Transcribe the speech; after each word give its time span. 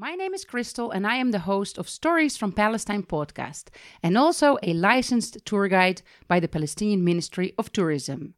My 0.00 0.14
name 0.14 0.32
is 0.32 0.44
Crystal, 0.44 0.92
and 0.92 1.04
I 1.04 1.16
am 1.16 1.32
the 1.32 1.40
host 1.40 1.76
of 1.76 1.88
Stories 1.88 2.36
from 2.36 2.52
Palestine 2.52 3.02
podcast, 3.02 3.64
and 4.00 4.16
also 4.16 4.56
a 4.62 4.72
licensed 4.72 5.44
tour 5.44 5.66
guide 5.66 6.02
by 6.28 6.38
the 6.38 6.46
Palestinian 6.46 7.02
Ministry 7.02 7.52
of 7.58 7.72
Tourism. 7.72 8.34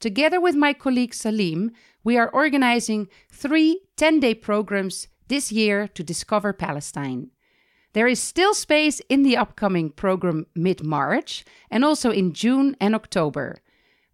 Together 0.00 0.40
with 0.40 0.54
my 0.54 0.72
colleague 0.72 1.12
Salim, 1.12 1.72
we 2.02 2.16
are 2.16 2.30
organizing 2.30 3.08
three 3.30 3.82
10 3.98 4.20
day 4.20 4.34
programs 4.34 5.08
this 5.28 5.52
year 5.52 5.86
to 5.88 6.02
discover 6.02 6.54
Palestine. 6.54 7.28
There 7.92 8.08
is 8.08 8.18
still 8.18 8.54
space 8.54 9.00
in 9.10 9.22
the 9.22 9.36
upcoming 9.36 9.90
program 9.90 10.46
mid 10.54 10.82
March 10.82 11.44
and 11.70 11.84
also 11.84 12.10
in 12.10 12.32
June 12.32 12.74
and 12.80 12.94
October. 12.94 13.58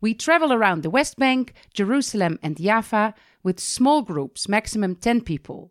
We 0.00 0.14
travel 0.14 0.52
around 0.52 0.82
the 0.82 0.90
West 0.90 1.16
Bank, 1.16 1.54
Jerusalem, 1.72 2.40
and 2.42 2.56
Jaffa 2.60 3.14
with 3.44 3.60
small 3.60 4.02
groups, 4.02 4.48
maximum 4.48 4.96
10 4.96 5.20
people. 5.20 5.70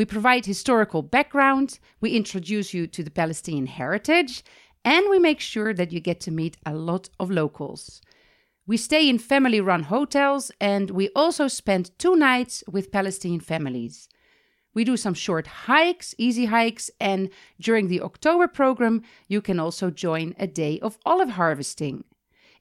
We 0.00 0.06
provide 0.06 0.46
historical 0.46 1.02
background, 1.02 1.78
we 2.00 2.16
introduce 2.16 2.72
you 2.72 2.86
to 2.86 3.02
the 3.02 3.10
Palestinian 3.10 3.66
heritage, 3.66 4.42
and 4.82 5.10
we 5.10 5.18
make 5.18 5.40
sure 5.40 5.74
that 5.74 5.92
you 5.92 6.00
get 6.00 6.20
to 6.20 6.30
meet 6.30 6.56
a 6.64 6.72
lot 6.72 7.10
of 7.20 7.30
locals. 7.30 8.00
We 8.66 8.78
stay 8.78 9.10
in 9.10 9.18
family 9.18 9.60
run 9.60 9.82
hotels 9.82 10.50
and 10.58 10.90
we 10.90 11.10
also 11.14 11.48
spend 11.48 11.90
two 11.98 12.16
nights 12.16 12.64
with 12.66 12.90
Palestinian 12.90 13.40
families. 13.40 14.08
We 14.72 14.84
do 14.84 14.96
some 14.96 15.12
short 15.12 15.46
hikes, 15.68 16.14
easy 16.16 16.46
hikes, 16.46 16.90
and 16.98 17.28
during 17.60 17.88
the 17.88 18.00
October 18.00 18.48
program, 18.48 19.02
you 19.28 19.42
can 19.42 19.60
also 19.60 19.90
join 19.90 20.34
a 20.38 20.46
day 20.46 20.80
of 20.80 20.96
olive 21.04 21.32
harvesting. 21.32 22.04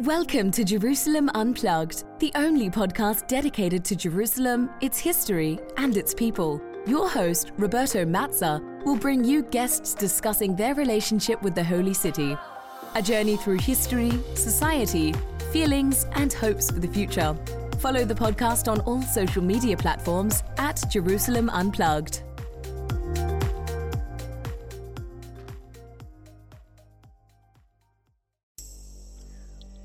Welcome 0.00 0.50
to 0.52 0.62
Jerusalem 0.62 1.30
Unplugged, 1.34 2.04
the 2.20 2.30
only 2.36 2.70
podcast 2.70 3.26
dedicated 3.26 3.84
to 3.86 3.96
Jerusalem, 3.96 4.70
its 4.80 5.00
history, 5.00 5.58
and 5.78 5.96
its 5.96 6.14
people. 6.14 6.62
Your 6.86 7.08
host, 7.08 7.50
Roberto 7.56 8.04
Mazza, 8.04 8.75
will 8.86 8.96
bring 8.96 9.24
you 9.24 9.42
guests 9.42 9.94
discussing 9.94 10.54
their 10.54 10.72
relationship 10.72 11.42
with 11.42 11.56
the 11.56 11.64
Holy 11.64 11.92
City. 11.92 12.36
A 12.94 13.02
journey 13.02 13.36
through 13.36 13.58
history, 13.58 14.12
society, 14.34 15.12
feelings, 15.50 16.06
and 16.12 16.32
hopes 16.32 16.70
for 16.70 16.78
the 16.78 16.86
future. 16.86 17.36
Follow 17.80 18.04
the 18.04 18.14
podcast 18.14 18.70
on 18.70 18.78
all 18.82 19.02
social 19.02 19.42
media 19.42 19.76
platforms 19.76 20.44
at 20.56 20.84
Jerusalem 20.88 21.50
Unplugged. 21.50 22.22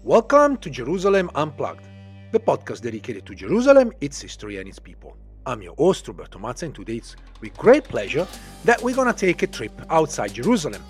Welcome 0.04 0.58
to 0.58 0.70
Jerusalem 0.70 1.32
Unplugged, 1.34 1.88
the 2.32 2.40
podcast 2.40 2.82
dedicated 2.82 3.26
to 3.26 3.34
Jerusalem, 3.34 3.94
its 4.00 4.22
history, 4.22 4.60
and 4.60 4.70
its 4.70 4.78
people. 4.78 5.18
I'm 5.44 5.64
your 5.64 5.74
host, 5.76 6.08
Roberto 6.08 6.38
Mazza, 6.38 6.64
and 6.64 6.76
today 6.76 6.98
it's 6.98 7.16
with 7.40 7.58
great 7.58 7.84
pleasure 7.84 8.28
that 8.64 8.80
we're 8.84 8.96
gonna 8.96 9.12
take 9.12 9.42
a 9.42 9.48
trip 9.48 9.72
outside 9.90 10.36
Jerusalem. 10.36 10.84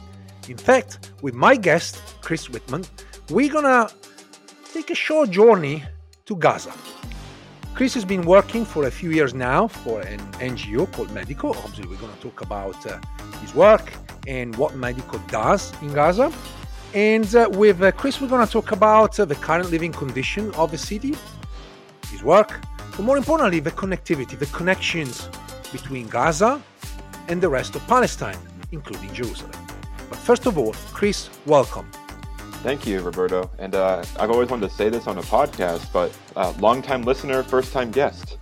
In 0.49 0.57
fact, 0.57 1.11
with 1.21 1.33
my 1.33 1.55
guest, 1.55 2.01
Chris 2.21 2.49
Whitman, 2.49 2.83
we're 3.29 3.51
gonna 3.51 3.89
take 4.73 4.89
a 4.89 4.95
short 4.95 5.29
journey 5.29 5.83
to 6.25 6.35
Gaza. 6.35 6.73
Chris 7.75 7.93
has 7.93 8.03
been 8.03 8.23
working 8.23 8.65
for 8.65 8.87
a 8.87 8.91
few 8.91 9.11
years 9.11 9.33
now 9.33 9.67
for 9.67 10.01
an 10.01 10.19
NGO 10.41 10.91
called 10.91 11.11
Medico. 11.11 11.51
Obviously, 11.51 11.87
we're 11.87 11.95
to 11.95 12.19
talk 12.19 12.41
about 12.41 12.85
uh, 12.85 12.99
his 13.39 13.55
work 13.55 13.93
and 14.27 14.53
what 14.57 14.75
Medico 14.75 15.17
does 15.29 15.71
in 15.81 15.93
Gaza. 15.93 16.29
And 16.93 17.33
uh, 17.33 17.49
with 17.53 17.81
uh, 17.81 17.93
Chris, 17.93 18.19
we're 18.19 18.27
going 18.27 18.45
to 18.45 18.51
talk 18.51 18.73
about 18.73 19.17
uh, 19.17 19.23
the 19.23 19.35
current 19.35 19.71
living 19.71 19.93
condition 19.93 20.53
of 20.55 20.71
the 20.71 20.77
city, 20.77 21.15
his 22.09 22.21
work, 22.21 22.59
but 23.01 23.05
more 23.05 23.17
importantly, 23.17 23.59
the 23.59 23.71
connectivity, 23.71 24.37
the 24.37 24.45
connections 24.57 25.27
between 25.71 26.07
Gaza 26.07 26.61
and 27.29 27.41
the 27.41 27.49
rest 27.49 27.75
of 27.75 27.81
Palestine, 27.87 28.37
including 28.71 29.11
Jerusalem. 29.11 29.59
But 30.07 30.19
first 30.19 30.45
of 30.45 30.55
all, 30.55 30.73
Chris, 30.93 31.27
welcome. 31.47 31.89
Thank 32.61 32.85
you, 32.85 33.01
Roberto. 33.01 33.49
And 33.57 33.73
uh, 33.73 34.05
I've 34.19 34.29
always 34.29 34.49
wanted 34.49 34.69
to 34.69 34.75
say 34.75 34.89
this 34.89 35.07
on 35.07 35.17
a 35.17 35.23
podcast, 35.23 35.91
but 35.91 36.15
uh, 36.35 36.53
long-time 36.59 37.01
listener, 37.01 37.41
first-time 37.41 37.89
guest. 37.89 38.37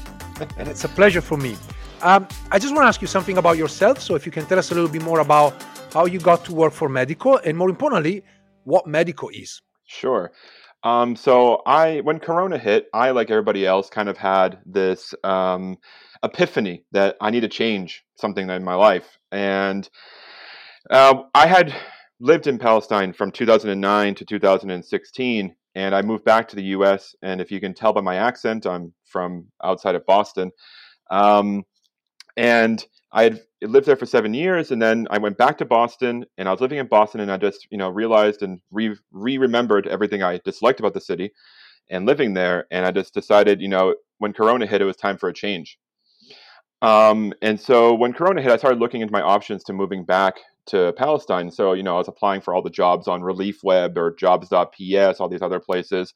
and 0.56 0.68
it's 0.68 0.84
a 0.84 0.88
pleasure 0.88 1.20
for 1.20 1.36
me. 1.36 1.58
Um, 2.00 2.26
I 2.50 2.58
just 2.58 2.74
want 2.74 2.84
to 2.84 2.88
ask 2.88 3.02
you 3.02 3.08
something 3.08 3.36
about 3.36 3.58
yourself. 3.58 4.00
So, 4.00 4.14
if 4.14 4.24
you 4.24 4.32
can 4.32 4.46
tell 4.46 4.58
us 4.58 4.70
a 4.70 4.74
little 4.74 4.88
bit 4.88 5.02
more 5.02 5.20
about 5.20 5.52
how 5.92 6.06
you 6.06 6.18
got 6.18 6.46
to 6.46 6.54
work 6.54 6.72
for 6.72 6.88
Medico, 6.88 7.36
and 7.36 7.58
more 7.58 7.68
importantly, 7.68 8.24
what 8.64 8.86
Medico 8.86 9.28
is. 9.28 9.60
Sure. 9.84 10.32
Um, 10.84 11.16
so 11.16 11.62
I, 11.66 12.00
when 12.00 12.20
Corona 12.20 12.58
hit, 12.58 12.86
I, 12.94 13.10
like 13.10 13.30
everybody 13.30 13.66
else, 13.66 13.90
kind 13.90 14.08
of 14.08 14.16
had 14.16 14.58
this 14.64 15.14
um, 15.24 15.78
epiphany 16.22 16.84
that 16.92 17.16
I 17.20 17.30
need 17.30 17.40
to 17.40 17.48
change 17.48 18.04
something 18.16 18.48
in 18.48 18.64
my 18.64 18.74
life, 18.74 19.18
and 19.32 19.88
uh, 20.90 21.22
I 21.34 21.46
had 21.46 21.74
lived 22.20 22.46
in 22.46 22.58
Palestine 22.58 23.12
from 23.12 23.30
2009 23.30 24.14
to 24.14 24.24
2016, 24.24 25.54
and 25.74 25.94
I 25.94 26.02
moved 26.02 26.24
back 26.24 26.48
to 26.48 26.56
the 26.56 26.64
U.S. 26.64 27.14
And 27.22 27.40
if 27.40 27.50
you 27.50 27.60
can 27.60 27.74
tell 27.74 27.92
by 27.92 28.00
my 28.00 28.16
accent, 28.16 28.66
I'm 28.66 28.92
from 29.04 29.46
outside 29.62 29.94
of 29.94 30.06
Boston. 30.06 30.50
Um, 31.10 31.64
and 32.36 32.84
I 33.10 33.22
had 33.24 33.40
lived 33.62 33.86
there 33.86 33.96
for 33.96 34.06
seven 34.06 34.34
years, 34.34 34.70
and 34.70 34.82
then 34.82 35.06
I 35.10 35.18
went 35.18 35.38
back 35.38 35.58
to 35.58 35.64
Boston, 35.64 36.26
and 36.36 36.48
I 36.48 36.52
was 36.52 36.60
living 36.60 36.78
in 36.78 36.86
Boston, 36.86 37.20
and 37.20 37.32
I 37.32 37.38
just 37.38 37.66
you 37.70 37.78
know 37.78 37.88
realized 37.88 38.42
and 38.42 38.60
re 38.70 38.96
remembered 39.12 39.86
everything 39.86 40.22
I 40.22 40.38
disliked 40.44 40.80
about 40.80 40.94
the 40.94 41.00
city, 41.00 41.32
and 41.88 42.06
living 42.06 42.34
there, 42.34 42.66
and 42.70 42.84
I 42.84 42.90
just 42.90 43.14
decided 43.14 43.60
you 43.60 43.68
know 43.68 43.94
when 44.18 44.32
Corona 44.32 44.66
hit, 44.66 44.82
it 44.82 44.84
was 44.84 44.96
time 44.96 45.16
for 45.16 45.28
a 45.28 45.34
change. 45.34 45.78
Um, 46.82 47.32
and 47.42 47.60
so 47.60 47.94
when 47.94 48.12
Corona 48.12 48.42
hit, 48.42 48.52
I 48.52 48.56
started 48.56 48.78
looking 48.78 49.00
into 49.00 49.12
my 49.12 49.22
options 49.22 49.64
to 49.64 49.72
moving 49.72 50.04
back 50.04 50.34
to 50.66 50.92
Palestine. 50.96 51.50
So 51.50 51.72
you 51.72 51.82
know 51.82 51.94
I 51.94 51.98
was 51.98 52.08
applying 52.08 52.42
for 52.42 52.54
all 52.54 52.62
the 52.62 52.70
jobs 52.70 53.08
on 53.08 53.22
Relief 53.22 53.64
Web 53.64 53.96
or 53.96 54.14
Jobs.ps, 54.14 55.20
all 55.20 55.28
these 55.28 55.42
other 55.42 55.60
places. 55.60 56.12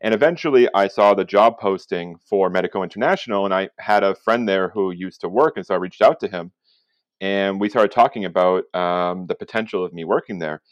And 0.00 0.14
eventually, 0.14 0.68
I 0.74 0.88
saw 0.88 1.14
the 1.14 1.24
job 1.24 1.58
posting 1.58 2.16
for 2.18 2.50
Medico 2.50 2.82
International, 2.82 3.44
and 3.44 3.52
I 3.52 3.70
had 3.78 4.04
a 4.04 4.14
friend 4.14 4.48
there 4.48 4.68
who 4.68 4.92
used 4.92 5.20
to 5.22 5.28
work, 5.28 5.56
and 5.56 5.66
so 5.66 5.74
I 5.74 5.78
reached 5.78 6.02
out 6.02 6.20
to 6.20 6.28
him, 6.28 6.52
and 7.20 7.60
we 7.60 7.68
started 7.68 7.90
talking 7.90 8.24
about 8.24 8.72
um, 8.74 9.26
the 9.26 9.34
potential 9.34 9.84
of 9.84 9.92
me 9.92 10.04
working 10.04 10.38
there. 10.38 10.62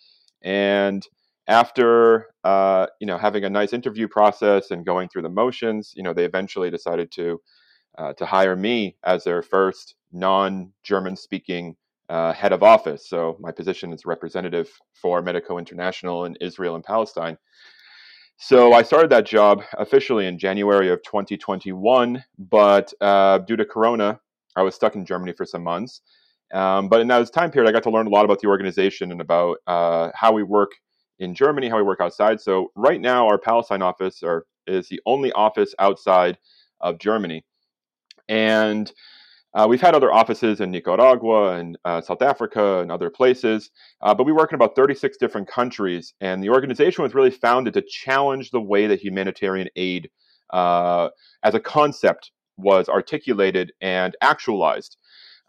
And 0.42 1.06
after 1.48 2.26
uh, 2.44 2.86
you 3.00 3.06
know 3.06 3.18
having 3.18 3.44
a 3.44 3.50
nice 3.50 3.72
interview 3.72 4.08
process 4.08 4.70
and 4.70 4.86
going 4.86 5.08
through 5.08 5.22
the 5.22 5.28
motions, 5.28 5.92
you 5.96 6.02
know 6.02 6.12
they 6.12 6.24
eventually 6.24 6.70
decided 6.70 7.10
to 7.12 7.40
uh, 7.98 8.12
to 8.14 8.26
hire 8.26 8.56
me 8.56 8.96
as 9.04 9.24
their 9.24 9.42
first 9.42 9.96
non-German 10.12 11.16
speaking 11.16 11.76
uh, 12.08 12.32
head 12.32 12.52
of 12.52 12.62
office. 12.62 13.08
So 13.08 13.36
my 13.40 13.50
position 13.50 13.92
is 13.92 14.06
representative 14.06 14.70
for 14.94 15.22
Medico 15.22 15.58
International 15.58 16.24
in 16.24 16.36
Israel 16.40 16.76
and 16.76 16.84
Palestine. 16.84 17.38
So 18.38 18.74
I 18.74 18.82
started 18.82 19.10
that 19.10 19.24
job 19.24 19.62
officially 19.78 20.26
in 20.26 20.38
January 20.38 20.90
of 20.90 21.02
2021, 21.02 22.22
but 22.38 22.92
uh, 23.00 23.38
due 23.38 23.56
to 23.56 23.64
Corona, 23.64 24.20
I 24.56 24.62
was 24.62 24.74
stuck 24.74 24.94
in 24.94 25.06
Germany 25.06 25.32
for 25.32 25.46
some 25.46 25.62
months. 25.62 26.02
Um, 26.52 26.88
but 26.88 27.00
in 27.00 27.08
that 27.08 27.32
time 27.32 27.50
period, 27.50 27.68
I 27.68 27.72
got 27.72 27.82
to 27.84 27.90
learn 27.90 28.06
a 28.06 28.10
lot 28.10 28.24
about 28.24 28.40
the 28.40 28.48
organization 28.48 29.10
and 29.10 29.20
about 29.20 29.58
uh, 29.66 30.10
how 30.14 30.32
we 30.32 30.42
work 30.42 30.72
in 31.18 31.34
Germany, 31.34 31.68
how 31.68 31.78
we 31.78 31.82
work 31.82 32.00
outside. 32.00 32.40
So 32.40 32.70
right 32.76 33.00
now, 33.00 33.26
our 33.26 33.38
Palestine 33.38 33.82
office 33.82 34.22
are, 34.22 34.44
is 34.66 34.88
the 34.88 35.00
only 35.06 35.32
office 35.32 35.74
outside 35.78 36.36
of 36.80 36.98
Germany, 36.98 37.44
and 38.28 38.92
uh, 39.56 39.66
we've 39.66 39.80
had 39.80 39.94
other 39.94 40.12
offices 40.12 40.60
in 40.60 40.70
Nicaragua 40.70 41.56
and 41.56 41.78
uh, 41.86 42.02
South 42.02 42.20
Africa 42.20 42.80
and 42.80 42.92
other 42.92 43.08
places, 43.08 43.70
uh, 44.02 44.12
but 44.12 44.24
we 44.24 44.32
work 44.32 44.52
in 44.52 44.54
about 44.54 44.76
36 44.76 45.16
different 45.16 45.48
countries. 45.48 46.12
And 46.20 46.44
the 46.44 46.50
organization 46.50 47.02
was 47.02 47.14
really 47.14 47.30
founded 47.30 47.72
to 47.74 47.82
challenge 47.82 48.50
the 48.50 48.60
way 48.60 48.86
that 48.86 49.00
humanitarian 49.00 49.68
aid 49.74 50.10
uh, 50.52 51.08
as 51.42 51.54
a 51.54 51.60
concept 51.60 52.32
was 52.58 52.90
articulated 52.90 53.72
and 53.80 54.14
actualized. 54.20 54.98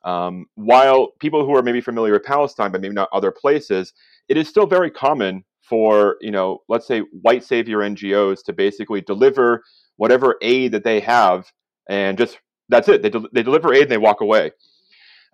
Um, 0.06 0.46
while 0.56 1.10
people 1.20 1.46
who 1.46 1.54
are 1.54 1.62
maybe 1.62 1.82
familiar 1.82 2.14
with 2.14 2.24
Palestine, 2.24 2.72
but 2.72 2.80
maybe 2.80 2.96
not 2.96 3.10
other 3.12 3.32
places, 3.32 3.92
it 4.30 4.38
is 4.38 4.48
still 4.48 4.68
very 4.68 4.90
common 4.90 5.44
for, 5.62 6.16
you 6.22 6.32
know, 6.32 6.60
let's 6.70 6.88
say 6.88 7.02
white 7.22 7.44
savior 7.44 7.80
NGOs 7.80 8.42
to 8.46 8.54
basically 8.54 9.02
deliver 9.02 9.64
whatever 9.98 10.38
aid 10.42 10.72
that 10.72 10.86
they 10.86 11.02
have 11.02 11.52
and 11.90 12.18
just 12.18 12.40
that's 12.70 12.90
it. 12.90 13.02
They, 13.02 13.12
they 13.34 13.44
deliver 13.44 13.74
aid 13.74 13.84
and 13.84 13.92
they 13.92 13.98
walk 13.98 14.22
away. 14.22 14.52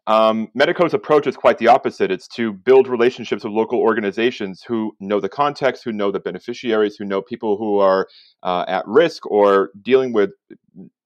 Um, 0.06 0.50
Medico's 0.58 0.94
approach 0.94 1.28
is 1.28 1.38
quite 1.38 1.58
the 1.58 1.68
opposite. 1.68 2.12
It's 2.12 2.28
to 2.30 2.52
build 2.52 2.88
relationships 2.88 3.44
with 3.44 3.54
local 3.54 3.80
organizations 3.80 4.62
who 4.68 4.96
know 5.00 5.22
the 5.22 5.30
context, 5.30 5.84
who 5.84 5.94
know 5.94 6.12
the 6.12 6.20
beneficiaries, 6.20 6.98
who 6.98 7.06
know 7.06 7.22
people 7.22 7.58
who 7.58 7.80
are 7.80 8.08
uh, 8.44 8.66
at 8.68 8.86
risk 8.86 9.26
or 9.26 9.72
dealing 9.82 10.12
with 10.12 10.32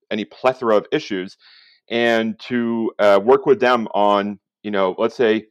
any 0.09 0.25
plethora 0.25 0.77
of 0.77 0.87
issues, 0.91 1.37
and 1.89 2.39
to 2.39 2.91
uh, 2.97 3.19
work 3.23 3.45
with 3.45 3.59
them 3.59 3.87
on, 3.93 4.39
you 4.63 4.71
know, 4.71 4.95
let's 4.97 5.15
say 5.15 5.45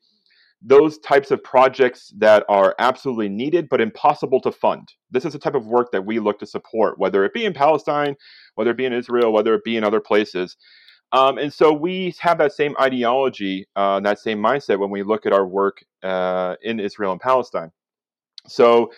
those 0.62 0.98
types 0.98 1.30
of 1.30 1.42
projects 1.44 2.12
that 2.18 2.44
are 2.48 2.74
absolutely 2.78 3.28
needed 3.28 3.68
but 3.68 3.80
impossible 3.80 4.40
to 4.40 4.50
fund. 4.50 4.88
This 5.10 5.24
is 5.24 5.32
the 5.32 5.38
type 5.38 5.54
of 5.54 5.66
work 5.66 5.92
that 5.92 6.04
we 6.04 6.18
look 6.18 6.38
to 6.40 6.46
support, 6.46 6.98
whether 6.98 7.24
it 7.24 7.34
be 7.34 7.44
in 7.44 7.52
Palestine, 7.52 8.16
whether 8.54 8.70
it 8.70 8.76
be 8.76 8.86
in 8.86 8.92
Israel, 8.92 9.32
whether 9.32 9.54
it 9.54 9.64
be 9.64 9.76
in 9.76 9.84
other 9.84 10.00
places. 10.00 10.56
Um, 11.12 11.38
and 11.38 11.52
so 11.52 11.72
we 11.72 12.14
have 12.18 12.38
that 12.38 12.52
same 12.52 12.74
ideology, 12.80 13.66
uh, 13.76 14.00
that 14.00 14.18
same 14.18 14.38
mindset 14.38 14.78
when 14.78 14.90
we 14.90 15.02
look 15.02 15.24
at 15.24 15.32
our 15.32 15.46
work 15.46 15.84
uh, 16.02 16.56
in 16.62 16.80
Israel 16.80 17.12
and 17.12 17.20
Palestine. 17.20 17.70
So 18.48 18.92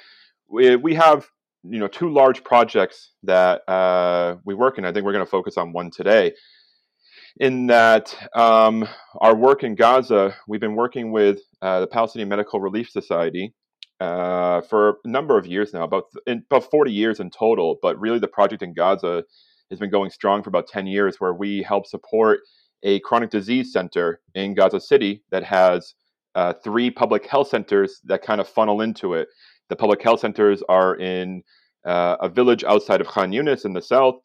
we, 0.48 0.76
we 0.76 0.94
have 0.94 1.28
you 1.64 1.78
know 1.78 1.88
two 1.88 2.10
large 2.10 2.44
projects 2.44 3.12
that 3.24 3.68
uh, 3.68 4.36
we 4.44 4.54
work 4.54 4.78
in. 4.78 4.84
I 4.84 4.92
think 4.92 5.04
we're 5.04 5.12
going 5.12 5.24
to 5.24 5.30
focus 5.30 5.58
on 5.58 5.72
one 5.72 5.90
today 5.90 6.32
in 7.36 7.66
that 7.68 8.14
um, 8.34 8.88
our 9.20 9.34
work 9.34 9.62
in 9.62 9.74
Gaza, 9.74 10.34
we've 10.46 10.60
been 10.60 10.74
working 10.74 11.12
with 11.12 11.40
uh, 11.62 11.80
the 11.80 11.86
Palestinian 11.86 12.28
Medical 12.28 12.60
Relief 12.60 12.90
Society 12.90 13.54
uh, 14.00 14.60
for 14.62 14.98
a 15.04 15.08
number 15.08 15.38
of 15.38 15.46
years 15.46 15.72
now, 15.72 15.84
about 15.84 16.04
in, 16.26 16.44
about 16.50 16.70
40 16.70 16.92
years 16.92 17.20
in 17.20 17.30
total. 17.30 17.78
But 17.82 17.98
really, 17.98 18.18
the 18.18 18.28
project 18.28 18.62
in 18.62 18.74
Gaza 18.74 19.24
has 19.70 19.78
been 19.78 19.90
going 19.90 20.10
strong 20.10 20.42
for 20.42 20.48
about 20.48 20.68
10 20.68 20.86
years, 20.86 21.16
where 21.18 21.34
we 21.34 21.62
help 21.62 21.86
support 21.86 22.40
a 22.82 23.00
chronic 23.00 23.30
disease 23.30 23.72
center 23.72 24.20
in 24.34 24.54
Gaza 24.54 24.80
City 24.80 25.22
that 25.30 25.42
has 25.44 25.94
uh, 26.34 26.52
three 26.62 26.90
public 26.90 27.26
health 27.26 27.48
centers 27.48 28.00
that 28.04 28.22
kind 28.22 28.40
of 28.40 28.48
funnel 28.48 28.80
into 28.80 29.14
it. 29.14 29.28
The 29.68 29.76
public 29.76 30.02
health 30.02 30.20
centers 30.20 30.62
are 30.68 30.96
in 30.96 31.42
uh, 31.84 32.16
a 32.20 32.28
village 32.28 32.64
outside 32.64 33.00
of 33.00 33.08
Khan 33.08 33.32
Yunis 33.32 33.64
in 33.64 33.72
the 33.72 33.82
south 33.82 34.16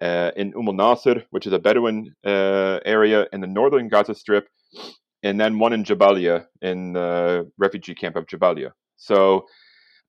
uh, 0.00 0.30
in 0.36 0.52
Umm 0.56 0.68
al-Nasr, 0.68 1.24
which 1.30 1.46
is 1.46 1.52
a 1.52 1.58
Bedouin 1.58 2.14
uh, 2.24 2.80
area 2.84 3.26
in 3.32 3.40
the 3.40 3.46
northern 3.46 3.88
Gaza 3.88 4.14
Strip, 4.14 4.48
and 5.22 5.40
then 5.40 5.58
one 5.58 5.72
in 5.72 5.84
Jabalia, 5.84 6.46
in 6.62 6.92
the 6.94 7.50
refugee 7.58 7.94
camp 7.94 8.16
of 8.16 8.26
Jabalia. 8.26 8.72
So 8.96 9.46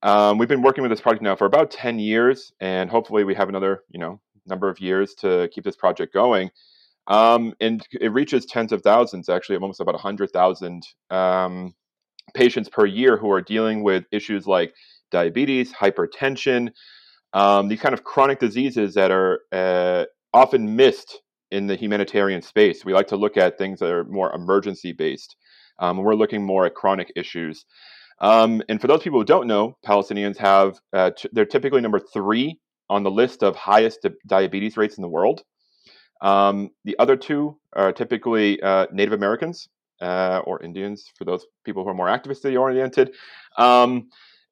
um, 0.03 0.38
we've 0.38 0.49
been 0.49 0.61
working 0.61 0.81
with 0.81 0.91
this 0.91 1.01
project 1.01 1.23
now 1.23 1.35
for 1.35 1.45
about 1.45 1.71
10 1.71 1.99
years, 1.99 2.51
and 2.59 2.89
hopefully 2.89 3.23
we 3.23 3.35
have 3.35 3.49
another, 3.49 3.83
you 3.89 3.99
know, 3.99 4.19
number 4.47 4.69
of 4.69 4.79
years 4.79 5.13
to 5.15 5.49
keep 5.53 5.63
this 5.63 5.75
project 5.75 6.13
going. 6.13 6.49
Um, 7.07 7.53
and 7.59 7.85
it 7.99 8.11
reaches 8.13 8.45
tens 8.45 8.71
of 8.71 8.81
thousands, 8.81 9.29
actually, 9.29 9.57
almost 9.57 9.81
about 9.81 9.95
100,000 9.95 10.83
um, 11.09 11.73
patients 12.33 12.69
per 12.69 12.85
year 12.85 13.17
who 13.17 13.31
are 13.31 13.41
dealing 13.41 13.83
with 13.83 14.05
issues 14.11 14.47
like 14.47 14.73
diabetes, 15.11 15.73
hypertension, 15.73 16.69
um, 17.33 17.68
these 17.68 17.80
kind 17.80 17.94
of 17.94 18.04
chronic 18.04 18.39
diseases 18.39 18.94
that 18.95 19.12
are 19.12 19.39
uh, 19.51 20.06
often 20.33 20.75
missed 20.75 21.22
in 21.51 21.68
the 21.68 21.75
humanitarian 21.75 22.42
space. 22.42 22.86
We 22.86 22.94
like 22.94 23.07
to 23.07 23.18
look 23.18 23.38
at 23.38 23.57
things 23.57 23.80
that 23.80 23.92
are 23.92 24.06
more 24.06 24.33
emergency 24.33 24.94
based. 24.94 25.36
Um, 25.80 25.98
we're 25.98 26.16
looking 26.16 26.45
more 26.45 26.66
at 26.66 26.75
chronic 26.75 27.12
issues. 27.16 27.66
Um, 28.19 28.62
and 28.69 28.80
for 28.80 28.88
those 28.88 29.01
people 29.01 29.19
who 29.19 29.25
don't 29.25 29.48
know, 29.48 29.78
Palestinians 29.86 30.38
have, 30.38 30.80
uh, 30.94 31.12
t- 31.12 31.30
they're 31.31 31.45
typically 31.45 31.81
number 31.81 32.00
three 32.00 32.60
on 32.89 33.04
the 33.04 33.12
list 33.12 33.44
of 33.44 33.56
highest 33.56 34.04
di- 34.04 34.10
diabetes 34.27 34.77
rates 34.77 34.98
in 34.98 35.01
the 35.01 35.10
world. 35.10 35.42
Um, 36.22 36.69
the 36.86 36.95
other 37.00 37.18
two 37.18 37.57
are 37.74 37.92
typically 37.92 38.62
uh, 38.62 38.86
Native 38.92 39.13
Americans 39.13 39.68
uh, 40.01 40.42
or 40.45 40.62
Indians, 40.62 41.10
for 41.18 41.25
those 41.25 41.45
people 41.66 41.84
who 41.84 41.89
are 41.89 41.95
more 41.95 42.07
activistly 42.07 42.60
oriented. 42.60 43.13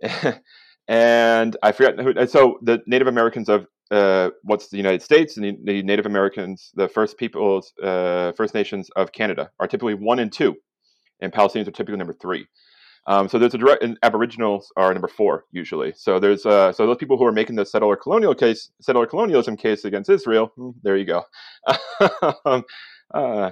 And 0.89 1.56
I 1.62 1.71
forget 1.71 2.00
who. 2.00 2.25
So 2.25 2.57
the 2.63 2.81
Native 2.88 3.07
Americans 3.07 3.47
of 3.47 3.68
uh, 3.91 4.31
what's 4.41 4.69
the 4.69 4.77
United 4.77 5.03
States 5.03 5.38
and 5.38 5.45
the, 5.45 5.57
the 5.63 5.83
Native 5.83 6.07
Americans, 6.07 6.71
the 6.74 6.88
First 6.88 7.18
Peoples, 7.19 7.71
uh, 7.81 8.31
First 8.31 8.56
Nations 8.56 8.89
of 8.95 9.12
Canada, 9.12 9.51
are 9.59 9.68
typically 9.68 9.94
one 9.94 10.18
and 10.18 10.33
two, 10.33 10.56
and 11.21 11.31
Palestinians 11.31 11.68
are 11.68 11.71
typically 11.71 11.97
number 11.97 12.15
three. 12.19 12.47
Um, 13.06 13.30
so 13.30 13.38
there's 13.38 13.53
a 13.53 13.59
direct, 13.59 13.83
and 13.83 14.00
Aboriginals 14.01 14.71
are 14.77 14.91
number 14.91 15.07
four 15.07 15.45
usually. 15.51 15.94
So 15.95 16.19
there's 16.19 16.44
uh, 16.45 16.74
so 16.74 16.88
those 16.88 16.97
people 16.97 17.18
who 17.18 17.25
are 17.25 17.31
making 17.31 17.56
the 17.56 17.68
settler 17.68 17.95
colonial 17.95 18.33
case, 18.33 18.71
settler 18.81 19.05
colonialism 19.05 19.58
case 19.58 19.86
against 19.86 20.10
Israel. 20.10 20.51
Hmm, 20.55 20.72
there 20.81 20.98
you 20.98 21.05
go. 21.05 21.24
um, 22.46 22.63
uh, 23.13 23.51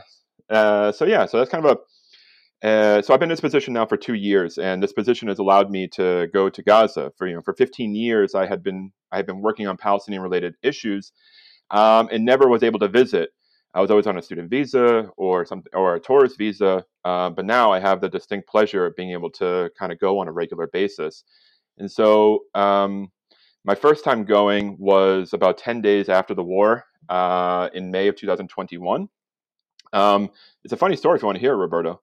uh, 0.50 0.92
so 0.92 1.06
yeah, 1.06 1.28
so 1.28 1.38
that's 1.38 1.52
kind 1.52 1.64
of 1.64 1.72
a 1.72 1.78
uh, 2.64 3.02
so 3.02 3.14
I've 3.14 3.20
been 3.20 3.30
in 3.30 3.34
this 3.34 3.40
position 3.40 3.74
now 3.74 3.86
for 3.86 3.98
two 3.98 4.16
years, 4.16 4.58
and 4.58 4.82
this 4.82 4.94
position 4.94 5.28
has 5.28 5.38
allowed 5.38 5.70
me 5.70 5.88
to 5.90 6.28
go 6.34 6.50
to 6.50 6.64
Gaza. 6.64 7.12
For 7.18 7.28
you 7.28 7.36
know, 7.36 7.42
for 7.42 7.54
15 7.54 7.94
years, 7.94 8.34
I 8.34 8.48
had 8.48 8.64
been 8.64 8.92
I 9.12 9.18
had 9.18 9.28
been 9.28 9.42
working 9.42 9.68
on 9.68 9.78
Palestinian-related 9.78 10.56
issues, 10.64 11.12
um, 11.70 12.10
and 12.12 12.26
never 12.26 12.48
was 12.48 12.64
able 12.64 12.80
to 12.80 12.88
visit. 12.88 13.30
I 13.76 13.82
was 13.82 13.92
always 13.92 14.08
on 14.08 14.18
a 14.18 14.24
student 14.24 14.50
visa 14.50 15.12
or 15.18 15.46
some 15.46 15.64
or 15.74 15.96
a 15.96 16.00
tourist 16.00 16.38
visa, 16.40 16.84
uh, 17.06 17.30
but 17.30 17.46
now 17.46 17.72
I 17.72 17.80
have 17.80 18.02
the 18.02 18.10
distinct 18.10 18.50
pleasure 18.50 18.88
of 18.88 18.96
being 18.96 19.12
able 19.12 19.30
to 19.32 19.70
kind 19.78 19.92
of 19.92 20.00
go 20.00 20.20
on 20.20 20.28
a 20.28 20.32
regular 20.32 20.66
basis. 20.68 21.24
And 21.78 21.92
so, 21.92 22.46
um, 22.56 23.12
my 23.66 23.76
first 23.76 24.04
time 24.04 24.24
going 24.24 24.78
was 24.80 25.34
about 25.34 25.60
10 25.60 25.82
days 25.82 26.10
after 26.10 26.34
the 26.34 26.44
war 26.44 26.86
uh, 27.10 27.70
in 27.74 27.92
May 27.92 28.08
of 28.08 28.16
2021. 28.16 29.10
Um, 29.94 30.32
it's 30.64 30.74
a 30.74 30.78
funny 30.78 30.96
story 30.96 31.18
if 31.18 31.22
you 31.22 31.28
want 31.28 31.36
to 31.36 31.42
hear 31.42 31.54
it, 31.54 31.58
Roberto. 31.58 32.02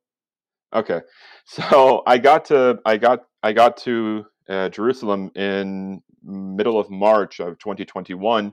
Okay, 0.72 1.00
so 1.46 2.02
I 2.06 2.18
got 2.18 2.46
to 2.46 2.78
I 2.84 2.96
got 2.96 3.20
I 3.42 3.52
got 3.52 3.76
to 3.78 4.24
uh, 4.48 4.68
Jerusalem 4.68 5.30
in 5.34 6.02
middle 6.22 6.78
of 6.78 6.90
March 6.90 7.40
of 7.40 7.58
2021, 7.58 8.52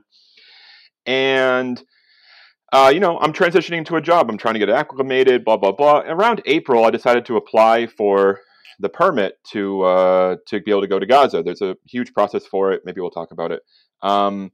and 1.06 1.82
uh, 2.72 2.90
you 2.92 3.00
know 3.00 3.18
I'm 3.18 3.32
transitioning 3.32 3.84
to 3.86 3.96
a 3.96 4.00
job. 4.00 4.30
I'm 4.30 4.38
trying 4.38 4.54
to 4.54 4.60
get 4.60 4.70
acclimated. 4.70 5.44
Blah 5.44 5.56
blah 5.56 5.72
blah. 5.72 6.00
Around 6.00 6.42
April, 6.46 6.84
I 6.84 6.90
decided 6.90 7.24
to 7.26 7.36
apply 7.36 7.86
for 7.86 8.40
the 8.78 8.88
permit 8.88 9.38
to 9.52 9.82
uh, 9.82 10.36
to 10.46 10.60
be 10.60 10.70
able 10.70 10.82
to 10.82 10.88
go 10.88 10.98
to 10.98 11.06
Gaza. 11.06 11.42
There's 11.42 11.62
a 11.62 11.76
huge 11.86 12.12
process 12.12 12.46
for 12.46 12.72
it. 12.72 12.82
Maybe 12.84 13.00
we'll 13.00 13.10
talk 13.10 13.30
about 13.30 13.52
it. 13.52 13.62
Um, 14.02 14.52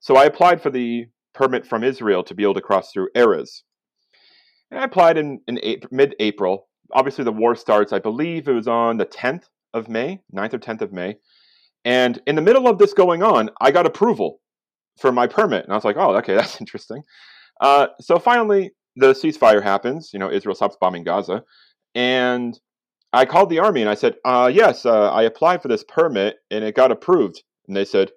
so 0.00 0.16
I 0.16 0.24
applied 0.24 0.62
for 0.62 0.70
the 0.70 1.06
permit 1.34 1.66
from 1.66 1.84
Israel 1.84 2.24
to 2.24 2.34
be 2.34 2.42
able 2.42 2.54
to 2.54 2.60
cross 2.60 2.90
through 2.90 3.08
Erez. 3.16 3.62
And 4.70 4.80
I 4.80 4.84
applied 4.84 5.18
in, 5.18 5.40
in 5.46 5.58
mid 5.90 6.14
April 6.20 6.68
obviously 6.92 7.24
the 7.24 7.32
war 7.32 7.54
starts, 7.54 7.92
I 7.92 7.98
believe 7.98 8.48
it 8.48 8.52
was 8.52 8.68
on 8.68 8.96
the 8.96 9.06
10th 9.06 9.44
of 9.74 9.88
May, 9.88 10.20
9th 10.34 10.54
or 10.54 10.58
10th 10.58 10.82
of 10.82 10.92
May. 10.92 11.16
And 11.84 12.20
in 12.26 12.34
the 12.34 12.42
middle 12.42 12.68
of 12.68 12.78
this 12.78 12.92
going 12.92 13.22
on, 13.22 13.50
I 13.60 13.70
got 13.70 13.86
approval 13.86 14.40
for 14.98 15.12
my 15.12 15.26
permit. 15.26 15.64
And 15.64 15.72
I 15.72 15.76
was 15.76 15.84
like, 15.84 15.96
oh, 15.96 16.14
okay, 16.16 16.34
that's 16.36 16.60
interesting. 16.60 17.02
Uh, 17.60 17.88
so 18.00 18.18
finally, 18.18 18.72
the 18.96 19.12
ceasefire 19.12 19.62
happens. 19.62 20.10
You 20.12 20.18
know, 20.18 20.30
Israel 20.30 20.54
stops 20.54 20.76
bombing 20.80 21.04
Gaza. 21.04 21.44
And 21.94 22.58
I 23.12 23.24
called 23.24 23.50
the 23.50 23.58
army 23.58 23.80
and 23.80 23.90
I 23.90 23.94
said, 23.94 24.16
uh, 24.24 24.50
yes, 24.52 24.86
uh, 24.86 25.10
I 25.10 25.22
applied 25.22 25.62
for 25.62 25.68
this 25.68 25.84
permit 25.84 26.36
and 26.50 26.64
it 26.64 26.76
got 26.76 26.92
approved. 26.92 27.42
And 27.66 27.76
they 27.76 27.84
said, 27.84 28.10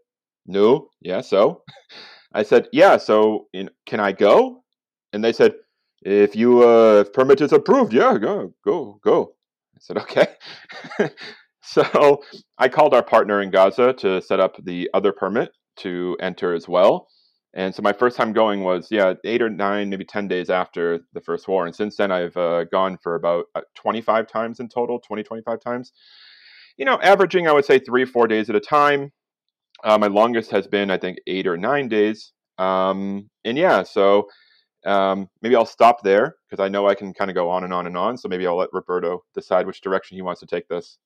no, 0.46 0.90
yeah, 1.02 1.22
so. 1.22 1.64
I 2.34 2.44
said, 2.44 2.68
yeah, 2.72 2.98
so 2.98 3.48
can 3.86 4.00
I 4.00 4.12
go? 4.12 4.64
And 5.14 5.24
they 5.24 5.34
said, 5.34 5.54
if 6.06 6.36
you 6.36 6.68
uh, 6.68 7.02
if 7.02 7.14
permit 7.14 7.42
is 7.42 7.54
approved, 7.54 7.94
yeah, 7.94 8.18
go, 8.18 8.54
go, 8.64 9.00
go. 9.04 9.36
I 9.76 9.80
said, 9.80 9.98
okay. 9.98 10.28
so 11.62 12.24
I 12.58 12.70
called 12.70 12.94
our 12.94 13.04
partner 13.04 13.42
in 13.42 13.52
Gaza 13.52 13.94
to 13.94 14.22
set 14.22 14.40
up 14.40 14.64
the 14.64 14.90
other 14.94 15.12
permit 15.12 15.52
to 15.78 16.18
enter 16.20 16.54
as 16.54 16.68
well. 16.68 17.08
And 17.56 17.74
so 17.74 17.84
my 17.84 17.94
first 17.94 18.18
time 18.18 18.34
going 18.34 18.64
was, 18.64 18.88
yeah, 18.90 19.14
eight 19.26 19.42
or 19.42 19.50
nine, 19.50 19.90
maybe 19.90 20.06
10 20.06 20.28
days 20.28 20.50
after 20.50 21.00
the 21.14 21.22
first 21.22 21.48
war. 21.48 21.66
And 21.66 21.76
since 21.76 21.98
then, 21.98 22.12
I've 22.12 22.36
uh, 22.36 22.64
gone 22.66 22.98
for 23.02 23.14
about 23.14 23.46
uh, 23.54 23.62
25 23.76 24.28
times 24.28 24.60
in 24.60 24.70
total, 24.70 25.00
20, 25.00 25.22
25 25.22 25.60
times. 25.60 25.92
You 26.78 26.86
know, 26.86 27.00
averaging, 27.04 27.48
I 27.48 27.52
would 27.52 27.66
say, 27.66 27.78
three, 27.78 28.06
four 28.06 28.28
days 28.28 28.50
at 28.50 28.56
a 28.56 28.60
time. 28.60 29.12
Uh, 29.84 30.00
my 30.00 30.08
longest 30.08 30.50
has 30.50 30.66
been, 30.68 30.90
I 30.90 30.98
think, 30.98 31.20
eight 31.28 31.46
or 31.46 31.56
nine 31.56 31.90
days. 31.90 32.34
Um, 32.58 33.30
and 33.46 33.56
yeah, 33.56 33.84
so 33.84 34.28
um, 34.86 35.30
maybe 35.42 35.56
I'll 35.56 35.66
stop 35.66 36.04
there 36.04 36.36
because 36.50 36.64
I 36.64 36.70
know 36.70 36.88
I 36.88 36.96
can 36.96 37.14
kind 37.14 37.30
of 37.30 37.36
go 37.36 37.50
on 37.50 37.64
and 37.64 37.74
on 37.74 37.88
and 37.88 37.98
on. 37.98 38.18
So 38.18 38.28
maybe 38.28 38.46
I'll 38.48 38.58
let 38.58 38.74
Roberto 38.74 39.24
decide 39.34 39.66
which 39.66 39.82
direction 39.82 40.16
he 40.16 40.22
wants 40.22 40.42
to 40.42 40.48
take 40.48 40.68
this. 40.68 40.98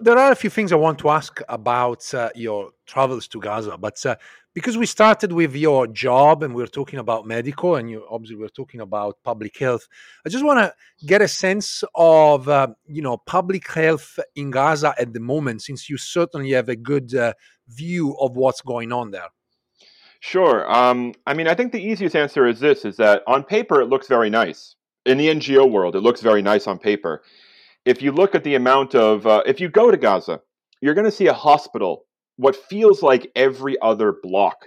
There 0.00 0.18
are 0.18 0.32
a 0.32 0.36
few 0.36 0.50
things 0.50 0.72
I 0.72 0.76
want 0.76 0.98
to 1.00 1.10
ask 1.10 1.40
about 1.48 2.12
uh, 2.14 2.30
your 2.34 2.70
travels 2.86 3.28
to 3.28 3.40
Gaza, 3.40 3.76
but 3.78 4.04
uh, 4.06 4.16
because 4.54 4.76
we 4.78 4.86
started 4.86 5.32
with 5.32 5.54
your 5.54 5.86
job 5.86 6.42
and 6.42 6.54
we 6.54 6.62
are 6.62 6.66
talking 6.66 6.98
about 6.98 7.26
Medico, 7.26 7.74
and 7.74 7.90
you 7.90 8.06
obviously 8.10 8.36
we're 8.36 8.48
talking 8.48 8.80
about 8.80 9.18
public 9.22 9.56
health, 9.58 9.86
I 10.24 10.30
just 10.30 10.44
want 10.44 10.58
to 10.60 11.06
get 11.06 11.20
a 11.20 11.28
sense 11.28 11.84
of 11.94 12.48
uh, 12.48 12.68
you 12.86 13.02
know 13.02 13.18
public 13.18 13.70
health 13.70 14.18
in 14.34 14.50
Gaza 14.50 14.94
at 14.98 15.12
the 15.12 15.20
moment, 15.20 15.62
since 15.62 15.90
you 15.90 15.98
certainly 15.98 16.52
have 16.52 16.68
a 16.68 16.76
good 16.76 17.14
uh, 17.14 17.34
view 17.68 18.16
of 18.18 18.36
what's 18.36 18.62
going 18.62 18.92
on 18.92 19.10
there. 19.10 19.28
Sure. 20.20 20.70
Um, 20.72 21.12
I 21.26 21.34
mean, 21.34 21.46
I 21.48 21.54
think 21.54 21.72
the 21.72 21.82
easiest 21.82 22.16
answer 22.16 22.46
is 22.46 22.60
this: 22.60 22.84
is 22.84 22.96
that 22.96 23.22
on 23.26 23.44
paper 23.44 23.80
it 23.80 23.86
looks 23.86 24.08
very 24.08 24.30
nice. 24.30 24.74
In 25.04 25.18
the 25.18 25.28
NGO 25.28 25.70
world, 25.70 25.94
it 25.94 26.00
looks 26.00 26.20
very 26.20 26.42
nice 26.42 26.66
on 26.66 26.78
paper 26.78 27.22
if 27.86 28.02
you 28.02 28.12
look 28.12 28.34
at 28.34 28.44
the 28.44 28.56
amount 28.56 28.94
of, 28.94 29.26
uh, 29.26 29.42
if 29.46 29.60
you 29.60 29.70
go 29.70 29.90
to 29.90 29.96
Gaza, 29.96 30.40
you're 30.82 30.92
going 30.92 31.06
to 31.06 31.10
see 31.10 31.28
a 31.28 31.32
hospital, 31.32 32.04
what 32.36 32.56
feels 32.56 33.02
like 33.02 33.30
every 33.36 33.80
other 33.80 34.16
block. 34.22 34.66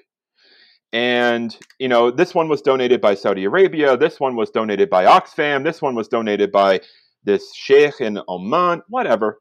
And, 0.94 1.56
you 1.77 1.88
know, 1.88 2.10
this 2.10 2.34
one 2.34 2.48
was 2.48 2.62
donated 2.63 3.01
by 3.01 3.13
Saudi 3.13 3.44
Arabia. 3.44 3.96
This 3.96 4.20
one 4.20 4.36
was 4.36 4.50
donated 4.50 4.89
by 4.89 5.06
Oxfam. 5.06 5.63
This 5.63 5.82
one 5.82 5.94
was 5.94 6.08
donated 6.08 6.51
by 6.51 6.79
this 7.25 7.53
sheikh 7.53 8.00
in 8.00 8.20
Oman, 8.27 8.82
whatever. 8.88 9.39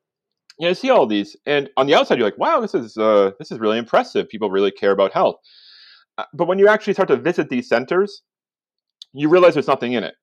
You 0.58 0.66
know, 0.66 0.72
see 0.74 0.90
all 0.90 1.06
these. 1.06 1.36
And 1.46 1.70
on 1.76 1.86
the 1.86 1.94
outside, 1.94 2.18
you're 2.18 2.26
like, 2.26 2.36
wow, 2.36 2.60
this 2.60 2.74
is, 2.74 2.98
uh, 2.98 3.30
this 3.38 3.52
is 3.52 3.60
really 3.60 3.78
impressive. 3.78 4.28
People 4.28 4.50
really 4.50 4.72
care 4.72 4.90
about 4.90 5.12
health. 5.12 5.36
Uh, 6.18 6.24
but 6.34 6.48
when 6.48 6.58
you 6.58 6.68
actually 6.68 6.92
start 6.92 7.08
to 7.08 7.16
visit 7.16 7.48
these 7.48 7.68
centers, 7.68 8.22
you 9.12 9.28
realize 9.28 9.54
there's 9.54 9.68
nothing 9.68 9.92
in 9.92 10.04
it. 10.04 10.14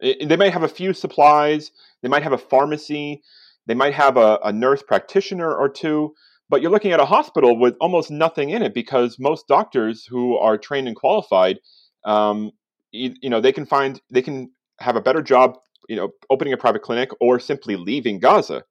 it. 0.00 0.28
They 0.28 0.36
might 0.36 0.52
have 0.52 0.64
a 0.64 0.68
few 0.68 0.92
supplies, 0.92 1.70
they 2.02 2.08
might 2.08 2.22
have 2.22 2.32
a 2.32 2.38
pharmacy, 2.38 3.22
they 3.66 3.74
might 3.74 3.94
have 3.94 4.16
a, 4.16 4.38
a 4.42 4.52
nurse 4.52 4.82
practitioner 4.82 5.54
or 5.54 5.68
two, 5.68 6.14
but 6.48 6.62
you're 6.62 6.70
looking 6.70 6.92
at 6.92 7.00
a 7.00 7.04
hospital 7.06 7.58
with 7.58 7.74
almost 7.80 8.10
nothing 8.10 8.50
in 8.50 8.62
it 8.62 8.72
because 8.72 9.18
most 9.18 9.46
doctors 9.46 10.06
who 10.06 10.36
are 10.38 10.56
trained 10.56 10.86
and 10.88 10.96
qualified, 10.96 11.58
um, 12.04 12.50
you, 12.92 13.14
you 13.20 13.30
know, 13.30 13.40
they 13.40 13.52
can 13.52 13.66
find 13.66 14.00
they 14.10 14.22
can 14.22 14.50
have 14.80 14.96
a 14.96 15.00
better 15.00 15.22
job, 15.22 15.58
you 15.88 15.96
know, 15.96 16.10
opening 16.30 16.52
a 16.52 16.56
private 16.56 16.82
clinic 16.82 17.10
or 17.20 17.38
simply 17.38 17.76
leaving 17.76 18.20
Gaza. 18.20 18.62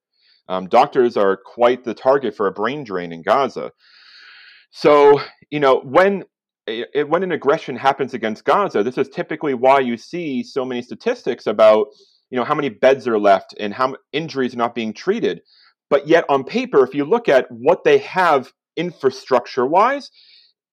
Um, 0.48 0.68
doctors 0.68 1.18
are 1.18 1.38
quite 1.38 1.84
the 1.84 1.94
target 1.94 2.36
for 2.36 2.48
a 2.48 2.52
brain 2.52 2.84
drain 2.84 3.12
in 3.12 3.24
Gaza. 3.24 3.72
So, 4.72 5.20
you 5.50 5.60
know, 5.60 5.80
when 5.80 6.26
it, 6.68 7.10
when 7.10 7.24
an 7.24 7.32
aggression 7.32 7.76
happens 7.76 8.14
against 8.14 8.44
Gaza, 8.46 8.84
this 8.84 8.98
is 8.98 9.10
typically 9.10 9.54
why 9.54 9.80
you 9.80 9.98
see 9.98 10.44
so 10.44 10.66
many 10.66 10.82
statistics 10.82 11.48
about 11.48 11.88
you 12.32 12.38
know 12.38 12.44
how 12.44 12.56
many 12.56 12.70
beds 12.70 13.08
are 13.08 13.20
left 13.20 13.54
and 13.60 13.74
how 13.74 13.96
injuries 14.12 14.54
are 14.54 14.58
not 14.58 14.76
being 14.76 14.94
treated. 14.94 15.42
But 15.90 16.08
yet 16.08 16.26
on 16.30 16.44
paper 16.44 16.84
if 16.84 16.96
you 16.96 17.06
look 17.06 17.30
at 17.30 17.46
what 17.50 17.84
they 17.84 18.00
have 18.00 18.52
infrastructure 18.76 19.66
wise 19.66 20.10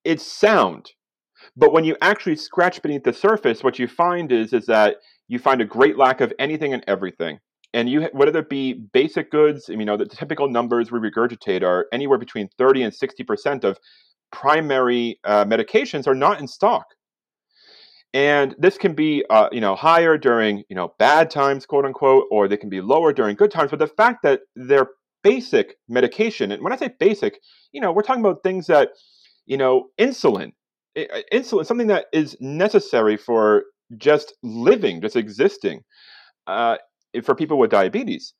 it's 0.03 0.25
sound. 0.25 0.91
But 1.55 1.71
when 1.71 1.85
you 1.85 1.95
actually 2.01 2.35
scratch 2.35 2.81
beneath 2.81 3.03
the 3.03 3.13
surface 3.13 3.63
what 3.63 3.79
you 3.79 3.87
find 3.87 4.31
is 4.31 4.51
is 4.51 4.65
that 4.65 4.97
you 5.27 5.39
find 5.39 5.61
a 5.61 5.65
great 5.65 5.97
lack 5.97 6.19
of 6.19 6.33
anything 6.39 6.73
and 6.73 6.83
everything. 6.87 7.39
And 7.73 7.87
you 7.87 8.09
whether 8.13 8.39
it 8.39 8.49
be 8.49 8.73
basic 8.73 9.29
goods 9.29 9.69
you 9.69 9.85
know 9.85 9.95
the 9.95 10.05
typical 10.07 10.49
numbers 10.49 10.91
we 10.91 10.99
regurgitate 10.99 11.61
are 11.61 11.85
anywhere 11.93 12.17
between 12.17 12.49
30 12.57 12.83
and 12.83 12.93
60 12.93 13.23
percent 13.23 13.63
of 13.63 13.77
primary 14.33 15.19
uh, 15.23 15.45
medications 15.45 16.07
are 16.07 16.15
not 16.15 16.41
in 16.41 16.47
stock 16.47 16.85
and 18.13 18.55
this 18.59 18.77
can 18.77 18.93
be, 18.93 19.25
uh, 19.29 19.49
you 19.51 19.61
know, 19.61 19.75
higher 19.75 20.17
during, 20.17 20.63
you 20.69 20.75
know, 20.75 20.93
bad 20.99 21.31
times, 21.31 21.65
quote 21.65 21.85
unquote, 21.85 22.25
or 22.29 22.47
they 22.47 22.57
can 22.57 22.69
be 22.69 22.79
lower 22.79 23.11
during 23.11 23.35
good 23.35 23.49
times. 23.49 23.71
But 23.71 23.79
the 23.79 23.87
fact 23.87 24.19
that 24.23 24.41
they're 24.55 24.89
basic 25.23 25.77
medication, 25.89 26.51
and 26.51 26.63
when 26.63 26.71
I 26.71 26.75
say 26.75 26.91
basic, 26.99 27.39
you 27.71 27.81
know, 27.81 27.91
we're 27.91 28.03
talking 28.03 28.23
about 28.23 28.43
things 28.43 28.67
that, 28.67 28.89
you 29.47 29.57
know, 29.57 29.87
insulin, 29.99 30.51
insulin, 30.95 31.65
something 31.65 31.87
that 31.87 32.05
is 32.13 32.37
necessary 32.39 33.17
for 33.17 33.63
just 33.97 34.35
living, 34.43 35.01
just 35.01 35.15
existing, 35.15 35.81
uh, 36.45 36.77
for 37.23 37.33
people 37.33 37.57
with 37.57 37.71
diabetes. 37.71 38.33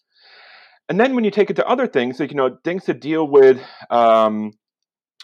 And 0.87 0.99
then 0.99 1.15
when 1.15 1.23
you 1.23 1.31
take 1.31 1.49
it 1.49 1.55
to 1.55 1.67
other 1.67 1.87
things, 1.87 2.19
like, 2.19 2.29
you 2.29 2.37
know, 2.37 2.57
things 2.63 2.83
to 2.85 2.93
deal 2.93 3.25
with, 3.27 3.59
um, 3.89 4.51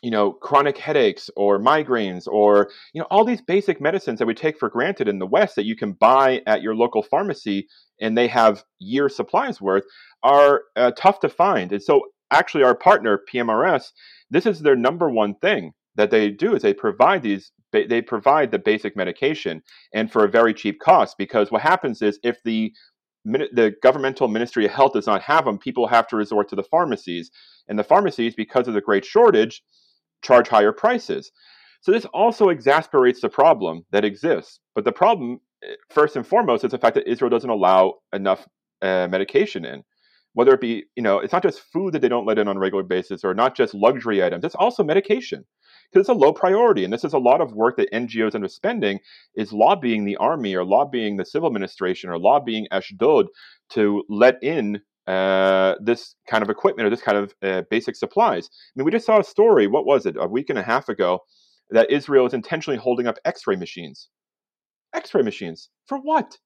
you 0.01 0.11
know 0.11 0.31
chronic 0.31 0.77
headaches 0.77 1.29
or 1.35 1.59
migraines 1.59 2.27
or 2.27 2.69
you 2.93 3.01
know 3.01 3.07
all 3.09 3.25
these 3.25 3.41
basic 3.41 3.81
medicines 3.81 4.19
that 4.19 4.25
we 4.25 4.33
take 4.33 4.57
for 4.57 4.69
granted 4.69 5.07
in 5.07 5.19
the 5.19 5.27
west 5.27 5.55
that 5.55 5.65
you 5.65 5.75
can 5.75 5.93
buy 5.93 6.41
at 6.47 6.61
your 6.61 6.75
local 6.75 7.03
pharmacy 7.03 7.67
and 7.99 8.17
they 8.17 8.27
have 8.27 8.63
year 8.79 9.09
supplies 9.09 9.59
worth 9.59 9.83
are 10.23 10.63
uh, 10.75 10.91
tough 10.91 11.19
to 11.19 11.29
find. 11.29 11.71
And 11.71 11.83
so 11.83 12.01
actually 12.31 12.63
our 12.63 12.75
partner 12.75 13.19
pmrs 13.31 13.85
this 14.29 14.45
is 14.45 14.59
their 14.59 14.75
number 14.75 15.09
one 15.09 15.33
thing 15.35 15.73
that 15.95 16.11
they 16.11 16.29
do 16.29 16.55
is 16.55 16.61
they 16.61 16.73
provide 16.73 17.23
these 17.23 17.51
they 17.71 18.01
provide 18.01 18.51
the 18.51 18.59
basic 18.59 18.95
medication 18.95 19.61
and 19.93 20.11
for 20.11 20.23
a 20.23 20.29
very 20.29 20.53
cheap 20.53 20.79
cost 20.79 21.17
because 21.17 21.51
what 21.51 21.61
happens 21.61 22.01
is 22.01 22.19
if 22.23 22.37
the 22.43 22.71
the 23.25 23.75
governmental 23.83 24.27
ministry 24.27 24.65
of 24.65 24.71
health 24.71 24.93
does 24.93 25.07
not 25.07 25.21
have 25.21 25.45
them 25.45 25.57
people 25.57 25.87
have 25.87 26.07
to 26.07 26.15
resort 26.15 26.49
to 26.49 26.55
the 26.55 26.63
pharmacies. 26.63 27.29
And 27.67 27.77
the 27.77 27.83
pharmacies 27.83 28.33
because 28.33 28.67
of 28.67 28.73
the 28.73 28.81
great 28.81 29.05
shortage 29.05 29.61
charge 30.21 30.47
higher 30.47 30.71
prices. 30.71 31.31
So 31.81 31.91
this 31.91 32.05
also 32.05 32.49
exasperates 32.49 33.21
the 33.21 33.29
problem 33.29 33.85
that 33.91 34.05
exists. 34.05 34.59
But 34.75 34.83
the 34.83 34.91
problem, 34.91 35.39
eh, 35.63 35.75
first 35.89 36.15
and 36.15 36.27
foremost, 36.27 36.63
is 36.63 36.71
the 36.71 36.77
fact 36.77 36.95
that 36.95 37.09
Israel 37.09 37.29
doesn't 37.29 37.49
allow 37.49 37.95
enough 38.13 38.47
uh, 38.81 39.07
medication 39.09 39.65
in. 39.65 39.83
Whether 40.33 40.53
it 40.53 40.61
be, 40.61 40.85
you 40.95 41.03
know, 41.03 41.19
it's 41.19 41.33
not 41.33 41.43
just 41.43 41.61
food 41.73 41.93
that 41.93 42.01
they 42.01 42.09
don't 42.09 42.25
let 42.25 42.37
in 42.37 42.47
on 42.47 42.57
a 42.57 42.59
regular 42.59 42.83
basis, 42.83 43.23
or 43.23 43.33
not 43.33 43.55
just 43.55 43.73
luxury 43.73 44.23
items. 44.23 44.43
It's 44.43 44.55
also 44.55 44.83
medication 44.83 45.43
because 45.91 46.01
it's 46.03 46.09
a 46.09 46.13
low 46.13 46.31
priority, 46.31 46.83
and 46.83 46.93
this 46.93 47.03
is 47.03 47.13
a 47.13 47.17
lot 47.17 47.41
of 47.41 47.53
work 47.53 47.77
that 47.77 47.91
NGOs 47.91 48.39
are 48.39 48.47
spending 48.47 48.99
is 49.35 49.51
lobbying 49.51 50.05
the 50.05 50.17
army 50.17 50.55
or 50.55 50.63
lobbying 50.63 51.17
the 51.17 51.25
civil 51.25 51.47
administration 51.47 52.09
or 52.09 52.19
lobbying 52.19 52.67
Ashdod 52.71 53.27
to 53.71 54.03
let 54.07 54.35
in 54.43 54.81
uh, 55.09 55.73
this 55.81 56.13
kind 56.29 56.43
of 56.43 56.51
equipment 56.51 56.85
or 56.85 56.89
this 56.91 57.01
kind 57.01 57.17
of 57.17 57.33
uh, 57.41 57.63
basic 57.71 57.95
supplies. 57.95 58.47
I 58.47 58.71
mean, 58.75 58.85
we 58.85 58.91
just 58.91 59.07
saw 59.07 59.19
a 59.19 59.23
story, 59.23 59.65
what 59.65 59.87
was 59.87 60.05
it, 60.05 60.15
a 60.19 60.27
week 60.27 60.51
and 60.51 60.59
a 60.59 60.63
half 60.63 60.87
ago, 60.87 61.21
that 61.71 61.89
Israel 61.89 62.27
is 62.27 62.35
intentionally 62.35 62.77
holding 62.77 63.07
up 63.07 63.17
x 63.25 63.47
ray 63.47 63.55
machines. 63.55 64.09
X 64.93 65.15
ray 65.15 65.23
machines. 65.23 65.69
For 65.87 65.97
what? 65.97 66.37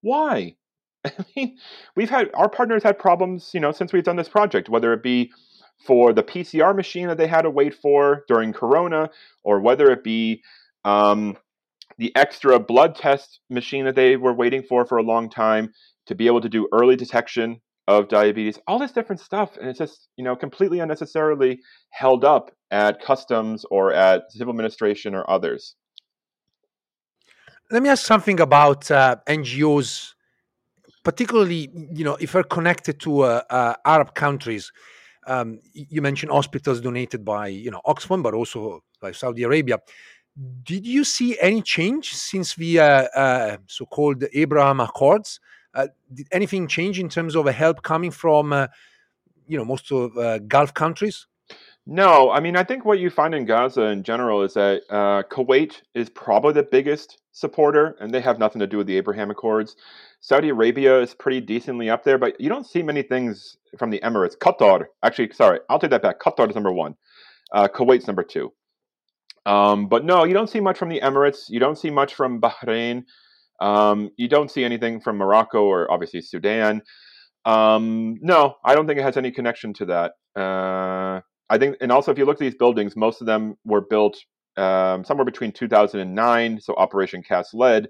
Why? 0.00 0.56
I 1.04 1.12
mean, 1.36 1.58
we've 1.94 2.10
had, 2.10 2.30
our 2.34 2.48
partners 2.48 2.82
had 2.82 2.98
problems, 2.98 3.52
you 3.54 3.60
know, 3.60 3.70
since 3.70 3.92
we've 3.92 4.02
done 4.02 4.16
this 4.16 4.28
project, 4.28 4.68
whether 4.68 4.92
it 4.92 5.04
be 5.04 5.30
for 5.86 6.12
the 6.12 6.24
PCR 6.24 6.74
machine 6.74 7.06
that 7.06 7.18
they 7.18 7.28
had 7.28 7.42
to 7.42 7.50
wait 7.50 7.72
for 7.72 8.24
during 8.26 8.52
Corona, 8.52 9.10
or 9.44 9.60
whether 9.60 9.92
it 9.92 10.02
be 10.02 10.42
um, 10.84 11.36
the 11.98 12.14
extra 12.16 12.58
blood 12.58 12.96
test 12.96 13.38
machine 13.48 13.84
that 13.84 13.94
they 13.94 14.16
were 14.16 14.34
waiting 14.34 14.64
for 14.64 14.84
for 14.84 14.98
a 14.98 15.04
long 15.04 15.30
time 15.30 15.72
to 16.06 16.16
be 16.16 16.26
able 16.26 16.40
to 16.40 16.48
do 16.48 16.68
early 16.72 16.96
detection 16.96 17.60
of 17.88 18.08
diabetes, 18.08 18.58
all 18.66 18.78
this 18.78 18.92
different 18.92 19.20
stuff, 19.20 19.56
and 19.56 19.68
it's 19.68 19.78
just 19.78 20.08
you 20.16 20.24
know 20.24 20.36
completely 20.36 20.78
unnecessarily 20.80 21.60
held 21.90 22.24
up 22.24 22.50
at 22.70 23.02
customs 23.02 23.64
or 23.70 23.92
at 23.92 24.30
civil 24.30 24.52
administration 24.52 25.14
or 25.14 25.28
others. 25.28 25.74
Let 27.70 27.82
me 27.82 27.88
ask 27.88 28.04
something 28.04 28.40
about 28.40 28.90
uh, 28.90 29.16
NGOs, 29.28 30.14
particularly 31.02 31.70
you 31.92 32.04
know 32.04 32.16
if 32.20 32.32
they're 32.32 32.44
connected 32.44 33.00
to 33.00 33.22
uh, 33.22 33.42
uh, 33.50 33.74
Arab 33.84 34.14
countries. 34.14 34.72
Um, 35.24 35.60
you 35.72 36.02
mentioned 36.02 36.32
hospitals 36.32 36.80
donated 36.80 37.24
by 37.24 37.48
you 37.48 37.70
know 37.70 37.80
Oxfam, 37.86 38.22
but 38.22 38.34
also 38.34 38.82
by 39.00 39.12
Saudi 39.12 39.42
Arabia. 39.42 39.78
Did 40.62 40.86
you 40.86 41.04
see 41.04 41.36
any 41.40 41.60
change 41.60 42.14
since 42.14 42.54
the 42.54 42.80
uh, 42.80 42.84
uh, 43.14 43.56
so-called 43.66 44.24
Abraham 44.32 44.80
Accords? 44.80 45.38
Uh, 45.74 45.88
did 46.12 46.28
anything 46.32 46.68
change 46.68 46.98
in 46.98 47.08
terms 47.08 47.34
of 47.34 47.46
help 47.46 47.82
coming 47.82 48.10
from, 48.10 48.52
uh, 48.52 48.66
you 49.46 49.56
know, 49.56 49.64
most 49.64 49.90
of 49.90 50.16
uh, 50.16 50.38
Gulf 50.38 50.74
countries? 50.74 51.26
No, 51.86 52.30
I 52.30 52.38
mean, 52.38 52.56
I 52.56 52.62
think 52.62 52.84
what 52.84 53.00
you 53.00 53.10
find 53.10 53.34
in 53.34 53.44
Gaza 53.44 53.86
in 53.86 54.04
general 54.04 54.42
is 54.42 54.54
that 54.54 54.82
uh, 54.88 55.24
Kuwait 55.24 55.82
is 55.94 56.08
probably 56.08 56.52
the 56.52 56.62
biggest 56.62 57.20
supporter, 57.32 57.96
and 57.98 58.14
they 58.14 58.20
have 58.20 58.38
nothing 58.38 58.60
to 58.60 58.68
do 58.68 58.78
with 58.78 58.86
the 58.86 58.96
Abraham 58.96 59.30
Accords. 59.30 59.74
Saudi 60.20 60.50
Arabia 60.50 61.00
is 61.00 61.14
pretty 61.14 61.40
decently 61.40 61.90
up 61.90 62.04
there, 62.04 62.18
but 62.18 62.40
you 62.40 62.48
don't 62.48 62.66
see 62.66 62.82
many 62.82 63.02
things 63.02 63.56
from 63.78 63.90
the 63.90 63.98
Emirates. 64.00 64.36
Qatar, 64.38 64.84
actually, 65.02 65.32
sorry, 65.32 65.58
I'll 65.68 65.80
take 65.80 65.90
that 65.90 66.02
back. 66.02 66.20
Qatar 66.20 66.48
is 66.48 66.54
number 66.54 66.72
one. 66.72 66.94
Uh, 67.50 67.66
Kuwait's 67.66 68.06
number 68.06 68.22
two. 68.22 68.52
Um, 69.44 69.88
but 69.88 70.04
no, 70.04 70.22
you 70.22 70.34
don't 70.34 70.48
see 70.48 70.60
much 70.60 70.78
from 70.78 70.88
the 70.88 71.00
Emirates. 71.00 71.48
You 71.48 71.58
don't 71.58 71.76
see 71.76 71.90
much 71.90 72.14
from 72.14 72.40
Bahrain. 72.40 73.04
Um, 73.62 74.10
you 74.16 74.28
don't 74.28 74.50
see 74.50 74.64
anything 74.64 75.00
from 75.00 75.16
Morocco 75.16 75.62
or 75.64 75.90
obviously 75.90 76.20
Sudan. 76.20 76.82
Um, 77.44 78.16
no, 78.20 78.56
I 78.64 78.74
don't 78.74 78.86
think 78.86 78.98
it 78.98 79.04
has 79.04 79.16
any 79.16 79.30
connection 79.30 79.72
to 79.74 79.86
that. 79.86 80.12
Uh, 80.40 81.20
I 81.48 81.58
think, 81.58 81.76
and 81.80 81.92
also 81.92 82.10
if 82.10 82.18
you 82.18 82.24
look 82.24 82.36
at 82.36 82.40
these 82.40 82.56
buildings, 82.56 82.96
most 82.96 83.20
of 83.20 83.26
them 83.26 83.56
were 83.64 83.80
built 83.80 84.18
um, 84.56 85.04
somewhere 85.04 85.24
between 85.24 85.52
2009, 85.52 86.60
so 86.60 86.74
Operation 86.74 87.22
Cast 87.22 87.54
Lead, 87.54 87.88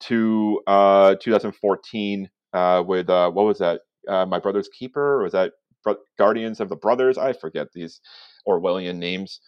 to 0.00 0.60
uh, 0.66 1.14
2014 1.22 2.28
uh, 2.52 2.82
with 2.86 3.08
uh, 3.08 3.30
what 3.30 3.46
was 3.46 3.58
that? 3.58 3.80
Uh, 4.08 4.26
My 4.26 4.38
Brother's 4.38 4.68
Keeper, 4.68 5.20
or 5.20 5.22
was 5.22 5.32
that 5.32 5.52
Guardians 6.18 6.60
of 6.60 6.68
the 6.68 6.76
Brothers? 6.76 7.16
I 7.18 7.32
forget 7.32 7.68
these 7.74 8.00
Orwellian 8.46 8.96
names. 8.96 9.40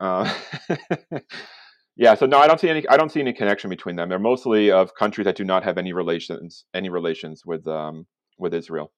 Yeah, 1.96 2.14
so 2.14 2.26
no, 2.26 2.38
I 2.38 2.48
don't 2.48 2.58
see 2.58 2.68
any. 2.68 2.86
I 2.88 2.96
don't 2.96 3.10
see 3.10 3.20
any 3.20 3.32
connection 3.32 3.70
between 3.70 3.96
them. 3.96 4.08
They're 4.08 4.18
mostly 4.18 4.70
of 4.70 4.94
countries 4.94 5.26
that 5.26 5.36
do 5.36 5.44
not 5.44 5.62
have 5.62 5.78
any 5.78 5.92
relations, 5.92 6.64
any 6.74 6.88
relations 6.88 7.46
with 7.46 7.66
um, 7.68 8.06
with 8.36 8.52
Israel. 8.52 8.90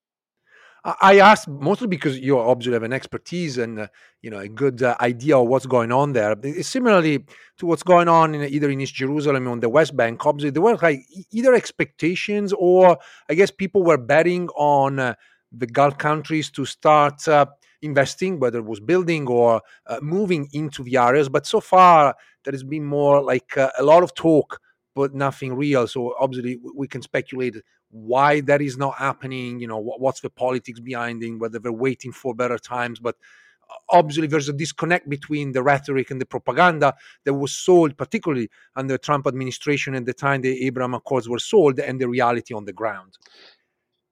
I 1.00 1.19
asked 1.19 1.49
mostly 1.49 1.88
because 1.88 2.17
you 2.19 2.38
obviously 2.38 2.75
have 2.75 2.85
an 2.85 2.93
expertise 2.93 3.59
and 3.59 3.81
uh, 3.81 3.87
you 4.23 4.31
know 4.31 4.38
a 4.38 4.49
good 4.49 4.83
uh, 4.83 4.97
idea 5.00 5.37
of 5.37 5.49
what's 5.49 5.67
going 5.67 5.91
on 5.91 6.12
there. 6.12 6.37
Similarly 6.61 7.25
to 7.59 7.67
what's 7.67 7.83
going 7.83 8.09
on 8.09 8.35
in 8.35 8.43
either 8.43 8.71
in 8.71 8.81
East 8.81 8.95
Jerusalem 8.95 9.49
or 9.49 9.50
on 9.50 9.61
the 9.61 9.69
West 9.69 9.97
Bank, 9.97 10.25
obviously 10.25 10.50
there 10.50 10.62
were 10.62 10.76
like 10.76 11.00
either 11.33 11.55
expectations 11.55 12.55
or 12.57 12.99
I 13.29 13.35
guess 13.35 13.50
people 13.50 13.83
were 13.83 13.99
betting 13.99 14.49
on 14.50 15.00
uh, 15.00 15.15
the 15.50 15.67
Gulf 15.67 15.99
countries 15.99 16.50
to 16.53 16.65
start 16.65 17.26
uh, 17.26 17.47
investing, 17.83 18.38
whether 18.38 18.59
it 18.59 18.67
was 18.67 18.79
building 18.79 19.26
or 19.26 19.62
uh, 19.88 19.99
moving 20.00 20.49
into 20.53 20.85
the 20.85 20.99
areas. 20.99 21.29
But 21.29 21.47
so 21.47 21.61
far 21.61 22.15
there 22.47 22.53
has 22.53 22.65
been 22.65 22.85
more 22.85 23.21
like 23.21 23.59
uh, 23.59 23.71
a 23.79 23.83
lot 23.83 24.03
of 24.03 24.15
talk, 24.15 24.61
but 24.95 25.15
nothing 25.15 25.53
real. 25.53 25.87
So 25.87 26.15
obviously 26.19 26.59
we 26.75 26.88
can 26.88 27.03
speculate 27.03 27.57
why 27.91 28.41
that 28.43 28.61
is 28.61 28.76
not 28.76 28.95
happening 28.97 29.61
you 29.61 29.67
know 29.67 29.79
what's 29.79 30.21
the 30.21 30.31
politics 30.31 30.81
behind 30.81 31.23
it 31.23 31.31
whether 31.37 31.59
they're 31.59 31.73
waiting 31.73 32.12
for 32.12 32.35
better 32.35 32.59
times 32.59 32.99
but 32.99 33.17
obviously 33.91 34.26
there's 34.26 34.49
a 34.49 34.53
disconnect 34.53 35.09
between 35.09 35.53
the 35.53 35.62
rhetoric 35.62 36.11
and 36.11 36.21
the 36.21 36.26
propaganda 36.26 36.95
that 37.25 37.35
was 37.35 37.53
sold 37.53 37.97
particularly 37.97 38.49
under 38.75 38.95
the 38.95 38.99
trump 38.99 39.26
administration 39.26 39.95
at 39.95 40.05
the 40.05 40.12
time 40.12 40.41
the 40.43 40.67
abraham 40.67 40.95
accords 40.95 41.29
were 41.29 41.38
sold 41.38 41.79
and 41.79 42.00
the 42.00 42.09
reality 42.09 42.53
on 42.55 42.65
the 42.65 42.73
ground 42.73 43.17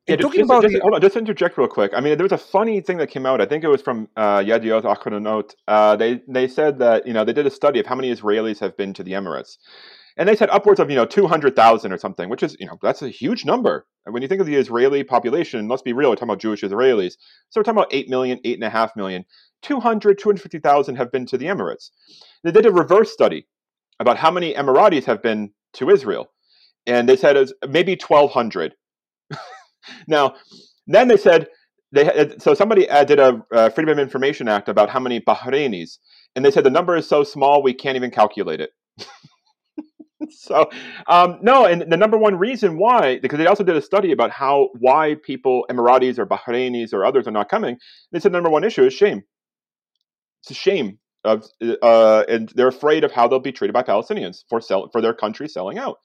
yeah, 0.06 0.16
just, 0.16 0.34
just, 0.34 0.50
just, 0.50 0.74
the, 0.74 0.80
hold 0.82 0.94
on, 0.94 1.00
just 1.00 1.16
interject 1.16 1.56
real 1.56 1.66
quick. 1.66 1.92
I 1.94 2.00
mean, 2.00 2.18
there 2.18 2.24
was 2.24 2.32
a 2.32 2.38
funny 2.38 2.82
thing 2.82 2.98
that 2.98 3.08
came 3.08 3.24
out. 3.24 3.40
I 3.40 3.46
think 3.46 3.64
it 3.64 3.68
was 3.68 3.80
from 3.80 4.08
uh, 4.16 4.38
Yediot 4.40 4.82
Ahronot. 4.82 5.54
Uh, 5.66 5.96
they 5.96 6.20
they 6.28 6.46
said 6.46 6.78
that 6.80 7.06
you 7.06 7.14
know 7.14 7.24
they 7.24 7.32
did 7.32 7.46
a 7.46 7.50
study 7.50 7.80
of 7.80 7.86
how 7.86 7.94
many 7.94 8.14
Israelis 8.14 8.58
have 8.60 8.76
been 8.76 8.92
to 8.94 9.02
the 9.02 9.12
Emirates, 9.12 9.56
and 10.18 10.28
they 10.28 10.36
said 10.36 10.50
upwards 10.50 10.78
of 10.78 10.90
you 10.90 10.96
know 10.96 11.06
200,000 11.06 11.90
or 11.90 11.96
something, 11.96 12.28
which 12.28 12.42
is 12.42 12.54
you 12.60 12.66
know 12.66 12.78
that's 12.82 13.00
a 13.00 13.08
huge 13.08 13.46
number. 13.46 13.86
And 14.04 14.12
when 14.12 14.20
you 14.20 14.28
think 14.28 14.42
of 14.42 14.46
the 14.46 14.56
Israeli 14.56 15.04
population, 15.04 15.68
let's 15.68 15.80
be 15.80 15.94
real, 15.94 16.10
we're 16.10 16.16
talking 16.16 16.28
about 16.28 16.40
Jewish 16.40 16.60
Israelis, 16.60 17.12
so 17.48 17.60
we're 17.60 17.62
talking 17.62 17.78
about 17.78 17.94
8 17.94 18.10
million, 18.10 18.38
8.5 18.44 18.96
million. 18.96 19.24
200, 19.62 20.18
250,000 20.18 20.96
have 20.96 21.10
been 21.10 21.24
to 21.24 21.38
the 21.38 21.46
Emirates. 21.46 21.88
They 22.42 22.52
did 22.52 22.66
a 22.66 22.70
reverse 22.70 23.10
study 23.10 23.46
about 23.98 24.18
how 24.18 24.30
many 24.30 24.52
Emiratis 24.52 25.04
have 25.04 25.22
been 25.22 25.52
to 25.74 25.88
Israel, 25.88 26.30
and 26.86 27.08
they 27.08 27.16
said 27.16 27.36
it 27.36 27.40
was 27.40 27.54
maybe 27.66 27.92
1,200. 27.92 28.74
now, 30.06 30.34
then 30.86 31.08
they 31.08 31.16
said 31.16 31.48
they 31.92 32.34
so 32.38 32.54
somebody 32.54 32.86
did 33.06 33.18
a 33.18 33.42
uh, 33.52 33.68
Freedom 33.70 33.92
of 33.92 33.98
Information 33.98 34.48
Act 34.48 34.68
about 34.68 34.90
how 34.90 35.00
many 35.00 35.20
Bahrainis, 35.20 35.98
and 36.34 36.44
they 36.44 36.50
said 36.50 36.64
the 36.64 36.70
number 36.70 36.96
is 36.96 37.08
so 37.08 37.22
small 37.24 37.62
we 37.62 37.72
can't 37.72 37.96
even 37.96 38.10
calculate 38.10 38.60
it. 38.60 38.70
so 40.30 40.68
um, 41.06 41.38
no, 41.40 41.66
and 41.66 41.90
the 41.90 41.96
number 41.96 42.18
one 42.18 42.36
reason 42.36 42.78
why, 42.78 43.18
because 43.20 43.38
they 43.38 43.46
also 43.46 43.64
did 43.64 43.76
a 43.76 43.82
study 43.82 44.12
about 44.12 44.30
how 44.30 44.70
why 44.78 45.16
people 45.24 45.66
Emiratis 45.70 46.18
or 46.18 46.26
Bahrainis 46.26 46.92
or 46.92 47.04
others 47.04 47.26
are 47.26 47.32
not 47.32 47.48
coming. 47.48 47.76
They 48.12 48.20
said 48.20 48.32
the 48.32 48.36
number 48.36 48.50
one 48.50 48.64
issue 48.64 48.84
is 48.84 48.92
shame. 48.92 49.22
It's 50.42 50.50
a 50.50 50.54
shame 50.54 50.98
of, 51.24 51.46
uh, 51.82 52.24
and 52.28 52.52
they're 52.54 52.68
afraid 52.68 53.04
of 53.04 53.12
how 53.12 53.28
they'll 53.28 53.38
be 53.38 53.52
treated 53.52 53.72
by 53.72 53.82
Palestinians 53.82 54.44
for 54.48 54.60
sell 54.60 54.88
for 54.92 55.00
their 55.00 55.14
country 55.14 55.48
selling 55.48 55.78
out. 55.78 55.98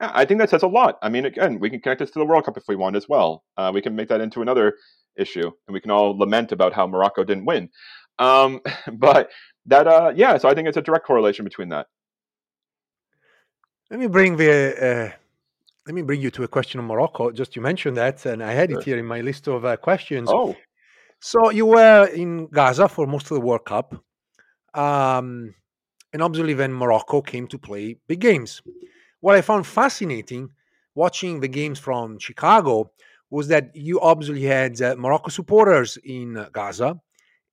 I 0.00 0.24
think 0.24 0.40
that 0.40 0.50
says 0.50 0.62
a 0.62 0.68
lot. 0.68 0.98
I 1.02 1.08
mean, 1.08 1.24
again, 1.24 1.58
we 1.58 1.70
can 1.70 1.80
connect 1.80 2.00
this 2.00 2.10
to 2.10 2.18
the 2.18 2.24
World 2.24 2.44
Cup 2.44 2.56
if 2.56 2.64
we 2.68 2.76
want 2.76 2.96
as 2.96 3.08
well. 3.08 3.44
Uh, 3.56 3.70
we 3.72 3.80
can 3.80 3.96
make 3.96 4.08
that 4.08 4.20
into 4.20 4.42
another 4.42 4.74
issue, 5.16 5.50
and 5.66 5.72
we 5.72 5.80
can 5.80 5.90
all 5.90 6.16
lament 6.18 6.52
about 6.52 6.74
how 6.74 6.86
Morocco 6.86 7.24
didn't 7.24 7.46
win. 7.46 7.70
Um, 8.18 8.60
but 8.92 9.30
that, 9.66 9.86
uh, 9.86 10.12
yeah, 10.14 10.36
so 10.38 10.48
I 10.48 10.54
think 10.54 10.68
it's 10.68 10.76
a 10.76 10.82
direct 10.82 11.06
correlation 11.06 11.44
between 11.44 11.70
that. 11.70 11.86
Let 13.90 14.00
me 14.00 14.06
bring 14.06 14.36
the. 14.36 15.10
Uh, 15.12 15.16
let 15.86 15.94
me 15.94 16.02
bring 16.02 16.20
you 16.20 16.32
to 16.32 16.42
a 16.42 16.48
question 16.48 16.80
on 16.80 16.86
Morocco. 16.86 17.30
Just 17.30 17.54
you 17.54 17.62
mentioned 17.62 17.96
that, 17.96 18.26
and 18.26 18.42
I 18.42 18.52
had 18.52 18.70
sure. 18.70 18.80
it 18.80 18.84
here 18.84 18.98
in 18.98 19.06
my 19.06 19.20
list 19.20 19.46
of 19.46 19.64
uh, 19.64 19.76
questions. 19.76 20.28
Oh, 20.30 20.56
so 21.20 21.50
you 21.50 21.66
were 21.66 22.06
in 22.06 22.48
Gaza 22.48 22.88
for 22.88 23.06
most 23.06 23.30
of 23.30 23.36
the 23.36 23.40
World 23.40 23.64
Cup, 23.64 23.94
um, 24.74 25.54
and 26.12 26.22
obviously 26.22 26.54
then 26.54 26.72
Morocco 26.72 27.22
came 27.22 27.46
to 27.46 27.58
play 27.58 27.96
big 28.08 28.20
games. 28.20 28.60
What 29.20 29.36
I 29.36 29.40
found 29.40 29.66
fascinating 29.66 30.50
watching 30.94 31.40
the 31.40 31.48
games 31.48 31.78
from 31.78 32.18
Chicago 32.18 32.90
was 33.30 33.48
that 33.48 33.74
you 33.74 34.00
obviously 34.00 34.42
had 34.42 34.80
uh, 34.80 34.94
Morocco 34.96 35.30
supporters 35.30 35.98
in 36.04 36.46
Gaza 36.52 37.00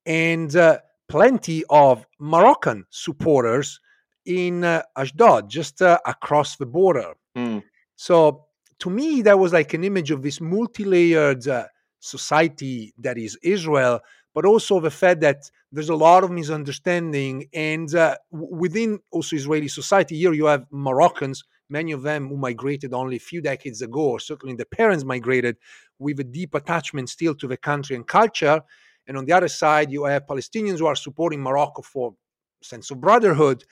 and 0.05 0.55
uh, 0.55 0.79
plenty 1.07 1.63
of 1.69 2.05
Moroccan 2.19 2.85
supporters 2.89 3.79
in 4.25 4.63
uh, 4.63 4.83
Ashdod, 4.95 5.49
just 5.49 5.81
uh, 5.81 5.99
across 6.05 6.55
the 6.55 6.65
border. 6.65 7.13
Mm. 7.35 7.63
So 7.95 8.45
to 8.79 8.89
me, 8.89 9.21
that 9.23 9.39
was 9.39 9.53
like 9.53 9.73
an 9.73 9.83
image 9.83 10.11
of 10.11 10.21
this 10.21 10.39
multi-layered 10.39 11.47
uh, 11.47 11.67
society 11.99 12.93
that 12.99 13.17
is 13.17 13.37
Israel, 13.43 13.99
but 14.33 14.45
also 14.45 14.79
the 14.79 14.91
fact 14.91 15.21
that 15.21 15.49
there's 15.71 15.89
a 15.89 15.95
lot 15.95 16.23
of 16.23 16.31
misunderstanding, 16.31 17.47
and 17.53 17.93
uh, 17.95 18.15
within 18.31 18.99
also 19.11 19.35
Israeli 19.35 19.67
society, 19.67 20.17
here 20.17 20.33
you 20.33 20.45
have 20.45 20.65
Moroccans, 20.71 21.43
many 21.69 21.91
of 21.91 22.03
them 22.03 22.29
who 22.29 22.37
migrated 22.37 22.93
only 22.93 23.17
a 23.17 23.19
few 23.31 23.41
decades 23.41 23.81
ago, 23.81 24.01
or 24.01 24.19
certainly 24.19 24.55
the 24.55 24.65
parents 24.65 25.03
migrated 25.03 25.57
with 25.99 26.19
a 26.19 26.23
deep 26.23 26.53
attachment 26.55 27.09
still 27.09 27.35
to 27.35 27.47
the 27.47 27.57
country 27.57 27.95
and 27.95 28.07
culture. 28.07 28.61
And 29.07 29.17
on 29.17 29.25
the 29.25 29.33
other 29.33 29.47
side, 29.47 29.91
you 29.91 30.05
have 30.05 30.27
Palestinians 30.27 30.79
who 30.79 30.85
are 30.85 30.95
supporting 30.95 31.41
Morocco 31.41 31.81
for 31.81 32.15
sense 32.63 32.91
of 32.91 33.01
brotherhood 33.01 33.63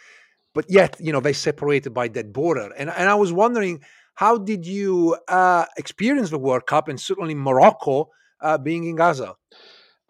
but 0.54 0.66
yet 0.70 0.96
you 1.00 1.12
know 1.12 1.20
they 1.20 1.34
separated 1.34 1.94
by 1.94 2.08
that 2.08 2.34
border 2.34 2.70
and, 2.78 2.90
and 2.90 3.10
i 3.10 3.16
was 3.16 3.32
wondering 3.34 3.82
how 4.16 4.38
did 4.38 4.66
you 4.66 5.18
uh, 5.30 5.66
experience 5.78 6.30
the 6.30 6.38
world 6.38 6.66
cup 6.66 6.88
and 6.88 7.00
certainly 7.00 7.36
morocco 7.36 8.10
uh, 8.42 8.58
being 8.58 8.84
in 8.86 8.96
gaza 8.96 9.34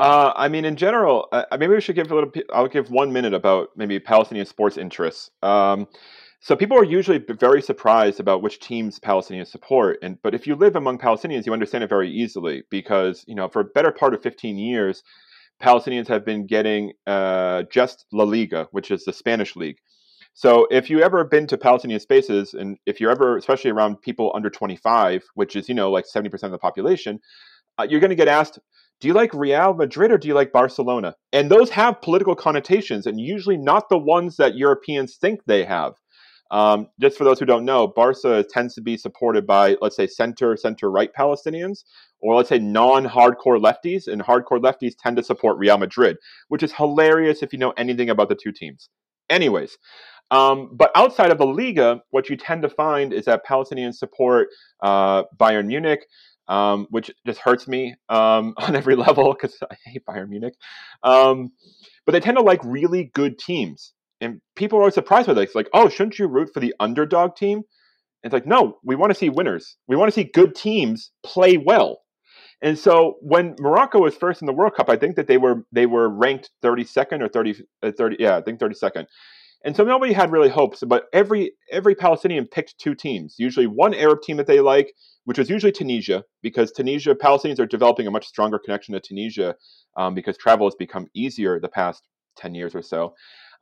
uh, 0.01 0.33
I 0.35 0.47
mean, 0.47 0.65
in 0.65 0.77
general, 0.77 1.27
uh, 1.31 1.43
maybe 1.51 1.75
we 1.75 1.79
should 1.79 1.95
give 1.95 2.11
a 2.11 2.15
little. 2.15 2.31
I'll 2.51 2.67
give 2.67 2.89
one 2.89 3.13
minute 3.13 3.35
about 3.35 3.69
maybe 3.75 3.99
Palestinian 3.99 4.47
sports 4.47 4.75
interests. 4.75 5.29
Um, 5.43 5.87
so 6.39 6.55
people 6.55 6.75
are 6.75 6.83
usually 6.83 7.19
very 7.19 7.61
surprised 7.61 8.19
about 8.19 8.41
which 8.41 8.59
teams 8.59 8.99
Palestinians 8.99 9.49
support, 9.49 9.99
and 10.01 10.17
but 10.23 10.33
if 10.33 10.47
you 10.47 10.55
live 10.55 10.75
among 10.75 10.97
Palestinians, 10.97 11.45
you 11.45 11.53
understand 11.53 11.83
it 11.83 11.89
very 11.91 12.09
easily 12.09 12.63
because 12.71 13.23
you 13.27 13.35
know 13.35 13.47
for 13.47 13.59
a 13.59 13.63
better 13.63 13.91
part 13.91 14.15
of 14.15 14.23
15 14.23 14.57
years, 14.57 15.03
Palestinians 15.61 16.07
have 16.07 16.25
been 16.25 16.47
getting 16.47 16.93
uh, 17.05 17.61
just 17.71 18.07
La 18.11 18.23
Liga, 18.23 18.67
which 18.71 18.89
is 18.89 19.05
the 19.05 19.13
Spanish 19.13 19.55
league. 19.55 19.77
So 20.33 20.65
if 20.71 20.89
you 20.89 21.03
ever 21.03 21.23
been 21.25 21.45
to 21.45 21.59
Palestinian 21.59 21.99
spaces, 21.99 22.55
and 22.55 22.79
if 22.87 22.99
you're 22.99 23.11
ever, 23.11 23.37
especially 23.37 23.69
around 23.69 24.01
people 24.01 24.31
under 24.33 24.49
25, 24.49 25.21
which 25.35 25.55
is 25.55 25.69
you 25.69 25.75
know 25.75 25.91
like 25.91 26.05
70% 26.05 26.41
of 26.41 26.49
the 26.49 26.57
population, 26.57 27.19
uh, 27.77 27.85
you're 27.87 27.99
going 27.99 28.09
to 28.09 28.15
get 28.15 28.27
asked, 28.27 28.57
"Do 29.01 29.07
you 29.09 29.13
like 29.13 29.33
Real 29.33 29.73
Madrid 29.73 30.11
or 30.11 30.17
do 30.17 30.27
you 30.29 30.33
like 30.33 30.53
Barcelona?" 30.53 31.15
And 31.33 31.51
those 31.51 31.69
have 31.71 32.01
political 32.01 32.35
connotations, 32.35 33.05
and 33.07 33.19
usually 33.19 33.57
not 33.57 33.89
the 33.89 33.97
ones 33.97 34.37
that 34.37 34.55
Europeans 34.55 35.17
think 35.17 35.41
they 35.45 35.65
have. 35.65 35.93
Um, 36.51 36.87
just 36.99 37.17
for 37.17 37.23
those 37.23 37.39
who 37.39 37.45
don't 37.45 37.63
know, 37.65 37.87
Barca 37.87 38.45
tends 38.49 38.75
to 38.75 38.81
be 38.81 38.97
supported 38.97 39.47
by, 39.47 39.77
let's 39.81 39.95
say, 39.95 40.05
center, 40.05 40.57
center 40.57 40.91
right 40.91 41.09
Palestinians, 41.13 41.83
or 42.19 42.35
let's 42.35 42.49
say 42.49 42.59
non 42.59 43.05
hardcore 43.05 43.59
lefties, 43.59 44.07
and 44.07 44.21
hardcore 44.21 44.59
lefties 44.61 44.93
tend 45.01 45.15
to 45.17 45.23
support 45.23 45.57
Real 45.57 45.77
Madrid, 45.77 46.17
which 46.49 46.61
is 46.61 46.73
hilarious 46.73 47.41
if 47.41 47.53
you 47.53 47.59
know 47.59 47.71
anything 47.77 48.09
about 48.09 48.29
the 48.29 48.35
two 48.35 48.51
teams. 48.51 48.89
Anyways, 49.29 49.77
Um, 50.31 50.69
but 50.71 50.91
outside 50.95 51.29
of 51.31 51.37
the 51.37 51.45
Liga, 51.45 52.01
what 52.11 52.29
you 52.29 52.37
tend 52.37 52.61
to 52.63 52.69
find 52.69 53.11
is 53.11 53.25
that 53.25 53.45
Palestinians 53.45 53.95
support 53.95 54.47
uh, 54.81 55.23
Bayern 55.37 55.67
Munich, 55.67 56.05
um, 56.47 56.87
which 56.89 57.11
just 57.25 57.39
hurts 57.39 57.67
me 57.67 57.95
um, 58.09 58.53
on 58.57 58.75
every 58.75 58.95
level 58.95 59.33
because 59.33 59.57
I 59.69 59.75
hate 59.85 60.05
Bayern 60.05 60.29
Munich. 60.29 60.55
Um, 61.03 61.51
but 62.05 62.13
they 62.13 62.19
tend 62.19 62.37
to 62.37 62.43
like 62.43 62.61
really 62.63 63.11
good 63.13 63.37
teams. 63.37 63.93
And 64.19 64.39
people 64.55 64.77
are 64.77 64.83
always 64.83 64.93
surprised 64.93 65.27
by 65.27 65.33
this. 65.33 65.45
It's 65.45 65.55
like, 65.55 65.69
oh, 65.73 65.89
shouldn't 65.89 66.19
you 66.19 66.27
root 66.27 66.51
for 66.53 66.59
the 66.59 66.75
underdog 66.79 67.35
team? 67.35 67.57
And 67.57 68.31
it's 68.31 68.33
like, 68.33 68.45
no, 68.45 68.77
we 68.83 68.95
want 68.95 69.11
to 69.11 69.17
see 69.17 69.29
winners. 69.29 69.77
We 69.87 69.95
want 69.95 70.09
to 70.09 70.13
see 70.13 70.29
good 70.31 70.53
teams 70.53 71.11
play 71.23 71.57
well. 71.57 72.01
And 72.61 72.77
so 72.77 73.15
when 73.21 73.55
Morocco 73.59 73.99
was 73.99 74.15
first 74.15 74.41
in 74.41 74.45
the 74.45 74.53
World 74.53 74.75
Cup, 74.75 74.89
I 74.89 74.95
think 74.95 75.15
that 75.15 75.27
they 75.27 75.37
were 75.37 75.65
they 75.71 75.87
were 75.87 76.07
ranked 76.07 76.51
32nd 76.63 77.21
or 77.21 77.27
30, 77.27 77.63
uh, 77.81 77.91
30 77.97 78.17
yeah, 78.19 78.37
I 78.37 78.41
think 78.41 78.59
32nd. 78.59 79.07
And 79.63 79.75
so 79.75 79.83
nobody 79.83 80.13
had 80.13 80.31
really 80.31 80.49
hopes, 80.49 80.83
but 80.85 81.05
every 81.13 81.53
every 81.71 81.93
Palestinian 81.93 82.47
picked 82.47 82.79
two 82.79 82.95
teams, 82.95 83.35
usually 83.37 83.67
one 83.67 83.93
Arab 83.93 84.21
team 84.21 84.37
that 84.37 84.47
they 84.47 84.59
like, 84.59 84.93
which 85.25 85.37
was 85.37 85.49
usually 85.49 85.71
Tunisia, 85.71 86.23
because 86.41 86.71
Tunisia 86.71 87.13
Palestinians 87.13 87.59
are 87.59 87.67
developing 87.67 88.07
a 88.07 88.11
much 88.11 88.27
stronger 88.27 88.57
connection 88.57 88.93
to 88.93 88.99
Tunisia 88.99 89.55
um, 89.97 90.15
because 90.15 90.37
travel 90.37 90.65
has 90.65 90.75
become 90.75 91.07
easier 91.13 91.59
the 91.59 91.69
past 91.69 92.07
ten 92.35 92.55
years 92.55 92.73
or 92.73 92.81
so. 92.81 93.13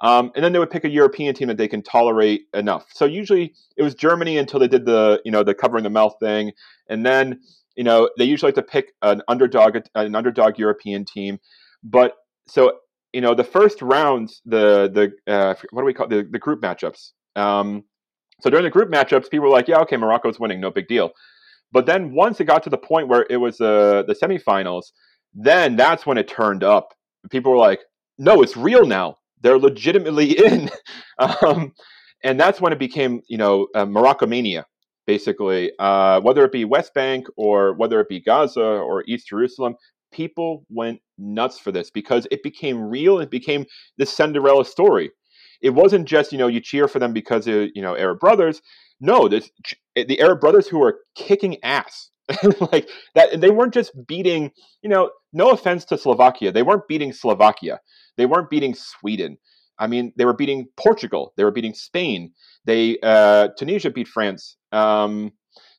Um, 0.01 0.31
and 0.35 0.43
then 0.43 0.53
they 0.53 0.59
would 0.59 0.69
pick 0.69 0.85
a 0.85 0.89
European 0.89 1.35
team 1.35 1.49
that 1.49 1.57
they 1.57 1.67
can 1.67 1.81
tolerate 1.81 2.43
enough. 2.53 2.85
So 2.93 3.03
usually 3.03 3.53
it 3.75 3.83
was 3.83 3.93
Germany 3.93 4.37
until 4.37 4.59
they 4.59 4.69
did 4.69 4.85
the 4.85 5.21
you 5.25 5.31
know 5.31 5.43
the 5.43 5.53
covering 5.53 5.83
the 5.83 5.89
mouth 5.89 6.15
thing, 6.21 6.53
and 6.87 7.05
then 7.05 7.41
you 7.75 7.83
know 7.83 8.09
they 8.17 8.23
usually 8.23 8.49
like 8.49 8.55
to 8.55 8.61
pick 8.61 8.93
an 9.01 9.21
underdog 9.27 9.77
an 9.95 10.15
underdog 10.15 10.57
European 10.57 11.03
team. 11.03 11.39
But 11.83 12.13
so 12.47 12.79
you 13.13 13.21
know 13.21 13.33
the 13.35 13.43
first 13.43 13.81
rounds, 13.81 14.41
the 14.45 14.89
the 15.25 15.33
uh, 15.33 15.55
what 15.71 15.81
do 15.81 15.85
we 15.85 15.93
call 15.93 16.07
the 16.07 16.27
the 16.29 16.39
group 16.39 16.61
matchups? 16.61 17.11
Um, 17.35 17.83
so 18.41 18.49
during 18.49 18.63
the 18.63 18.71
group 18.71 18.89
matchups, 18.89 19.29
people 19.29 19.47
were 19.47 19.53
like, 19.53 19.67
yeah, 19.67 19.79
okay, 19.79 19.97
Morocco's 19.97 20.39
winning, 20.39 20.61
no 20.61 20.71
big 20.71 20.87
deal. 20.87 21.11
But 21.71 21.85
then 21.85 22.13
once 22.13 22.39
it 22.39 22.45
got 22.45 22.63
to 22.63 22.69
the 22.69 22.77
point 22.77 23.07
where 23.07 23.25
it 23.29 23.37
was 23.37 23.59
uh, 23.61 24.03
the 24.07 24.15
semifinals, 24.15 24.85
then 25.33 25.75
that's 25.75 26.05
when 26.05 26.17
it 26.17 26.27
turned 26.27 26.63
up. 26.63 26.93
People 27.29 27.51
were 27.51 27.57
like, 27.57 27.81
no, 28.17 28.41
it's 28.41 28.57
real 28.57 28.85
now. 28.85 29.17
They're 29.41 29.59
legitimately 29.59 30.31
in. 30.45 30.69
um, 31.19 31.73
and 32.23 32.39
that's 32.39 32.59
when 32.59 32.73
it 32.73 32.79
became, 32.79 33.21
you 33.27 33.37
know, 33.37 33.67
uh, 33.75 33.85
Morocco 33.85 34.25
mania, 34.25 34.65
basically. 35.05 35.71
Uh, 35.79 36.19
whether 36.21 36.43
it 36.43 36.51
be 36.51 36.65
West 36.65 36.93
Bank 36.93 37.27
or 37.37 37.73
whether 37.73 37.99
it 37.99 38.09
be 38.09 38.19
Gaza 38.19 38.61
or 38.61 39.03
East 39.07 39.27
Jerusalem, 39.27 39.75
people 40.11 40.65
went 40.69 40.99
nuts 41.19 41.59
for 41.59 41.71
this 41.71 41.91
because 41.91 42.27
it 42.31 42.43
became 42.43 42.81
real. 42.81 43.19
It 43.19 43.29
became 43.29 43.65
the 43.97 44.05
Cinderella 44.05 44.65
story. 44.65 45.11
It 45.61 45.71
wasn't 45.71 46.07
just 46.07 46.31
you 46.31 46.37
know 46.37 46.47
you 46.47 46.61
cheer 46.61 46.87
for 46.87 46.99
them 46.99 47.13
because 47.13 47.47
of 47.47 47.69
you 47.75 47.81
know 47.81 47.95
Arab 47.95 48.19
brothers. 48.19 48.61
No, 49.01 49.27
this, 49.29 49.49
the 49.95 50.19
Arab 50.19 50.41
brothers 50.41 50.67
who 50.67 50.79
were 50.79 50.99
kicking 51.15 51.57
ass 51.63 52.09
like 52.71 52.89
that. 53.15 53.31
And 53.31 53.41
they 53.41 53.49
weren't 53.49 53.73
just 53.73 53.91
beating. 54.07 54.51
You 54.81 54.89
know, 54.89 55.11
no 55.33 55.51
offense 55.51 55.85
to 55.85 55.97
Slovakia, 55.97 56.51
they 56.51 56.63
weren't 56.63 56.87
beating 56.87 57.13
Slovakia. 57.13 57.79
They 58.17 58.25
weren't 58.25 58.49
beating 58.49 58.75
Sweden. 58.75 59.37
I 59.79 59.87
mean, 59.87 60.11
they 60.17 60.25
were 60.25 60.33
beating 60.33 60.67
Portugal. 60.75 61.33
They 61.37 61.45
were 61.45 61.51
beating 61.51 61.73
Spain. 61.73 62.33
They 62.65 62.97
uh, 63.01 63.49
Tunisia 63.57 63.89
beat 63.89 64.07
France. 64.07 64.57
Um, 64.71 65.31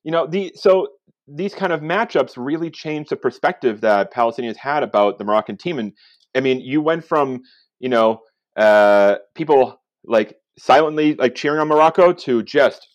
you 0.03 0.11
know, 0.11 0.27
the 0.27 0.53
so 0.57 0.89
these 1.33 1.55
kind 1.55 1.73
of 1.73 1.81
matchups 1.81 2.35
really 2.37 2.71
changed 2.71 3.11
the 3.11 3.17
perspective 3.17 3.81
that 3.83 4.13
Palestinians 4.13 4.57
had 4.57 4.83
about 4.83 5.19
the 5.19 5.25
Moroccan 5.25 5.57
team. 5.57 5.79
And 5.79 5.93
I 6.35 6.41
mean, 6.41 6.61
you 6.61 6.81
went 6.81 7.05
from 7.05 7.43
you 7.79 7.89
know 7.89 8.21
uh, 8.57 9.17
people 9.35 9.81
like 10.05 10.37
silently 10.59 11.15
like 11.15 11.35
cheering 11.35 11.61
on 11.61 11.69
Morocco 11.69 12.13
to 12.13 12.43
just 12.43 12.87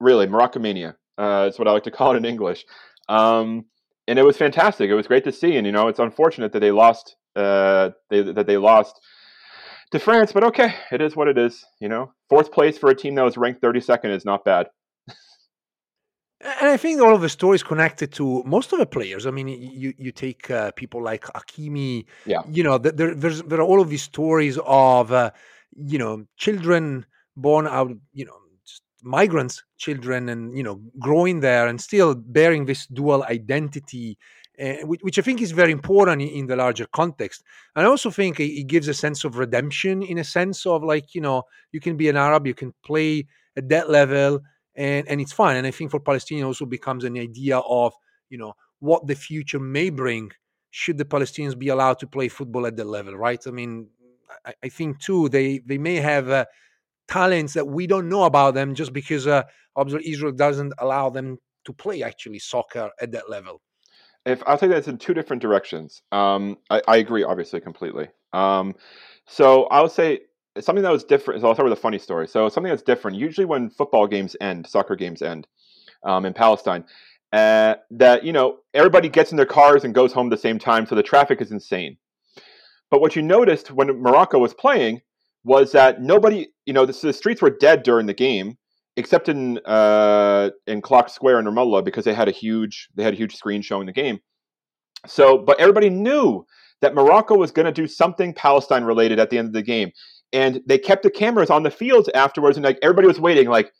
really 0.00 0.26
Morocco 0.26 0.60
mania. 0.60 0.96
Uh, 1.16 1.46
it's 1.48 1.58
what 1.58 1.68
I 1.68 1.72
like 1.72 1.84
to 1.84 1.90
call 1.90 2.12
it 2.12 2.16
in 2.16 2.24
English. 2.24 2.64
Um, 3.08 3.66
and 4.06 4.18
it 4.18 4.24
was 4.24 4.36
fantastic. 4.36 4.90
It 4.90 4.94
was 4.94 5.06
great 5.06 5.24
to 5.24 5.32
see. 5.32 5.56
And 5.56 5.66
you 5.66 5.72
know, 5.72 5.88
it's 5.88 5.98
unfortunate 5.98 6.52
that 6.52 6.60
they 6.60 6.70
lost. 6.70 7.16
Uh, 7.36 7.90
they, 8.10 8.22
that 8.22 8.46
they 8.46 8.56
lost 8.56 9.00
to 9.90 9.98
France, 9.98 10.30
but 10.30 10.44
okay, 10.44 10.72
it 10.92 11.02
is 11.02 11.16
what 11.16 11.26
it 11.26 11.36
is. 11.36 11.64
You 11.80 11.88
know, 11.88 12.12
fourth 12.28 12.52
place 12.52 12.78
for 12.78 12.90
a 12.90 12.94
team 12.94 13.16
that 13.16 13.24
was 13.24 13.36
ranked 13.36 13.60
32nd 13.60 14.14
is 14.14 14.24
not 14.24 14.44
bad. 14.44 14.68
And 16.40 16.68
I 16.68 16.76
think 16.76 17.00
all 17.00 17.14
of 17.14 17.22
the 17.22 17.28
stories 17.28 17.62
connected 17.62 18.12
to 18.14 18.42
most 18.44 18.72
of 18.72 18.78
the 18.78 18.86
players. 18.86 19.26
I 19.26 19.30
mean, 19.30 19.48
you 19.48 19.94
you 19.96 20.12
take 20.12 20.50
uh, 20.50 20.72
people 20.72 21.02
like 21.02 21.24
Hakimi. 21.24 22.04
Yeah. 22.26 22.42
You 22.50 22.62
know, 22.62 22.76
there 22.76 23.14
there's 23.14 23.42
there 23.42 23.60
are 23.60 23.66
all 23.66 23.80
of 23.80 23.88
these 23.88 24.02
stories 24.02 24.58
of 24.66 25.12
uh, 25.12 25.30
you 25.76 25.98
know 25.98 26.26
children 26.36 27.06
born 27.36 27.66
out, 27.66 27.92
you 28.12 28.24
know, 28.24 28.36
migrants, 29.02 29.62
children, 29.78 30.28
and 30.28 30.56
you 30.56 30.62
know, 30.62 30.80
growing 30.98 31.40
there 31.40 31.66
and 31.66 31.80
still 31.80 32.14
bearing 32.14 32.66
this 32.66 32.86
dual 32.86 33.22
identity. 33.24 34.18
Uh, 34.60 34.74
which, 34.84 35.00
which, 35.02 35.18
I 35.18 35.22
think 35.22 35.42
is 35.42 35.50
very 35.50 35.72
important 35.72 36.22
in, 36.22 36.28
in, 36.28 36.46
the 36.46 36.54
larger 36.54 36.86
context. 36.92 37.42
And 37.74 37.84
I 37.84 37.88
also 37.88 38.08
think 38.08 38.38
it, 38.38 38.52
it 38.52 38.68
gives 38.68 38.86
a 38.86 38.94
sense 38.94 39.24
of 39.24 39.36
redemption 39.36 40.00
in 40.00 40.18
a 40.18 40.22
sense 40.22 40.64
of 40.64 40.84
like, 40.84 41.12
you 41.12 41.20
know, 41.20 41.42
you 41.72 41.80
can 41.80 41.96
be 41.96 42.08
an 42.08 42.16
Arab, 42.16 42.46
you 42.46 42.54
can 42.54 42.72
play 42.84 43.26
at 43.56 43.68
that 43.70 43.90
level, 43.90 44.42
and 44.76 45.08
and 45.08 45.20
it's 45.20 45.32
fine. 45.32 45.56
And 45.56 45.66
I 45.66 45.70
think 45.70 45.90
for 45.90 46.00
Palestinians 46.00 46.46
also 46.46 46.66
becomes 46.66 47.04
an 47.04 47.16
idea 47.16 47.58
of 47.58 47.94
you 48.30 48.38
know 48.38 48.54
what 48.80 49.06
the 49.06 49.14
future 49.14 49.60
may 49.60 49.90
bring 49.90 50.30
should 50.70 50.98
the 50.98 51.04
Palestinians 51.04 51.58
be 51.58 51.68
allowed 51.68 51.98
to 52.00 52.06
play 52.06 52.28
football 52.28 52.66
at 52.66 52.76
the 52.76 52.84
level, 52.84 53.14
right? 53.16 53.40
I 53.46 53.50
mean, 53.50 53.88
I, 54.44 54.54
I 54.64 54.68
think 54.68 55.00
too 55.00 55.28
they 55.28 55.58
they 55.58 55.78
may 55.78 55.96
have 55.96 56.28
uh, 56.28 56.44
talents 57.08 57.54
that 57.54 57.66
we 57.66 57.86
don't 57.86 58.08
know 58.08 58.24
about 58.24 58.54
them 58.54 58.74
just 58.74 58.92
because 58.92 59.26
uh, 59.26 59.44
Israel 60.02 60.32
doesn't 60.32 60.72
allow 60.78 61.10
them 61.10 61.38
to 61.64 61.72
play 61.72 62.02
actually 62.02 62.38
soccer 62.38 62.90
at 63.00 63.12
that 63.12 63.30
level. 63.30 63.60
If 64.26 64.42
I'll 64.46 64.58
take 64.58 64.70
that 64.70 64.88
in 64.88 64.98
two 64.98 65.14
different 65.14 65.42
directions. 65.42 66.02
Um, 66.10 66.56
I, 66.70 66.82
I, 66.88 66.96
agree, 66.96 67.24
obviously, 67.24 67.60
completely. 67.60 68.08
Um, 68.32 68.74
so 69.26 69.64
I 69.64 69.82
would 69.82 69.90
say 69.90 70.20
something 70.60 70.82
that 70.82 70.92
was 70.92 71.04
different. 71.04 71.40
So 71.40 71.48
I'll 71.48 71.54
start 71.54 71.68
with 71.68 71.78
a 71.78 71.80
funny 71.80 71.98
story. 71.98 72.28
So 72.28 72.48
something 72.48 72.70
that's 72.70 72.82
different. 72.82 73.18
Usually, 73.18 73.44
when 73.44 73.70
football 73.70 74.06
games 74.06 74.36
end, 74.40 74.66
soccer 74.66 74.96
games 74.96 75.22
end 75.22 75.46
um, 76.04 76.24
in 76.24 76.32
Palestine, 76.32 76.84
uh, 77.32 77.74
that 77.90 78.24
you 78.24 78.32
know 78.32 78.58
everybody 78.72 79.08
gets 79.08 79.30
in 79.30 79.36
their 79.36 79.46
cars 79.46 79.84
and 79.84 79.94
goes 79.94 80.12
home 80.12 80.28
at 80.28 80.30
the 80.30 80.36
same 80.36 80.58
time, 80.58 80.86
so 80.86 80.94
the 80.94 81.02
traffic 81.02 81.40
is 81.40 81.50
insane. 81.50 81.96
But 82.90 83.00
what 83.00 83.16
you 83.16 83.22
noticed 83.22 83.70
when 83.70 83.88
Morocco 84.00 84.38
was 84.38 84.54
playing 84.54 85.00
was 85.42 85.72
that 85.72 86.00
nobody, 86.00 86.48
you 86.64 86.72
know, 86.72 86.86
the, 86.86 86.92
the 86.92 87.12
streets 87.12 87.42
were 87.42 87.50
dead 87.50 87.82
during 87.82 88.06
the 88.06 88.14
game, 88.14 88.56
except 88.96 89.28
in 89.28 89.58
uh, 89.66 90.50
in 90.66 90.80
Clock 90.80 91.08
Square 91.08 91.40
in 91.40 91.46
Ramallah 91.46 91.84
because 91.84 92.04
they 92.04 92.14
had 92.14 92.28
a 92.28 92.32
huge 92.32 92.88
they 92.94 93.02
had 93.02 93.14
a 93.14 93.16
huge 93.16 93.34
screen 93.34 93.62
showing 93.62 93.86
the 93.86 93.92
game. 93.92 94.20
So, 95.06 95.36
but 95.38 95.60
everybody 95.60 95.90
knew 95.90 96.46
that 96.80 96.94
Morocco 96.94 97.36
was 97.36 97.50
going 97.50 97.66
to 97.66 97.72
do 97.72 97.86
something 97.86 98.32
Palestine 98.32 98.84
related 98.84 99.18
at 99.18 99.30
the 99.30 99.38
end 99.38 99.48
of 99.48 99.54
the 99.54 99.62
game 99.62 99.90
and 100.32 100.60
they 100.66 100.78
kept 100.78 101.02
the 101.02 101.10
cameras 101.10 101.50
on 101.50 101.62
the 101.62 101.70
fields 101.70 102.08
afterwards, 102.14 102.56
and 102.56 102.64
like 102.64 102.78
everybody 102.82 103.06
was 103.06 103.20
waiting, 103.20 103.48
like, 103.48 103.72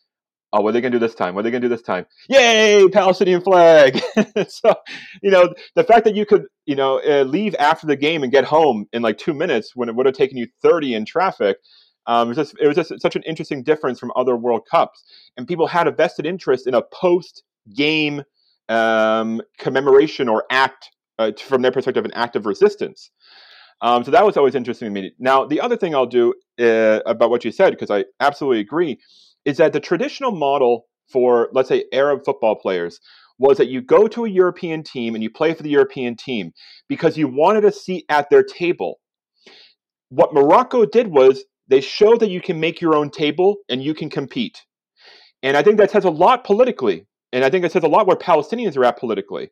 oh, 0.53 0.61
what 0.61 0.71
are 0.71 0.73
they 0.73 0.81
gonna 0.81 0.93
do 0.93 0.99
this 0.99 1.15
time? 1.15 1.35
What 1.35 1.41
are 1.41 1.43
they 1.45 1.51
gonna 1.51 1.63
do 1.63 1.69
this 1.69 1.83
time? 1.83 2.07
Yay, 2.29 2.89
Palestinian 2.93 3.41
flag! 3.41 4.01
so, 4.49 4.75
you 5.23 5.31
know, 5.31 5.53
the 5.75 5.85
fact 5.85 6.05
that 6.05 6.15
you 6.15 6.25
could, 6.25 6.47
you 6.67 6.77
know, 6.77 7.01
uh, 7.01 7.25
leave 7.25 7.55
after 7.59 7.87
the 7.87 7.97
game 7.97 8.23
and 8.23 8.33
get 8.33 8.45
home 8.45 8.87
in 8.93 9.03
like 9.03 9.19
two 9.19 9.35
minutes 9.35 9.73
when 9.75 9.89
it 9.89 9.95
would 9.95 10.07
have 10.07 10.15
taken 10.15 10.37
you 10.37 10.47
thirty 10.63 10.95
in 10.95 11.05
traffic. 11.05 11.59
Um, 12.07 12.29
it 12.29 12.37
was 12.37 12.37
just 12.37 12.57
it 12.61 12.67
was 12.67 12.77
just 12.77 13.01
such 13.01 13.17
an 13.17 13.23
interesting 13.23 13.63
difference 13.63 13.99
from 13.99 14.13
other 14.15 14.37
World 14.37 14.63
Cups, 14.71 15.03
and 15.37 15.49
people 15.49 15.67
had 15.67 15.87
a 15.87 15.91
vested 15.91 16.27
interest 16.27 16.67
in 16.67 16.75
a 16.75 16.83
post-game 16.83 18.23
um, 18.69 19.41
commemoration 19.59 20.29
or 20.29 20.45
act, 20.51 20.91
uh, 21.19 21.33
from 21.39 21.63
their 21.63 21.73
perspective, 21.73 22.05
an 22.05 22.13
act 22.13 22.37
of 22.37 22.47
resistance. 22.47 23.11
Um, 23.81 24.05
so 24.05 24.11
that 24.11 24.25
was 24.25 24.37
always 24.37 24.55
interesting 24.55 24.93
to 24.93 25.01
me. 25.01 25.13
Now, 25.19 25.45
the 25.45 25.61
other 25.61 25.77
thing 25.77 25.95
I'll 25.95 26.07
do 26.07 26.35
uh, 26.61 27.01
about 27.07 27.31
what 27.31 27.45
you 27.45 27.51
said, 27.51 27.71
because 27.71 27.91
I 27.91 28.05
absolutely 28.21 28.61
agree, 28.61 28.99
is 29.45 29.59
that 29.59 29.73
the 29.73 29.81
traditional 29.81 30.31
model 30.31 30.87
for, 31.13 31.49
let's 31.53 31.69
say, 31.69 31.85
Arab 31.93 32.25
football 32.25 32.55
players 32.55 33.01
was 33.39 33.59
that 33.59 33.69
you 33.69 33.83
go 33.83 34.07
to 34.07 34.25
a 34.25 34.29
European 34.29 34.83
team 34.83 35.15
and 35.15 35.23
you 35.23 35.31
play 35.31 35.55
for 35.55 35.63
the 35.63 35.71
European 35.71 36.17
team 36.17 36.53
because 36.89 37.19
you 37.19 37.29
wanted 37.29 37.65
a 37.65 37.73
seat 37.73 38.05
at 38.09 38.31
their 38.31 38.43
table. 38.43 39.01
What 40.09 40.33
Morocco 40.33 40.87
did 40.87 41.09
was 41.09 41.45
they 41.69 41.81
showed 41.81 42.21
that 42.21 42.31
you 42.31 42.41
can 42.41 42.61
make 42.61 42.81
your 42.81 42.95
own 42.95 43.11
table 43.11 43.57
and 43.69 43.83
you 43.83 43.95
can 43.95 44.09
compete. 44.09 44.63
And 45.43 45.57
I 45.57 45.63
think 45.63 45.79
that 45.79 45.91
says 45.91 46.05
a 46.05 46.11
lot 46.11 46.45
politically. 46.45 47.07
And 47.33 47.45
I 47.45 47.51
think 47.51 47.65
it 47.65 47.73
says 47.73 47.83
a 47.83 47.89
lot 47.89 48.07
where 48.07 48.17
Palestinians 48.17 48.77
are 48.77 48.85
at 48.85 48.99
politically 48.99 49.51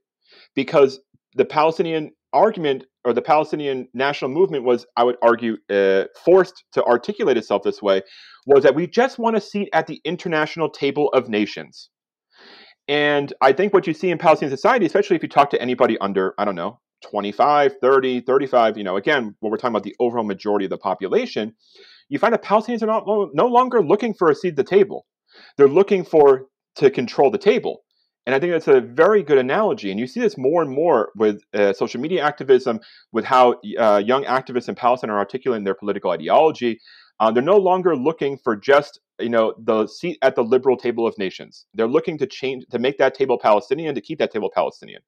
because 0.54 1.00
the 1.34 1.44
Palestinian 1.44 2.12
argument 2.32 2.84
or 3.04 3.12
the 3.12 3.22
Palestinian 3.22 3.88
national 3.94 4.30
movement 4.30 4.64
was, 4.64 4.86
I 4.96 5.04
would 5.04 5.16
argue, 5.22 5.56
uh, 5.70 6.04
forced 6.24 6.64
to 6.72 6.84
articulate 6.84 7.36
itself 7.36 7.62
this 7.62 7.82
way, 7.82 8.02
was 8.46 8.62
that 8.62 8.74
we 8.74 8.86
just 8.86 9.18
want 9.18 9.36
a 9.36 9.40
seat 9.40 9.68
at 9.72 9.86
the 9.86 10.00
international 10.04 10.70
table 10.70 11.08
of 11.08 11.28
nations. 11.28 11.90
And 12.88 13.32
I 13.40 13.52
think 13.52 13.72
what 13.72 13.86
you 13.86 13.94
see 13.94 14.10
in 14.10 14.18
Palestinian 14.18 14.56
society, 14.56 14.86
especially 14.86 15.16
if 15.16 15.22
you 15.22 15.28
talk 15.28 15.50
to 15.50 15.62
anybody 15.62 15.98
under, 16.00 16.34
I 16.38 16.44
don't 16.44 16.54
know, 16.54 16.80
25, 17.10 17.76
30, 17.80 18.20
35, 18.20 18.78
you 18.78 18.84
know, 18.84 18.96
again, 18.96 19.34
when 19.40 19.50
we're 19.50 19.56
talking 19.56 19.72
about 19.72 19.82
the 19.82 19.96
overall 20.00 20.24
majority 20.24 20.66
of 20.66 20.70
the 20.70 20.78
population, 20.78 21.54
you 22.08 22.18
find 22.18 22.32
that 22.32 22.42
Palestinians 22.42 22.82
are 22.82 22.86
not 22.86 23.04
no 23.06 23.46
longer 23.46 23.82
looking 23.82 24.14
for 24.14 24.30
a 24.30 24.34
seat 24.34 24.50
at 24.50 24.56
the 24.56 24.64
table. 24.64 25.06
They're 25.56 25.68
looking 25.68 26.04
for 26.04 26.46
to 26.76 26.90
control 26.90 27.30
the 27.30 27.38
table. 27.38 27.84
And 28.26 28.34
I 28.34 28.38
think 28.38 28.52
that's 28.52 28.68
a 28.68 28.80
very 28.80 29.22
good 29.22 29.38
analogy. 29.38 29.90
And 29.90 29.98
you 29.98 30.06
see 30.06 30.20
this 30.20 30.38
more 30.38 30.62
and 30.62 30.70
more 30.70 31.10
with 31.16 31.42
uh, 31.54 31.72
social 31.72 32.00
media 32.00 32.22
activism, 32.22 32.80
with 33.10 33.24
how 33.24 33.60
uh, 33.78 34.00
young 34.04 34.24
activists 34.24 34.68
in 34.68 34.74
Palestine 34.76 35.10
are 35.10 35.18
articulating 35.18 35.64
their 35.64 35.74
political 35.74 36.10
ideology. 36.10 36.80
Uh, 37.18 37.30
they're 37.30 37.42
no 37.42 37.56
longer 37.56 37.96
looking 37.96 38.38
for 38.38 38.56
just 38.56 39.00
you 39.18 39.28
know 39.28 39.54
the 39.58 39.86
seat 39.86 40.18
at 40.22 40.34
the 40.34 40.42
liberal 40.42 40.76
table 40.76 41.06
of 41.06 41.16
nations. 41.18 41.66
They're 41.74 41.88
looking 41.88 42.18
to 42.18 42.26
change 42.26 42.64
to 42.70 42.78
make 42.78 42.98
that 42.98 43.14
table 43.14 43.38
Palestinian, 43.38 43.94
to 43.94 44.00
keep 44.00 44.18
that 44.18 44.32
table 44.32 44.50
Palestinian. 44.54 45.02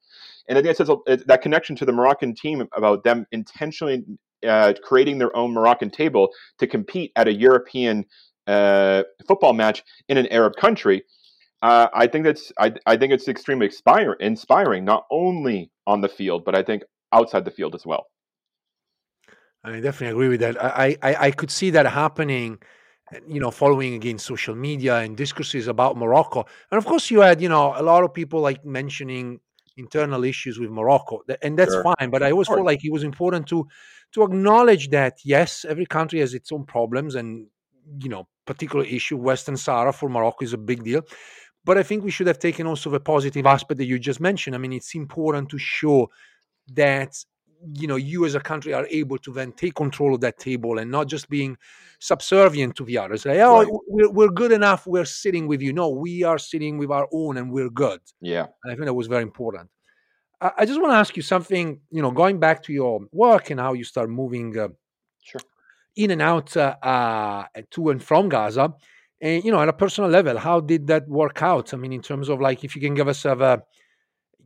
And 0.49 0.59
I 0.59 0.63
think 0.63 0.73
it 0.73 0.77
says 0.77 0.91
uh, 0.91 1.17
that 1.27 1.43
connection 1.43 1.77
to 1.77 1.85
the 1.85 1.93
Moroccan 1.93 2.35
team 2.35 2.69
about 2.77 3.05
them 3.05 3.27
intentionally 3.33 4.05
uh, 4.47 4.75
creating 4.83 5.19
their 5.19 5.35
own 5.37 5.53
Moroccan 5.53 5.91
table 5.91 6.31
to 6.59 6.67
compete 6.67 7.13
at 7.17 7.29
a 7.29 7.33
European 7.33 8.05
uh, 8.47 9.05
football 9.27 9.53
match 9.53 9.83
in 10.09 10.19
an 10.19 10.27
Arab 10.29 10.55
country 10.57 11.05
uh, 11.65 11.89
I 11.95 12.07
think 12.07 12.25
that's 12.27 12.53
I, 12.59 12.75
I 12.85 12.99
think 12.99 13.11
it's 13.15 13.27
extremely 13.27 13.67
inspire, 13.67 14.13
inspiring, 14.15 14.85
not 14.85 15.07
only 15.11 15.71
on 15.87 16.03
the 16.03 16.11
field, 16.11 16.45
but 16.45 16.55
I 16.55 16.63
think 16.63 16.83
outside 17.11 17.47
the 17.47 17.51
field 17.51 17.75
as 17.75 17.87
well. 17.87 18.05
I 19.65 19.81
definitely 19.81 20.09
agree 20.09 20.29
with 20.29 20.41
that. 20.41 20.63
I, 20.63 20.99
I, 21.03 21.15
I 21.27 21.31
could 21.31 21.51
see 21.51 21.71
that 21.71 21.87
happening, 21.87 22.59
you 23.27 23.41
know, 23.41 23.51
following 23.51 23.95
again 23.95 24.19
social 24.19 24.55
media 24.55 24.97
and 24.99 25.17
discourses 25.17 25.67
about 25.67 25.97
Morocco. 25.97 26.45
And 26.71 26.77
of 26.77 26.85
course, 26.85 27.11
you 27.11 27.21
had, 27.21 27.41
you 27.41 27.49
know, 27.49 27.73
a 27.75 27.83
lot 27.83 28.05
of 28.05 28.13
people 28.13 28.41
like 28.41 28.63
mentioning 28.67 29.41
internal 29.79 30.23
issues 30.23 30.59
with 30.59 30.69
Morocco, 30.69 31.23
and 31.41 31.59
that's 31.59 31.73
sure. 31.73 31.83
fine. 31.83 32.11
But 32.11 32.23
I 32.23 32.33
always 32.33 32.49
felt 32.49 32.67
like 32.67 32.85
it 32.85 32.93
was 32.93 33.05
important 33.05 33.47
to 33.47 33.67
to 34.13 34.23
acknowledge 34.23 34.91
that 34.91 35.15
yes, 35.25 35.65
every 35.67 35.87
country 35.87 36.21
has 36.21 36.35
its 36.35 36.53
own 36.53 36.67
problems, 36.67 37.15
and 37.15 37.47
you 38.03 38.11
know, 38.11 38.29
particular 38.45 38.85
issue 38.85 39.17
Western 39.17 39.57
Sahara 39.57 39.95
for 39.95 40.11
Morocco 40.11 40.45
is 40.45 40.53
a 40.53 40.59
big 40.59 40.85
deal. 40.85 41.03
But 41.65 41.79
I 41.79 41.83
think 41.83 42.05
we 42.05 42.11
should 42.11 42.27
have 42.27 42.39
taken 42.39 42.67
also 42.67 42.91
the 42.91 43.01
positive 43.01 43.47
aspect 43.47 43.79
that 43.79 43.87
you 43.87 43.99
just 43.99 44.21
mentioned. 44.21 44.55
I 44.55 44.59
mean, 44.59 44.73
it's 44.73 44.95
important 44.95 45.49
to 45.51 45.59
show 45.59 46.11
that 46.73 47.17
you 47.73 47.87
know 47.87 47.97
you 47.97 48.25
as 48.25 48.35
a 48.35 48.41
country 48.41 48.73
are 48.75 48.87
able 48.91 49.19
to 49.19 49.33
then 49.33 49.53
take 49.53 49.75
control 49.75 50.15
of 50.15 50.21
that 50.21 50.39
table 50.39 50.79
and 50.79 50.91
not 50.91 51.09
just 51.09 51.29
being 51.29 51.57
subservient 51.99 52.77
to 52.77 52.85
the 52.85 52.99
others 52.99 53.25
like 53.25 53.39
oh 53.39 53.63
right. 53.63 53.69
we're, 53.89 54.11
we're 54.11 54.29
good 54.29 54.53
enough 54.53 54.87
we're 54.87 55.05
sitting 55.05 55.47
with 55.47 55.63
you 55.63 55.73
no 55.73 55.89
we 55.89 56.23
are 56.23 56.39
sitting 56.39 56.77
with 56.77 56.91
our 56.91 57.09
own 57.13 57.37
and 57.39 57.51
we're 57.51 57.71
good 57.71 58.01
yeah 58.21 58.47
and 58.65 58.73
i 58.73 58.75
think 58.75 58.85
that 58.85 58.95
was 58.95 59.07
very 59.07 59.23
important 59.23 59.69
i, 60.41 60.51
I 60.59 60.67
just 60.67 60.81
want 60.81 60.93
to 60.93 60.97
ask 60.97 61.17
you 61.17 61.23
something 61.23 61.81
you 61.91 62.03
know 62.03 62.11
going 62.11 62.39
back 62.39 62.63
to 62.65 62.73
your 62.73 63.01
work 63.13 63.51
and 63.51 63.59
how 63.59 63.73
you 63.73 63.85
start 63.85 64.11
moving 64.11 64.59
uh, 64.59 64.69
sure. 65.23 65.41
in 65.97 66.11
and 66.11 66.21
out 66.21 66.55
uh, 66.57 66.77
uh, 66.83 67.45
to 67.71 67.91
and 67.91 68.03
from 68.03 68.29
gaza 68.29 68.75
and 69.21 69.45
you 69.45 69.51
know, 69.53 69.61
at 69.61 69.69
a 69.69 69.73
personal 69.73 70.11
level, 70.11 70.39
how 70.39 70.61
did 70.61 70.87
that 70.89 71.09
work 71.09 71.43
out? 71.43 71.73
I 71.73 71.77
mean, 71.77 71.93
in 71.93 72.03
terms 72.03 72.29
of 72.29 72.41
like, 72.41 72.65
if 72.65 72.75
you 72.75 72.81
can 72.81 72.95
give 72.95 73.09
us 73.09 73.25
a, 73.25 73.63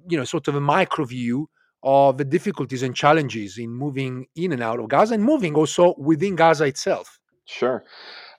you 0.09 0.16
know, 0.16 0.24
sort 0.24 0.48
of 0.48 0.54
a 0.54 0.61
micro 0.61 1.04
view 1.04 1.48
of 1.83 2.18
the 2.18 2.24
difficulties 2.24 2.83
and 2.83 2.94
challenges 2.94 3.59
in 3.59 3.70
moving 3.70 4.26
in 4.35 4.52
and 4.52 4.62
out 4.62 4.81
of 4.81 4.88
Gaza 4.88 5.14
and 5.14 5.24
moving 5.24 5.54
also 5.54 5.94
within 5.96 6.35
Gaza 6.35 6.64
itself. 6.64 7.18
Sure. 7.44 7.85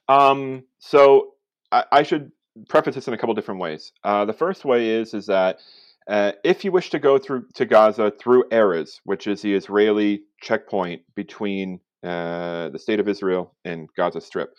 Um, 0.07 0.63
so 0.79 1.33
I, 1.71 1.85
I, 1.91 2.03
should 2.03 2.31
preface 2.67 2.95
this 2.95 3.07
in 3.07 3.13
a 3.13 3.17
couple 3.17 3.33
different 3.35 3.61
ways. 3.61 3.91
Uh, 4.03 4.25
the 4.25 4.33
first 4.33 4.65
way 4.65 4.89
is 4.89 5.13
is 5.13 5.27
that 5.27 5.59
uh, 6.09 6.31
if 6.43 6.65
you 6.65 6.71
wish 6.71 6.89
to 6.89 6.99
go 6.99 7.17
through 7.17 7.45
to 7.53 7.65
Gaza 7.65 8.11
through 8.19 8.49
Erez, 8.49 8.99
which 9.03 9.27
is 9.27 9.41
the 9.41 9.53
Israeli 9.53 10.23
checkpoint 10.41 11.03
between 11.15 11.79
uh, 12.03 12.69
the 12.69 12.79
state 12.79 12.99
of 12.99 13.07
Israel 13.07 13.53
and 13.63 13.87
Gaza 13.95 14.19
Strip, 14.19 14.49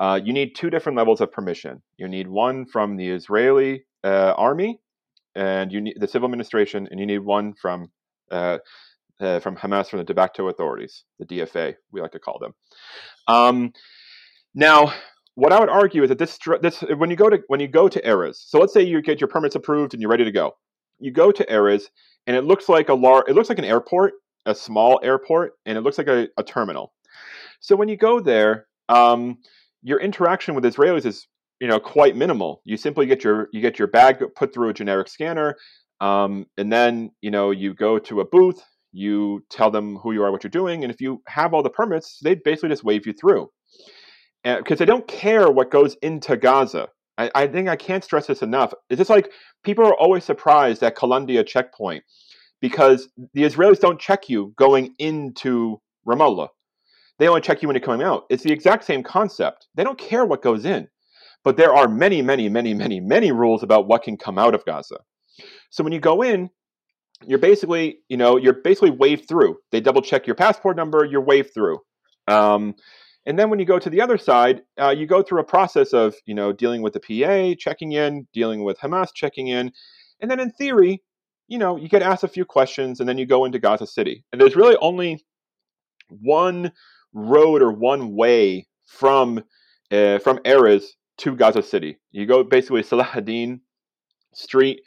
uh, 0.00 0.18
you 0.24 0.32
need 0.32 0.56
two 0.56 0.70
different 0.70 0.96
levels 0.96 1.20
of 1.20 1.30
permission. 1.30 1.82
You 1.98 2.08
need 2.08 2.26
one 2.26 2.64
from 2.64 2.96
the 2.96 3.10
Israeli 3.10 3.84
uh, 4.02 4.32
army, 4.36 4.80
and 5.34 5.70
you 5.70 5.82
need 5.82 5.96
the 6.00 6.08
civil 6.08 6.26
administration, 6.26 6.88
and 6.90 6.98
you 6.98 7.06
need 7.06 7.18
one 7.18 7.52
from 7.60 7.90
uh, 8.30 8.58
uh 9.20 9.40
from 9.40 9.56
Hamas, 9.56 9.90
from 9.90 9.98
the 9.98 10.04
de 10.04 10.14
facto 10.14 10.48
authorities, 10.48 11.04
the 11.18 11.26
DFA, 11.26 11.74
we 11.92 12.00
like 12.00 12.12
to 12.12 12.18
call 12.18 12.38
them. 12.38 12.54
Um, 13.28 13.72
now, 14.54 14.94
what 15.34 15.52
I 15.52 15.60
would 15.60 15.68
argue 15.68 16.02
is 16.02 16.08
that 16.08 16.18
this 16.18 16.38
this 16.62 16.80
when 16.96 17.10
you 17.10 17.16
go 17.16 17.28
to 17.28 17.38
when 17.48 17.60
you 17.60 17.68
go 17.68 17.86
to 17.86 18.00
Erez, 18.00 18.36
so 18.36 18.58
let's 18.58 18.72
say 18.72 18.82
you 18.82 19.02
get 19.02 19.20
your 19.20 19.28
permits 19.28 19.54
approved 19.54 19.92
and 19.92 20.00
you're 20.00 20.10
ready 20.10 20.24
to 20.24 20.32
go. 20.32 20.56
You 20.98 21.12
go 21.12 21.30
to 21.30 21.44
Erez, 21.44 21.84
and 22.26 22.34
it 22.34 22.44
looks 22.44 22.70
like 22.70 22.88
a 22.88 22.94
large, 22.94 23.24
it 23.28 23.34
looks 23.34 23.50
like 23.50 23.58
an 23.58 23.66
airport, 23.66 24.14
a 24.46 24.54
small 24.54 24.98
airport, 25.02 25.52
and 25.66 25.76
it 25.76 25.82
looks 25.82 25.98
like 25.98 26.08
a, 26.08 26.28
a 26.38 26.42
terminal. 26.42 26.94
So 27.60 27.76
when 27.76 27.88
you 27.90 27.98
go 27.98 28.18
there, 28.20 28.66
um, 28.88 29.38
your 29.82 30.00
interaction 30.00 30.54
with 30.54 30.64
Israelis 30.64 31.06
is 31.06 31.26
you 31.60 31.68
know 31.68 31.80
quite 31.80 32.16
minimal. 32.16 32.62
You 32.64 32.76
simply 32.76 33.06
get 33.06 33.24
your 33.24 33.48
you 33.52 33.60
get 33.60 33.78
your 33.78 33.88
bag 33.88 34.22
put 34.36 34.52
through 34.52 34.70
a 34.70 34.74
generic 34.74 35.08
scanner, 35.08 35.56
um, 36.00 36.46
and 36.56 36.72
then 36.72 37.10
you 37.20 37.30
know 37.30 37.50
you 37.50 37.74
go 37.74 37.98
to 37.98 38.20
a 38.20 38.24
booth. 38.24 38.62
You 38.92 39.44
tell 39.50 39.70
them 39.70 39.96
who 39.96 40.12
you 40.12 40.22
are, 40.24 40.32
what 40.32 40.42
you're 40.42 40.50
doing, 40.50 40.82
and 40.82 40.92
if 40.92 41.00
you 41.00 41.22
have 41.28 41.54
all 41.54 41.62
the 41.62 41.70
permits, 41.70 42.18
they 42.22 42.34
basically 42.34 42.70
just 42.70 42.84
wave 42.84 43.06
you 43.06 43.12
through. 43.12 43.48
Because 44.42 44.78
they 44.78 44.86
don't 44.86 45.06
care 45.06 45.50
what 45.50 45.70
goes 45.70 45.96
into 46.02 46.36
Gaza. 46.36 46.88
I, 47.18 47.30
I 47.34 47.46
think 47.46 47.68
I 47.68 47.76
can't 47.76 48.02
stress 48.02 48.26
this 48.26 48.40
enough. 48.40 48.72
It's 48.88 48.98
just 48.98 49.10
like 49.10 49.30
people 49.62 49.86
are 49.86 49.94
always 49.94 50.24
surprised 50.24 50.82
at 50.82 50.96
Kalandia 50.96 51.46
checkpoint 51.46 52.02
because 52.60 53.08
the 53.34 53.42
Israelis 53.42 53.78
don't 53.78 54.00
check 54.00 54.28
you 54.28 54.54
going 54.56 54.94
into 54.98 55.80
Ramallah. 56.08 56.48
They 57.20 57.28
only 57.28 57.42
check 57.42 57.60
you 57.60 57.68
when 57.68 57.74
you're 57.74 57.84
coming 57.84 58.04
out. 58.04 58.24
It's 58.30 58.42
the 58.42 58.50
exact 58.50 58.82
same 58.82 59.02
concept. 59.02 59.68
They 59.74 59.84
don't 59.84 59.98
care 59.98 60.24
what 60.24 60.40
goes 60.40 60.64
in. 60.64 60.88
But 61.44 61.58
there 61.58 61.74
are 61.74 61.86
many, 61.86 62.22
many, 62.22 62.48
many, 62.48 62.72
many, 62.72 62.98
many 62.98 63.30
rules 63.30 63.62
about 63.62 63.86
what 63.86 64.02
can 64.02 64.16
come 64.16 64.38
out 64.38 64.54
of 64.54 64.64
Gaza. 64.64 64.96
So 65.68 65.84
when 65.84 65.92
you 65.92 66.00
go 66.00 66.22
in, 66.22 66.48
you're 67.26 67.38
basically, 67.38 67.98
you 68.08 68.16
know, 68.16 68.38
you're 68.38 68.62
basically 68.62 68.90
waved 68.90 69.28
through. 69.28 69.58
They 69.70 69.82
double 69.82 70.00
check 70.00 70.26
your 70.26 70.34
passport 70.34 70.76
number, 70.76 71.04
you're 71.04 71.20
waved 71.20 71.52
through. 71.52 71.80
Um, 72.26 72.74
and 73.26 73.38
then 73.38 73.50
when 73.50 73.58
you 73.58 73.66
go 73.66 73.78
to 73.78 73.90
the 73.90 74.00
other 74.00 74.16
side, 74.16 74.62
uh, 74.80 74.94
you 74.96 75.06
go 75.06 75.22
through 75.22 75.40
a 75.40 75.44
process 75.44 75.92
of, 75.92 76.14
you 76.24 76.34
know, 76.34 76.52
dealing 76.52 76.80
with 76.80 76.94
the 76.94 77.00
PA, 77.00 77.54
checking 77.58 77.92
in, 77.92 78.26
dealing 78.32 78.64
with 78.64 78.78
Hamas, 78.78 79.08
checking 79.14 79.48
in. 79.48 79.72
And 80.20 80.30
then 80.30 80.40
in 80.40 80.50
theory, 80.52 81.02
you 81.48 81.58
know, 81.58 81.76
you 81.76 81.90
get 81.90 82.00
asked 82.00 82.24
a 82.24 82.28
few 82.28 82.46
questions 82.46 82.98
and 82.98 83.06
then 83.06 83.18
you 83.18 83.26
go 83.26 83.44
into 83.44 83.58
Gaza 83.58 83.86
City. 83.86 84.24
And 84.32 84.40
there's 84.40 84.56
really 84.56 84.76
only 84.80 85.22
one 86.08 86.72
road 87.12 87.62
or 87.62 87.72
one 87.72 88.14
way 88.14 88.66
from 88.86 89.42
uh, 89.90 90.18
from 90.18 90.38
Erez 90.38 90.84
to 91.18 91.34
Gaza 91.34 91.62
City. 91.62 91.98
You 92.12 92.26
go 92.26 92.42
basically 92.44 92.82
Salahuddin 92.82 93.60
Street, 94.32 94.80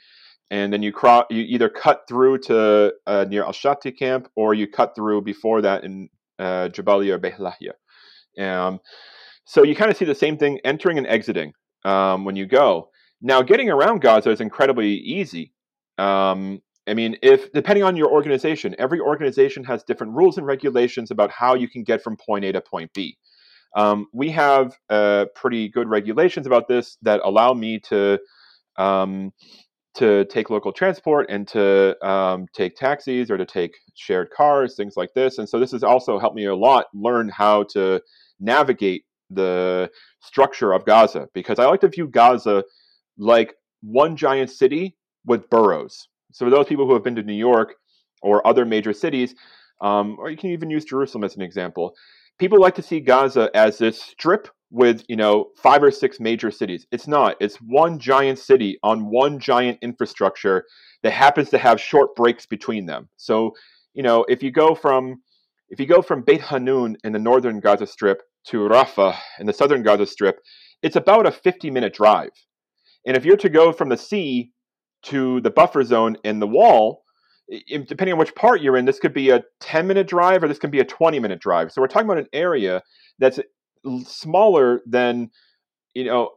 and 0.49 0.71
then 0.71 0.81
you 0.83 0.91
cross. 0.91 1.25
You 1.29 1.41
either 1.41 1.69
cut 1.69 2.03
through 2.07 2.39
to 2.39 2.93
uh, 3.05 3.25
near 3.27 3.43
Al 3.43 3.53
Shati 3.53 3.97
camp, 3.97 4.29
or 4.36 4.53
you 4.53 4.67
cut 4.67 4.95
through 4.95 5.21
before 5.21 5.62
that 5.62 5.83
in 5.83 6.09
uh, 6.39 6.69
Jabalia 6.69 7.13
or 7.13 7.17
Beit 7.17 7.38
Lahia. 7.38 7.73
Um, 8.39 8.79
so 9.45 9.63
you 9.63 9.75
kind 9.75 9.91
of 9.91 9.97
see 9.97 10.05
the 10.05 10.15
same 10.15 10.38
thing 10.38 10.59
entering 10.63 10.97
and 10.97 11.07
exiting 11.07 11.53
um, 11.86 12.25
when 12.25 12.36
you 12.36 12.45
go. 12.45 12.89
Now, 13.21 13.41
getting 13.41 13.69
around 13.69 14.01
Gaza 14.01 14.31
is 14.31 14.41
incredibly 14.41 14.95
easy. 14.95 15.53
Um, 15.97 16.62
I 16.87 16.93
mean, 16.93 17.17
if 17.21 17.51
depending 17.53 17.83
on 17.83 17.95
your 17.95 18.11
organization, 18.11 18.75
every 18.77 18.99
organization 18.99 19.63
has 19.63 19.83
different 19.83 20.13
rules 20.13 20.37
and 20.37 20.45
regulations 20.45 21.11
about 21.11 21.31
how 21.31 21.55
you 21.55 21.69
can 21.69 21.83
get 21.83 22.01
from 22.01 22.17
point 22.17 22.43
A 22.45 22.51
to 22.51 22.61
point 22.61 22.91
B. 22.93 23.17
Um, 23.75 24.07
we 24.13 24.29
have 24.31 24.77
uh, 24.89 25.25
pretty 25.33 25.69
good 25.69 25.87
regulations 25.87 26.45
about 26.45 26.67
this 26.67 26.97
that 27.01 27.21
allow 27.23 27.53
me 27.53 27.79
to 27.79 28.19
um, 28.77 29.31
to 29.95 30.25
take 30.25 30.49
local 30.49 30.73
transport 30.73 31.27
and 31.29 31.47
to 31.47 31.95
um, 32.05 32.47
take 32.53 32.75
taxis 32.75 33.29
or 33.29 33.37
to 33.37 33.45
take 33.45 33.75
shared 33.93 34.29
cars, 34.31 34.75
things 34.75 34.95
like 34.97 35.13
this. 35.13 35.37
And 35.37 35.47
so 35.47 35.59
this 35.59 35.71
has 35.71 35.83
also 35.83 36.17
helped 36.17 36.35
me 36.35 36.45
a 36.45 36.55
lot 36.55 36.87
learn 36.93 37.29
how 37.29 37.63
to 37.73 38.01
navigate 38.39 39.05
the 39.29 39.89
structure 40.19 40.73
of 40.73 40.85
Gaza 40.85 41.27
because 41.33 41.59
I 41.59 41.65
like 41.65 41.81
to 41.81 41.87
view 41.87 42.07
Gaza 42.07 42.63
like 43.17 43.53
one 43.81 44.17
giant 44.17 44.49
city 44.49 44.97
with 45.25 45.49
boroughs 45.49 46.07
so 46.33 46.45
for 46.45 46.49
those 46.49 46.67
people 46.67 46.85
who 46.85 46.93
have 46.93 47.03
been 47.03 47.15
to 47.15 47.23
New 47.23 47.33
York 47.33 47.75
or 48.21 48.45
other 48.45 48.65
major 48.65 48.93
cities, 48.93 49.35
um, 49.81 50.17
or 50.19 50.29
you 50.29 50.37
can 50.37 50.51
even 50.51 50.69
use 50.69 50.85
Jerusalem 50.85 51.23
as 51.23 51.35
an 51.35 51.41
example, 51.41 51.93
people 52.39 52.59
like 52.59 52.75
to 52.75 52.81
see 52.81 52.99
Gaza 52.99 53.49
as 53.53 53.77
this 53.77 54.01
strip 54.01 54.49
with 54.71 55.03
you 55.07 55.15
know 55.15 55.51
five 55.61 55.83
or 55.83 55.91
six 55.91 56.19
major 56.19 56.49
cities. 56.49 56.87
It's 56.91 57.07
not. 57.07 57.37
It's 57.39 57.57
one 57.57 57.99
giant 57.99 58.39
city 58.39 58.79
on 58.83 59.11
one 59.11 59.39
giant 59.39 59.77
infrastructure 59.81 60.65
that 61.03 61.11
happens 61.11 61.49
to 61.51 61.57
have 61.57 61.79
short 61.79 62.15
breaks 62.15 62.45
between 62.45 62.87
them. 62.87 63.09
So 63.17 63.51
you 63.93 64.03
know 64.03 64.25
if 64.27 64.41
you 64.41 64.51
go 64.51 64.73
from 64.73 65.21
if 65.69 65.79
you 65.79 65.85
go 65.85 66.01
from 66.01 66.23
Beit 66.23 66.41
Hanun 66.41 66.97
in 67.03 67.13
the 67.13 67.19
northern 67.19 67.59
Gaza 67.59 67.85
Strip 67.87 68.21
to 68.47 68.57
Rafah 68.57 69.15
in 69.39 69.45
the 69.45 69.53
southern 69.53 69.83
Gaza 69.83 70.05
Strip, 70.05 70.39
it's 70.81 70.95
about 70.95 71.27
a 71.27 71.31
50 71.31 71.69
minute 71.69 71.93
drive. 71.93 72.31
And 73.05 73.17
if 73.17 73.25
you're 73.25 73.37
to 73.37 73.49
go 73.49 73.73
from 73.73 73.89
the 73.89 73.97
sea 73.97 74.52
to 75.03 75.41
the 75.41 75.51
buffer 75.51 75.83
zone 75.83 76.17
in 76.23 76.39
the 76.39 76.47
wall, 76.47 77.03
depending 77.67 78.13
on 78.13 78.19
which 78.19 78.35
part 78.35 78.61
you're 78.61 78.77
in, 78.77 78.85
this 78.85 78.99
could 78.99 79.13
be 79.13 79.29
a 79.29 79.43
10 79.59 79.87
minute 79.87 80.07
drive 80.07 80.43
or 80.43 80.47
this 80.47 80.59
could 80.59 80.71
be 80.71 80.79
a 80.79 80.85
20 80.85 81.19
minute 81.19 81.39
drive. 81.39 81.71
So 81.71 81.81
we're 81.81 81.87
talking 81.87 82.07
about 82.07 82.19
an 82.19 82.29
area 82.33 82.81
that's 83.19 83.39
smaller 84.05 84.81
than 84.85 85.29
you 85.93 86.05
know 86.05 86.31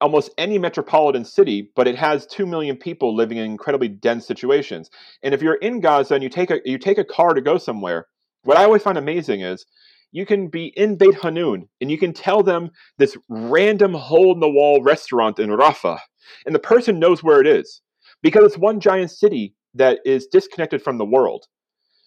almost 0.00 0.30
any 0.36 0.58
metropolitan 0.58 1.24
city, 1.24 1.70
but 1.76 1.86
it 1.86 1.96
has 1.96 2.26
two 2.26 2.46
million 2.46 2.76
people 2.76 3.14
living 3.14 3.38
in 3.38 3.44
incredibly 3.44 3.88
dense 3.88 4.26
situations. 4.26 4.90
And 5.22 5.32
if 5.32 5.42
you're 5.42 5.54
in 5.54 5.80
Gaza 5.80 6.14
and 6.14 6.22
you 6.22 6.28
take 6.28 6.50
a 6.50 6.60
you 6.64 6.78
take 6.78 6.98
a 6.98 7.04
car 7.04 7.34
to 7.34 7.40
go 7.40 7.58
somewhere, 7.58 8.06
what 8.42 8.56
I 8.56 8.64
always 8.64 8.82
find 8.82 8.98
amazing 8.98 9.40
is 9.40 9.64
you 10.10 10.26
can 10.26 10.48
be 10.48 10.66
in 10.76 10.96
Beit 10.96 11.14
Hanun 11.22 11.68
and 11.80 11.90
you 11.90 11.98
can 11.98 12.12
tell 12.12 12.42
them 12.42 12.70
this 12.98 13.16
random 13.28 13.94
hole 13.94 14.32
in 14.32 14.40
the 14.40 14.50
wall 14.50 14.82
restaurant 14.82 15.38
in 15.38 15.50
Rafah, 15.50 15.98
and 16.46 16.54
the 16.54 16.60
person 16.60 16.98
knows 16.98 17.22
where 17.22 17.40
it 17.40 17.46
is 17.46 17.80
because 18.22 18.44
it's 18.44 18.58
one 18.58 18.80
giant 18.80 19.10
city 19.10 19.54
that 19.74 20.00
is 20.04 20.26
disconnected 20.26 20.82
from 20.82 20.98
the 20.98 21.04
world. 21.04 21.46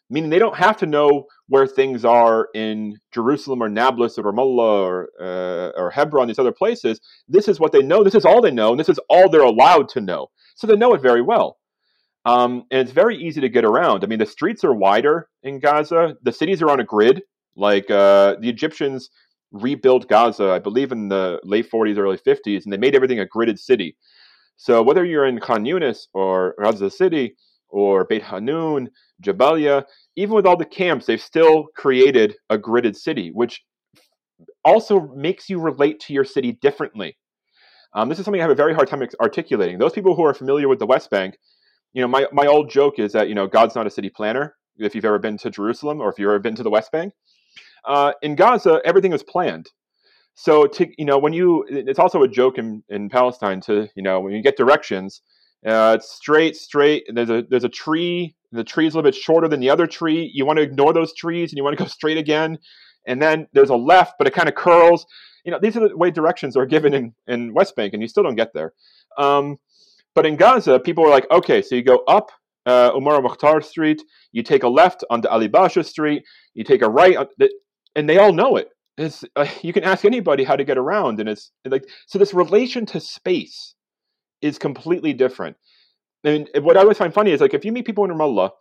Meaning 0.10 0.30
they 0.30 0.40
don't 0.40 0.56
have 0.56 0.78
to 0.78 0.86
know 0.86 1.26
where 1.48 1.66
things 1.66 2.06
are 2.06 2.50
in 2.54 3.00
Jerusalem 3.12 3.64
or 3.64 3.70
Nablus 3.70 4.20
or 4.20 4.24
Ramallah 4.24 4.86
or, 4.86 5.10
uh, 5.20 5.72
or 5.76 5.90
Hebron, 5.90 6.28
these 6.28 6.38
other 6.38 6.52
places. 6.52 7.02
This 7.28 7.48
is 7.48 7.60
what 7.60 7.72
they 7.72 7.82
know. 7.82 8.04
This 8.04 8.14
is 8.14 8.24
all 8.24 8.40
they 8.40 8.52
know, 8.52 8.70
and 8.70 8.80
this 8.80 8.90
is 8.90 9.00
all 9.10 9.30
they're 9.30 9.42
allowed 9.42 9.90
to 9.90 10.02
know. 10.02 10.28
So 10.56 10.68
they 10.68 10.76
know 10.76 10.94
it 10.94 11.02
very 11.02 11.24
well. 11.24 11.58
Um, 12.26 12.66
and 12.72 12.82
it's 12.82 12.92
very 12.92 13.18
easy 13.18 13.42
to 13.42 13.50
get 13.50 13.66
around. 13.66 14.04
I 14.04 14.08
mean, 14.08 14.20
the 14.20 14.26
streets 14.26 14.64
are 14.64 14.74
wider 14.74 15.28
in 15.44 15.60
Gaza. 15.60 16.16
The 16.24 16.32
cities 16.32 16.62
are 16.62 16.70
on 16.70 16.80
a 16.80 16.84
grid. 16.84 17.22
Like 17.56 17.90
uh, 17.90 18.36
the 18.40 18.50
Egyptians 18.50 19.10
rebuilt 19.52 20.08
Gaza, 20.08 20.52
I 20.52 20.60
believe, 20.60 20.92
in 20.92 21.10
the 21.10 21.40
late 21.44 21.70
40s, 21.72 21.98
early 21.98 22.18
50s, 22.18 22.64
and 22.64 22.74
they 22.74 22.78
made 22.78 22.96
everything 22.96 23.20
a 23.20 23.26
gridded 23.26 23.60
city. 23.60 23.96
So 24.58 24.82
whether 24.82 25.06
you're 25.06 25.26
in 25.26 25.40
Khan 25.40 25.66
Yunis 25.66 26.08
or 26.14 26.56
Gaza 26.62 26.90
City 26.90 27.36
or 27.70 28.06
Beit 28.06 28.24
Hanun, 28.24 28.90
Jabalia, 29.24 29.86
even 30.16 30.36
with 30.36 30.46
all 30.46 30.58
the 30.58 30.66
camps, 30.66 31.06
they've 31.06 31.22
still 31.22 31.68
created 31.76 32.36
a 32.50 32.58
gridded 32.58 32.96
city, 32.96 33.32
which 33.34 33.64
also 34.64 35.12
makes 35.16 35.50
you 35.50 35.60
relate 35.60 36.00
to 36.02 36.14
your 36.14 36.26
city 36.26 36.54
differently. 36.62 37.18
Um, 37.94 38.10
this 38.10 38.20
is 38.20 38.26
something 38.26 38.42
I 38.42 38.44
have 38.44 38.52
a 38.52 38.56
very 38.56 38.74
hard 38.74 38.90
time 38.90 39.08
articulating. 39.22 39.78
Those 39.78 39.94
people 39.94 40.16
who 40.16 40.26
are 40.26 40.34
familiar 40.34 40.68
with 40.68 40.80
the 40.80 40.86
West 40.86 41.10
Bank, 41.10 41.38
you 41.94 42.02
know, 42.02 42.08
my, 42.08 42.28
my 42.34 42.46
old 42.46 42.70
joke 42.70 43.00
is 43.00 43.14
that, 43.14 43.30
you 43.30 43.36
know, 43.36 43.48
God's 43.48 43.76
not 43.76 43.88
a 43.88 43.90
city 43.90 44.10
planner. 44.10 44.56
If 44.78 44.94
you've 44.94 45.06
ever 45.06 45.20
been 45.20 45.38
to 45.38 45.50
Jerusalem 45.50 46.02
or 46.02 46.10
if 46.10 46.20
you've 46.20 46.28
ever 46.28 46.40
been 46.40 46.56
to 46.56 46.64
the 46.64 46.70
West 46.70 46.92
Bank, 46.92 47.14
uh, 47.86 48.12
in 48.22 48.36
Gaza, 48.36 48.82
everything 48.84 49.12
was 49.12 49.24
planned. 49.24 49.70
So 50.36 50.68
to 50.68 50.88
you 50.98 51.06
know, 51.06 51.18
when 51.18 51.34
you, 51.34 51.66
it's 51.70 52.00
also 52.00 52.22
a 52.24 52.28
joke 52.28 52.58
in, 52.58 52.84
in 52.90 53.10
Palestine 53.10 53.62
to 53.62 53.88
you 53.96 54.04
know 54.04 54.20
when 54.20 54.34
you 54.34 54.44
get 54.44 54.58
directions, 54.58 55.22
uh, 55.66 55.96
it's 55.98 56.12
straight, 56.12 56.56
straight. 56.56 57.04
There's 57.14 57.30
a 57.30 57.44
there's 57.50 57.64
a 57.64 57.70
tree. 57.70 58.36
The 58.52 58.64
tree 58.64 58.86
is 58.86 58.94
a 58.94 58.98
little 58.98 59.10
bit 59.10 59.16
shorter 59.16 59.48
than 59.48 59.60
the 59.60 59.70
other 59.70 59.88
tree. 59.88 60.30
You 60.34 60.46
want 60.46 60.58
to 60.58 60.64
ignore 60.64 60.94
those 60.94 61.14
trees 61.16 61.52
and 61.52 61.58
you 61.58 61.64
want 61.64 61.78
to 61.78 61.84
go 61.84 61.88
straight 61.90 62.18
again. 62.18 62.58
And 63.08 63.22
then 63.22 63.48
there's 63.54 63.70
a 63.70 63.76
left, 63.76 64.16
but 64.18 64.28
it 64.28 64.34
kind 64.34 64.50
of 64.50 64.56
curls. 64.56 65.06
You 65.46 65.52
know, 65.52 65.60
these 65.62 65.78
are 65.78 65.88
the 65.88 65.96
way 65.96 66.12
directions 66.12 66.58
are 66.58 66.66
given 66.66 66.94
in, 66.94 67.14
in 67.28 67.54
West 67.54 67.76
Bank, 67.76 67.94
and 67.94 68.02
you 68.02 68.08
still 68.08 68.24
don't 68.24 68.36
get 68.36 68.52
there. 68.54 68.74
Um, 69.18 69.58
but 70.16 70.26
in 70.26 70.38
Gaza, 70.38 70.80
people 70.80 71.06
are 71.06 71.10
like, 71.10 71.30
okay, 71.30 71.62
so 71.62 71.76
you 71.76 71.84
go 71.84 72.04
up 72.08 72.32
uh, 72.66 72.92
Umar 72.96 73.22
Mukhtar 73.22 73.62
Street, 73.62 74.02
you 74.32 74.42
take 74.42 74.64
a 74.64 74.68
left 74.68 75.04
onto 75.10 75.28
Ali 75.28 75.48
Basha 75.48 75.84
Street, 75.84 76.24
you 76.56 76.64
take 76.64 76.82
a 76.82 76.90
right, 76.90 77.16
and 77.96 78.10
they 78.10 78.18
all 78.18 78.34
know 78.34 78.56
it. 78.56 78.70
It's, 78.98 79.24
uh, 79.36 79.48
you 79.62 79.74
can 79.74 79.84
ask 79.84 80.06
anybody 80.06 80.44
how 80.44 80.56
to 80.56 80.64
get 80.64 80.78
around, 80.78 81.20
and 81.20 81.30
it's 81.30 81.52
like 81.66 81.88
so. 82.08 82.20
This 82.20 82.34
relation 82.34 82.86
to 82.88 83.00
space 83.00 83.76
is 84.42 84.58
completely 84.58 85.14
different. 85.14 85.58
And 86.24 86.50
what 86.62 86.76
I 86.76 86.82
always 86.82 86.98
find 86.98 87.14
funny 87.14 87.32
is 87.32 87.42
like 87.42 87.54
if 87.54 87.64
you 87.64 87.72
meet 87.72 87.86
people 87.86 88.04
in 88.04 88.12
Ramallah 88.12 88.52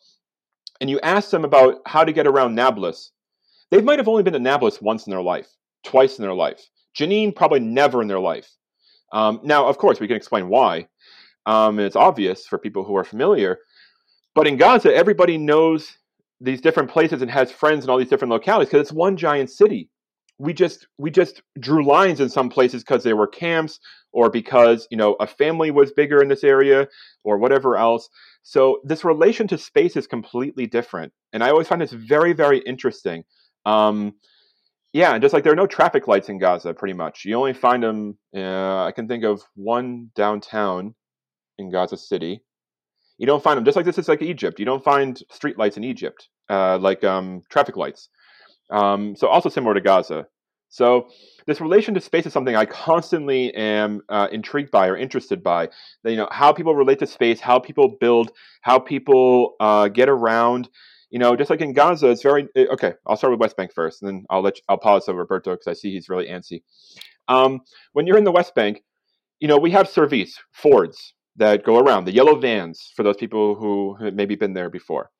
and 0.81 0.91
you 0.91 1.01
ask 1.01 1.31
them 1.31 1.45
about 1.45 1.77
how 1.87 2.05
to 2.05 2.13
get 2.13 2.27
around 2.27 2.55
Nablus, 2.55 3.11
they 3.71 3.81
might 3.81 3.99
have 3.99 4.09
only 4.09 4.23
been 4.23 4.35
to 4.35 4.39
Nablus 4.39 4.83
once 4.83 5.07
in 5.07 5.11
their 5.11 5.23
life, 5.23 5.49
twice 5.83 6.19
in 6.19 6.23
their 6.23 6.35
life. 6.35 6.69
Jenin 6.95 7.35
probably 7.35 7.61
never 7.61 8.03
in 8.03 8.09
their 8.09 8.21
life. 8.21 8.51
Um, 9.13 9.41
now, 9.43 9.67
of 9.67 9.79
course, 9.79 9.99
we 9.99 10.07
can 10.07 10.17
explain 10.17 10.49
why, 10.49 10.89
um, 11.47 11.79
and 11.79 11.87
it's 11.87 11.97
obvious 11.97 12.47
for 12.47 12.59
people 12.59 12.85
who 12.85 12.97
are 12.97 13.05
familiar. 13.05 13.59
But 14.35 14.47
in 14.47 14.57
Gaza, 14.57 14.95
everybody 14.95 15.39
knows 15.39 15.97
these 16.41 16.61
different 16.61 16.91
places 16.91 17.23
and 17.23 17.31
has 17.31 17.51
friends 17.51 17.85
in 17.85 17.91
all 17.91 17.99
these 17.99 18.09
different 18.09 18.33
localities 18.33 18.69
because 18.69 18.83
it's 18.83 18.93
one 18.93 19.17
giant 19.17 19.51
city. 19.51 19.89
We 20.45 20.53
just 20.53 20.87
we 20.99 21.11
just 21.11 21.43
drew 21.59 21.85
lines 21.85 22.21
in 22.21 22.29
some 22.29 22.49
places 22.49 22.83
because 22.83 23.03
there 23.03 23.17
were 23.17 23.27
camps 23.27 23.81
or 24.13 24.31
because 24.31 24.87
you 24.91 24.97
know 24.97 25.15
a 25.15 25.27
family 25.27 25.71
was 25.71 25.93
bigger 25.93 26.23
in 26.23 26.29
this 26.29 26.45
area 26.45 26.89
or 27.25 27.39
whatever 27.39 27.77
else. 27.77 28.09
So 28.43 28.81
this 28.85 29.05
relation 29.05 29.49
to 29.49 29.59
space 29.59 29.97
is 29.97 30.07
completely 30.07 30.67
different, 30.67 31.13
and 31.33 31.43
I 31.43 31.51
always 31.51 31.69
find 31.69 31.81
this 31.81 31.93
very 31.93 32.33
very 32.33 32.59
interesting. 32.59 33.25
Um, 33.65 34.15
yeah, 34.93 35.19
just 35.19 35.35
like 35.35 35.43
there 35.43 35.53
are 35.53 35.57
no 35.57 35.67
traffic 35.67 36.07
lights 36.07 36.29
in 36.29 36.39
Gaza, 36.39 36.75
pretty 36.75 36.95
much. 36.95 37.25
You 37.25 37.37
only 37.37 37.55
find 37.55 37.83
them. 37.83 38.19
Uh, 38.37 38.85
I 38.85 38.93
can 38.95 39.09
think 39.09 39.25
of 39.25 39.43
one 39.57 40.11
downtown 40.15 40.95
in 41.59 41.71
Gaza 41.71 41.97
City, 41.97 42.43
you 43.19 43.27
don't 43.27 43.43
find 43.43 43.57
them 43.57 43.65
just 43.65 43.77
like 43.77 43.87
this 43.87 43.99
is 43.99 44.09
like 44.09 44.23
Egypt. 44.23 44.59
You 44.59 44.65
don't 44.65 44.83
find 44.83 45.21
street 45.31 45.59
lights 45.59 45.77
in 45.77 45.85
Egypt, 45.85 46.29
uh, 46.51 46.79
like 46.79 47.05
um, 47.05 47.43
traffic 47.49 47.77
lights. 47.77 48.09
Um, 48.71 49.15
so 49.15 49.29
also 49.29 49.49
similar 49.49 49.75
to 49.75 49.81
Gaza. 49.81 50.27
So 50.75 51.07
this 51.47 51.61
relation 51.61 51.95
to 51.95 52.01
space 52.01 52.27
is 52.27 52.33
something 52.33 52.57
I 52.57 52.65
constantly 52.65 53.55
am 53.55 54.03
uh, 54.09 54.27
intrigued 54.33 54.73
by 54.73 54.89
or 54.89 54.97
interested 54.97 55.41
by. 55.41 55.69
You 56.03 56.17
know 56.17 56.29
how 56.33 56.53
people 56.53 56.75
relate 56.75 56.99
to 56.99 57.07
space, 57.07 57.39
how 57.39 57.61
people 57.61 57.97
build, 58.01 58.33
how 58.63 58.81
people 58.81 59.55
uh, 59.61 59.87
get 59.87 60.09
around. 60.09 60.69
You 61.11 61.21
know, 61.21 61.37
just 61.37 61.49
like 61.49 61.61
in 61.61 61.75
Gaza, 61.75 62.09
it's 62.09 62.23
very 62.23 62.49
eh, 62.57 62.67
okay. 62.73 62.95
I'll 63.07 63.17
start 63.17 63.31
with 63.31 63.39
West 63.39 63.57
Bank 63.57 63.73
first, 63.73 64.03
and 64.03 64.09
then 64.09 64.25
I'll 64.31 64.43
let 64.43 64.57
you, 64.57 64.65
I'll 64.69 64.77
pause 64.77 65.09
over 65.09 65.21
Roberto 65.21 65.53
because 65.53 65.69
I 65.69 65.75
see 65.75 65.93
he's 65.93 66.09
really 66.09 66.27
antsy. 66.27 66.63
Um, 67.29 67.61
when 67.93 68.09
you're 68.09 68.19
in 68.19 68.25
the 68.25 68.33
West 68.33 68.57
Bank, 68.57 68.83
you 69.39 69.47
know 69.47 69.59
we 69.59 69.71
have 69.71 69.89
service 69.89 70.41
Fords, 70.51 71.15
that 71.37 71.63
go 71.63 71.79
around, 71.79 72.05
the 72.05 72.13
yellow 72.13 72.37
vans, 72.37 72.93
for 72.97 73.05
those 73.05 73.17
people 73.17 73.55
who 73.55 73.95
have 74.03 74.15
maybe 74.15 74.35
been 74.35 74.55
there 74.55 74.71
before. 74.71 75.11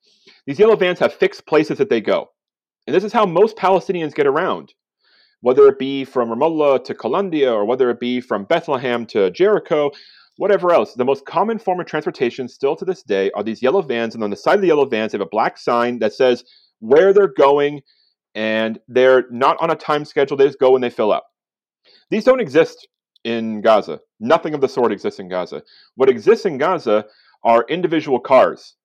These 0.45 0.59
yellow 0.59 0.75
vans 0.75 0.99
have 0.99 1.13
fixed 1.13 1.45
places 1.45 1.77
that 1.77 1.89
they 1.89 2.01
go. 2.01 2.31
And 2.87 2.93
this 2.93 3.05
is 3.05 3.13
how 3.13 3.25
most 3.25 3.55
Palestinians 3.55 4.13
get 4.13 4.27
around, 4.27 4.73
whether 5.41 5.67
it 5.67 5.79
be 5.79 6.05
from 6.05 6.29
Ramallah 6.29 6.83
to 6.85 6.93
Kalandia 6.93 7.51
or 7.51 7.65
whether 7.65 7.89
it 7.89 7.99
be 7.99 8.21
from 8.21 8.45
Bethlehem 8.45 9.05
to 9.07 9.31
Jericho, 9.31 9.91
whatever 10.37 10.73
else. 10.73 10.93
The 10.93 11.05
most 11.05 11.25
common 11.25 11.59
form 11.59 11.79
of 11.79 11.85
transportation 11.85 12.47
still 12.47 12.75
to 12.75 12.85
this 12.85 13.03
day 13.03 13.31
are 13.31 13.43
these 13.43 13.61
yellow 13.61 13.81
vans. 13.81 14.15
And 14.15 14.23
on 14.23 14.29
the 14.29 14.35
side 14.35 14.55
of 14.55 14.61
the 14.61 14.67
yellow 14.67 14.85
vans, 14.85 15.11
they 15.11 15.17
have 15.17 15.25
a 15.25 15.29
black 15.29 15.57
sign 15.57 15.99
that 15.99 16.13
says 16.13 16.43
where 16.79 17.13
they're 17.13 17.33
going. 17.37 17.81
And 18.33 18.79
they're 18.89 19.25
not 19.31 19.55
on 19.61 19.71
a 19.71 19.75
time 19.75 20.03
schedule. 20.03 20.35
They 20.35 20.45
just 20.45 20.59
go 20.59 20.71
when 20.71 20.81
they 20.81 20.89
fill 20.89 21.11
up. 21.11 21.25
These 22.09 22.25
don't 22.25 22.41
exist 22.41 22.87
in 23.23 23.61
Gaza. 23.61 23.99
Nothing 24.19 24.53
of 24.53 24.61
the 24.61 24.67
sort 24.67 24.91
exists 24.91 25.19
in 25.19 25.29
Gaza. 25.29 25.63
What 25.95 26.09
exists 26.09 26.45
in 26.45 26.57
Gaza 26.57 27.05
are 27.43 27.65
individual 27.69 28.19
cars. 28.19 28.75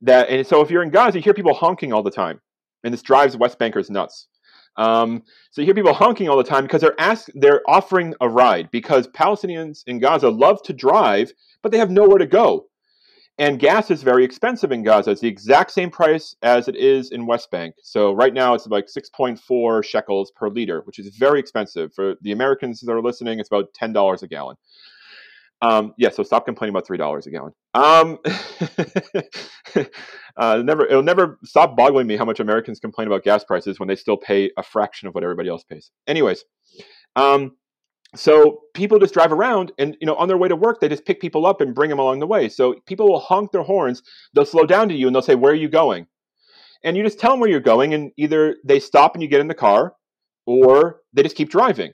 That 0.00 0.28
and 0.28 0.46
so 0.46 0.60
if 0.62 0.70
you're 0.70 0.82
in 0.82 0.90
Gaza, 0.90 1.18
you 1.18 1.22
hear 1.22 1.34
people 1.34 1.54
honking 1.54 1.92
all 1.92 2.02
the 2.02 2.10
time, 2.10 2.40
and 2.82 2.92
this 2.92 3.02
drives 3.02 3.36
West 3.36 3.58
Bankers 3.58 3.90
nuts. 3.90 4.26
Um, 4.76 5.22
so 5.50 5.60
you 5.60 5.66
hear 5.66 5.74
people 5.74 5.92
honking 5.92 6.28
all 6.28 6.36
the 6.36 6.44
time 6.44 6.64
because 6.64 6.80
they're 6.80 6.98
ask 6.98 7.28
they're 7.34 7.62
offering 7.68 8.14
a 8.20 8.28
ride 8.28 8.70
because 8.70 9.06
Palestinians 9.08 9.82
in 9.86 9.98
Gaza 9.98 10.30
love 10.30 10.62
to 10.64 10.72
drive, 10.72 11.32
but 11.62 11.72
they 11.72 11.78
have 11.78 11.90
nowhere 11.90 12.18
to 12.18 12.26
go. 12.26 12.66
And 13.38 13.58
gas 13.58 13.90
is 13.90 14.02
very 14.02 14.24
expensive 14.24 14.72
in 14.72 14.82
Gaza. 14.82 15.10
It's 15.10 15.22
the 15.22 15.28
exact 15.28 15.70
same 15.70 15.90
price 15.90 16.36
as 16.42 16.68
it 16.68 16.76
is 16.76 17.10
in 17.10 17.26
West 17.26 17.50
Bank. 17.50 17.74
So 17.82 18.12
right 18.12 18.32
now 18.32 18.52
it's 18.54 18.66
like 18.66 18.86
6.4 18.86 19.84
shekels 19.84 20.30
per 20.36 20.48
liter, 20.48 20.82
which 20.84 20.98
is 20.98 21.16
very 21.16 21.40
expensive. 21.40 21.94
For 21.94 22.14
the 22.20 22.32
Americans 22.32 22.80
that 22.80 22.92
are 22.92 23.00
listening, 23.00 23.40
it's 23.40 23.48
about 23.48 23.72
$10 23.72 24.22
a 24.22 24.26
gallon. 24.28 24.56
Um, 25.62 25.94
yeah, 25.96 26.10
so 26.10 26.24
stop 26.24 26.44
complaining 26.44 26.74
about 26.74 26.86
three 26.86 26.98
dollars 26.98 27.26
a 27.26 27.30
gallon. 27.30 27.52
Um, 27.74 28.18
uh, 30.36 30.62
never, 30.62 30.84
it'll 30.86 31.04
never 31.04 31.38
stop 31.44 31.76
boggling 31.76 32.08
me 32.08 32.16
how 32.16 32.24
much 32.24 32.40
Americans 32.40 32.80
complain 32.80 33.06
about 33.06 33.22
gas 33.22 33.44
prices 33.44 33.78
when 33.78 33.88
they 33.88 33.94
still 33.96 34.16
pay 34.16 34.50
a 34.58 34.62
fraction 34.62 35.06
of 35.06 35.14
what 35.14 35.22
everybody 35.22 35.48
else 35.48 35.62
pays. 35.62 35.92
Anyways, 36.08 36.44
um, 37.14 37.52
so 38.14 38.60
people 38.74 38.98
just 38.98 39.14
drive 39.14 39.32
around 39.32 39.72
and 39.78 39.96
you 40.00 40.06
know 40.06 40.14
on 40.16 40.28
their 40.28 40.36
way 40.36 40.48
to 40.48 40.56
work 40.56 40.80
they 40.80 40.88
just 40.88 41.06
pick 41.06 41.20
people 41.20 41.46
up 41.46 41.60
and 41.60 41.74
bring 41.74 41.88
them 41.88 41.98
along 41.98 42.18
the 42.18 42.26
way 42.26 42.48
so 42.48 42.74
people 42.86 43.08
will 43.08 43.20
honk 43.20 43.52
their 43.52 43.62
horns 43.62 44.02
they'll 44.34 44.44
slow 44.44 44.66
down 44.66 44.88
to 44.88 44.94
you 44.94 45.06
and 45.06 45.14
they'll 45.14 45.22
say 45.22 45.34
where 45.34 45.52
are 45.52 45.56
you 45.56 45.68
going 45.68 46.06
and 46.84 46.96
you 46.96 47.02
just 47.02 47.18
tell 47.18 47.30
them 47.30 47.40
where 47.40 47.48
you're 47.48 47.60
going 47.60 47.94
and 47.94 48.10
either 48.18 48.56
they 48.64 48.78
stop 48.78 49.14
and 49.14 49.22
you 49.22 49.28
get 49.28 49.40
in 49.40 49.48
the 49.48 49.54
car 49.54 49.94
or 50.46 51.00
they 51.12 51.22
just 51.22 51.36
keep 51.36 51.50
driving 51.50 51.92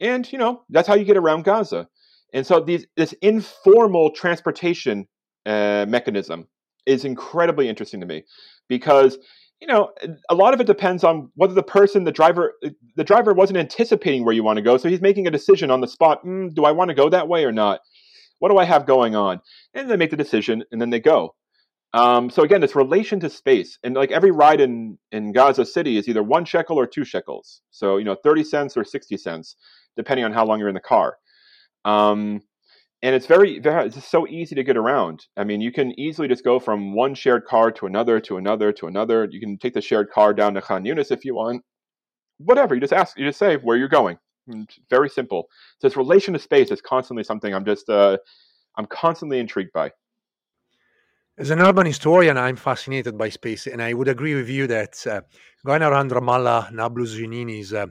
and 0.00 0.30
you 0.32 0.38
know 0.38 0.62
that's 0.70 0.86
how 0.86 0.94
you 0.94 1.04
get 1.04 1.16
around 1.16 1.42
gaza 1.42 1.88
and 2.34 2.46
so 2.46 2.60
these, 2.60 2.86
this 2.96 3.14
informal 3.22 4.10
transportation 4.10 5.08
uh, 5.46 5.86
mechanism 5.88 6.48
is 6.84 7.06
incredibly 7.06 7.68
interesting 7.68 8.00
to 8.00 8.06
me 8.06 8.24
because 8.68 9.16
you 9.60 9.68
know, 9.68 9.92
a 10.28 10.34
lot 10.34 10.52
of 10.52 10.60
it 10.60 10.66
depends 10.66 11.04
on 11.04 11.30
whether 11.36 11.54
the 11.54 11.62
person, 11.62 12.04
the 12.04 12.12
driver, 12.12 12.52
the 12.96 13.04
driver 13.04 13.32
wasn't 13.32 13.56
anticipating 13.56 14.22
where 14.22 14.34
you 14.34 14.44
want 14.44 14.58
to 14.58 14.62
go, 14.62 14.76
so 14.76 14.90
he's 14.90 15.00
making 15.00 15.26
a 15.26 15.30
decision 15.30 15.70
on 15.70 15.80
the 15.80 15.88
spot. 15.88 16.22
Mm, 16.22 16.52
do 16.52 16.66
I 16.66 16.72
want 16.72 16.90
to 16.90 16.94
go 16.94 17.08
that 17.08 17.28
way 17.28 17.46
or 17.46 17.52
not? 17.52 17.80
What 18.40 18.50
do 18.50 18.58
I 18.58 18.64
have 18.64 18.84
going 18.84 19.16
on? 19.16 19.40
And 19.72 19.90
they 19.90 19.96
make 19.96 20.10
the 20.10 20.18
decision, 20.18 20.64
and 20.70 20.82
then 20.82 20.90
they 20.90 21.00
go. 21.00 21.34
Um, 21.94 22.28
so 22.28 22.42
again, 22.42 22.60
this 22.60 22.74
relation 22.74 23.20
to 23.20 23.30
space, 23.30 23.78
and 23.82 23.94
like 23.94 24.10
every 24.10 24.32
ride 24.32 24.60
in 24.60 24.98
in 25.12 25.32
Gaza 25.32 25.64
City 25.64 25.96
is 25.96 26.08
either 26.08 26.22
one 26.22 26.44
shekel 26.44 26.78
or 26.78 26.86
two 26.86 27.04
shekels. 27.04 27.62
So 27.70 27.96
you 27.96 28.04
know, 28.04 28.16
thirty 28.16 28.44
cents 28.44 28.76
or 28.76 28.84
sixty 28.84 29.16
cents, 29.16 29.56
depending 29.96 30.24
on 30.24 30.32
how 30.32 30.44
long 30.44 30.58
you're 30.58 30.68
in 30.68 30.74
the 30.74 30.80
car. 30.80 31.16
Um, 31.84 32.40
and 33.02 33.14
it's 33.14 33.26
very, 33.26 33.58
very 33.58 33.86
it's 33.86 34.08
so 34.08 34.26
easy 34.26 34.54
to 34.54 34.64
get 34.64 34.78
around. 34.78 35.26
I 35.36 35.44
mean, 35.44 35.60
you 35.60 35.70
can 35.70 35.98
easily 36.00 36.26
just 36.26 36.42
go 36.42 36.58
from 36.58 36.94
one 36.94 37.14
shared 37.14 37.44
car 37.44 37.70
to 37.72 37.86
another, 37.86 38.18
to 38.20 38.38
another, 38.38 38.72
to 38.72 38.86
another. 38.86 39.28
You 39.30 39.40
can 39.40 39.58
take 39.58 39.74
the 39.74 39.82
shared 39.82 40.10
car 40.10 40.32
down 40.32 40.54
to 40.54 40.62
Khan 40.62 40.84
Yunis 40.84 41.10
if 41.10 41.24
you 41.24 41.34
want. 41.34 41.62
Whatever, 42.38 42.74
you 42.74 42.80
just 42.80 42.94
ask, 42.94 43.18
you 43.18 43.26
just 43.26 43.38
say 43.38 43.56
where 43.56 43.76
you're 43.76 43.88
going. 43.88 44.16
It's 44.48 44.78
very 44.88 45.08
simple. 45.08 45.48
So 45.80 45.88
this 45.88 45.96
relation 45.96 46.32
to 46.34 46.40
space 46.40 46.70
is 46.70 46.80
constantly 46.80 47.24
something 47.24 47.54
I'm 47.54 47.64
just, 47.64 47.88
uh, 47.88 48.16
I'm 48.76 48.86
constantly 48.86 49.38
intrigued 49.38 49.72
by. 49.72 49.92
As 51.36 51.50
an 51.50 51.60
urban 51.60 51.86
historian, 51.86 52.38
I'm 52.38 52.56
fascinated 52.56 53.18
by 53.18 53.28
space, 53.28 53.66
and 53.66 53.82
I 53.82 53.92
would 53.92 54.08
agree 54.08 54.34
with 54.34 54.48
you 54.48 54.66
that 54.68 55.04
uh, 55.06 55.22
going 55.66 55.82
around 55.82 56.12
Ramallah, 56.12 56.72
Nablus, 56.72 57.14
is 57.14 57.74
uh, 57.74 57.86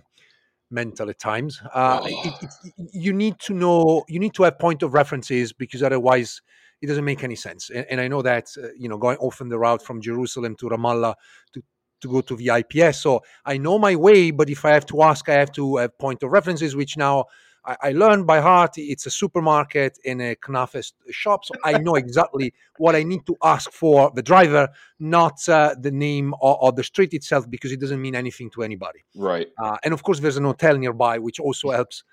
mental 0.74 1.10
at 1.10 1.20
times. 1.20 1.62
Uh, 1.74 2.02
it, 2.04 2.34
it, 2.42 2.90
you 2.94 3.14
need 3.14 3.40
to 3.40 3.54
know, 3.54 4.04
you 4.10 4.20
need 4.20 4.34
to 4.34 4.44
have 4.44 4.60
point 4.60 4.84
of 4.84 4.94
references 4.94 5.54
because 5.54 5.84
otherwise 5.84 6.42
it 6.82 6.88
doesn't 6.88 7.06
make 7.06 7.24
any 7.24 7.36
sense. 7.36 7.70
And, 7.70 7.86
and 7.90 8.02
I 8.02 8.08
know 8.08 8.22
that, 8.22 8.48
uh, 8.62 8.68
you 8.78 8.90
know, 8.90 8.98
going 8.98 9.18
often 9.18 9.50
the 9.50 9.60
route 9.60 9.82
from 9.82 10.02
Jerusalem 10.02 10.56
to 10.58 10.70
Ramallah 10.70 11.16
to, 11.54 11.64
to 12.02 12.08
go 12.10 12.22
to 12.22 12.36
the 12.36 12.50
IPS. 12.50 13.02
So 13.02 13.22
I 13.46 13.58
know 13.58 13.80
my 13.80 13.96
way, 13.96 14.32
but 14.32 14.50
if 14.50 14.66
I 14.66 14.72
have 14.72 14.86
to 14.88 15.02
ask, 15.04 15.30
I 15.30 15.36
have 15.36 15.52
to 15.54 15.78
have 15.78 15.98
point 15.98 16.24
of 16.24 16.32
references, 16.32 16.76
which 16.76 16.98
now 16.98 17.26
I, 17.66 17.78
I 17.82 17.92
learned 17.92 18.28
by 18.28 18.42
heart. 18.42 18.78
It's 18.78 19.06
a 19.06 19.12
supermarket 19.12 20.00
in 20.04 20.22
a 20.22 20.36
Knafe 20.36 20.94
shop, 21.12 21.46
so 21.46 21.54
I 21.64 21.78
know 21.78 21.96
exactly 21.96 22.54
what 22.78 22.96
I 22.96 23.04
need 23.04 23.26
to 23.28 23.36
ask 23.44 23.72
for 23.72 24.12
the 24.16 24.22
driver, 24.22 24.70
not 25.00 25.48
uh, 25.48 25.76
the 25.80 25.92
name 25.92 26.34
or, 26.40 26.62
or, 26.62 26.72
the 26.72 26.84
street 26.84 27.14
itself, 27.14 27.50
because 27.50 27.72
it 27.72 27.80
doesn't 27.80 28.02
mean 28.02 28.16
anything 28.16 28.50
to 28.52 28.64
anybody. 28.64 29.04
Right. 29.16 29.48
Uh, 29.62 29.78
and 29.84 29.94
of 29.94 30.04
course, 30.04 30.20
there's 30.20 30.38
an 30.38 30.46
hotel 30.46 30.78
nearby, 30.78 31.20
which 31.20 31.40
also 31.40 31.72
helps, 31.72 32.04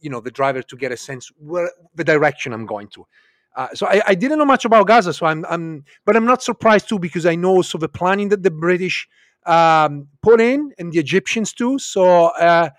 you 0.00 0.10
know, 0.10 0.20
the 0.20 0.30
driver 0.30 0.62
to 0.62 0.76
get 0.76 0.92
a 0.92 0.96
sense 0.96 1.30
where 1.38 1.70
the 1.94 2.04
direction 2.04 2.52
I'm 2.52 2.66
going 2.66 2.88
to. 2.88 3.06
Uh, 3.56 3.68
so 3.72 3.86
I, 3.86 4.02
I, 4.08 4.14
didn't 4.16 4.38
know 4.38 4.44
much 4.44 4.64
about 4.64 4.88
Gaza, 4.88 5.12
so 5.12 5.26
I'm, 5.26 5.44
I'm, 5.48 5.84
but 6.04 6.16
I'm 6.16 6.24
not 6.24 6.42
surprised 6.42 6.88
too 6.88 6.98
because 6.98 7.24
I 7.24 7.36
know 7.36 7.50
also 7.50 7.78
the 7.78 7.88
planning 7.88 8.28
that 8.30 8.42
the 8.42 8.50
British 8.50 9.08
um, 9.46 10.08
put 10.22 10.40
in 10.40 10.72
and 10.78 10.92
the 10.92 10.98
Egyptians 10.98 11.52
too. 11.52 11.78
So 11.78 12.26
uh, 12.30 12.70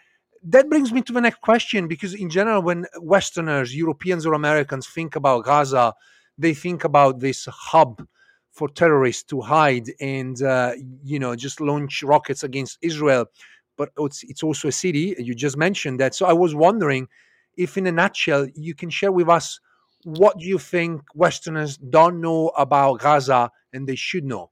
that 0.48 0.70
brings 0.70 0.92
me 0.92 1.02
to 1.02 1.12
the 1.12 1.22
next 1.22 1.42
question 1.42 1.88
because 1.88 2.14
in 2.14 2.30
general 2.30 2.62
when 2.62 2.86
westerners 3.00 3.76
europeans 3.76 4.26
or 4.26 4.34
americans 4.34 4.88
think 4.88 5.16
about 5.16 5.44
gaza 5.44 5.94
they 6.38 6.54
think 6.54 6.84
about 6.84 7.20
this 7.20 7.46
hub 7.46 8.06
for 8.56 8.70
terrorists 8.70 9.24
to 9.24 9.42
hide 9.42 9.92
and 10.00 10.42
uh, 10.42 10.74
you 11.04 11.20
know 11.20 11.36
just 11.36 11.60
launch 11.60 12.04
rockets 12.04 12.44
against 12.44 12.78
israel. 12.82 13.26
But 13.78 13.90
it's, 13.98 14.24
it's 14.24 14.42
also 14.42 14.70
a 14.70 14.72
city 14.72 15.16
you 15.20 15.36
just 15.36 15.58
mentioned 15.58 16.00
that. 16.00 16.16
So 16.16 16.26
i 16.26 16.34
was 16.34 16.56
wondering 16.56 17.08
if 17.58 17.78
in 17.78 17.88
a 17.88 17.92
nutshell 17.92 18.48
you 18.56 18.74
can 18.74 18.90
share 18.90 19.12
with 19.12 19.30
us 19.30 19.60
what 20.04 20.38
do 20.40 20.46
you 20.46 20.60
think 20.60 21.02
westerners 21.16 21.78
don't 21.78 22.22
know 22.22 22.50
about 22.58 23.00
gaza 23.00 23.50
and 23.74 23.88
they 23.88 23.96
should 23.96 24.24
know 24.24 24.52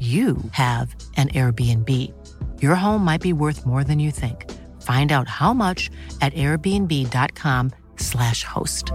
you 0.00 0.38
have 0.52 0.96
an 1.18 1.28
Airbnb. 1.28 1.90
Your 2.62 2.74
home 2.74 3.04
might 3.04 3.20
be 3.20 3.34
worth 3.34 3.66
more 3.66 3.84
than 3.84 3.98
you 3.98 4.10
think. 4.10 4.50
Find 4.80 5.12
out 5.12 5.28
how 5.28 5.52
much 5.52 5.90
at 6.22 6.32
airbnb.com/slash 6.32 8.44
host. 8.44 8.92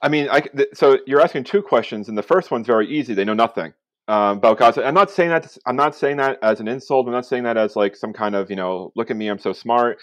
I 0.00 0.08
mean, 0.08 0.28
I, 0.30 0.44
so 0.74 1.00
you're 1.06 1.20
asking 1.20 1.42
two 1.44 1.62
questions, 1.62 2.08
and 2.08 2.16
the 2.16 2.22
first 2.22 2.52
one's 2.52 2.68
very 2.68 2.88
easy. 2.88 3.14
They 3.14 3.24
know 3.24 3.34
nothing 3.34 3.74
um, 4.06 4.38
about 4.38 4.58
Gaza. 4.58 4.86
I'm 4.86 4.94
not 4.94 5.10
saying 5.10 5.30
that. 5.30 5.58
I'm 5.66 5.74
not 5.74 5.96
saying 5.96 6.18
that 6.18 6.38
as 6.42 6.60
an 6.60 6.68
insult. 6.68 7.06
I'm 7.06 7.12
not 7.12 7.26
saying 7.26 7.42
that 7.42 7.56
as 7.56 7.74
like 7.74 7.96
some 7.96 8.12
kind 8.12 8.36
of 8.36 8.50
you 8.50 8.56
know, 8.56 8.92
look 8.94 9.10
at 9.10 9.16
me, 9.16 9.26
I'm 9.28 9.40
so 9.40 9.52
smart. 9.52 9.98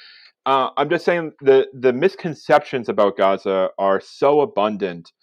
Uh, 0.46 0.72
I'm 0.76 0.90
just 0.90 1.06
saying 1.06 1.32
the 1.42 1.68
the 1.74 1.94
misconceptions 1.94 2.90
about 2.90 3.16
Gaza 3.18 3.70
are 3.78 4.02
so 4.02 4.42
abundant 4.42 5.14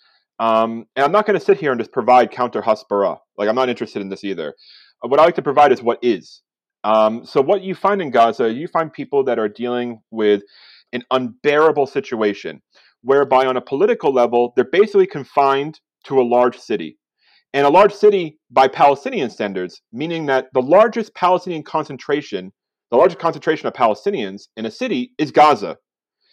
um, 0.42 0.86
and 0.96 1.04
I'm 1.04 1.12
not 1.12 1.24
going 1.24 1.38
to 1.38 1.44
sit 1.44 1.58
here 1.58 1.70
and 1.70 1.80
just 1.80 1.92
provide 1.92 2.32
counter 2.32 2.60
Hasbara. 2.60 3.18
Like, 3.38 3.48
I'm 3.48 3.54
not 3.54 3.68
interested 3.68 4.02
in 4.02 4.08
this 4.08 4.24
either. 4.24 4.54
Uh, 5.00 5.06
what 5.06 5.20
I 5.20 5.24
like 5.24 5.36
to 5.36 5.42
provide 5.42 5.70
is 5.70 5.84
what 5.84 6.00
is. 6.02 6.42
Um, 6.82 7.24
so, 7.24 7.40
what 7.40 7.62
you 7.62 7.76
find 7.76 8.02
in 8.02 8.10
Gaza, 8.10 8.52
you 8.52 8.66
find 8.66 8.92
people 8.92 9.22
that 9.24 9.38
are 9.38 9.48
dealing 9.48 10.00
with 10.10 10.42
an 10.92 11.04
unbearable 11.12 11.86
situation 11.86 12.60
whereby, 13.02 13.46
on 13.46 13.56
a 13.56 13.60
political 13.60 14.12
level, 14.12 14.52
they're 14.56 14.64
basically 14.64 15.06
confined 15.06 15.78
to 16.06 16.20
a 16.20 16.24
large 16.24 16.58
city. 16.58 16.98
And 17.54 17.64
a 17.64 17.70
large 17.70 17.94
city 17.94 18.40
by 18.50 18.66
Palestinian 18.66 19.30
standards, 19.30 19.80
meaning 19.92 20.26
that 20.26 20.48
the 20.54 20.62
largest 20.62 21.14
Palestinian 21.14 21.62
concentration, 21.62 22.52
the 22.90 22.96
largest 22.96 23.20
concentration 23.20 23.68
of 23.68 23.74
Palestinians 23.74 24.48
in 24.56 24.66
a 24.66 24.72
city 24.72 25.12
is 25.18 25.30
Gaza. 25.30 25.76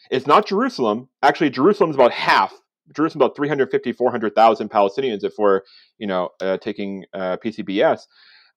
It's 0.09 0.25
not 0.25 0.47
Jerusalem. 0.47 1.09
Actually, 1.21 1.51
Jerusalem's 1.51 1.95
about 1.95 2.11
half. 2.11 2.59
Jerusalem 2.95 3.23
about 3.23 3.35
350, 3.35 3.91
400,000 3.93 4.69
Palestinians 4.69 5.23
if 5.23 5.33
we're, 5.37 5.61
you 5.97 6.07
know, 6.07 6.29
uh, 6.41 6.57
taking 6.57 7.05
uh, 7.13 7.37
PCBS. 7.43 8.01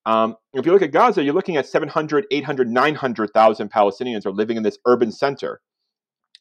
Um, 0.05 0.37
if 0.53 0.67
you 0.67 0.73
look 0.73 0.83
at 0.83 0.91
Gaza, 0.91 1.23
you're 1.23 1.35
looking 1.35 1.57
at 1.57 1.67
700, 1.67 2.27
800, 2.31 2.69
900,000 2.69 3.71
Palestinians 3.71 4.27
are 4.27 4.33
living 4.33 4.57
in 4.57 4.63
this 4.63 4.79
urban 4.87 5.13
center. 5.13 5.61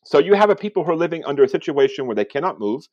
So 0.04 0.20
you 0.20 0.34
have 0.34 0.50
a 0.50 0.56
people 0.56 0.84
who 0.84 0.92
are 0.92 0.98
living 0.98 1.24
under 1.26 1.44
a 1.44 1.48
situation 1.48 2.08
where 2.08 2.16
they 2.16 2.26
cannot 2.26 2.60
move, 2.60 2.88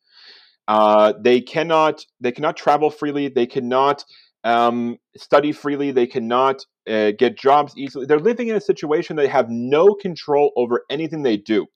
uh, 0.66 1.14
they 1.18 1.40
cannot 1.40 2.04
they 2.20 2.32
cannot 2.32 2.56
travel 2.56 2.90
freely, 2.90 3.28
they 3.28 3.46
cannot 3.46 4.04
um, 4.44 4.98
study 5.16 5.52
freely, 5.52 5.90
they 5.90 6.06
cannot 6.06 6.64
uh, 6.88 7.12
get 7.18 7.38
jobs 7.38 7.72
easily. 7.76 8.04
They're 8.04 8.18
living 8.18 8.48
in 8.48 8.56
a 8.56 8.60
situation 8.60 9.16
they 9.16 9.28
have 9.28 9.48
no 9.48 9.94
control 9.94 10.52
over 10.56 10.84
anything 10.90 11.22
they 11.22 11.38
do, 11.38 11.66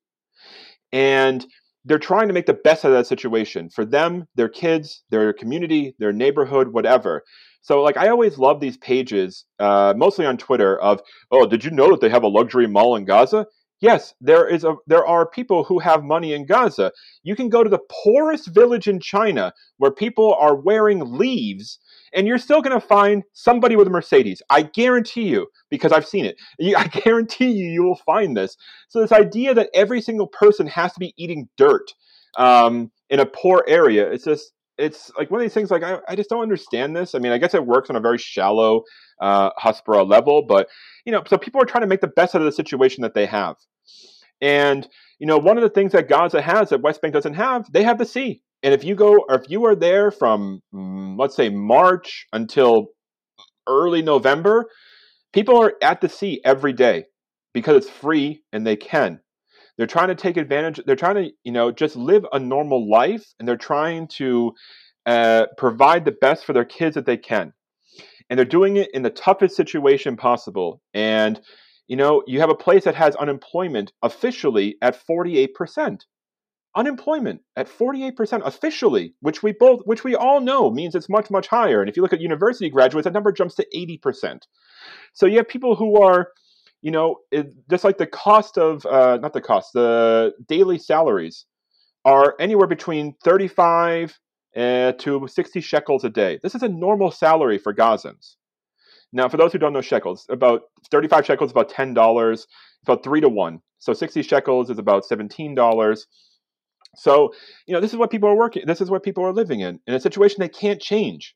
and 0.93 1.47
they're 1.85 1.99
trying 1.99 2.29
to 2.29 2.35
make 2.35 2.47
the 2.47 2.55
best 2.55 2.85
out 2.85 2.93
of 2.93 2.99
that 2.99 3.07
situation 3.07 3.69
for 3.69 3.85
them, 3.85 4.27
their 4.35 4.49
kids, 4.49 5.03
their 5.11 5.33
community, 5.33 5.95
their 5.99 6.13
neighborhood, 6.13 6.69
whatever. 6.73 7.23
So, 7.63 7.83
like, 7.83 7.97
I 7.97 8.09
always 8.09 8.39
love 8.39 8.61
these 8.61 8.77
pages, 8.77 9.45
uh, 9.59 9.95
mostly 9.97 10.27
on 10.27 10.37
Twitter, 10.37 10.81
of, 10.81 11.01
oh, 11.31 11.47
did 11.47 11.65
you 11.65 11.71
know 11.71 11.91
that 11.91 12.01
they 12.01 12.09
have 12.09 12.25
a 12.25 12.29
luxury 12.29 12.67
mall 12.67 12.97
in 12.97 13.05
Gaza? 13.05 13.47
Yes, 13.81 14.15
there 14.21 14.47
is 14.47 14.63
a 14.63 14.77
there 14.87 15.05
are 15.05 15.29
people 15.29 15.65
who 15.65 15.81
have 15.81 16.05
money 16.05 16.35
in 16.35 16.47
Gaza. 16.47 16.93
You 17.25 17.35
can 17.35 17.49
go 17.49 17.65
to 17.65 17.71
the 17.71 17.81
poorest 18.05 18.47
village 18.55 18.87
in 18.87 19.01
China 19.01 19.53
where 19.79 19.91
people 19.91 20.35
are 20.35 20.55
wearing 20.55 21.19
leaves 21.19 21.81
and 22.15 22.27
you're 22.27 22.39
still 22.39 22.63
going 22.63 22.79
to 22.79 22.87
find 22.87 23.23
somebody 23.33 23.77
with 23.77 23.87
a 23.87 23.91
Mercedes. 23.91 24.43
I 24.51 24.63
guarantee 24.63 25.29
you 25.29 25.47
because 25.71 25.93
I've 25.93 26.07
seen 26.07 26.25
it. 26.25 26.37
I 26.77 26.87
guarantee 26.89 27.51
you 27.51 27.67
you 27.67 27.83
will 27.83 28.01
find 28.07 28.37
this. 28.37 28.57
So 28.89 29.01
this 29.01 29.13
idea 29.13 29.55
that 29.55 29.71
every 29.75 30.01
single 30.01 30.27
person 30.27 30.67
has 30.67 30.93
to 30.95 31.01
be 31.01 31.15
eating 31.17 31.49
dirt 31.57 31.93
um, 32.37 32.91
in 33.11 33.21
a 33.21 33.27
poor 33.27 33.65
area, 33.67 34.11
it's 34.11 34.25
just 34.25 34.53
it's 34.79 35.13
like 35.19 35.31
one 35.31 35.41
of 35.41 35.45
these 35.45 35.55
things 35.55 35.71
like 35.71 35.83
I, 35.83 35.99
I 36.09 36.17
just 36.17 36.31
don't 36.31 36.43
understand 36.43 36.97
this. 36.97 37.15
I 37.15 37.19
mean, 37.19 37.33
I 37.33 37.39
guess 37.39 37.55
it 37.55 37.67
works 37.67 37.91
on 37.91 37.97
a 37.97 38.01
very 38.01 38.19
shallow 38.19 38.83
uh, 39.21 39.51
level, 39.87 40.43
but 40.47 40.69
you 41.05 41.13
know, 41.13 41.23
so 41.29 41.37
people 41.37 41.61
are 41.61 41.67
trying 41.67 41.83
to 41.83 41.87
make 41.87 42.01
the 42.01 42.09
best 42.09 42.35
out 42.35 42.41
of 42.41 42.47
the 42.47 42.53
situation 42.53 43.03
that 43.03 43.15
they 43.15 43.27
have. 43.27 43.57
And 44.41 44.89
you 45.19 45.27
know, 45.27 45.39
one 45.39 45.57
of 45.57 45.63
the 45.63 45.71
things 45.71 45.93
that 45.93 46.09
Gaza 46.09 46.43
has 46.43 46.71
that 46.71 46.83
West 46.83 47.01
Bank 47.01 47.15
doesn't 47.15 47.35
have, 47.35 47.71
they 47.73 47.85
have 47.85 47.99
the 47.99 48.05
sea. 48.05 48.43
And 48.63 48.73
if 48.73 48.85
you 48.85 48.95
go, 48.95 49.25
or 49.29 49.35
if 49.35 49.51
you 49.51 49.65
are 49.67 49.75
there 49.75 50.11
from, 50.11 50.63
mm, 50.75 51.19
let's 51.19 51.35
say, 51.35 51.49
March 51.49 52.27
until 52.33 52.89
early 53.69 54.03
November, 54.03 54.69
people 55.33 55.61
are 55.61 55.75
at 55.83 56.01
the 56.01 56.09
sea 56.09 56.41
every 56.45 56.73
day 56.73 57.07
because 57.53 57.77
it's 57.77 57.91
free 57.91 58.43
and 58.53 58.67
they 58.67 58.77
can. 58.77 59.21
They're 59.77 59.87
trying 59.87 60.09
to 60.09 60.15
take 60.15 60.37
advantage. 60.37 60.81
They're 60.87 60.97
trying 60.97 61.17
to, 61.17 61.31
you 61.45 61.53
know, 61.53 61.73
just 61.73 61.97
live 61.97 62.25
a 62.33 62.39
normal 62.39 62.89
life, 62.89 63.25
and 63.39 63.49
they're 63.49 63.57
trying 63.57 64.07
to 64.09 64.53
uh, 65.07 65.47
provide 65.57 66.05
the 66.05 66.13
best 66.21 66.45
for 66.45 66.53
their 66.53 66.65
kids 66.65 66.95
that 66.95 67.07
they 67.07 67.17
can. 67.17 67.53
And 68.29 68.39
they're 68.39 68.45
doing 68.45 68.77
it 68.77 68.91
in 68.95 69.03
the 69.03 69.11
toughest 69.11 69.57
situation 69.57 70.17
possible. 70.17 70.81
And 70.95 71.41
you 71.89 71.97
know, 71.97 72.23
you 72.27 72.41
have 72.41 72.51
a 72.51 72.55
place 72.55 72.85
that 72.85 72.95
has 72.95 73.17
unemployment 73.17 73.93
officially 74.03 74.77
at 74.81 74.99
48%. 75.07 76.01
Unemployment 76.75 77.43
at 77.57 77.69
48% 77.69 78.47
officially, 78.47 79.15
which 79.21 79.43
we 79.43 79.53
both 79.53 79.83
which 79.85 80.05
we 80.05 80.15
all 80.15 80.41
know 80.41 80.71
means 80.71 80.95
it's 80.95 81.09
much 81.09 81.31
much 81.31 81.47
higher. 81.47 81.81
And 81.81 81.91
if 81.91 81.97
you 81.97 82.03
look 82.03 82.15
at 82.15 82.21
university 82.21 82.71
graduates, 82.71 83.05
that 83.05 83.13
number 83.13 83.31
jumps 83.31 83.55
to 83.57 83.67
80%. 83.77 84.41
So 85.13 85.27
you 85.27 85.37
have 85.37 85.49
people 85.49 85.77
who 85.77 86.01
are 86.01 86.29
you 86.83 86.91
know, 86.91 87.21
it, 87.31 87.55
just 87.71 87.85
like 87.85 87.97
the 87.97 88.07
cost 88.07 88.59
of 88.59 88.85
uh, 88.85 89.17
not 89.23 89.33
the 89.33 89.41
cost, 89.41 89.73
the 89.73 90.33
daily 90.49 90.79
salaries 90.79 91.47
are 92.05 92.35
anywhere 92.41 92.67
between 92.67 93.15
35 93.23 94.19
uh, 94.57 94.93
to 94.93 95.27
60 95.27 95.61
shekels 95.61 96.05
a 96.05 96.11
day. 96.11 96.41
This 96.43 96.55
is 96.55 96.63
a 96.63 96.69
normal 96.69 97.13
salary 97.13 97.59
for 97.59 97.73
Gazans. 97.73 98.35
Now, 99.13 99.29
for 99.29 99.37
those 99.37 99.53
who 99.53 99.59
don't 99.59 99.73
know 99.73 99.81
shekels, 99.81 100.27
about 100.29 100.63
35 100.91 101.25
shekels 101.25 101.49
is 101.49 101.53
about 101.53 101.71
$10, 101.71 102.47
about 102.83 103.05
three 103.05 103.21
to 103.21 103.29
one. 103.29 103.61
So 103.79 103.93
60 103.93 104.23
shekels 104.23 104.69
is 104.69 104.79
about 104.79 105.05
$17. 105.09 106.07
So, 106.97 107.33
you 107.67 107.75
know, 107.75 107.81
this 107.81 107.93
is 107.93 107.97
what 107.97 108.11
people 108.11 108.29
are 108.29 108.37
working, 108.37 108.65
this 108.67 108.81
is 108.81 108.91
what 108.91 109.03
people 109.03 109.25
are 109.25 109.33
living 109.33 109.61
in, 109.61 109.81
in 109.87 109.95
a 109.95 110.01
situation 110.01 110.37
they 110.41 110.49
can't 110.49 110.81
change. 110.81 111.35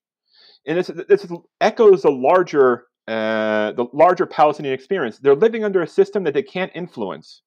And 0.66 0.78
this, 0.78 0.90
this 1.08 1.26
echoes 1.60 2.02
the 2.02 2.10
larger, 2.10 2.86
uh, 3.08 3.72
the 3.72 3.86
larger 3.92 4.26
Palestinian 4.26 4.74
experience. 4.74 5.18
They're 5.18 5.34
living 5.34 5.64
under 5.64 5.82
a 5.82 5.86
system 5.86 6.24
that 6.24 6.34
they 6.34 6.42
can't 6.42 6.72
influence. 6.74 7.42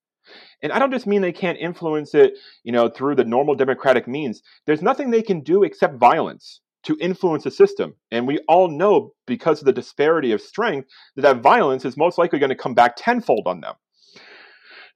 And 0.61 0.71
I 0.71 0.79
don't 0.79 0.91
just 0.91 1.07
mean 1.07 1.21
they 1.21 1.31
can't 1.31 1.57
influence 1.59 2.13
it, 2.13 2.33
you 2.63 2.71
know, 2.71 2.89
through 2.89 3.15
the 3.15 3.23
normal 3.23 3.55
democratic 3.55 4.07
means. 4.07 4.41
There's 4.65 4.81
nothing 4.81 5.09
they 5.09 5.21
can 5.21 5.41
do 5.41 5.63
except 5.63 5.99
violence 5.99 6.61
to 6.83 6.97
influence 7.01 7.43
the 7.43 7.51
system. 7.51 7.95
And 8.11 8.27
we 8.27 8.39
all 8.47 8.69
know 8.69 9.13
because 9.27 9.59
of 9.59 9.65
the 9.65 9.73
disparity 9.73 10.31
of 10.31 10.41
strength 10.41 10.87
that 11.15 11.23
that 11.23 11.41
violence 11.41 11.83
is 11.83 11.97
most 11.97 12.17
likely 12.17 12.39
going 12.39 12.49
to 12.49 12.55
come 12.55 12.73
back 12.73 12.95
tenfold 12.95 13.47
on 13.47 13.61
them. 13.61 13.75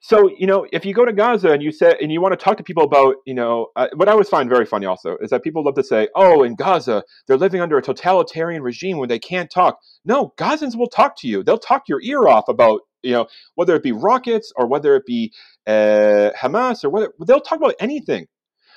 So, 0.06 0.30
you 0.38 0.48
know, 0.48 0.68
if 0.74 0.86
you 0.86 0.94
go 0.94 1.06
to 1.06 1.14
Gaza 1.14 1.52
and 1.52 1.64
you 1.64 1.72
say, 1.72 1.94
and 2.02 2.12
you 2.12 2.20
want 2.20 2.38
to 2.38 2.44
talk 2.44 2.58
to 2.58 2.64
people 2.64 2.84
about, 2.84 3.16
you 3.26 3.34
know, 3.34 3.68
uh, 3.78 3.88
what 3.96 4.10
I 4.10 4.12
always 4.12 4.28
find 4.28 4.50
very 4.50 4.66
funny 4.66 4.86
also 4.86 5.16
is 5.22 5.30
that 5.30 5.44
people 5.44 5.64
love 5.64 5.76
to 5.76 5.84
say, 5.84 6.10
oh, 6.14 6.44
in 6.44 6.56
Gaza, 6.56 7.06
they're 7.26 7.38
living 7.38 7.62
under 7.62 7.78
a 7.78 7.82
totalitarian 7.82 8.62
regime 8.62 8.98
where 8.98 9.08
they 9.08 9.18
can't 9.18 9.50
talk. 9.50 9.80
No, 10.04 10.34
Gazans 10.38 10.76
will 10.76 10.90
talk 10.90 11.18
to 11.20 11.30
you. 11.30 11.42
They'll 11.42 11.58
talk 11.58 11.84
your 11.88 12.02
ear 12.02 12.28
off 12.28 12.50
about, 12.50 12.82
you 13.02 13.14
know, 13.14 13.28
whether 13.56 13.78
it 13.78 13.82
be 13.82 13.94
rockets 13.94 14.52
or 14.58 14.68
whether 14.68 14.98
it 14.98 15.06
be 15.06 15.32
uh, 15.68 16.32
Hamas 16.38 16.84
or 16.84 16.90
whether 16.90 17.14
they'll 17.26 17.40
talk 17.40 17.60
about 17.60 17.76
anything. 17.80 18.28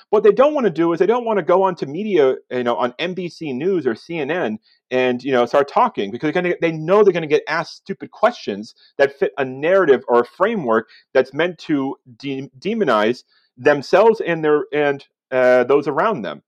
What 0.09 0.23
they 0.23 0.31
don't 0.31 0.53
want 0.53 0.65
to 0.65 0.71
do 0.71 0.93
is 0.93 0.99
they 0.99 1.05
don't 1.05 1.25
want 1.25 1.37
to 1.37 1.43
go 1.43 1.63
onto 1.63 1.85
media, 1.85 2.35
you 2.49 2.63
know, 2.63 2.77
on 2.77 2.93
NBC 2.93 3.53
News 3.53 3.85
or 3.85 3.93
CNN 3.93 4.57
and 4.89 5.21
you 5.21 5.33
know 5.33 5.45
start 5.45 5.67
talking 5.67 6.11
because 6.11 6.31
they're 6.31 6.41
gonna, 6.41 6.55
they 6.61 6.71
know 6.71 7.03
they're 7.03 7.11
going 7.11 7.21
to 7.21 7.27
get 7.27 7.43
asked 7.47 7.75
stupid 7.75 8.11
questions 8.11 8.73
that 8.97 9.17
fit 9.17 9.33
a 9.37 9.43
narrative 9.43 10.03
or 10.07 10.21
a 10.21 10.25
framework 10.25 10.87
that's 11.13 11.33
meant 11.33 11.57
to 11.59 11.97
de- 12.17 12.49
demonize 12.57 13.23
themselves 13.57 14.21
and 14.25 14.43
their 14.43 14.63
and 14.73 15.05
uh, 15.31 15.65
those 15.65 15.87
around 15.87 16.21
them. 16.21 16.41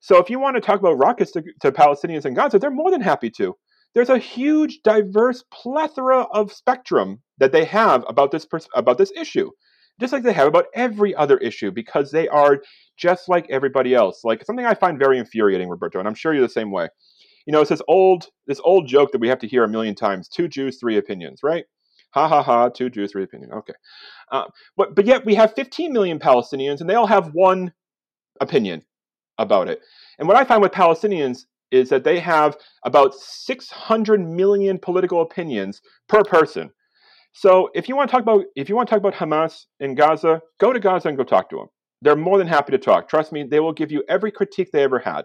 So 0.00 0.18
if 0.18 0.30
you 0.30 0.38
want 0.38 0.56
to 0.56 0.60
talk 0.60 0.80
about 0.80 0.98
rockets 0.98 1.32
to, 1.32 1.42
to 1.60 1.72
Palestinians 1.72 2.26
in 2.26 2.34
Gaza, 2.34 2.58
they're 2.58 2.70
more 2.70 2.90
than 2.90 3.00
happy 3.00 3.30
to. 3.30 3.56
There's 3.94 4.08
a 4.08 4.18
huge, 4.18 4.80
diverse 4.82 5.44
plethora 5.52 6.22
of 6.32 6.52
spectrum 6.52 7.20
that 7.38 7.52
they 7.52 7.64
have 7.66 8.04
about 8.08 8.30
this 8.30 8.46
pers- 8.46 8.68
about 8.74 8.98
this 8.98 9.12
issue 9.16 9.50
just 10.02 10.12
like 10.12 10.22
they 10.22 10.32
have 10.32 10.48
about 10.48 10.66
every 10.74 11.14
other 11.14 11.38
issue, 11.38 11.70
because 11.70 12.10
they 12.10 12.28
are 12.28 12.62
just 12.96 13.28
like 13.28 13.46
everybody 13.48 13.94
else. 13.94 14.22
Like 14.24 14.44
something 14.44 14.66
I 14.66 14.74
find 14.74 14.98
very 14.98 15.18
infuriating, 15.18 15.68
Roberto, 15.68 15.98
and 15.98 16.06
I'm 16.06 16.14
sure 16.14 16.32
you're 16.34 16.42
the 16.42 16.48
same 16.52 16.70
way. 16.70 16.88
You 17.46 17.52
know, 17.52 17.60
it's 17.60 17.70
this 17.70 17.82
old 17.88 18.26
this 18.46 18.60
old 18.64 18.86
joke 18.86 19.12
that 19.12 19.20
we 19.20 19.28
have 19.28 19.40
to 19.40 19.48
hear 19.48 19.64
a 19.64 19.68
million 19.68 19.94
times: 19.94 20.28
two 20.28 20.48
Jews, 20.48 20.78
three 20.78 20.98
opinions, 20.98 21.40
right? 21.42 21.64
Ha 22.10 22.28
ha 22.28 22.42
ha! 22.42 22.68
Two 22.68 22.90
Jews, 22.90 23.12
three 23.12 23.24
opinions. 23.24 23.52
Okay, 23.52 23.74
uh, 24.30 24.44
but 24.76 24.94
but 24.94 25.06
yet 25.06 25.24
we 25.24 25.34
have 25.34 25.54
15 25.54 25.92
million 25.92 26.18
Palestinians, 26.18 26.80
and 26.80 26.90
they 26.90 26.94
all 26.94 27.06
have 27.06 27.30
one 27.32 27.72
opinion 28.40 28.82
about 29.38 29.68
it. 29.68 29.80
And 30.18 30.28
what 30.28 30.36
I 30.36 30.44
find 30.44 30.62
with 30.62 30.72
Palestinians 30.72 31.44
is 31.70 31.88
that 31.88 32.04
they 32.04 32.20
have 32.20 32.56
about 32.84 33.14
600 33.14 34.20
million 34.20 34.78
political 34.78 35.22
opinions 35.22 35.80
per 36.08 36.22
person. 36.22 36.70
So 37.32 37.70
if 37.74 37.88
you 37.88 37.96
want 37.96 38.10
to 38.10 38.12
talk 38.12 38.22
about 38.22 38.44
if 38.54 38.68
you 38.68 38.76
want 38.76 38.88
to 38.88 38.94
talk 38.94 39.00
about 39.00 39.14
Hamas 39.14 39.64
in 39.80 39.94
Gaza, 39.94 40.42
go 40.60 40.72
to 40.72 40.80
Gaza 40.80 41.08
and 41.08 41.16
go 41.16 41.24
talk 41.24 41.48
to 41.50 41.56
them. 41.56 41.66
They're 42.02 42.16
more 42.16 42.38
than 42.38 42.46
happy 42.46 42.72
to 42.72 42.78
talk. 42.78 43.08
Trust 43.08 43.32
me, 43.32 43.44
they 43.44 43.60
will 43.60 43.72
give 43.72 43.92
you 43.92 44.02
every 44.08 44.30
critique 44.30 44.70
they 44.72 44.82
ever 44.82 44.98
had. 44.98 45.22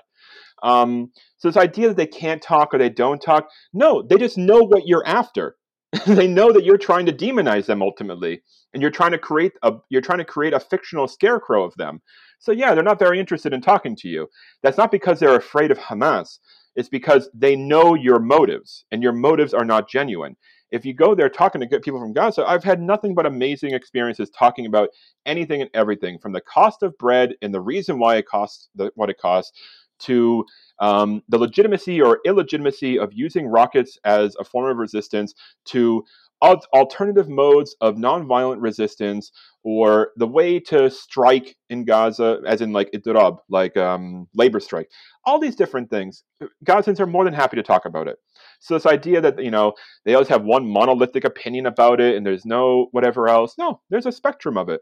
Um, 0.64 1.12
so 1.38 1.48
this 1.48 1.58
idea 1.58 1.90
that 1.90 1.98
they 1.98 2.08
can't 2.08 2.42
talk 2.42 2.74
or 2.74 2.78
they 2.78 2.90
don't 2.90 3.22
talk, 3.22 3.48
no, 3.74 4.02
they 4.02 4.18
just 4.18 4.38
know 4.38 4.62
what 4.62 4.88
you're 4.88 5.06
after. 5.06 5.56
they 6.06 6.28
know 6.28 6.52
that 6.52 6.66
you're 6.66 6.78
trying 6.78 7.06
to 7.08 7.14
demonize 7.14 7.66
them 7.66 7.82
ultimately, 7.82 8.42
and 8.74 8.82
you're 8.82 8.92
trying 8.92 9.12
to 9.12 9.18
create 9.18 9.54
a 9.64 9.74
you're 9.90 10.02
trying 10.02 10.20
to 10.20 10.26
create 10.26 10.54
a 10.54 10.60
fictional 10.60 11.08
scarecrow 11.08 11.64
of 11.64 11.74
them. 11.76 12.02
So 12.40 12.52
yeah, 12.52 12.74
they're 12.74 12.84
not 12.84 13.00
very 13.00 13.20
interested 13.20 13.54
in 13.54 13.62
talking 13.62 13.96
to 13.98 14.08
you. 14.08 14.28
That's 14.64 14.78
not 14.78 14.92
because 14.92 15.20
they're 15.20 15.36
afraid 15.36 15.72
of 15.72 15.78
Hamas. 15.78 16.40
It's 16.76 16.90
because 16.90 17.30
they 17.34 17.56
know 17.56 17.96
your 17.96 18.20
motives, 18.20 18.86
and 18.92 19.02
your 19.02 19.14
motives 19.14 19.54
are 19.54 19.66
not 19.66 19.90
genuine 19.90 20.36
if 20.72 20.86
you 20.86 20.94
go 20.94 21.16
there 21.16 21.30
talking 21.30 21.62
to 21.62 21.68
good 21.68 21.82
people 21.82 22.00
from 22.00 22.14
Gaza, 22.14 22.46
I've 22.48 22.64
had 22.64 22.82
nothing 22.82 23.16
but 23.16 23.26
amazing 23.26 23.74
experiences 23.74 24.30
talking 24.30 24.66
about 24.66 24.90
anything 25.26 25.62
and 25.62 25.70
everything 25.74 26.20
from 26.20 26.34
the 26.34 26.42
cost 26.42 26.84
of 26.84 26.98
bread 26.98 27.36
and 27.42 27.54
the 27.54 27.62
reason 27.62 28.00
why 28.00 28.18
it 28.18 28.28
costs 28.28 28.70
the, 28.76 28.92
what 28.96 29.10
it 29.10 29.18
costs 29.18 29.52
to 30.00 30.46
um, 30.80 31.24
the 31.30 31.38
legitimacy 31.38 32.02
or 32.02 32.20
illegitimacy 32.26 33.00
of 33.00 33.12
using 33.14 33.48
rockets 33.48 33.98
as 34.04 34.36
a 34.40 34.44
form 34.44 34.70
of 34.70 34.78
resistance 34.78 35.34
to 35.66 36.04
alternative 36.42 37.30
modes 37.30 37.76
of 37.82 37.96
nonviolent 37.96 38.62
resistance 38.62 39.32
or 39.64 40.12
the 40.16 40.28
way 40.28 40.60
to 40.60 40.90
strike 40.90 41.56
in 41.70 41.84
Gaza, 41.86 42.40
as 42.46 42.62
in 42.62 42.74
like 42.74 42.92
idrab, 42.92 43.38
like 43.50 43.76
um, 43.76 44.28
labor 44.34 44.60
strike, 44.60 44.90
all 45.26 45.40
these 45.40 45.56
different 45.56 45.90
things. 45.90 46.24
Gazans 46.66 47.00
are 47.00 47.08
more 47.08 47.26
than 47.26 47.34
happy 47.34 47.58
to 47.58 47.64
talk 47.64 47.86
about 47.86 48.08
it. 48.08 48.18
So 48.60 48.74
this 48.74 48.86
idea 48.86 49.22
that 49.22 49.44
you 49.44 49.52
know 49.52 49.74
they 50.06 50.14
always 50.14 50.30
have 50.30 50.44
one 50.44 50.68
monolithic 50.68 51.24
opinion 51.24 51.66
about 51.66 52.00
it 52.00 52.16
and 52.16 52.26
there's 52.26 52.46
no 52.46 52.88
whatever 52.92 53.28
else. 53.28 53.56
No, 53.58 53.82
there's 53.90 54.06
a 54.06 54.12
spectrum 54.12 54.58
of 54.58 54.70
it. 54.70 54.82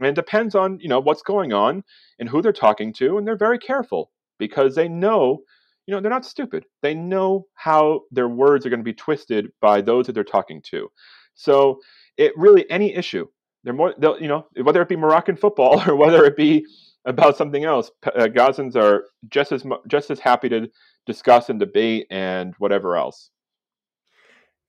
And 0.00 0.08
it 0.08 0.14
depends 0.16 0.54
on, 0.54 0.78
you 0.80 0.88
know, 0.88 1.00
what's 1.00 1.22
going 1.22 1.52
on 1.52 1.84
and 2.18 2.28
who 2.28 2.42
they're 2.42 2.52
talking 2.52 2.92
to, 2.94 3.16
and 3.16 3.26
they're 3.26 3.36
very 3.36 3.58
careful 3.58 4.10
because 4.38 4.74
they 4.74 4.88
know, 4.88 5.42
you 5.86 5.94
know, 5.94 6.00
they're 6.00 6.10
not 6.10 6.24
stupid. 6.24 6.64
They 6.82 6.94
know 6.94 7.46
how 7.54 8.02
their 8.10 8.28
words 8.28 8.64
are 8.64 8.70
going 8.70 8.80
to 8.80 8.84
be 8.84 8.94
twisted 8.94 9.50
by 9.60 9.80
those 9.80 10.06
that 10.06 10.12
they're 10.12 10.24
talking 10.24 10.62
to. 10.70 10.88
So 11.34 11.80
it 12.16 12.32
really 12.36 12.68
any 12.70 12.94
issue, 12.94 13.26
they're 13.64 13.74
more, 13.74 13.94
they'll, 13.98 14.20
you 14.20 14.28
know, 14.28 14.46
whether 14.62 14.80
it 14.80 14.88
be 14.88 14.96
Moroccan 14.96 15.36
football 15.36 15.82
or 15.88 15.96
whether 15.96 16.24
it 16.24 16.36
be 16.36 16.64
about 17.04 17.36
something 17.36 17.64
else, 17.64 17.90
uh, 18.06 18.28
Gazans 18.28 18.76
are 18.76 19.04
just 19.28 19.52
as 19.52 19.64
just 19.88 20.10
as 20.10 20.18
happy 20.18 20.48
to 20.48 20.70
discuss 21.06 21.50
and 21.50 21.60
debate 21.60 22.06
and 22.10 22.54
whatever 22.58 22.96
else. 22.96 23.30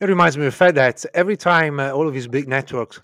It 0.01 0.09
reminds 0.09 0.38
me 0.38 0.45
of 0.45 0.51
the 0.51 0.57
fact 0.57 0.76
that 0.76 1.05
every 1.13 1.38
time 1.38 1.80
uh, 1.80 1.91
all 1.91 2.07
of 2.07 2.13
these 2.13 2.28
big 2.28 2.49
networks 2.49 3.01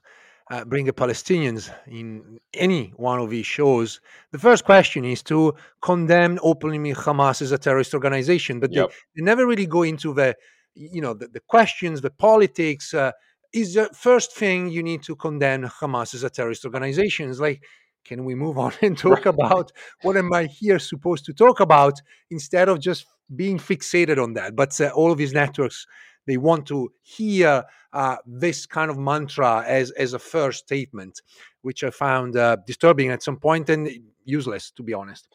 uh, 0.51 0.65
bring 0.65 0.85
the 0.85 0.93
Palestinians 0.93 1.73
in 1.87 2.39
any 2.53 2.93
one 2.97 3.19
of 3.19 3.29
these 3.29 3.45
shows, 3.45 4.01
the 4.31 4.37
first 4.37 4.65
question 4.65 5.05
is 5.05 5.23
to 5.23 5.55
condemn 5.81 6.37
openly 6.43 6.93
Hamas 6.93 7.41
as 7.41 7.53
a 7.53 7.57
terrorist 7.57 7.93
organization. 7.93 8.59
But 8.59 8.73
yep. 8.73 8.89
they, 8.89 9.21
they, 9.21 9.25
never 9.25 9.47
really 9.47 9.65
go 9.65 9.83
into 9.83 10.13
the, 10.13 10.35
you 10.75 11.01
know, 11.01 11.13
the, 11.13 11.29
the 11.29 11.39
questions, 11.39 12.01
the 12.01 12.11
politics. 12.11 12.93
Uh, 12.93 13.13
is 13.53 13.75
the 13.75 13.89
first 13.93 14.33
thing 14.35 14.69
you 14.69 14.83
need 14.83 15.03
to 15.03 15.15
condemn 15.15 15.63
Hamas 15.63 16.13
as 16.13 16.23
a 16.23 16.29
terrorist 16.29 16.65
organization? 16.65 17.29
It's 17.29 17.39
like, 17.39 17.63
can 18.03 18.25
we 18.25 18.35
move 18.35 18.57
on 18.57 18.73
and 18.81 18.97
talk 18.97 19.25
right. 19.25 19.27
about 19.27 19.71
what 20.01 20.17
am 20.17 20.33
I 20.33 20.47
here 20.47 20.79
supposed 20.79 21.23
to 21.25 21.33
talk 21.33 21.61
about 21.61 22.01
instead 22.29 22.67
of 22.67 22.81
just 22.81 23.05
being 23.33 23.57
fixated 23.57 24.21
on 24.21 24.33
that? 24.33 24.57
But 24.57 24.79
uh, 24.81 24.89
all 24.89 25.13
of 25.13 25.17
these 25.17 25.33
networks 25.33 25.85
they 26.27 26.37
want 26.37 26.65
to 26.67 26.91
hear 27.01 27.63
uh, 27.93 28.17
this 28.25 28.65
kind 28.65 28.91
of 28.91 28.97
mantra 28.97 29.63
as 29.67 29.91
as 29.91 30.13
a 30.13 30.19
first 30.19 30.65
statement, 30.65 31.21
which 31.61 31.83
I 31.83 31.89
found 31.89 32.35
uh, 32.35 32.57
disturbing 32.65 33.09
at 33.09 33.23
some 33.23 33.37
point 33.37 33.69
and 33.69 33.89
useless, 34.23 34.71
to 34.71 34.83
be 34.83 34.93
honest. 34.93 35.27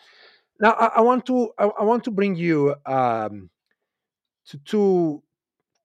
Now, 0.61 0.73
I, 0.73 0.87
I 0.97 1.01
want 1.01 1.27
to 1.27 1.51
I, 1.59 1.65
I, 1.67 1.85
want 1.85 2.05
to 2.05 2.11
bring 2.11 2.35
you 2.35 2.75
um, 2.87 3.51
to 4.47 4.59
two 4.65 5.23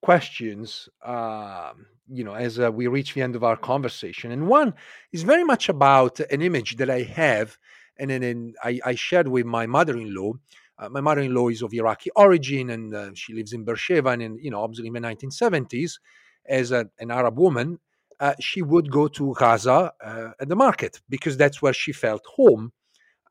questions. 0.01 0.87
Uh, 1.03 1.73
you 2.13 2.23
know, 2.23 2.33
as 2.33 2.59
uh, 2.59 2.71
we 2.71 2.87
reach 2.87 3.13
the 3.13 3.21
end 3.21 3.35
of 3.35 3.43
our 3.43 3.57
conversation, 3.57 4.31
and 4.31 4.47
one 4.47 4.73
is 5.11 5.23
very 5.23 5.43
much 5.43 5.69
about 5.69 6.19
an 6.19 6.41
image 6.41 6.75
that 6.77 6.89
I 6.89 7.03
have, 7.03 7.57
and 7.97 8.09
then 8.11 8.53
I, 8.63 8.79
I 8.85 8.95
shared 8.95 9.27
with 9.27 9.45
my 9.45 9.65
mother-in-law 9.65 10.33
uh, 10.81 10.89
my 10.89 10.99
mother-in-law 10.99 11.49
is 11.49 11.61
of 11.61 11.73
Iraqi 11.73 12.09
origin, 12.15 12.71
and 12.71 12.93
uh, 12.93 13.11
she 13.13 13.33
lives 13.33 13.53
in 13.53 13.63
Beersheba. 13.63 14.09
And 14.09 14.21
in, 14.21 14.37
you 14.39 14.49
know, 14.49 14.61
obviously 14.61 14.87
in 14.87 14.93
the 14.93 14.99
1970s, 14.99 15.99
as 16.47 16.71
a, 16.71 16.87
an 16.99 17.11
Arab 17.11 17.37
woman, 17.37 17.79
uh, 18.19 18.33
she 18.39 18.61
would 18.61 18.91
go 18.91 19.07
to 19.07 19.33
Gaza 19.37 19.93
uh, 20.03 20.31
at 20.39 20.49
the 20.49 20.55
market 20.55 20.99
because 21.07 21.37
that's 21.37 21.61
where 21.61 21.73
she 21.73 21.91
felt 21.93 22.23
home. 22.35 22.73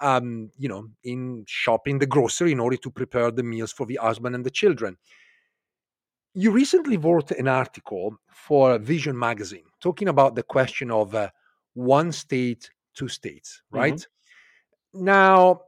Um, 0.00 0.50
you 0.56 0.68
know, 0.68 0.88
in 1.04 1.44
shopping 1.46 1.98
the 1.98 2.06
grocery 2.06 2.52
in 2.52 2.60
order 2.60 2.78
to 2.78 2.90
prepare 2.90 3.30
the 3.30 3.42
meals 3.42 3.70
for 3.70 3.84
the 3.84 3.98
husband 4.00 4.34
and 4.34 4.46
the 4.46 4.50
children. 4.50 4.96
You 6.32 6.52
recently 6.52 6.96
wrote 6.96 7.32
an 7.32 7.48
article 7.48 8.16
for 8.32 8.78
Vision 8.78 9.18
magazine 9.18 9.64
talking 9.78 10.08
about 10.08 10.36
the 10.36 10.42
question 10.42 10.90
of 10.90 11.14
uh, 11.14 11.28
one 11.74 12.12
state, 12.12 12.70
two 12.94 13.08
states, 13.08 13.60
right? 13.70 13.94
Mm-hmm. 13.94 15.04
Now, 15.04 15.60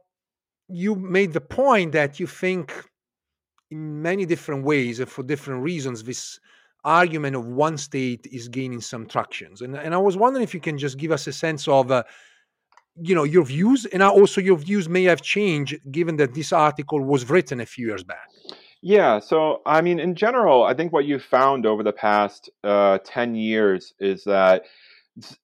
you 0.73 0.95
made 0.95 1.33
the 1.33 1.41
point 1.41 1.91
that 1.91 2.19
you 2.19 2.25
think 2.25 2.73
in 3.69 4.01
many 4.01 4.25
different 4.25 4.65
ways 4.65 4.99
and 4.99 5.07
for 5.07 5.23
different 5.23 5.61
reasons 5.61 6.03
this 6.03 6.39
argument 6.83 7.35
of 7.35 7.47
one 7.47 7.77
state 7.77 8.27
is 8.31 8.47
gaining 8.47 8.81
some 8.81 9.05
tractions. 9.05 9.61
And, 9.61 9.75
and 9.75 9.93
i 9.93 9.97
was 9.97 10.17
wondering 10.17 10.43
if 10.43 10.53
you 10.53 10.59
can 10.59 10.77
just 10.77 10.97
give 10.97 11.11
us 11.11 11.27
a 11.27 11.33
sense 11.33 11.67
of 11.67 11.91
uh, 11.91 12.03
you 12.95 13.15
know 13.15 13.23
your 13.23 13.45
views 13.45 13.85
and 13.85 14.03
also 14.03 14.41
your 14.41 14.57
views 14.57 14.89
may 14.89 15.03
have 15.03 15.21
changed 15.21 15.79
given 15.91 16.17
that 16.17 16.33
this 16.33 16.51
article 16.51 16.99
was 16.99 17.29
written 17.29 17.59
a 17.59 17.65
few 17.65 17.87
years 17.87 18.03
back. 18.03 18.27
Yeah 18.81 19.19
so 19.19 19.61
i 19.65 19.81
mean 19.81 19.99
in 19.99 20.13
general 20.13 20.63
i 20.63 20.73
think 20.73 20.91
what 20.91 21.05
you 21.05 21.17
found 21.17 21.65
over 21.65 21.83
the 21.83 21.93
past 21.93 22.49
uh, 22.63 22.97
10 23.03 23.35
years 23.35 23.93
is 23.99 24.23
that 24.25 24.63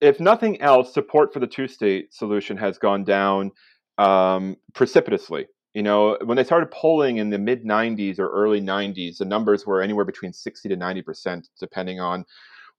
if 0.02 0.20
nothing 0.20 0.62
else 0.62 0.94
support 0.94 1.32
for 1.34 1.40
the 1.40 1.48
two 1.48 1.68
state 1.68 2.14
solution 2.14 2.58
has 2.58 2.78
gone 2.78 3.04
down 3.04 3.52
um, 4.00 4.56
precipitously. 4.74 5.48
You 5.76 5.84
know, 5.84 6.18
when 6.24 6.36
they 6.36 6.44
started 6.44 6.72
polling 6.72 7.18
in 7.18 7.30
the 7.30 7.38
mid 7.38 7.64
90s 7.64 8.18
or 8.18 8.30
early 8.30 8.60
90s, 8.60 9.18
the 9.18 9.26
numbers 9.26 9.68
were 9.68 9.82
anywhere 9.82 10.06
between 10.06 10.34
60 10.34 10.70
to 10.70 10.76
90 10.76 11.02
percent, 11.04 11.50
depending 11.60 12.00
on 12.00 12.26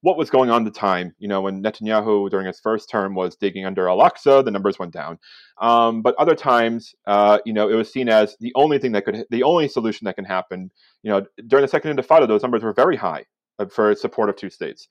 what 0.01 0.17
was 0.17 0.31
going 0.31 0.49
on 0.49 0.65
at 0.65 0.73
the 0.73 0.77
time. 0.77 1.15
You 1.19 1.29
know, 1.29 1.41
when 1.41 1.63
Netanyahu 1.63 2.29
during 2.29 2.47
his 2.47 2.59
first 2.59 2.89
term 2.89 3.15
was 3.15 3.35
digging 3.37 3.65
under 3.65 3.87
Al 3.87 3.99
Aqsa, 3.99 4.43
the 4.43 4.51
numbers 4.51 4.77
went 4.77 4.91
down. 4.91 5.19
Um, 5.61 6.01
but 6.01 6.15
other 6.15 6.35
times, 6.35 6.93
uh, 7.07 7.37
you 7.45 7.53
know, 7.53 7.69
it 7.69 7.75
was 7.75 7.91
seen 7.91 8.09
as 8.09 8.35
the 8.39 8.51
only 8.55 8.77
thing 8.77 8.91
that 8.91 9.05
could, 9.05 9.25
the 9.29 9.43
only 9.43 9.69
solution 9.69 10.05
that 10.05 10.15
can 10.15 10.25
happen. 10.25 10.71
You 11.03 11.11
know, 11.11 11.25
during 11.47 11.61
the 11.61 11.69
Second 11.69 11.95
Intifada, 11.95 12.27
those 12.27 12.41
numbers 12.41 12.63
were 12.63 12.73
very 12.73 12.97
high 12.97 13.25
uh, 13.59 13.67
for 13.67 13.95
support 13.95 14.29
of 14.29 14.35
two 14.35 14.49
states. 14.49 14.87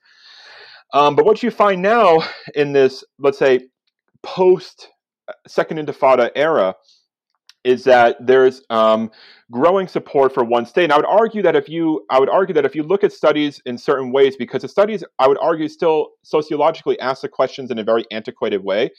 Um, 0.93 1.15
but 1.15 1.25
what 1.25 1.43
you 1.43 1.51
find 1.51 1.81
now 1.81 2.23
in 2.55 2.73
this, 2.73 3.03
let's 3.19 3.37
say, 3.37 3.67
post 4.23 4.89
Second 5.47 5.77
Intifada 5.77 6.29
era 6.35 6.75
is 7.63 7.83
that 7.83 8.17
there's 8.19 8.61
um, 8.69 9.11
growing 9.51 9.87
support 9.87 10.33
for 10.33 10.43
one 10.43 10.65
state. 10.65 10.85
And 10.85 10.93
I 10.93 10.97
would 10.97 11.05
argue 11.05 11.43
that 11.43 11.55
if 11.55 11.69
you, 11.69 12.05
I 12.09 12.19
would 12.19 12.29
argue 12.29 12.55
that 12.55 12.65
if 12.65 12.75
you 12.75 12.83
look 12.83 13.03
at 13.03 13.13
studies 13.13 13.61
in 13.65 13.77
certain 13.77 14.11
ways, 14.11 14.35
because 14.35 14.63
the 14.63 14.67
studies, 14.67 15.03
I 15.19 15.27
would 15.27 15.37
argue, 15.39 15.67
still 15.67 16.09
sociologically 16.23 16.99
ask 16.99 17.21
the 17.21 17.29
questions 17.29 17.69
in 17.69 17.77
a 17.77 17.83
very 17.83 18.03
antiquated 18.11 18.63
way. 18.63 18.89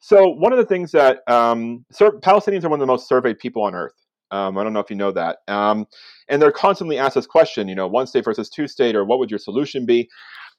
So 0.00 0.28
one 0.28 0.52
of 0.52 0.58
the 0.58 0.64
things 0.64 0.92
that 0.92 1.28
um, 1.28 1.84
sur- 1.90 2.20
Palestinians 2.20 2.64
are 2.64 2.68
one 2.68 2.80
of 2.80 2.86
the 2.86 2.92
most 2.92 3.08
surveyed 3.08 3.38
people 3.40 3.62
on 3.62 3.74
earth. 3.74 3.94
Um, 4.30 4.58
I 4.58 4.62
don't 4.62 4.72
know 4.72 4.80
if 4.80 4.90
you 4.90 4.96
know 4.96 5.10
that. 5.12 5.38
Um, 5.48 5.86
and 6.28 6.40
they're 6.40 6.52
constantly 6.52 6.98
asked 6.98 7.16
this 7.16 7.26
question, 7.26 7.66
you 7.66 7.74
know, 7.74 7.88
one 7.88 8.06
state 8.06 8.24
versus 8.24 8.48
two 8.48 8.68
state, 8.68 8.94
or 8.94 9.04
what 9.04 9.18
would 9.18 9.30
your 9.30 9.38
solution 9.38 9.86
be? 9.86 10.08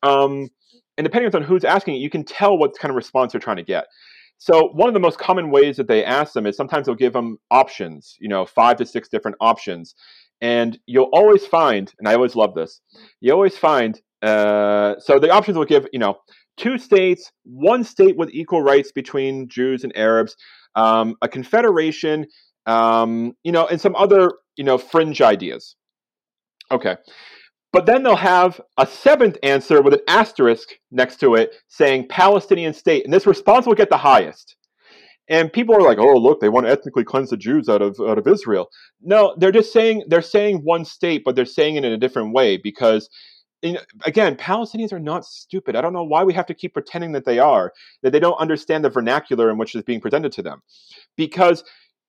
Um, 0.04 0.50
and 0.98 1.06
depending 1.06 1.34
on 1.34 1.44
who's 1.44 1.64
asking 1.64 1.96
it, 1.96 2.00
you 2.00 2.10
can 2.10 2.26
tell 2.26 2.58
what 2.58 2.78
kind 2.78 2.90
of 2.90 2.96
response 2.96 3.32
they're 3.32 3.40
trying 3.40 3.58
to 3.58 3.64
get. 3.64 3.86
So 4.40 4.70
one 4.70 4.88
of 4.88 4.94
the 4.94 5.02
most 5.02 5.20
common 5.20 5.52
ways 5.52 5.76
that 5.78 5.88
they 5.88 6.04
ask 6.04 6.34
them 6.34 6.46
is 6.46 6.56
sometimes 6.56 6.86
they'll 6.86 6.96
give 6.96 7.14
them 7.14 7.38
options, 7.52 8.16
you 8.20 8.30
know, 8.30 8.46
five 8.46 8.78
to 8.78 8.86
six 8.86 9.10
different 9.10 9.36
options. 9.42 9.96
And 10.42 10.80
you'll 10.86 11.10
always 11.12 11.46
find, 11.46 11.94
and 12.00 12.08
I 12.08 12.16
always 12.16 12.36
love 12.36 12.56
this, 12.56 12.80
you 13.20 13.34
always 13.34 13.58
find, 13.58 14.00
uh, 14.22 14.96
so 15.00 15.20
the 15.20 15.30
options 15.30 15.58
will 15.58 15.66
give, 15.66 15.88
you 15.92 16.00
know, 16.00 16.18
two 16.56 16.78
states, 16.78 17.32
one 17.44 17.84
state 17.84 18.16
with 18.16 18.30
equal 18.32 18.62
rights 18.62 18.94
between 18.94 19.50
Jews 19.50 19.84
and 19.84 19.96
Arabs, 19.98 20.38
um, 20.76 21.16
a 21.22 21.28
confederation, 21.28 22.26
um, 22.66 23.34
you 23.44 23.52
know, 23.52 23.68
and 23.68 23.82
some 23.82 23.96
other, 23.98 24.32
you 24.56 24.64
know, 24.64 24.78
fringe 24.78 25.22
ideas. 25.22 25.76
Okay. 26.72 26.96
But 27.72 27.86
then 27.86 28.04
they'll 28.04 28.16
have 28.16 28.60
a 28.78 28.88
seventh 28.88 29.38
answer 29.44 29.82
with 29.82 29.94
an 29.94 30.02
asterisk 30.08 30.70
next 30.92 31.20
to 31.20 31.36
it 31.36 31.54
saying 31.68 32.08
Palestinian 32.10 32.74
state. 32.74 33.06
And 33.06 33.14
this 33.14 33.28
response 33.28 33.66
will 33.66 33.76
get 33.76 33.90
the 33.90 33.98
highest. 33.98 34.56
And 35.30 35.54
people 35.54 35.76
are 35.76 35.82
like, 35.82 36.00
oh, 36.00 36.18
look, 36.18 36.42
they 36.42 36.50
want 36.50 36.66
to 36.66 36.72
ethnically 36.72 37.04
cleanse 37.04 37.30
the 37.30 37.38
Jews 37.38 37.70
out 37.70 37.84
of, 37.84 38.00
out 38.00 38.18
of 38.18 38.28
Israel. 38.28 38.70
No, 39.00 39.36
they're 39.38 39.52
just 39.52 39.72
saying, 39.72 40.06
they're 40.08 40.24
saying 40.24 40.62
one 40.64 40.84
state, 40.84 41.22
but 41.24 41.36
they're 41.36 41.46
saying 41.46 41.76
it 41.76 41.86
in 41.86 41.94
a 41.94 41.98
different 41.98 42.34
way 42.34 42.58
because, 42.58 43.08
again, 43.62 44.36
Palestinians 44.36 44.92
are 44.92 45.00
not 45.00 45.24
stupid. 45.24 45.76
I 45.76 45.82
don't 45.82 45.94
know 45.94 46.04
why 46.04 46.24
we 46.24 46.34
have 46.34 46.48
to 46.48 46.56
keep 46.56 46.74
pretending 46.74 47.12
that 47.12 47.26
they 47.26 47.38
are, 47.38 47.72
that 48.02 48.12
they 48.12 48.20
don't 48.20 48.40
understand 48.40 48.84
the 48.84 48.90
vernacular 48.90 49.52
in 49.52 49.60
which 49.60 49.76
is 49.76 49.84
being 49.84 50.02
presented 50.02 50.32
to 50.32 50.42
them. 50.42 50.64
Because 51.16 51.64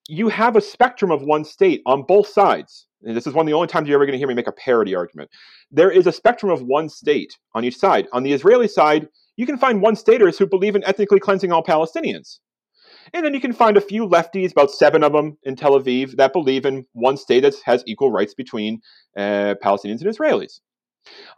you 0.09 0.31
have 0.31 0.57
a 0.57 0.63
spectrum 0.63 1.11
of 1.11 1.21
one 1.21 1.45
state 1.45 1.83
on 1.85 2.05
both 2.09 2.27
sides 2.27 2.87
and 3.03 3.17
this 3.17 3.27
is 3.27 3.35
one 3.35 3.47
of 3.47 3.47
the 3.47 3.55
only 3.55 3.69
times 3.69 3.89
you're 3.89 3.97
ever 3.97 4.07
going 4.07 4.13
to 4.13 4.19
hear 4.19 4.29
me 4.29 4.35
make 4.35 4.47
a 4.47 4.53
parity 4.53 4.95
argument. 4.95 5.31
There 5.71 5.91
is 5.91 6.07
a 6.07 6.13
spectrum 6.13 6.53
of 6.53 6.63
one 6.63 6.89
state 6.89 7.37
on 7.55 7.65
each 7.65 7.77
side. 7.77 8.09
On 8.13 8.23
the 8.23 8.33
Israeli 8.33 8.69
side, 8.69 9.09
you 9.37 9.47
can 9.47 9.57
find 9.57 9.81
one 9.81 9.97
staters 9.97 10.39
who 10.39 10.47
believe 10.47 10.77
in 10.77 10.85
ethnically 10.85 11.21
cleansing 11.21 11.53
all 11.53 11.63
Palestinians. 11.63 12.39
And 13.15 13.25
then 13.25 13.35
you 13.35 13.41
can 13.41 13.53
find 13.53 13.77
a 13.77 13.81
few 13.81 14.07
lefties, 14.07 14.53
about 14.53 14.71
seven 14.71 15.03
of 15.03 15.13
them 15.13 15.39
in 15.43 15.57
Tel 15.57 15.79
Aviv, 15.81 16.17
that 16.17 16.33
believe 16.33 16.67
in 16.67 16.85
one 16.93 17.17
state 17.17 17.41
that 17.41 17.55
has 17.65 17.83
equal 17.87 18.13
rights 18.13 18.35
between 18.35 18.81
uh, 19.17 19.55
Palestinians 19.65 20.03
and 20.03 20.15
Israelis. 20.15 20.61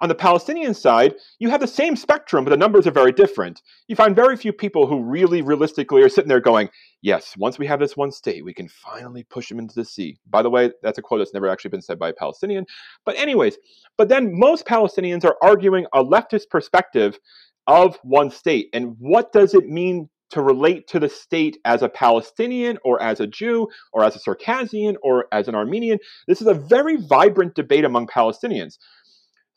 On 0.00 0.08
the 0.08 0.14
Palestinian 0.14 0.74
side, 0.74 1.14
you 1.38 1.48
have 1.50 1.60
the 1.60 1.66
same 1.66 1.96
spectrum, 1.96 2.44
but 2.44 2.50
the 2.50 2.56
numbers 2.56 2.86
are 2.86 2.92
very 2.92 3.12
different. 3.12 3.62
You 3.86 3.96
find 3.96 4.16
very 4.16 4.36
few 4.36 4.52
people 4.52 4.86
who 4.86 5.02
really 5.02 5.42
realistically 5.42 6.02
are 6.02 6.08
sitting 6.08 6.28
there 6.28 6.40
going, 6.40 6.68
Yes, 7.00 7.34
once 7.36 7.58
we 7.58 7.66
have 7.66 7.80
this 7.80 7.96
one 7.96 8.12
state, 8.12 8.44
we 8.44 8.54
can 8.54 8.68
finally 8.68 9.24
push 9.24 9.48
them 9.48 9.58
into 9.58 9.74
the 9.74 9.84
sea. 9.84 10.18
By 10.30 10.42
the 10.42 10.50
way, 10.50 10.70
that's 10.82 10.98
a 10.98 11.02
quote 11.02 11.20
that's 11.20 11.34
never 11.34 11.48
actually 11.48 11.70
been 11.70 11.82
said 11.82 11.98
by 11.98 12.10
a 12.10 12.14
Palestinian. 12.14 12.64
But, 13.04 13.16
anyways, 13.16 13.58
but 13.96 14.08
then 14.08 14.38
most 14.38 14.66
Palestinians 14.66 15.24
are 15.24 15.36
arguing 15.42 15.86
a 15.92 16.04
leftist 16.04 16.48
perspective 16.50 17.18
of 17.66 17.98
one 18.02 18.30
state. 18.30 18.68
And 18.72 18.96
what 18.98 19.32
does 19.32 19.54
it 19.54 19.68
mean 19.68 20.08
to 20.30 20.42
relate 20.42 20.88
to 20.88 20.98
the 20.98 21.08
state 21.08 21.58
as 21.64 21.82
a 21.82 21.88
Palestinian 21.88 22.78
or 22.84 23.02
as 23.02 23.20
a 23.20 23.26
Jew 23.26 23.68
or 23.92 24.02
as 24.02 24.16
a 24.16 24.20
Circassian 24.20 24.96
or 25.02 25.26
as 25.32 25.48
an 25.48 25.54
Armenian? 25.54 25.98
This 26.26 26.40
is 26.40 26.46
a 26.46 26.54
very 26.54 26.96
vibrant 26.96 27.54
debate 27.54 27.84
among 27.84 28.06
Palestinians. 28.06 28.78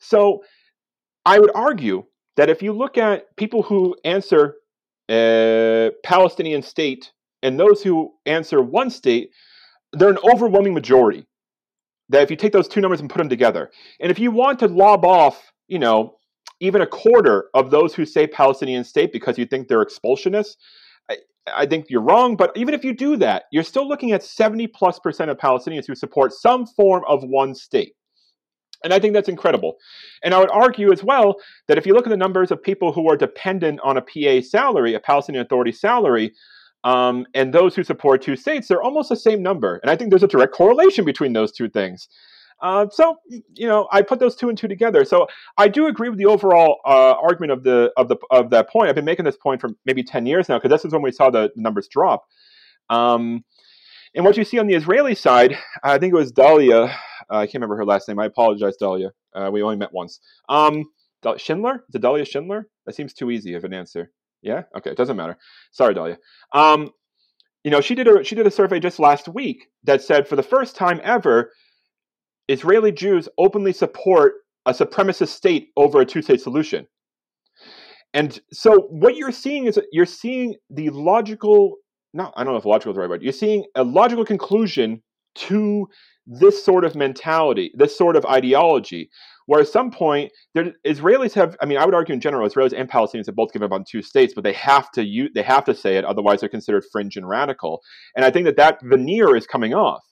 So 0.08 0.44
I 1.24 1.38
would 1.38 1.50
argue 1.54 2.04
that 2.36 2.48
if 2.48 2.62
you 2.62 2.72
look 2.72 2.96
at 2.96 3.36
people 3.36 3.62
who 3.62 3.96
answer 4.04 4.54
uh, 5.08 5.90
Palestinian 6.04 6.62
state 6.62 7.12
and 7.42 7.58
those 7.58 7.82
who 7.82 8.12
answer 8.24 8.62
one 8.62 8.90
state, 8.90 9.30
they're 9.92 10.10
an 10.10 10.18
overwhelming 10.24 10.74
majority. 10.74 11.26
That 12.08 12.22
if 12.22 12.30
you 12.30 12.36
take 12.36 12.52
those 12.52 12.68
two 12.68 12.80
numbers 12.80 13.00
and 13.00 13.10
put 13.10 13.18
them 13.18 13.28
together, 13.28 13.70
and 14.00 14.12
if 14.12 14.18
you 14.20 14.30
want 14.30 14.60
to 14.60 14.68
lob 14.68 15.04
off, 15.04 15.50
you 15.66 15.80
know, 15.80 16.16
even 16.60 16.82
a 16.82 16.86
quarter 16.86 17.46
of 17.54 17.72
those 17.72 17.92
who 17.92 18.04
say 18.06 18.28
Palestinian 18.28 18.84
state 18.84 19.12
because 19.12 19.36
you 19.36 19.44
think 19.44 19.66
they're 19.66 19.84
expulsionists, 19.84 20.56
I, 21.10 21.16
I, 21.52 21.66
think 21.66 21.86
you're 21.88 22.00
wrong. 22.00 22.36
But 22.36 22.52
even 22.56 22.74
if 22.74 22.84
you 22.84 22.94
do 22.94 23.16
that, 23.16 23.44
you're 23.50 23.64
still 23.64 23.88
looking 23.88 24.12
at 24.12 24.22
70 24.22 24.68
plus 24.68 25.00
percent 25.00 25.32
of 25.32 25.36
Palestinians 25.36 25.86
who 25.86 25.96
support 25.96 26.32
some 26.32 26.64
form 26.64 27.02
of 27.08 27.24
one 27.24 27.56
state. 27.56 27.94
And 28.86 28.94
I 28.94 28.98
think 28.98 29.12
that's 29.12 29.28
incredible. 29.28 29.76
And 30.22 30.32
I 30.32 30.38
would 30.38 30.50
argue 30.50 30.92
as 30.92 31.04
well 31.04 31.36
that 31.68 31.76
if 31.76 31.86
you 31.86 31.92
look 31.92 32.06
at 32.06 32.10
the 32.10 32.16
numbers 32.16 32.50
of 32.50 32.62
people 32.62 32.92
who 32.92 33.10
are 33.10 33.16
dependent 33.16 33.80
on 33.82 33.98
a 33.98 34.00
PA 34.00 34.40
salary, 34.40 34.94
a 34.94 35.00
Palestinian 35.00 35.44
Authority 35.44 35.72
salary, 35.72 36.32
um, 36.84 37.26
and 37.34 37.52
those 37.52 37.74
who 37.74 37.82
support 37.82 38.22
two 38.22 38.36
states, 38.36 38.68
they're 38.68 38.82
almost 38.82 39.08
the 39.08 39.16
same 39.16 39.42
number. 39.42 39.80
And 39.82 39.90
I 39.90 39.96
think 39.96 40.10
there's 40.10 40.22
a 40.22 40.28
direct 40.28 40.54
correlation 40.54 41.04
between 41.04 41.32
those 41.32 41.50
two 41.50 41.68
things. 41.68 42.08
Uh, 42.62 42.86
so 42.90 43.16
you 43.54 43.66
know, 43.66 43.86
I 43.92 44.02
put 44.02 44.18
those 44.18 44.34
two 44.34 44.48
and 44.48 44.56
two 44.56 44.68
together. 44.68 45.04
So 45.04 45.26
I 45.58 45.68
do 45.68 45.88
agree 45.88 46.08
with 46.08 46.18
the 46.18 46.26
overall 46.26 46.78
uh, 46.86 47.14
argument 47.20 47.52
of 47.52 47.64
the 47.64 47.92
of 47.96 48.08
the 48.08 48.16
of 48.30 48.50
that 48.50 48.70
point. 48.70 48.88
I've 48.88 48.94
been 48.94 49.04
making 49.04 49.24
this 49.24 49.36
point 49.36 49.60
for 49.60 49.70
maybe 49.84 50.02
ten 50.02 50.24
years 50.26 50.48
now 50.48 50.58
because 50.58 50.70
this 50.70 50.84
is 50.84 50.92
when 50.92 51.02
we 51.02 51.12
saw 51.12 51.28
the 51.28 51.50
numbers 51.56 51.88
drop. 51.88 52.24
Um, 52.88 53.44
and 54.14 54.24
what 54.24 54.38
you 54.38 54.44
see 54.44 54.58
on 54.58 54.66
the 54.66 54.74
Israeli 54.74 55.14
side, 55.14 55.58
I 55.82 55.98
think 55.98 56.14
it 56.14 56.16
was 56.16 56.32
Dahlia. 56.32 56.96
Uh, 57.30 57.38
I 57.38 57.46
can't 57.46 57.54
remember 57.54 57.76
her 57.76 57.84
last 57.84 58.08
name. 58.08 58.18
I 58.18 58.26
apologize, 58.26 58.76
Dahlia. 58.76 59.12
Uh, 59.34 59.50
we 59.52 59.62
only 59.62 59.76
met 59.76 59.92
once. 59.92 60.20
Um, 60.48 60.84
Schindler? 61.38 61.84
Is 61.88 61.94
it 61.94 62.02
Dahlia 62.02 62.24
Schindler? 62.24 62.68
That 62.84 62.94
seems 62.94 63.12
too 63.12 63.30
easy 63.30 63.54
of 63.54 63.64
an 63.64 63.74
answer. 63.74 64.12
Yeah. 64.42 64.62
Okay. 64.76 64.90
It 64.90 64.96
doesn't 64.96 65.16
matter. 65.16 65.36
Sorry, 65.72 65.92
Dahlia. 65.92 66.18
Um, 66.52 66.90
you 67.64 67.70
know, 67.70 67.80
she 67.80 67.96
did 67.96 68.06
a 68.06 68.22
she 68.22 68.36
did 68.36 68.46
a 68.46 68.50
survey 68.50 68.78
just 68.78 69.00
last 69.00 69.26
week 69.26 69.66
that 69.82 70.02
said 70.02 70.28
for 70.28 70.36
the 70.36 70.42
first 70.42 70.76
time 70.76 71.00
ever, 71.02 71.52
Israeli 72.46 72.92
Jews 72.92 73.28
openly 73.38 73.72
support 73.72 74.34
a 74.66 74.72
supremacist 74.72 75.28
state 75.28 75.70
over 75.76 76.00
a 76.00 76.06
two-state 76.06 76.40
solution. 76.40 76.86
And 78.14 78.40
so 78.52 78.86
what 78.90 79.16
you're 79.16 79.32
seeing 79.32 79.66
is 79.66 79.80
you're 79.90 80.06
seeing 80.06 80.54
the 80.70 80.90
logical 80.90 81.76
no, 82.14 82.32
I 82.36 82.44
don't 82.44 82.54
know 82.54 82.58
if 82.58 82.64
logical 82.64 82.92
is 82.92 82.94
the 82.94 83.00
right 83.00 83.10
word. 83.10 83.22
You're 83.22 83.32
seeing 83.32 83.64
a 83.74 83.84
logical 83.84 84.24
conclusion 84.24 85.02
to 85.34 85.88
this 86.26 86.64
sort 86.64 86.84
of 86.84 86.94
mentality, 86.94 87.70
this 87.74 87.96
sort 87.96 88.16
of 88.16 88.24
ideology, 88.26 89.10
where 89.46 89.60
at 89.60 89.68
some 89.68 89.90
point, 89.90 90.32
there, 90.54 90.72
Israelis 90.84 91.32
have, 91.34 91.56
I 91.60 91.66
mean, 91.66 91.78
I 91.78 91.84
would 91.84 91.94
argue 91.94 92.12
in 92.12 92.20
general, 92.20 92.48
Israelis 92.48 92.74
and 92.76 92.90
Palestinians 92.90 93.26
have 93.26 93.36
both 93.36 93.52
given 93.52 93.66
up 93.66 93.72
on 93.72 93.84
two 93.88 94.02
states, 94.02 94.34
but 94.34 94.42
they 94.42 94.52
have 94.54 94.90
to 94.92 95.04
use, 95.04 95.30
they 95.34 95.42
have 95.42 95.64
to 95.66 95.74
say 95.74 95.96
it, 95.96 96.04
otherwise 96.04 96.40
they're 96.40 96.48
considered 96.48 96.84
fringe 96.90 97.16
and 97.16 97.28
radical. 97.28 97.80
And 98.16 98.24
I 98.24 98.30
think 98.30 98.44
that 98.46 98.56
that 98.56 98.80
veneer 98.82 99.36
is 99.36 99.46
coming 99.46 99.72
off. 99.72 100.02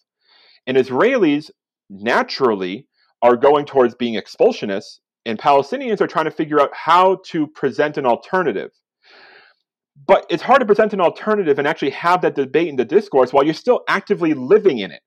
And 0.66 0.76
Israelis 0.76 1.50
naturally 1.90 2.86
are 3.22 3.36
going 3.36 3.66
towards 3.66 3.94
being 3.94 4.14
expulsionists, 4.14 5.00
and 5.26 5.38
Palestinians 5.38 6.00
are 6.00 6.06
trying 6.06 6.26
to 6.26 6.30
figure 6.30 6.60
out 6.60 6.70
how 6.72 7.18
to 7.26 7.46
present 7.48 7.98
an 7.98 8.06
alternative 8.06 8.70
but 10.06 10.26
it's 10.28 10.42
hard 10.42 10.60
to 10.60 10.66
present 10.66 10.92
an 10.92 11.00
alternative 11.00 11.58
and 11.58 11.68
actually 11.68 11.90
have 11.90 12.22
that 12.22 12.34
debate 12.34 12.68
in 12.68 12.76
the 12.76 12.84
discourse 12.84 13.32
while 13.32 13.44
you're 13.44 13.54
still 13.54 13.82
actively 13.88 14.34
living 14.34 14.78
in 14.78 14.90
it. 14.90 15.02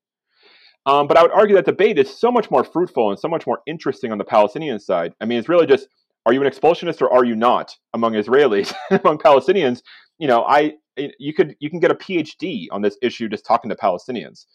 Um, 0.87 1.05
but 1.05 1.17
I 1.17 1.21
would 1.21 1.31
argue 1.31 1.55
that 1.57 1.65
debate 1.65 1.99
is 1.99 2.09
so 2.09 2.31
much 2.31 2.49
more 2.49 2.63
fruitful 2.63 3.09
and 3.09 3.19
so 3.19 3.27
much 3.27 3.45
more 3.45 3.59
interesting 3.67 4.13
on 4.13 4.17
the 4.17 4.23
Palestinian 4.23 4.79
side. 4.79 5.13
I 5.19 5.25
mean, 5.25 5.37
it's 5.37 5.49
really 5.49 5.67
just 5.67 5.89
are 6.25 6.33
you 6.33 6.41
an 6.41 6.49
expulsionist 6.49 7.01
or 7.01 7.11
are 7.11 7.25
you 7.25 7.35
not 7.35 7.75
among 7.93 8.13
Israelis, 8.13 8.73
among 9.03 9.17
Palestinians? 9.17 9.81
You 10.17 10.27
know, 10.27 10.43
I 10.43 10.75
you 10.95 11.33
could 11.33 11.55
you 11.59 11.69
can 11.69 11.81
get 11.81 11.91
a 11.91 11.95
PhD 11.95 12.67
on 12.71 12.81
this 12.81 12.97
issue 13.01 13.27
just 13.27 13.45
talking 13.45 13.69
to 13.69 13.75
Palestinians. 13.75 14.45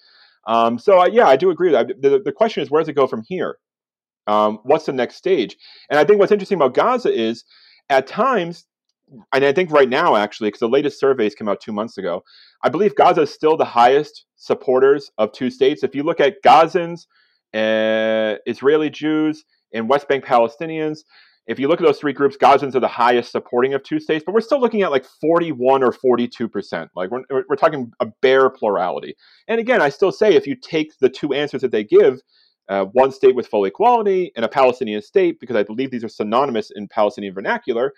Um, 0.47 0.79
so 0.79 1.01
uh, 1.01 1.07
yeah, 1.07 1.29
I 1.29 1.37
do 1.37 1.51
agree. 1.51 1.71
That. 1.71 2.01
The, 2.01 2.21
the 2.25 2.33
question 2.33 2.63
is, 2.63 2.71
where 2.71 2.81
does 2.81 2.89
it 2.89 2.97
go 2.97 3.07
from 3.07 3.23
here? 3.29 3.59
Um, 4.27 4.61
what's 4.63 4.87
the 4.87 4.93
next 4.93 5.17
stage? 5.17 5.57
And 5.91 5.99
I 5.99 6.05
think 6.05 6.19
what's 6.19 6.33
interesting 6.33 6.57
about 6.57 6.75
Gaza 6.75 7.13
is, 7.13 7.45
at 7.91 8.07
times, 8.07 8.65
and 9.33 9.45
I 9.45 9.53
think 9.53 9.71
right 9.71 9.89
now, 9.89 10.17
actually, 10.17 10.49
because 10.49 10.61
the 10.61 10.69
latest 10.69 10.99
surveys 10.99 11.35
came 11.35 11.49
out 11.49 11.61
two 11.61 11.73
months 11.73 11.99
ago, 11.99 12.23
I 12.63 12.69
believe 12.69 12.95
Gaza 12.95 13.23
is 13.23 13.33
still 13.33 13.57
the 13.57 13.65
highest 13.65 14.25
supporters 14.37 15.11
of 15.19 15.33
two 15.33 15.51
states. 15.51 15.83
If 15.83 15.95
you 15.95 16.03
look 16.03 16.21
at 16.21 16.43
Gazans, 16.45 17.07
uh, 17.55 18.39
Israeli 18.47 18.91
Jews, 18.91 19.45
and 19.75 19.89
West 19.89 20.09
Bank 20.09 20.25
Palestinians, 20.25 21.01
if 21.47 21.59
you 21.59 21.67
look 21.67 21.81
at 21.81 21.87
those 21.87 21.99
three 21.99 22.13
groups, 22.13 22.37
Gazans 22.37 22.75
are 22.75 22.81
the 22.81 22.89
highest 22.89 23.33
supporting 23.33 23.75
of 23.75 23.83
two 23.83 23.99
states, 23.99 24.23
but 24.25 24.33
we're 24.33 24.41
still 24.41 24.61
looking 24.61 24.83
at 24.83 24.93
like 24.93 25.05
41 25.21 25.83
or 25.83 25.93
42 25.93 26.49
percent. 26.49 26.91
Like 26.95 27.11
we're, 27.11 27.25
we're 27.49 27.57
talking 27.57 27.91
a 28.01 28.07
bare 28.23 28.49
plurality. 28.49 29.17
And 29.49 29.59
again, 29.59 29.83
I 29.83 29.89
still 29.89 30.13
say 30.13 30.35
if 30.35 30.47
you 30.47 30.55
take 30.55 30.97
the 31.01 31.09
two 31.09 31.33
answers 31.33 31.63
that 31.63 31.73
they 31.73 31.85
give, 31.85 32.21
uh, 32.69 32.85
one 32.93 33.11
state 33.11 33.35
with 33.35 33.49
full 33.49 33.65
equality 33.65 34.31
and 34.37 34.45
a 34.45 34.49
Palestinian 34.49 35.03
state, 35.03 35.41
because 35.41 35.57
I 35.57 35.65
believe 35.65 35.91
these 35.91 36.05
are 36.05 36.09
synonymous 36.09 36.71
in 36.71 36.87
Palestinian 36.87 37.35
vernacular, 37.35 37.93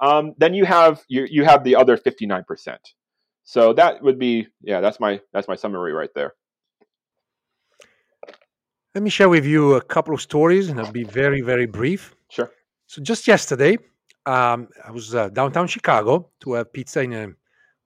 um, 0.00 0.34
then 0.38 0.54
you 0.54 0.64
have 0.64 1.04
you 1.08 1.26
you 1.30 1.44
have 1.44 1.64
the 1.64 1.76
other 1.76 1.96
59%. 1.96 2.78
So 3.44 3.72
that 3.72 4.02
would 4.02 4.18
be 4.18 4.48
yeah, 4.62 4.80
that's 4.80 5.00
my 5.00 5.20
that's 5.32 5.48
my 5.48 5.56
summary 5.56 5.92
right 5.92 6.10
there. 6.14 6.34
Let 8.94 9.02
me 9.02 9.10
share 9.10 9.28
with 9.28 9.46
you 9.46 9.74
a 9.74 9.80
couple 9.80 10.14
of 10.14 10.20
stories, 10.20 10.68
and 10.68 10.80
I'll 10.80 10.92
be 10.92 11.04
very 11.04 11.40
very 11.40 11.66
brief. 11.66 12.14
Sure. 12.30 12.50
So 12.86 13.02
just 13.02 13.26
yesterday, 13.26 13.78
um, 14.26 14.68
I 14.84 14.90
was 14.90 15.14
uh, 15.14 15.28
downtown 15.30 15.66
Chicago 15.66 16.30
to 16.40 16.54
have 16.54 16.72
pizza 16.72 17.00
in 17.00 17.12
a, 17.12 17.28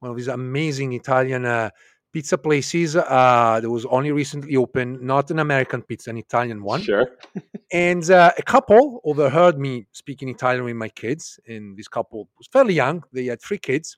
one 0.00 0.10
of 0.10 0.16
these 0.16 0.28
amazing 0.28 0.92
Italian 0.92 1.44
uh, 1.44 1.70
pizza 2.12 2.36
places 2.36 2.94
uh, 2.96 3.58
that 3.60 3.70
was 3.70 3.86
only 3.86 4.12
recently 4.12 4.56
opened, 4.56 5.00
not 5.00 5.30
an 5.30 5.38
American 5.38 5.82
pizza, 5.82 6.10
an 6.10 6.18
Italian 6.18 6.62
one. 6.62 6.82
Sure. 6.82 7.10
and 7.72 8.10
uh, 8.10 8.32
a 8.36 8.42
couple 8.42 9.00
overheard 9.04 9.58
me 9.58 9.86
speaking 9.92 10.28
Italian 10.28 10.64
with 10.64 10.76
my 10.76 10.88
kids, 10.88 11.40
and 11.46 11.76
this 11.76 11.88
couple 11.88 12.28
was 12.36 12.46
fairly 12.46 12.74
young. 12.74 13.02
They 13.12 13.26
had 13.26 13.40
three 13.40 13.58
kids, 13.58 13.96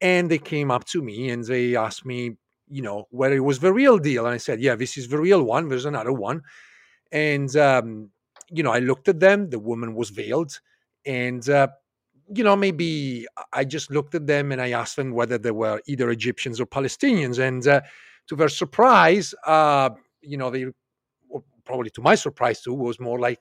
and 0.00 0.30
they 0.30 0.38
came 0.38 0.70
up 0.70 0.84
to 0.86 1.02
me 1.02 1.30
and 1.30 1.44
they 1.44 1.76
asked 1.76 2.06
me, 2.06 2.36
you 2.68 2.82
know, 2.82 3.06
whether 3.10 3.34
it 3.34 3.40
was 3.40 3.58
the 3.58 3.72
real 3.72 3.98
deal. 3.98 4.26
And 4.26 4.34
I 4.34 4.38
said, 4.38 4.60
yeah, 4.60 4.76
this 4.76 4.96
is 4.96 5.08
the 5.08 5.18
real 5.18 5.42
one. 5.42 5.68
There's 5.68 5.86
another 5.86 6.12
one. 6.12 6.42
And, 7.10 7.54
um, 7.56 8.10
you 8.50 8.62
know, 8.62 8.70
I 8.70 8.78
looked 8.78 9.08
at 9.08 9.20
them. 9.20 9.50
The 9.50 9.58
woman 9.58 9.94
was 9.94 10.10
veiled. 10.10 10.58
And 11.04 11.48
uh, 11.48 11.68
you 12.34 12.44
know, 12.44 12.56
maybe 12.56 13.26
I 13.52 13.64
just 13.64 13.90
looked 13.90 14.14
at 14.14 14.26
them 14.26 14.52
and 14.52 14.60
I 14.60 14.70
asked 14.70 14.96
them 14.96 15.12
whether 15.12 15.38
they 15.38 15.50
were 15.50 15.80
either 15.86 16.10
Egyptians 16.10 16.60
or 16.60 16.66
Palestinians. 16.66 17.38
And 17.38 17.66
uh, 17.66 17.80
to 18.28 18.36
their 18.36 18.48
surprise, 18.48 19.34
uh, 19.46 19.90
you 20.20 20.36
know, 20.36 20.50
they 20.50 20.66
probably 21.64 21.90
to 21.90 22.00
my 22.00 22.14
surprise 22.14 22.62
too 22.62 22.74
was 22.74 22.98
more 22.98 23.18
like 23.18 23.40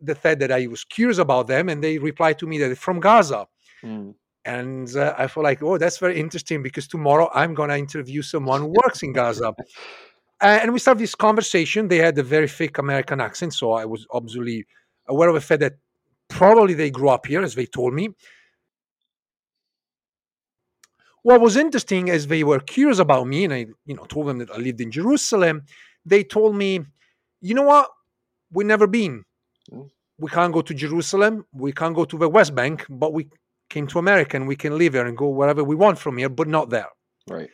the 0.00 0.14
fact 0.14 0.40
that 0.40 0.52
I 0.52 0.66
was 0.66 0.84
curious 0.84 1.18
about 1.18 1.46
them, 1.46 1.68
and 1.68 1.82
they 1.82 1.98
replied 1.98 2.38
to 2.40 2.46
me 2.46 2.58
that 2.58 2.66
they're 2.66 2.76
from 2.76 3.00
Gaza. 3.00 3.46
Mm. 3.82 4.14
And 4.44 4.94
uh, 4.96 5.14
I 5.16 5.26
felt 5.26 5.44
like, 5.44 5.62
oh, 5.62 5.78
that's 5.78 5.98
very 5.98 6.20
interesting 6.20 6.62
because 6.62 6.86
tomorrow 6.86 7.30
I'm 7.32 7.54
going 7.54 7.70
to 7.70 7.78
interview 7.78 8.20
someone 8.20 8.60
who 8.60 8.74
works 8.84 9.02
in 9.02 9.12
Gaza. 9.12 9.54
and 10.40 10.72
we 10.72 10.78
started 10.78 11.00
this 11.00 11.14
conversation. 11.14 11.88
They 11.88 11.96
had 11.98 12.18
a 12.18 12.22
very 12.22 12.48
thick 12.48 12.76
American 12.78 13.20
accent, 13.20 13.54
so 13.54 13.72
I 13.72 13.86
was 13.86 14.06
obviously 14.10 14.66
aware 15.08 15.28
of 15.28 15.34
the 15.34 15.40
fact 15.40 15.60
that 15.60 15.74
Probably 16.28 16.74
they 16.74 16.90
grew 16.90 17.08
up 17.08 17.26
here, 17.26 17.42
as 17.42 17.54
they 17.54 17.66
told 17.66 17.94
me. 17.94 18.10
What 21.22 21.40
was 21.40 21.56
interesting 21.56 22.08
is 22.08 22.26
they 22.26 22.44
were 22.44 22.60
curious 22.60 22.98
about 22.98 23.26
me, 23.26 23.44
and 23.44 23.54
I, 23.54 23.66
you 23.86 23.94
know, 23.94 24.04
told 24.04 24.28
them 24.28 24.38
that 24.38 24.50
I 24.50 24.58
lived 24.58 24.80
in 24.80 24.90
Jerusalem. 24.90 25.62
They 26.04 26.22
told 26.22 26.54
me, 26.54 26.80
"You 27.40 27.54
know 27.54 27.62
what? 27.62 27.90
We've 28.52 28.66
never 28.66 28.86
been. 28.86 29.24
Mm. 29.72 29.90
We 30.18 30.30
can't 30.30 30.52
go 30.52 30.60
to 30.62 30.74
Jerusalem. 30.74 31.46
We 31.52 31.72
can't 31.72 31.94
go 31.94 32.04
to 32.04 32.18
the 32.18 32.28
West 32.28 32.54
Bank, 32.54 32.86
but 32.88 33.12
we 33.12 33.28
came 33.70 33.86
to 33.88 33.98
America 33.98 34.36
and 34.36 34.46
we 34.46 34.56
can 34.56 34.76
live 34.76 34.92
here 34.92 35.06
and 35.06 35.16
go 35.16 35.28
wherever 35.28 35.64
we 35.64 35.74
want 35.74 35.98
from 35.98 36.18
here, 36.18 36.28
but 36.28 36.48
not 36.48 36.70
there." 36.70 36.90
Right. 37.28 37.50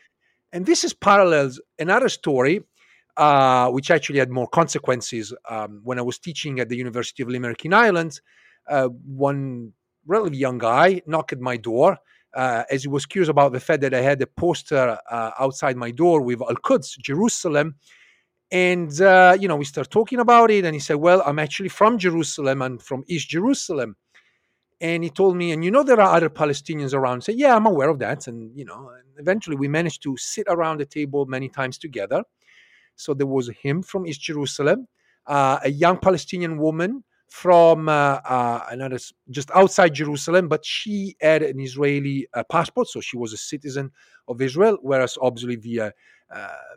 And 0.52 0.66
this 0.66 0.82
is 0.82 0.92
parallels 0.92 1.60
another 1.78 2.08
story 2.08 2.64
uh, 3.16 3.68
which 3.70 3.90
actually 3.90 4.18
had 4.18 4.30
more 4.30 4.48
consequences. 4.48 5.34
Um, 5.48 5.80
when 5.84 5.98
I 5.98 6.02
was 6.02 6.18
teaching 6.18 6.60
at 6.60 6.68
the 6.68 6.76
University 6.76 7.22
of 7.22 7.28
Limerick 7.28 7.64
in 7.64 7.74
Ireland, 7.74 8.20
uh, 8.70 8.88
one 8.88 9.72
relatively 10.06 10.38
young 10.38 10.58
guy 10.58 11.02
knocked 11.06 11.32
at 11.32 11.40
my 11.40 11.56
door 11.56 11.98
uh, 12.34 12.64
as 12.70 12.82
he 12.82 12.88
was 12.88 13.06
curious 13.06 13.28
about 13.28 13.52
the 13.52 13.60
fact 13.60 13.82
that 13.82 13.94
I 13.94 14.00
had 14.00 14.22
a 14.22 14.26
poster 14.26 14.98
uh, 15.10 15.30
outside 15.38 15.76
my 15.76 15.90
door 15.90 16.20
with 16.20 16.40
Al 16.40 16.56
Quds, 16.56 16.96
Jerusalem. 16.98 17.74
And, 18.52 19.00
uh, 19.00 19.36
you 19.38 19.48
know, 19.48 19.56
we 19.56 19.64
start 19.64 19.90
talking 19.90 20.18
about 20.20 20.50
it. 20.50 20.64
And 20.64 20.74
he 20.74 20.80
said, 20.80 20.96
Well, 20.96 21.22
I'm 21.24 21.38
actually 21.38 21.68
from 21.68 21.98
Jerusalem. 21.98 22.62
I'm 22.62 22.78
from 22.78 23.04
East 23.06 23.28
Jerusalem. 23.28 23.96
And 24.80 25.04
he 25.04 25.10
told 25.10 25.36
me, 25.36 25.52
and 25.52 25.62
you 25.62 25.70
know, 25.70 25.82
there 25.82 26.00
are 26.00 26.16
other 26.16 26.30
Palestinians 26.30 26.94
around. 26.94 27.22
Said, 27.22 27.36
Yeah, 27.36 27.54
I'm 27.54 27.66
aware 27.66 27.88
of 27.90 27.98
that. 28.00 28.26
And, 28.26 28.56
you 28.56 28.64
know, 28.64 28.90
eventually 29.18 29.56
we 29.56 29.68
managed 29.68 30.02
to 30.04 30.16
sit 30.16 30.46
around 30.48 30.78
the 30.78 30.86
table 30.86 31.26
many 31.26 31.48
times 31.48 31.78
together. 31.78 32.22
So 32.96 33.14
there 33.14 33.26
was 33.26 33.50
him 33.62 33.82
from 33.82 34.06
East 34.06 34.20
Jerusalem, 34.20 34.86
uh, 35.26 35.58
a 35.64 35.70
young 35.70 35.98
Palestinian 35.98 36.58
woman 36.58 37.04
from 37.30 37.88
uh, 37.88 38.18
uh, 38.24 38.64
another 38.70 38.98
just 39.30 39.50
outside 39.54 39.94
Jerusalem, 39.94 40.48
but 40.48 40.64
she 40.66 41.16
had 41.20 41.42
an 41.42 41.60
Israeli 41.60 42.26
uh, 42.34 42.42
passport, 42.50 42.88
so 42.88 43.00
she 43.00 43.16
was 43.16 43.32
a 43.32 43.36
citizen 43.36 43.92
of 44.28 44.42
Israel. 44.42 44.78
Whereas 44.82 45.16
obviously 45.22 45.56
the 45.56 45.92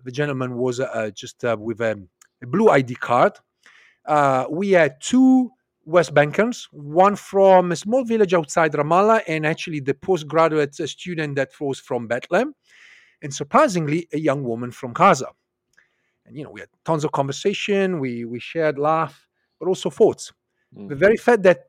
the 0.04 0.12
gentleman 0.12 0.56
was 0.56 0.80
just 1.14 1.44
with 1.58 1.82
a, 1.82 2.00
a, 2.42 2.48
blue 2.48 2.70
ID 2.70 2.96
card. 2.96 3.34
we 4.50 4.72
had 4.72 5.02
two 5.02 5.52
West 5.86 6.14
Bankers, 6.14 6.70
one 6.72 7.16
from 7.16 7.72
a 7.72 7.76
small 7.76 8.06
village 8.06 8.34
outside 8.34 8.74
Ramallah, 8.74 9.22
and 9.28 9.46
actually 9.46 9.80
the 9.80 9.94
postgraduate 9.96 10.76
student 10.76 11.36
that 11.36 11.50
was 11.60 11.80
from 11.80 12.08
Bethlehem, 12.08 12.54
and 13.24 13.34
surprisingly, 13.34 14.08
a 14.14 14.20
young 14.20 14.44
woman 14.44 14.72
from 14.72 14.94
Gaza. 14.94 15.30
And 16.26 16.38
you 16.38 16.44
know, 16.44 16.52
we 16.52 16.60
had 16.62 16.70
tons 16.86 17.04
of 17.04 17.12
conversation. 17.12 18.00
We 18.00 18.24
we 18.24 18.40
shared 18.40 18.78
laugh, 18.78 19.28
but 19.60 19.68
also 19.68 19.90
thoughts. 19.90 20.32
Mm-hmm. 20.74 20.88
The 20.88 20.96
very 20.96 21.18
fact 21.18 21.44
that 21.44 21.68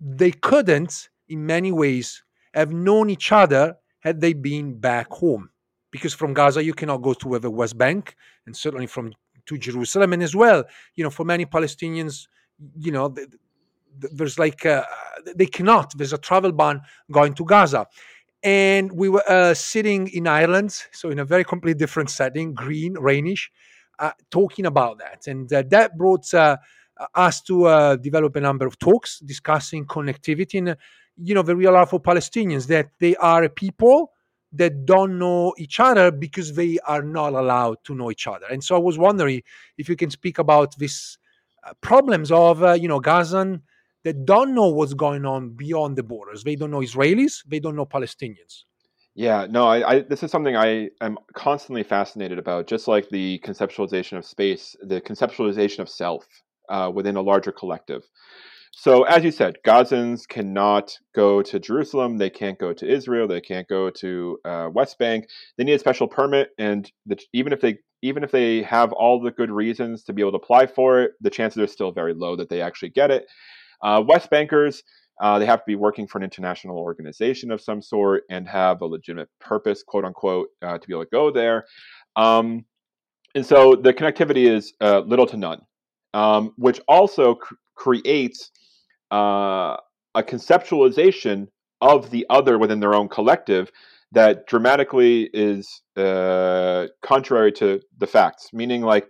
they 0.00 0.30
couldn't, 0.30 1.08
in 1.28 1.44
many 1.44 1.72
ways, 1.72 2.22
have 2.54 2.72
known 2.72 3.10
each 3.10 3.32
other 3.32 3.76
had 4.00 4.20
they 4.20 4.32
been 4.32 4.78
back 4.78 5.10
home. 5.10 5.50
Because 5.90 6.14
from 6.14 6.34
Gaza, 6.34 6.62
you 6.62 6.74
cannot 6.74 6.98
go 6.98 7.14
to 7.14 7.38
the 7.38 7.50
West 7.50 7.78
Bank, 7.78 8.14
and 8.46 8.56
certainly 8.56 8.86
from 8.86 9.12
to 9.46 9.58
Jerusalem. 9.58 10.12
And 10.12 10.22
as 10.22 10.36
well, 10.36 10.64
you 10.94 11.02
know, 11.02 11.10
for 11.10 11.24
many 11.24 11.46
Palestinians, 11.46 12.28
you 12.78 12.92
know, 12.92 13.14
there's 13.98 14.38
like 14.38 14.64
uh, 14.66 14.84
they 15.34 15.46
cannot. 15.46 15.96
There's 15.96 16.12
a 16.12 16.18
travel 16.18 16.52
ban 16.52 16.82
going 17.10 17.34
to 17.34 17.44
Gaza, 17.44 17.86
and 18.42 18.92
we 18.92 19.08
were 19.08 19.24
uh, 19.28 19.54
sitting 19.54 20.08
in 20.08 20.26
Ireland, 20.26 20.76
so 20.92 21.10
in 21.10 21.18
a 21.18 21.24
very 21.24 21.44
completely 21.44 21.78
different 21.78 22.10
setting, 22.10 22.54
green, 22.54 22.94
rainish, 22.94 23.50
uh, 23.98 24.12
talking 24.30 24.66
about 24.66 24.98
that, 24.98 25.26
and 25.26 25.52
uh, 25.52 25.62
that 25.70 25.96
brought 25.96 26.32
uh, 26.98 27.06
us 27.14 27.40
to 27.42 27.66
uh, 27.66 27.96
develop 27.96 28.36
a 28.36 28.40
number 28.40 28.66
of 28.66 28.78
talks 28.78 29.20
discussing 29.20 29.86
connectivity 29.86 30.58
and 30.58 30.76
you 31.16 31.34
know 31.34 31.42
the 31.42 31.56
real 31.56 31.72
life 31.72 31.90
for 31.90 32.00
palestinians 32.00 32.66
that 32.66 32.90
they 33.00 33.16
are 33.16 33.42
a 33.44 33.48
people 33.48 34.12
that 34.52 34.86
don't 34.86 35.18
know 35.18 35.54
each 35.58 35.78
other 35.78 36.10
because 36.10 36.54
they 36.54 36.78
are 36.86 37.02
not 37.02 37.34
allowed 37.34 37.76
to 37.84 37.94
know 37.94 38.10
each 38.10 38.26
other. 38.26 38.46
And 38.46 38.64
so 38.64 38.76
i 38.76 38.78
was 38.78 38.96
wondering 38.98 39.42
if 39.76 39.88
you 39.88 39.96
can 39.96 40.10
speak 40.10 40.38
about 40.38 40.76
these 40.76 41.18
uh, 41.64 41.72
problems 41.80 42.30
of 42.30 42.62
uh, 42.62 42.72
you 42.72 42.88
know 42.88 43.00
gazan 43.00 43.62
that 44.04 44.24
don't 44.24 44.54
know 44.54 44.68
what's 44.68 44.94
going 44.94 45.26
on 45.26 45.50
beyond 45.50 45.96
the 45.96 46.02
borders. 46.02 46.44
They 46.44 46.56
don't 46.56 46.70
know 46.70 46.80
israelis 46.80 47.42
they 47.46 47.60
don't 47.60 47.76
know 47.76 47.86
palestinians. 47.86 48.64
Yeah, 49.14 49.48
no, 49.50 49.66
I, 49.66 49.90
I, 49.90 50.00
this 50.02 50.22
is 50.22 50.30
something 50.30 50.54
I 50.56 50.90
am 51.00 51.18
constantly 51.34 51.82
fascinated 51.82 52.38
about, 52.38 52.68
just 52.68 52.86
like 52.86 53.08
the 53.08 53.40
conceptualization 53.44 54.16
of 54.16 54.24
space, 54.24 54.76
the 54.80 55.00
conceptualization 55.00 55.80
of 55.80 55.88
self 55.88 56.24
uh, 56.68 56.90
within 56.94 57.16
a 57.16 57.22
larger 57.22 57.52
collective. 57.52 58.02
So, 58.72 59.02
as 59.04 59.24
you 59.24 59.32
said, 59.32 59.56
Gazans 59.66 60.28
cannot 60.28 60.96
go 61.14 61.42
to 61.42 61.58
Jerusalem. 61.58 62.18
They 62.18 62.30
can't 62.30 62.58
go 62.58 62.72
to 62.72 62.86
Israel. 62.86 63.26
They 63.26 63.40
can't 63.40 63.66
go 63.66 63.90
to 63.90 64.38
uh, 64.44 64.68
West 64.72 64.98
Bank. 64.98 65.26
They 65.56 65.64
need 65.64 65.72
a 65.72 65.78
special 65.78 66.06
permit, 66.06 66.50
and 66.58 66.90
the, 67.06 67.18
even 67.32 67.52
if 67.52 67.60
they 67.60 67.78
even 68.02 68.22
if 68.22 68.30
they 68.30 68.62
have 68.62 68.92
all 68.92 69.20
the 69.20 69.32
good 69.32 69.50
reasons 69.50 70.04
to 70.04 70.12
be 70.12 70.22
able 70.22 70.30
to 70.30 70.36
apply 70.36 70.66
for 70.66 71.02
it, 71.02 71.12
the 71.20 71.30
chances 71.30 71.60
are 71.60 71.66
still 71.66 71.90
very 71.90 72.14
low 72.14 72.36
that 72.36 72.48
they 72.48 72.60
actually 72.60 72.90
get 72.90 73.10
it. 73.10 73.26
Uh, 73.82 74.02
West 74.06 74.30
Bankers, 74.30 74.84
uh, 75.20 75.40
they 75.40 75.46
have 75.46 75.58
to 75.60 75.64
be 75.66 75.74
working 75.74 76.06
for 76.06 76.18
an 76.18 76.24
international 76.24 76.78
organization 76.78 77.50
of 77.50 77.60
some 77.60 77.82
sort 77.82 78.22
and 78.30 78.46
have 78.48 78.80
a 78.80 78.86
legitimate 78.86 79.28
purpose, 79.40 79.82
quote 79.82 80.04
unquote, 80.04 80.48
uh, 80.62 80.78
to 80.78 80.86
be 80.86 80.94
able 80.94 81.04
to 81.04 81.10
go 81.10 81.32
there. 81.32 81.64
Um, 82.14 82.64
and 83.34 83.44
so 83.44 83.74
the 83.74 83.92
connectivity 83.92 84.48
is 84.48 84.72
uh, 84.80 85.00
little 85.00 85.26
to 85.26 85.36
none 85.36 85.62
um, 86.14 86.52
which 86.56 86.80
also 86.88 87.34
cr- 87.34 87.54
creates 87.74 88.50
uh, 89.10 89.76
a 90.14 90.22
conceptualization 90.22 91.48
of 91.80 92.10
the 92.10 92.26
other 92.30 92.58
within 92.58 92.80
their 92.80 92.94
own 92.94 93.08
collective 93.08 93.70
that 94.12 94.46
dramatically 94.46 95.28
is 95.32 95.82
uh, 95.96 96.86
contrary 97.02 97.52
to 97.52 97.80
the 97.98 98.06
facts. 98.06 98.50
Meaning, 98.52 98.82
like, 98.82 99.06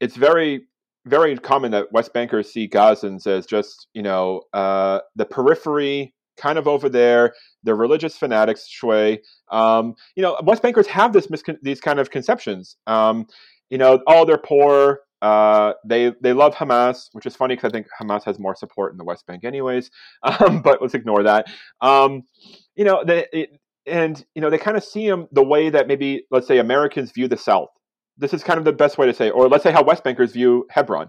it's 0.00 0.16
very, 0.16 0.66
very 1.06 1.36
common 1.36 1.72
that 1.72 1.92
West 1.92 2.12
Bankers 2.12 2.52
see 2.52 2.68
Gazans 2.68 3.26
as 3.26 3.46
just, 3.46 3.88
you 3.94 4.02
know, 4.02 4.42
uh, 4.52 5.00
the 5.16 5.24
periphery, 5.24 6.14
kind 6.36 6.58
of 6.58 6.68
over 6.68 6.88
there. 6.88 7.34
They're 7.62 7.76
religious 7.76 8.16
fanatics, 8.16 8.68
Shui. 8.68 9.22
Um, 9.50 9.94
you 10.14 10.22
know, 10.22 10.38
West 10.44 10.62
Bankers 10.62 10.86
have 10.86 11.12
this 11.12 11.28
these 11.62 11.80
kind 11.80 11.98
of 11.98 12.10
conceptions. 12.10 12.76
Um, 12.86 13.26
you 13.70 13.78
know, 13.78 14.00
oh, 14.06 14.24
they're 14.24 14.38
poor, 14.38 15.00
uh, 15.22 15.72
they 15.84 16.12
they 16.20 16.32
love 16.32 16.54
Hamas, 16.54 17.08
which 17.12 17.26
is 17.26 17.34
funny 17.34 17.56
because 17.56 17.70
I 17.70 17.72
think 17.72 17.86
Hamas 18.00 18.24
has 18.24 18.38
more 18.38 18.54
support 18.54 18.92
in 18.92 18.98
the 18.98 19.04
West 19.04 19.26
Bank, 19.26 19.44
anyways. 19.44 19.90
Um, 20.22 20.60
but 20.60 20.82
let's 20.82 20.94
ignore 20.94 21.22
that. 21.22 21.46
Um, 21.80 22.24
you 22.74 22.84
know, 22.84 23.04
they, 23.04 23.26
it, 23.32 23.60
and 23.86 24.24
you 24.34 24.42
know 24.42 24.50
they 24.50 24.58
kind 24.58 24.76
of 24.76 24.84
see 24.84 25.08
them 25.08 25.28
the 25.32 25.42
way 25.42 25.70
that 25.70 25.86
maybe 25.86 26.24
let's 26.30 26.46
say 26.46 26.58
Americans 26.58 27.12
view 27.12 27.28
the 27.28 27.36
South. 27.36 27.68
This 28.18 28.34
is 28.34 28.42
kind 28.42 28.58
of 28.58 28.64
the 28.64 28.72
best 28.72 28.98
way 28.98 29.06
to 29.06 29.14
say, 29.14 29.30
or 29.30 29.48
let's 29.48 29.62
say 29.62 29.72
how 29.72 29.82
West 29.82 30.02
Bankers 30.02 30.32
view 30.32 30.66
Hebron. 30.70 31.08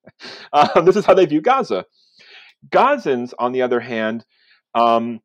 um, 0.52 0.84
this 0.84 0.96
is 0.96 1.06
how 1.06 1.14
they 1.14 1.26
view 1.26 1.40
Gaza. 1.40 1.84
Gazans, 2.70 3.32
on 3.38 3.52
the 3.52 3.62
other 3.62 3.80
hand, 3.80 4.24
um, 4.74 5.20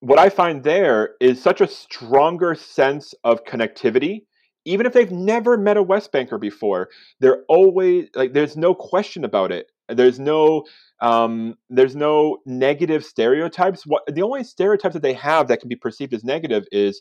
what 0.00 0.18
I 0.18 0.28
find 0.28 0.62
there 0.62 1.14
is 1.20 1.40
such 1.42 1.60
a 1.60 1.68
stronger 1.68 2.54
sense 2.54 3.14
of 3.24 3.44
connectivity 3.44 4.22
even 4.64 4.86
if 4.86 4.92
they've 4.92 5.10
never 5.10 5.56
met 5.56 5.76
a 5.76 5.82
West 5.82 6.12
Banker 6.12 6.38
before, 6.38 6.88
they're 7.20 7.44
always 7.48 8.08
like 8.14 8.32
there's 8.32 8.56
no 8.56 8.74
question 8.74 9.24
about 9.24 9.52
it. 9.52 9.70
There's 9.88 10.18
no 10.18 10.64
um, 11.00 11.54
there's 11.70 11.96
no 11.96 12.38
negative 12.44 13.04
stereotypes. 13.04 13.86
What 13.86 14.02
the 14.06 14.22
only 14.22 14.44
stereotypes 14.44 14.94
that 14.94 15.02
they 15.02 15.14
have 15.14 15.48
that 15.48 15.60
can 15.60 15.68
be 15.68 15.76
perceived 15.76 16.12
as 16.14 16.24
negative 16.24 16.66
is, 16.72 17.00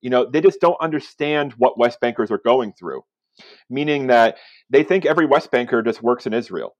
you 0.00 0.10
know, 0.10 0.28
they 0.28 0.40
just 0.40 0.60
don't 0.60 0.80
understand 0.80 1.54
what 1.58 1.78
West 1.78 2.00
Bankers 2.00 2.30
are 2.30 2.40
going 2.44 2.72
through. 2.72 3.02
Meaning 3.68 4.06
that 4.06 4.38
they 4.70 4.82
think 4.82 5.04
every 5.04 5.26
West 5.26 5.50
Banker 5.50 5.82
just 5.82 6.02
works 6.02 6.26
in 6.26 6.32
Israel. 6.32 6.74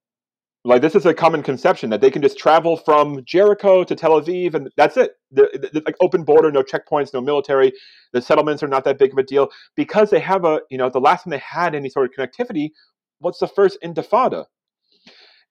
Like 0.67 0.83
this 0.83 0.97
is 0.97 1.07
a 1.07 1.15
common 1.15 1.45
conception 1.45 1.91
that 1.91 2.01
they 2.01 2.11
can 2.11 2.23
just 2.23 2.37
travel 2.37 2.77
from 2.77 3.25
Jericho 3.25 3.85
to 3.85 3.95
Tel 3.95 4.21
Aviv 4.21 4.55
and 4.55 4.69
that's 4.77 4.97
it. 4.97 5.13
Like 5.33 5.95
open 6.01 6.25
border, 6.25 6.51
no 6.51 6.65
checkpoints, 6.65 7.15
no 7.15 7.21
military. 7.21 7.73
The 8.13 8.21
settlements 8.21 8.65
are 8.65 8.69
not 8.69 8.83
that 8.83 8.99
big 8.99 9.13
of 9.13 9.19
a 9.19 9.23
deal 9.23 9.49
because 9.77 10.11
they 10.11 10.19
have 10.19 10.45
a 10.45 10.61
you 10.69 10.77
know 10.77 10.91
the 10.91 10.99
last 11.01 11.23
time 11.23 11.31
they 11.31 11.39
had 11.39 11.77
any 11.77 11.89
sort 11.89 12.07
of 12.07 12.13
connectivity 12.19 12.71
was 13.21 13.39
the 13.39 13.47
first 13.47 13.79
Intifada. 13.85 14.47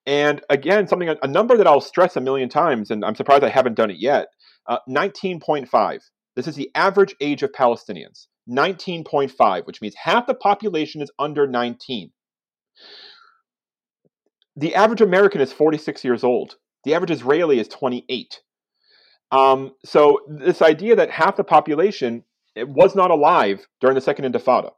And 0.05 0.41
again, 0.49 0.85
something 0.85 1.15
a 1.23 1.27
number 1.27 1.55
that 1.55 1.65
I'll 1.65 1.79
stress 1.79 2.17
a 2.17 2.21
million 2.21 2.49
times, 2.49 2.91
and 2.91 3.05
I'm 3.05 3.15
surprised 3.15 3.45
I 3.45 3.49
haven't 3.49 3.75
done 3.75 3.89
it 3.89 3.97
yet. 3.97 4.27
Uh, 4.67 4.79
19.5. 4.89 6.01
This 6.35 6.47
is 6.47 6.55
the 6.55 6.69
average 6.75 7.15
age 7.21 7.41
of 7.41 7.53
Palestinians. 7.53 8.27
19.5, 8.49 9.65
which 9.65 9.81
means 9.81 9.95
half 9.95 10.27
the 10.27 10.35
population 10.35 11.01
is 11.01 11.09
under 11.17 11.47
19 11.47 12.11
the 14.55 14.75
average 14.75 15.01
American 15.01 15.41
is 15.41 15.51
46 15.51 16.03
years 16.03 16.23
old. 16.23 16.55
The 16.83 16.93
average 16.93 17.11
Israeli 17.11 17.59
is 17.59 17.67
28. 17.67 18.41
Um, 19.31 19.71
so 19.83 20.19
this 20.27 20.61
idea 20.61 20.95
that 20.95 21.09
half 21.09 21.35
the 21.35 21.43
population 21.43 22.23
was 22.55 22.95
not 22.95 23.11
alive 23.11 23.67
during 23.81 23.95
the 23.95 24.01
Second 24.01 24.31
Intifada, 24.31 24.71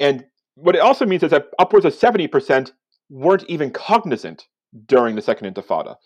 and 0.00 0.24
what 0.54 0.74
it 0.74 0.80
also 0.80 1.06
means 1.06 1.22
is 1.22 1.30
that 1.30 1.48
upwards 1.58 1.84
of 1.84 1.94
70% 1.94 2.72
weren't 3.10 3.44
even 3.48 3.70
cognizant 3.70 4.46
during 4.86 5.14
the 5.14 5.22
Second 5.22 5.54
Intifada. 5.54 5.96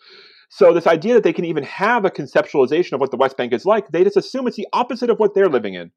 So 0.49 0.73
this 0.73 0.87
idea 0.87 1.15
that 1.15 1.23
they 1.23 1.33
can 1.33 1.45
even 1.45 1.63
have 1.63 2.05
a 2.05 2.11
conceptualization 2.11 2.93
of 2.93 2.99
what 2.99 3.11
the 3.11 3.17
West 3.17 3.37
Bank 3.37 3.51
is 3.53 3.65
like, 3.65 3.87
they 3.89 4.03
just 4.03 4.17
assume 4.17 4.47
it's 4.47 4.57
the 4.57 4.67
opposite 4.73 5.09
of 5.09 5.17
what 5.17 5.33
they're 5.33 5.49
living 5.49 5.73
in. 5.73 5.91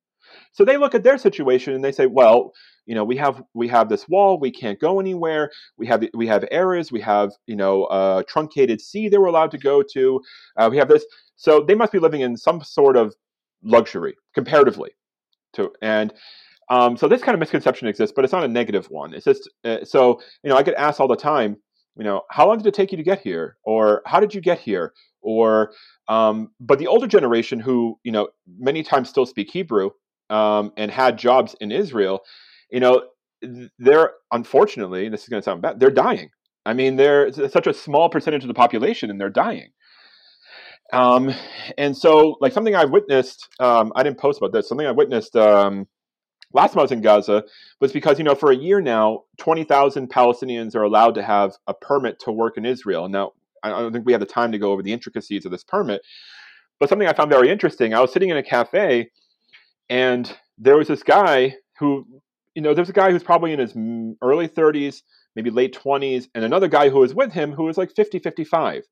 So 0.52 0.64
they 0.64 0.76
look 0.76 0.94
at 0.94 1.04
their 1.04 1.18
situation 1.18 1.74
and 1.74 1.84
they 1.84 1.92
say, 1.92 2.06
well, 2.06 2.52
you 2.86 2.94
know, 2.94 3.04
we 3.04 3.16
have 3.18 3.42
we 3.54 3.68
have 3.68 3.88
this 3.88 4.08
wall, 4.08 4.40
we 4.40 4.50
can't 4.50 4.80
go 4.80 4.98
anywhere. 4.98 5.50
We 5.76 5.86
have 5.86 6.04
we 6.14 6.26
have 6.26 6.44
areas, 6.50 6.90
we 6.90 7.00
have 7.02 7.32
you 7.46 7.54
know 7.54 7.86
a 7.86 8.24
truncated 8.26 8.80
sea 8.80 9.08
they 9.08 9.18
were 9.18 9.26
allowed 9.26 9.50
to 9.52 9.58
go 9.58 9.82
to. 9.92 10.20
Uh, 10.56 10.68
we 10.70 10.78
have 10.78 10.88
this, 10.88 11.04
so 11.36 11.62
they 11.62 11.74
must 11.74 11.92
be 11.92 11.98
living 11.98 12.22
in 12.22 12.36
some 12.36 12.62
sort 12.62 12.96
of 12.96 13.14
luxury 13.62 14.16
comparatively 14.34 14.90
to 15.54 15.70
and. 15.82 16.12
Um, 16.70 16.98
so 16.98 17.08
this 17.08 17.22
kind 17.22 17.32
of 17.32 17.40
misconception 17.40 17.88
exists, 17.88 18.12
but 18.14 18.26
it's 18.26 18.32
not 18.32 18.44
a 18.44 18.48
negative 18.48 18.90
one. 18.90 19.14
It's 19.14 19.24
just 19.24 19.48
uh, 19.64 19.86
so 19.86 20.20
you 20.42 20.50
know 20.50 20.56
I 20.58 20.62
get 20.62 20.74
asked 20.74 21.00
all 21.00 21.08
the 21.08 21.16
time, 21.16 21.56
you 21.96 22.04
know, 22.04 22.22
how 22.30 22.46
long 22.46 22.58
did 22.58 22.66
it 22.66 22.74
take 22.74 22.92
you 22.92 22.98
to 22.98 23.02
get 23.02 23.20
here, 23.20 23.56
or 23.64 24.02
how 24.04 24.20
did 24.20 24.34
you 24.34 24.42
get 24.42 24.58
here, 24.58 24.92
or 25.22 25.72
um, 26.08 26.50
but 26.60 26.78
the 26.78 26.86
older 26.86 27.06
generation 27.06 27.58
who 27.58 27.98
you 28.04 28.12
know 28.12 28.28
many 28.58 28.82
times 28.82 29.08
still 29.08 29.24
speak 29.24 29.50
Hebrew 29.50 29.90
um, 30.30 30.72
and 30.76 30.90
had 30.90 31.18
jobs 31.18 31.54
in 31.60 31.72
Israel, 31.72 32.20
you 32.70 32.80
know, 32.80 33.02
they're 33.78 34.12
unfortunately 34.32 35.08
this 35.08 35.22
is 35.22 35.28
going 35.28 35.40
to 35.40 35.44
sound 35.44 35.62
bad. 35.62 35.80
They're 35.80 35.90
dying. 35.90 36.30
I 36.66 36.74
mean, 36.74 36.96
they're 36.96 37.32
such 37.32 37.66
a 37.66 37.72
small 37.72 38.10
percentage 38.10 38.42
of 38.44 38.48
the 38.48 38.54
population, 38.54 39.10
and 39.10 39.20
they're 39.20 39.30
dying. 39.30 39.70
Um, 40.92 41.34
and 41.76 41.96
so, 41.96 42.36
like 42.40 42.52
something 42.52 42.74
I 42.74 42.84
witnessed, 42.84 43.48
um, 43.60 43.92
I 43.94 44.02
didn't 44.02 44.18
post 44.18 44.38
about 44.38 44.52
this. 44.52 44.68
Something 44.68 44.86
I 44.86 44.92
witnessed 44.92 45.36
um, 45.36 45.86
last 46.52 46.72
time 46.72 46.80
I 46.80 46.82
was 46.82 46.92
in 46.92 47.02
Gaza 47.02 47.44
was 47.80 47.92
because 47.92 48.18
you 48.18 48.24
know 48.24 48.34
for 48.34 48.50
a 48.50 48.56
year 48.56 48.80
now, 48.80 49.24
twenty 49.36 49.64
thousand 49.64 50.10
Palestinians 50.10 50.74
are 50.74 50.82
allowed 50.82 51.14
to 51.14 51.22
have 51.22 51.54
a 51.66 51.74
permit 51.74 52.18
to 52.20 52.32
work 52.32 52.56
in 52.56 52.64
Israel. 52.64 53.08
Now, 53.08 53.32
I 53.62 53.70
don't 53.70 53.92
think 53.92 54.06
we 54.06 54.12
have 54.12 54.20
the 54.20 54.26
time 54.26 54.52
to 54.52 54.58
go 54.58 54.72
over 54.72 54.82
the 54.82 54.92
intricacies 54.92 55.44
of 55.44 55.52
this 55.52 55.64
permit, 55.64 56.02
but 56.80 56.88
something 56.88 57.08
I 57.08 57.12
found 57.12 57.30
very 57.30 57.50
interesting. 57.50 57.94
I 57.94 58.00
was 58.00 58.12
sitting 58.12 58.30
in 58.30 58.36
a 58.36 58.42
cafe, 58.42 59.10
and 59.88 60.34
there 60.58 60.76
was 60.76 60.88
this 60.88 61.02
guy 61.02 61.56
who, 61.78 62.06
you 62.54 62.62
know, 62.62 62.74
there's 62.74 62.88
a 62.88 62.94
guy 62.94 63.10
who's 63.10 63.22
probably 63.22 63.52
in 63.52 63.58
his 63.58 63.74
early 64.22 64.48
thirties, 64.48 65.02
maybe 65.36 65.50
late 65.50 65.72
twenties, 65.72 66.28
and 66.34 66.44
another 66.44 66.68
guy 66.68 66.88
who 66.88 66.98
was 66.98 67.14
with 67.14 67.32
him 67.32 67.52
who 67.52 67.64
was 67.64 67.78
like 67.78 67.94
50, 67.94 68.18
55. 68.18 68.82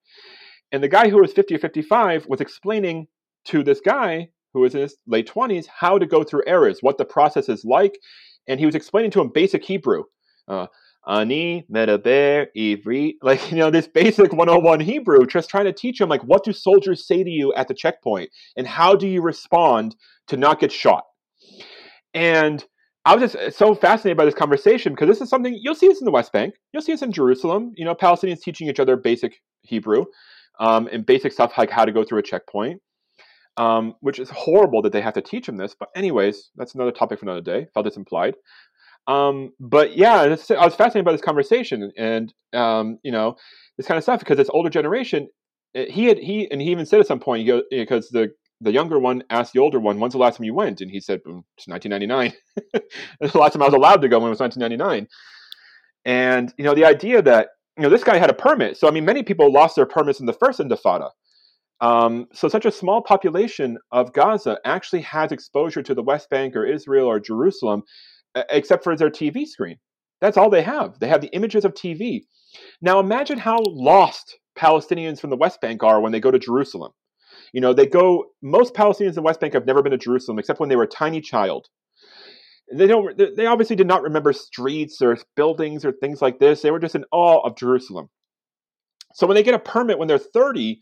And 0.72 0.82
the 0.82 0.88
guy 0.88 1.08
who 1.08 1.18
was 1.18 1.32
50 1.32 1.54
or 1.54 1.58
55 1.58 2.26
was 2.26 2.40
explaining 2.40 3.06
to 3.46 3.62
this 3.62 3.80
guy 3.80 4.30
who 4.52 4.60
was 4.60 4.74
in 4.74 4.80
his 4.80 4.96
late 5.06 5.30
20s 5.30 5.66
how 5.66 5.98
to 5.98 6.06
go 6.06 6.24
through 6.24 6.42
Erez, 6.48 6.78
what 6.80 6.98
the 6.98 7.04
process 7.04 7.48
is 7.48 7.64
like. 7.64 7.98
And 8.48 8.58
he 8.58 8.66
was 8.66 8.74
explaining 8.74 9.10
to 9.12 9.20
him 9.20 9.30
basic 9.32 9.64
Hebrew. 9.64 10.04
Uh, 10.48 10.66
Ani, 11.08 11.64
medaber, 11.72 12.46
ivrit, 12.56 13.14
like, 13.22 13.50
you 13.50 13.56
know, 13.56 13.70
this 13.70 13.86
basic 13.86 14.32
101 14.32 14.80
Hebrew, 14.80 15.26
just 15.26 15.48
trying 15.48 15.66
to 15.66 15.72
teach 15.72 16.00
him, 16.00 16.08
like, 16.08 16.22
what 16.24 16.44
do 16.44 16.52
soldiers 16.52 17.06
say 17.06 17.22
to 17.22 17.30
you 17.30 17.54
at 17.54 17.68
the 17.68 17.74
checkpoint? 17.74 18.30
And 18.56 18.66
how 18.66 18.94
do 18.94 19.06
you 19.06 19.22
respond 19.22 19.96
to 20.28 20.36
not 20.36 20.60
get 20.60 20.72
shot? 20.72 21.04
And 22.14 22.64
I 23.04 23.14
was 23.14 23.32
just 23.32 23.56
so 23.56 23.74
fascinated 23.74 24.16
by 24.16 24.24
this 24.24 24.34
conversation 24.34 24.92
because 24.92 25.06
this 25.06 25.20
is 25.20 25.28
something 25.28 25.56
you'll 25.62 25.76
see 25.76 25.86
this 25.86 26.00
in 26.00 26.06
the 26.06 26.10
West 26.10 26.32
Bank. 26.32 26.54
You'll 26.72 26.82
see 26.82 26.92
this 26.92 27.02
in 27.02 27.12
Jerusalem. 27.12 27.72
You 27.76 27.84
know, 27.84 27.94
Palestinians 27.94 28.40
teaching 28.40 28.68
each 28.68 28.80
other 28.80 28.96
basic 28.96 29.40
Hebrew 29.62 30.06
um, 30.58 30.88
and 30.90 31.06
basic 31.06 31.32
stuff 31.32 31.52
like 31.56 31.70
how 31.70 31.84
to 31.84 31.92
go 31.92 32.02
through 32.02 32.18
a 32.18 32.22
checkpoint, 32.22 32.82
um, 33.58 33.94
which 34.00 34.18
is 34.18 34.28
horrible 34.30 34.82
that 34.82 34.92
they 34.92 35.00
have 35.00 35.14
to 35.14 35.22
teach 35.22 35.46
them 35.46 35.56
this. 35.56 35.76
But 35.78 35.90
anyways, 35.94 36.50
that's 36.56 36.74
another 36.74 36.90
topic 36.90 37.20
for 37.20 37.26
another 37.26 37.40
day. 37.40 37.68
Felt 37.74 37.86
it's 37.86 37.96
implied. 37.96 38.34
Um, 39.08 39.52
but 39.60 39.96
yeah, 39.96 40.22
I 40.22 40.28
was 40.28 40.74
fascinated 40.74 41.04
by 41.04 41.12
this 41.12 41.20
conversation 41.20 41.92
and 41.96 42.32
um, 42.52 42.98
you 43.02 43.12
know 43.12 43.36
this 43.76 43.86
kind 43.86 43.98
of 43.98 44.04
stuff 44.04 44.20
because 44.20 44.36
this 44.36 44.50
older 44.50 44.70
generation. 44.70 45.28
Eh, 45.74 45.86
he 45.88 46.06
had 46.06 46.18
he 46.18 46.50
and 46.50 46.60
he 46.60 46.70
even 46.70 46.86
said 46.86 47.00
at 47.00 47.06
some 47.06 47.20
point 47.20 47.48
because 47.70 48.08
the 48.10 48.32
the 48.60 48.72
younger 48.72 48.98
one 48.98 49.22
asked 49.30 49.52
the 49.52 49.60
older 49.60 49.78
one, 49.78 50.00
"When's 50.00 50.14
the 50.14 50.18
last 50.18 50.38
time 50.38 50.44
you 50.44 50.54
went?" 50.54 50.80
And 50.80 50.90
he 50.90 51.00
said, 51.00 51.20
"It's 51.56 51.68
1999." 51.68 52.32
the 53.20 53.38
last 53.38 53.52
time 53.52 53.62
I 53.62 53.66
was 53.66 53.74
allowed 53.74 54.02
to 54.02 54.08
go 54.08 54.18
when 54.18 54.28
it 54.28 54.30
was 54.30 54.40
1999. 54.40 55.06
And 56.04 56.52
you 56.56 56.64
know 56.64 56.74
the 56.74 56.84
idea 56.84 57.22
that 57.22 57.48
you 57.76 57.82
know, 57.82 57.90
this 57.90 58.04
guy 58.04 58.16
had 58.16 58.30
a 58.30 58.34
permit. 58.34 58.76
So, 58.76 58.88
I 58.88 58.90
mean, 58.90 59.04
many 59.04 59.22
people 59.22 59.52
lost 59.52 59.76
their 59.76 59.86
permits 59.86 60.20
in 60.20 60.26
the 60.26 60.32
first 60.32 60.60
Intifada. 60.60 61.10
Um, 61.80 62.26
so, 62.32 62.48
such 62.48 62.64
a 62.64 62.72
small 62.72 63.02
population 63.02 63.76
of 63.92 64.14
Gaza 64.14 64.58
actually 64.64 65.02
has 65.02 65.30
exposure 65.30 65.82
to 65.82 65.94
the 65.94 66.02
West 66.02 66.30
Bank 66.30 66.56
or 66.56 66.64
Israel 66.64 67.06
or 67.06 67.20
Jerusalem, 67.20 67.82
except 68.50 68.84
for 68.84 68.96
their 68.96 69.10
TV 69.10 69.46
screen. 69.46 69.76
That's 70.20 70.36
all 70.36 70.50
they 70.50 70.62
have. 70.62 70.98
They 70.98 71.08
have 71.08 71.20
the 71.20 71.34
images 71.34 71.64
of 71.64 71.74
TV. 71.74 72.22
Now, 72.80 73.00
imagine 73.00 73.38
how 73.38 73.58
lost 73.66 74.38
Palestinians 74.58 75.20
from 75.20 75.30
the 75.30 75.36
West 75.36 75.60
Bank 75.60 75.82
are 75.82 76.00
when 76.00 76.12
they 76.12 76.20
go 76.20 76.30
to 76.30 76.38
Jerusalem. 76.38 76.92
You 77.52 77.60
know, 77.60 77.72
they 77.72 77.86
go, 77.86 78.24
most 78.42 78.74
Palestinians 78.74 79.10
in 79.10 79.14
the 79.14 79.22
West 79.22 79.40
Bank 79.40 79.52
have 79.52 79.66
never 79.66 79.82
been 79.82 79.92
to 79.92 79.98
Jerusalem 79.98 80.38
except 80.38 80.58
when 80.60 80.68
they 80.68 80.76
were 80.76 80.84
a 80.84 80.88
tiny 80.88 81.20
child 81.20 81.68
they 82.72 82.86
don't 82.86 83.16
they 83.36 83.46
obviously 83.46 83.76
did 83.76 83.86
not 83.86 84.02
remember 84.02 84.32
streets 84.32 85.00
or 85.00 85.16
buildings 85.36 85.84
or 85.84 85.92
things 85.92 86.20
like 86.20 86.38
this 86.38 86.62
they 86.62 86.70
were 86.70 86.80
just 86.80 86.94
in 86.94 87.04
awe 87.12 87.40
of 87.46 87.56
jerusalem 87.56 88.08
so 89.14 89.26
when 89.26 89.34
they 89.34 89.42
get 89.42 89.54
a 89.54 89.58
permit 89.58 89.98
when 89.98 90.08
they're 90.08 90.18
30 90.18 90.80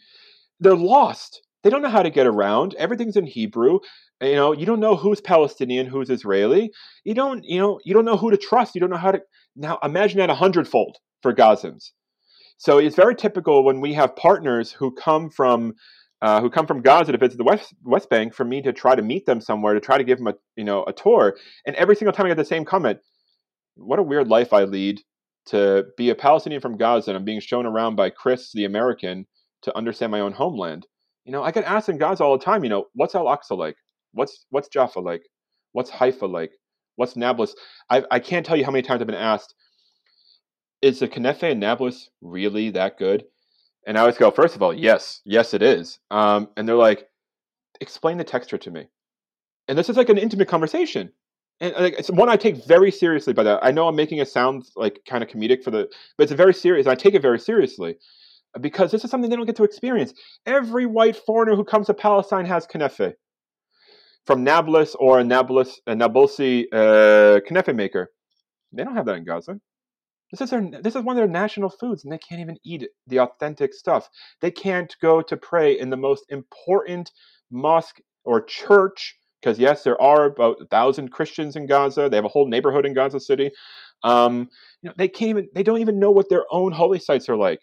they're 0.60 0.76
lost 0.76 1.42
they 1.64 1.70
don't 1.70 1.82
know 1.82 1.88
how 1.88 2.02
to 2.02 2.10
get 2.10 2.26
around. 2.26 2.74
Everything's 2.74 3.16
in 3.16 3.26
hebrew. 3.26 3.80
You 4.22 4.34
know 4.34 4.52
you 4.52 4.66
don't 4.66 4.80
know 4.80 4.94
who's 4.94 5.20
palestinian 5.20 5.86
who's 5.86 6.10
israeli. 6.10 6.70
You 7.04 7.14
don't 7.14 7.42
you 7.44 7.58
know 7.58 7.80
you 7.84 7.94
don't 7.94 8.04
know 8.04 8.16
who 8.16 8.30
to 8.30 8.36
trust. 8.36 8.74
You 8.74 8.80
don't 8.80 8.90
know 8.90 8.96
how 8.96 9.12
to 9.12 9.22
now 9.56 9.78
imagine 9.82 10.18
that 10.18 10.30
a 10.30 10.34
hundredfold 10.34 10.98
for 11.22 11.34
gazans. 11.34 11.90
So 12.58 12.78
it's 12.78 12.94
very 12.94 13.16
typical 13.16 13.64
when 13.64 13.80
we 13.80 13.94
have 13.94 14.14
partners 14.14 14.70
who 14.70 14.92
come 14.92 15.30
from 15.30 15.74
uh, 16.22 16.40
who 16.40 16.48
come 16.48 16.66
from 16.66 16.80
Gaza 16.80 17.12
to 17.12 17.18
visit 17.18 17.38
the 17.38 17.44
West 17.44 17.74
West 17.82 18.08
Bank 18.08 18.34
for 18.34 18.44
me 18.44 18.62
to 18.62 18.72
try 18.72 18.94
to 18.94 19.02
meet 19.02 19.26
them 19.26 19.40
somewhere 19.40 19.74
to 19.74 19.80
try 19.80 19.98
to 19.98 20.04
give 20.04 20.18
them 20.18 20.28
a 20.28 20.34
you 20.56 20.64
know 20.64 20.84
a 20.84 20.92
tour. 20.92 21.36
And 21.66 21.74
every 21.76 21.96
single 21.96 22.12
time 22.12 22.26
I 22.26 22.30
get 22.30 22.36
the 22.36 22.44
same 22.44 22.64
comment, 22.64 23.00
"What 23.74 23.98
a 23.98 24.02
weird 24.02 24.28
life 24.28 24.52
I 24.52 24.64
lead 24.64 25.00
to 25.46 25.84
be 25.96 26.10
a 26.10 26.14
Palestinian 26.14 26.62
from 26.62 26.76
Gaza 26.76 27.10
and 27.10 27.18
I'm 27.18 27.24
being 27.24 27.40
shown 27.40 27.66
around 27.66 27.96
by 27.96 28.10
Chris, 28.10 28.52
the 28.52 28.64
American, 28.64 29.26
to 29.62 29.76
understand 29.76 30.12
my 30.12 30.20
own 30.20 30.32
homeland." 30.32 30.86
You 31.24 31.32
know, 31.32 31.42
I 31.42 31.50
get 31.50 31.64
asked 31.64 31.88
in 31.88 31.98
Gaza 31.98 32.22
all 32.22 32.36
the 32.38 32.44
time. 32.44 32.64
You 32.64 32.70
know, 32.70 32.86
what's 32.94 33.14
Al 33.14 33.24
Aqsa 33.24 33.56
like? 33.56 33.76
What's 34.12 34.44
what's 34.50 34.68
Jaffa 34.68 35.00
like? 35.00 35.22
What's 35.72 35.90
Haifa 35.90 36.26
like? 36.26 36.52
What's 36.96 37.16
Nablus? 37.16 37.54
I 37.90 38.04
I 38.10 38.18
can't 38.18 38.44
tell 38.44 38.56
you 38.56 38.64
how 38.64 38.70
many 38.70 38.82
times 38.82 39.00
I've 39.00 39.06
been 39.06 39.16
asked. 39.16 39.54
Is 40.82 40.98
the 40.98 41.08
Knefe 41.08 41.50
in 41.50 41.58
Nablus 41.58 42.10
really 42.20 42.70
that 42.70 42.98
good? 42.98 43.24
And 43.86 43.96
I 43.96 44.02
always 44.02 44.16
go, 44.16 44.30
first 44.30 44.54
of 44.54 44.62
all, 44.62 44.72
yes, 44.72 45.20
yes, 45.24 45.54
it 45.54 45.62
is. 45.62 45.98
Um, 46.10 46.48
and 46.56 46.66
they're 46.68 46.74
like, 46.74 47.06
explain 47.80 48.16
the 48.16 48.24
texture 48.24 48.58
to 48.58 48.70
me. 48.70 48.88
And 49.68 49.76
this 49.76 49.88
is 49.88 49.96
like 49.96 50.08
an 50.08 50.18
intimate 50.18 50.48
conversation. 50.48 51.12
And 51.60 51.74
like, 51.74 51.94
it's 51.98 52.10
one 52.10 52.28
I 52.28 52.36
take 52.36 52.66
very 52.66 52.90
seriously 52.90 53.32
by 53.32 53.42
that. 53.44 53.60
I 53.62 53.70
know 53.70 53.88
I'm 53.88 53.96
making 53.96 54.18
it 54.18 54.28
sound 54.28 54.64
like 54.76 55.00
kind 55.08 55.22
of 55.22 55.30
comedic 55.30 55.62
for 55.62 55.70
the, 55.70 55.88
but 56.16 56.24
it's 56.24 56.32
a 56.32 56.36
very 56.36 56.54
serious. 56.54 56.86
I 56.86 56.94
take 56.94 57.14
it 57.14 57.22
very 57.22 57.38
seriously 57.38 57.96
because 58.60 58.90
this 58.90 59.04
is 59.04 59.10
something 59.10 59.30
they 59.30 59.36
don't 59.36 59.46
get 59.46 59.56
to 59.56 59.64
experience. 59.64 60.14
Every 60.46 60.86
white 60.86 61.16
foreigner 61.16 61.56
who 61.56 61.64
comes 61.64 61.86
to 61.86 61.94
Palestine 61.94 62.46
has 62.46 62.66
knefe 62.66 63.14
from 64.26 64.44
Nablus 64.44 64.94
or 64.94 65.18
a 65.20 65.24
Nablus, 65.24 65.80
a 65.86 65.94
Nabulsi 65.94 66.66
uh, 66.72 67.40
knefe 67.50 67.74
maker. 67.74 68.10
They 68.72 68.84
don't 68.84 68.96
have 68.96 69.06
that 69.06 69.16
in 69.16 69.24
Gaza. 69.24 69.60
This 70.30 70.40
is 70.40 70.50
their 70.50 70.68
this 70.82 70.96
is 70.96 71.02
one 71.02 71.16
of 71.16 71.20
their 71.20 71.28
national 71.28 71.70
foods, 71.70 72.02
and 72.02 72.12
they 72.12 72.18
can't 72.18 72.40
even 72.40 72.56
eat 72.64 72.88
the 73.06 73.20
authentic 73.20 73.72
stuff. 73.72 74.08
They 74.40 74.50
can't 74.50 74.94
go 75.00 75.22
to 75.22 75.36
pray 75.36 75.78
in 75.78 75.90
the 75.90 75.96
most 75.96 76.24
important 76.28 77.12
mosque 77.50 78.00
or 78.24 78.42
church 78.42 79.16
because 79.40 79.58
yes, 79.58 79.84
there 79.84 80.00
are 80.00 80.24
about 80.24 80.56
a 80.60 80.66
thousand 80.66 81.12
Christians 81.12 81.54
in 81.54 81.66
Gaza. 81.66 82.08
They 82.08 82.16
have 82.16 82.24
a 82.24 82.28
whole 82.28 82.48
neighborhood 82.48 82.86
in 82.86 82.94
Gaza 82.94 83.20
City. 83.20 83.50
Um, 84.02 84.48
you 84.82 84.88
know, 84.88 84.94
they 84.96 85.08
can't 85.08 85.30
even 85.30 85.48
they 85.54 85.62
don't 85.62 85.80
even 85.80 86.00
know 86.00 86.10
what 86.10 86.28
their 86.28 86.44
own 86.50 86.72
holy 86.72 86.98
sites 86.98 87.28
are 87.28 87.36
like. 87.36 87.60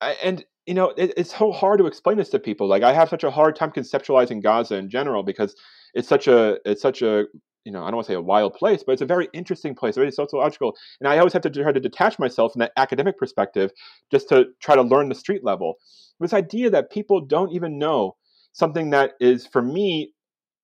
And 0.00 0.44
you 0.66 0.74
know, 0.74 0.90
it, 0.96 1.14
it's 1.16 1.36
so 1.36 1.50
hard 1.50 1.78
to 1.78 1.86
explain 1.86 2.18
this 2.18 2.28
to 2.30 2.38
people. 2.38 2.66
Like 2.68 2.82
I 2.82 2.92
have 2.92 3.08
such 3.08 3.24
a 3.24 3.30
hard 3.30 3.56
time 3.56 3.70
conceptualizing 3.72 4.42
Gaza 4.42 4.76
in 4.76 4.90
general 4.90 5.22
because 5.22 5.56
it's 5.94 6.08
such 6.08 6.28
a 6.28 6.58
it's 6.64 6.82
such 6.82 7.02
a 7.02 7.24
you 7.64 7.72
know, 7.72 7.82
I 7.82 7.88
don't 7.88 7.96
want 7.96 8.06
to 8.06 8.12
say 8.12 8.16
a 8.16 8.20
wild 8.22 8.54
place, 8.54 8.82
but 8.82 8.92
it's 8.92 9.02
a 9.02 9.06
very 9.06 9.28
interesting 9.34 9.74
place, 9.74 9.94
very 9.94 10.10
sociological. 10.10 10.74
And 11.00 11.08
I 11.08 11.18
always 11.18 11.34
have 11.34 11.42
to 11.42 11.50
try 11.50 11.70
to 11.70 11.80
detach 11.80 12.18
myself 12.18 12.52
from 12.52 12.60
that 12.60 12.72
academic 12.78 13.18
perspective 13.18 13.72
just 14.10 14.28
to 14.30 14.46
try 14.62 14.74
to 14.74 14.80
learn 14.80 15.10
the 15.10 15.14
street 15.14 15.44
level. 15.44 15.74
This 16.18 16.32
idea 16.32 16.70
that 16.70 16.90
people 16.90 17.20
don't 17.20 17.52
even 17.52 17.78
know 17.78 18.16
something 18.54 18.88
that 18.90 19.12
is, 19.20 19.46
for 19.46 19.60
me, 19.60 20.14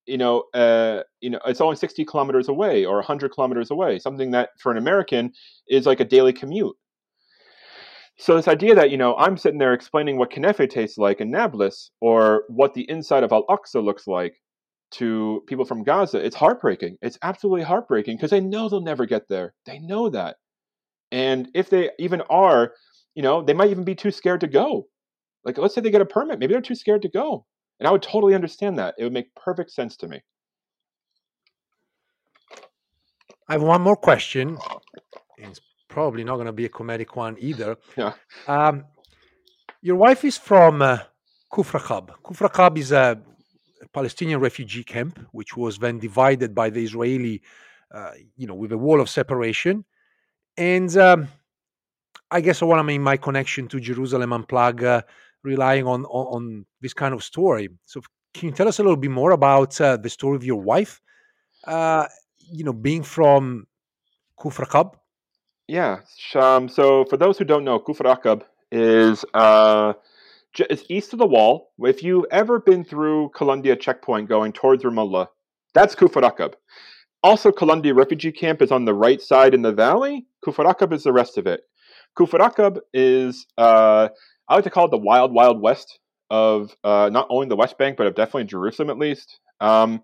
you 0.06 0.16
know, 0.16 0.44
uh, 0.54 1.02
you 1.20 1.28
know, 1.28 1.40
it's 1.44 1.60
only 1.60 1.76
60 1.76 2.06
kilometers 2.06 2.48
away 2.48 2.86
or 2.86 2.96
100 2.96 3.32
kilometers 3.32 3.70
away, 3.70 3.98
something 3.98 4.30
that 4.30 4.50
for 4.58 4.72
an 4.72 4.78
American 4.78 5.32
is 5.68 5.84
like 5.84 6.00
a 6.00 6.04
daily 6.04 6.32
commute. 6.32 6.74
So 8.16 8.36
this 8.36 8.48
idea 8.48 8.74
that 8.74 8.90
you 8.90 8.96
know 8.96 9.16
I'm 9.16 9.36
sitting 9.36 9.58
there 9.58 9.72
explaining 9.72 10.16
what 10.16 10.30
knefe 10.30 10.70
tastes 10.70 10.98
like 10.98 11.20
in 11.20 11.30
Nablus 11.30 11.90
or 12.00 12.44
what 12.48 12.74
the 12.74 12.88
inside 12.88 13.24
of 13.24 13.32
Al 13.32 13.44
Aqsa 13.46 13.82
looks 13.82 14.06
like, 14.06 14.40
to 14.94 15.42
people 15.48 15.64
from 15.64 15.82
Gaza, 15.82 16.24
it's 16.24 16.36
heartbreaking. 16.36 16.96
It's 17.02 17.18
absolutely 17.22 17.62
heartbreaking 17.64 18.16
because 18.16 18.30
they 18.30 18.40
know 18.40 18.68
they'll 18.68 18.80
never 18.80 19.06
get 19.06 19.28
there. 19.28 19.54
They 19.66 19.80
know 19.80 20.08
that. 20.10 20.36
And 21.10 21.48
if 21.54 21.68
they 21.68 21.90
even 21.98 22.22
are, 22.30 22.72
you 23.14 23.22
know, 23.22 23.42
they 23.42 23.54
might 23.54 23.70
even 23.70 23.84
be 23.84 23.96
too 23.96 24.12
scared 24.12 24.40
to 24.40 24.46
go. 24.46 24.86
Like, 25.44 25.58
let's 25.58 25.74
say 25.74 25.80
they 25.80 25.90
get 25.90 26.00
a 26.00 26.06
permit, 26.06 26.38
maybe 26.38 26.54
they're 26.54 26.62
too 26.62 26.76
scared 26.76 27.02
to 27.02 27.08
go. 27.08 27.44
And 27.80 27.88
I 27.88 27.90
would 27.90 28.02
totally 28.02 28.34
understand 28.34 28.78
that. 28.78 28.94
It 28.96 29.04
would 29.04 29.12
make 29.12 29.34
perfect 29.34 29.72
sense 29.72 29.96
to 29.98 30.08
me. 30.08 30.20
I 33.48 33.54
have 33.54 33.62
one 33.62 33.82
more 33.82 33.96
question. 33.96 34.58
It's 35.36 35.60
probably 35.94 36.24
not 36.24 36.34
going 36.34 36.46
to 36.46 36.52
be 36.52 36.66
a 36.66 36.68
comedic 36.78 37.10
one 37.16 37.36
either. 37.38 37.76
Yeah. 37.96 38.12
Um, 38.48 38.84
your 39.80 39.96
wife 39.96 40.24
is 40.24 40.36
from 40.36 40.82
uh, 40.82 40.98
Kufr 41.52 41.78
Aqab. 41.80 42.06
Kufr 42.26 42.50
Aqab 42.50 42.78
is 42.78 42.90
a 42.90 43.20
Palestinian 43.92 44.40
refugee 44.40 44.82
camp, 44.82 45.14
which 45.32 45.56
was 45.56 45.78
then 45.78 45.98
divided 45.98 46.50
by 46.54 46.68
the 46.70 46.82
Israeli, 46.82 47.42
uh, 47.94 48.12
you 48.36 48.46
know, 48.48 48.54
with 48.62 48.72
a 48.72 48.78
wall 48.78 49.00
of 49.00 49.08
separation. 49.08 49.84
And 50.56 50.90
um, 50.96 51.28
I 52.30 52.40
guess 52.40 52.60
I 52.60 52.64
want 52.64 52.80
to 52.80 52.88
make 52.92 53.00
my 53.00 53.16
connection 53.16 53.68
to 53.68 53.78
Jerusalem 53.78 54.30
Unplug, 54.30 54.82
uh, 54.82 55.02
relying 55.44 55.86
on, 55.86 56.00
on, 56.06 56.24
on 56.36 56.66
this 56.80 56.94
kind 56.94 57.14
of 57.14 57.22
story. 57.22 57.68
So, 57.84 58.00
can 58.32 58.48
you 58.48 58.54
tell 58.54 58.66
us 58.66 58.80
a 58.80 58.82
little 58.82 59.02
bit 59.06 59.12
more 59.12 59.30
about 59.30 59.80
uh, 59.80 59.96
the 59.96 60.10
story 60.10 60.36
of 60.36 60.44
your 60.44 60.60
wife? 60.72 61.00
Uh, 61.64 62.06
you 62.56 62.64
know, 62.64 62.72
being 62.72 63.04
from 63.04 63.66
Kufr 64.40 64.66
Aqab. 64.66 64.94
Yeah. 65.66 66.00
Um, 66.34 66.68
so, 66.68 67.04
for 67.04 67.16
those 67.16 67.38
who 67.38 67.44
don't 67.44 67.64
know, 67.64 67.78
Kufr 67.78 68.04
Aqab 68.04 68.42
is 68.70 69.24
uh, 69.34 69.94
it's 70.58 70.84
east 70.88 71.12
of 71.12 71.18
the 71.18 71.26
wall. 71.26 71.70
If 71.78 72.02
you've 72.02 72.26
ever 72.30 72.60
been 72.60 72.84
through 72.84 73.30
Kalandia 73.34 73.78
checkpoint 73.80 74.28
going 74.28 74.52
towards 74.52 74.84
Ramallah, 74.84 75.28
that's 75.72 75.94
Kufr 75.94 76.22
Aqab. 76.22 76.54
Also, 77.22 77.50
Kalandia 77.50 77.96
refugee 77.96 78.32
camp 78.32 78.60
is 78.60 78.70
on 78.70 78.84
the 78.84 78.94
right 78.94 79.20
side 79.20 79.54
in 79.54 79.62
the 79.62 79.72
valley. 79.72 80.26
Kufr 80.44 80.70
Aqab 80.70 80.92
is 80.92 81.04
the 81.04 81.12
rest 81.12 81.38
of 81.38 81.46
it. 81.46 81.62
Kufr 82.18 82.38
Aqab 82.38 82.80
is, 82.92 83.46
uh, 83.56 84.08
I 84.48 84.54
like 84.54 84.64
to 84.64 84.70
call 84.70 84.86
it 84.86 84.90
the 84.90 84.98
wild, 84.98 85.32
wild 85.32 85.60
west 85.60 85.98
of 86.30 86.76
uh, 86.84 87.08
not 87.12 87.26
only 87.30 87.48
the 87.48 87.56
West 87.56 87.78
Bank, 87.78 87.96
but 87.96 88.06
of 88.06 88.14
definitely 88.14 88.44
Jerusalem 88.44 88.90
at 88.90 88.98
least. 88.98 89.40
Um, 89.60 90.02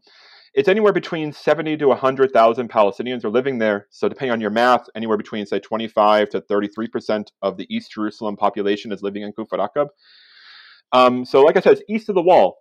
it's 0.55 0.69
anywhere 0.69 0.93
between 0.93 1.33
70 1.33 1.77
to 1.77 1.89
100,000 1.89 2.71
Palestinians 2.71 3.25
are 3.25 3.31
living 3.31 3.59
there. 3.59 3.87
So, 3.91 4.09
depending 4.09 4.33
on 4.33 4.41
your 4.41 4.51
math, 4.51 4.87
anywhere 4.95 5.17
between, 5.17 5.47
say, 5.47 5.61
25 5.61 6.31
to 6.31 6.41
33% 6.41 7.29
of 7.43 7.57
the 7.57 7.67
East 7.75 7.93
Jerusalem 7.93 8.37
population 8.37 8.91
is 8.93 9.03
living 9.03 9.23
in 9.23 9.33
Kufr 9.33 9.69
Aqab. 9.69 9.89
Um, 10.93 11.25
so, 11.25 11.43
like 11.43 11.57
I 11.57 11.61
said, 11.61 11.75
it's 11.75 11.83
east 11.89 12.09
of 12.09 12.17
the 12.17 12.23
wall, 12.23 12.59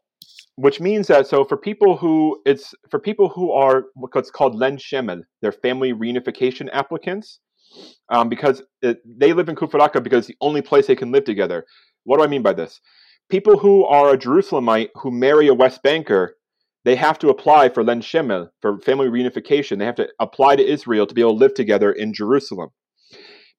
which 0.56 0.80
means 0.80 1.08
that 1.08 1.26
so 1.26 1.44
for 1.44 1.58
people 1.58 1.98
who 1.98 2.40
it's 2.46 2.76
for 2.90 3.00
people 3.00 3.30
who 3.30 3.52
are 3.52 3.86
what's 3.96 4.30
called 4.30 4.56
len 4.56 4.78
shemel, 4.78 5.24
they're 5.42 5.52
family 5.52 5.94
reunification 5.94 6.70
applicants, 6.72 7.40
um, 8.10 8.30
because 8.30 8.62
it, 8.82 9.00
they 9.06 9.34
live 9.34 9.50
in 9.50 9.56
Kufr 9.56 9.80
Aqab 9.80 10.04
because 10.04 10.20
it's 10.20 10.28
the 10.28 10.38
only 10.42 10.62
place 10.62 10.88
they 10.88 10.96
can 10.96 11.12
live 11.12 11.24
together. 11.24 11.66
What 12.04 12.18
do 12.18 12.24
I 12.24 12.28
mean 12.28 12.44
by 12.44 12.54
this? 12.54 12.80
People 13.30 13.58
who 13.58 13.86
are 13.86 14.14
a 14.14 14.18
Jerusalemite 14.18 14.90
who 14.96 15.12
marry 15.12 15.48
a 15.48 15.54
West 15.54 15.84
Banker, 15.84 16.36
they 16.90 16.96
have 16.96 17.20
to 17.20 17.30
apply 17.30 17.70
for 17.70 17.84
len 17.84 18.02
shemel 18.02 18.50
for 18.62 18.80
family 18.80 19.10
reunification. 19.10 19.78
They 19.78 19.86
have 19.86 19.94
to 19.98 20.10
apply 20.20 20.56
to 20.56 20.68
Israel 20.68 21.06
to 21.06 21.14
be 21.14 21.22
able 21.22 21.34
to 21.34 21.38
live 21.38 21.54
together 21.54 21.92
in 21.92 22.16
Jerusalem, 22.16 22.70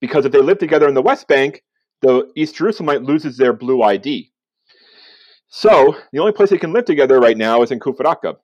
because 0.00 0.24
if 0.24 0.32
they 0.32 0.42
live 0.42 0.58
together 0.58 0.88
in 0.88 0.94
the 0.94 1.00
West 1.00 1.28
Bank, 1.28 1.62
the 2.02 2.28
East 2.34 2.56
Jerusalemite 2.56 3.06
loses 3.06 3.36
their 3.36 3.52
blue 3.52 3.82
ID. 3.82 4.32
So 5.46 5.94
the 6.12 6.18
only 6.18 6.32
place 6.32 6.50
they 6.50 6.58
can 6.58 6.72
live 6.72 6.86
together 6.86 7.20
right 7.20 7.36
now 7.36 7.62
is 7.62 7.70
in 7.70 7.78
Kufr 7.78 8.00
Aqab. 8.00 8.38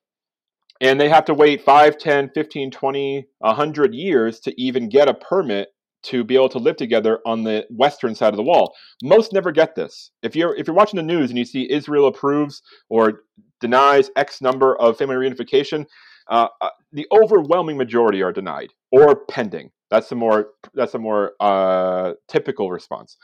And 0.79 1.01
they 1.01 1.09
have 1.09 1.25
to 1.25 1.33
wait 1.33 1.65
5, 1.65 1.97
10, 1.97 2.29
15, 2.33 2.71
20, 2.71 3.27
100 3.39 3.93
years 3.93 4.39
to 4.39 4.61
even 4.61 4.87
get 4.87 5.09
a 5.09 5.13
permit 5.13 5.67
to 6.03 6.23
be 6.23 6.35
able 6.35 6.49
to 6.49 6.59
live 6.59 6.77
together 6.77 7.19
on 7.25 7.43
the 7.43 7.65
western 7.69 8.15
side 8.15 8.33
of 8.33 8.37
the 8.37 8.43
wall. 8.43 8.73
Most 9.03 9.33
never 9.33 9.51
get 9.51 9.75
this. 9.75 10.11
If 10.23 10.35
you're 10.35 10.55
if 10.55 10.67
you're 10.67 10.75
watching 10.75 10.97
the 10.97 11.03
news 11.03 11.29
and 11.29 11.37
you 11.37 11.45
see 11.45 11.71
Israel 11.71 12.07
approves 12.07 12.61
or 12.89 13.21
denies 13.59 14.09
X 14.15 14.41
number 14.41 14.75
of 14.79 14.97
family 14.97 15.15
reunification, 15.15 15.85
uh, 16.29 16.47
uh, 16.61 16.69
the 16.91 17.07
overwhelming 17.11 17.77
majority 17.77 18.21
are 18.21 18.31
denied 18.31 18.73
or 18.91 19.25
pending. 19.25 19.71
That's 19.89 20.09
the 20.09 20.15
more 20.15 20.49
that's 20.73 20.93
a 20.93 20.99
more 20.99 21.33
uh, 21.39 22.13
typical 22.27 22.71
response. 22.71 23.17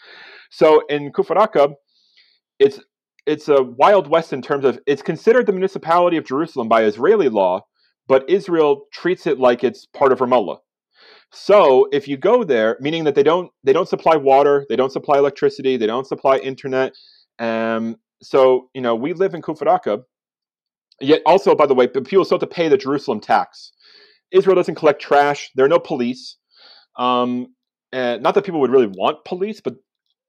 So 0.49 0.84
in 0.89 1.11
Kufr 1.11 1.36
Aqab, 1.36 1.74
it's 2.59 2.80
it's 3.26 3.47
a 3.47 3.63
wild 3.63 4.07
west 4.07 4.34
in 4.34 4.41
terms 4.41 4.65
of 4.65 4.80
it's 4.86 5.01
considered 5.01 5.45
the 5.45 5.53
municipality 5.53 6.17
of 6.17 6.26
Jerusalem 6.26 6.67
by 6.67 6.84
Israeli 6.84 7.30
law, 7.30 7.61
but 8.07 8.30
Israel 8.30 8.86
treats 8.91 9.28
it 9.28 9.39
like 9.39 9.63
it's 9.63 9.86
part 9.86 10.11
of 10.11 10.19
Ramallah. 10.19 10.57
So 11.34 11.88
if 11.92 12.08
you 12.08 12.16
go 12.16 12.44
there, 12.44 12.78
meaning 12.80 13.06
that 13.06 13.16
they 13.16 13.24
don't 13.24 13.52
they 13.64 13.74
don't 13.74 13.90
supply 13.90 14.16
water, 14.16 14.66
they 14.70 14.76
don't 14.76 14.92
supply 14.92 15.18
electricity, 15.18 15.78
they 15.78 15.88
don't 15.88 16.06
supply 16.06 16.38
internet. 16.38 16.94
Um, 17.40 17.98
so 18.22 18.70
you 18.76 18.82
know 18.82 18.96
we 18.96 19.14
live 19.14 19.34
in 19.34 19.42
Kufr 19.42 19.66
Aqab. 19.68 20.04
Yet 21.02 21.24
also, 21.26 21.56
by 21.56 21.66
the 21.66 21.74
way, 21.74 21.88
people 21.88 22.24
still 22.24 22.38
have 22.40 22.48
to 22.48 22.56
pay 22.56 22.70
the 22.70 22.78
Jerusalem 22.78 23.20
tax. 23.20 23.74
Israel 24.32 24.56
doesn't 24.56 24.76
collect 24.76 25.02
trash. 25.02 25.50
There 25.56 25.66
are 25.66 25.70
no 25.70 25.80
police. 25.80 26.38
Um, 26.98 27.48
not 27.92 28.36
that 28.36 28.46
people 28.46 28.60
would 28.62 28.72
really 28.72 28.88
want 28.88 29.26
police, 29.26 29.60
but 29.60 29.74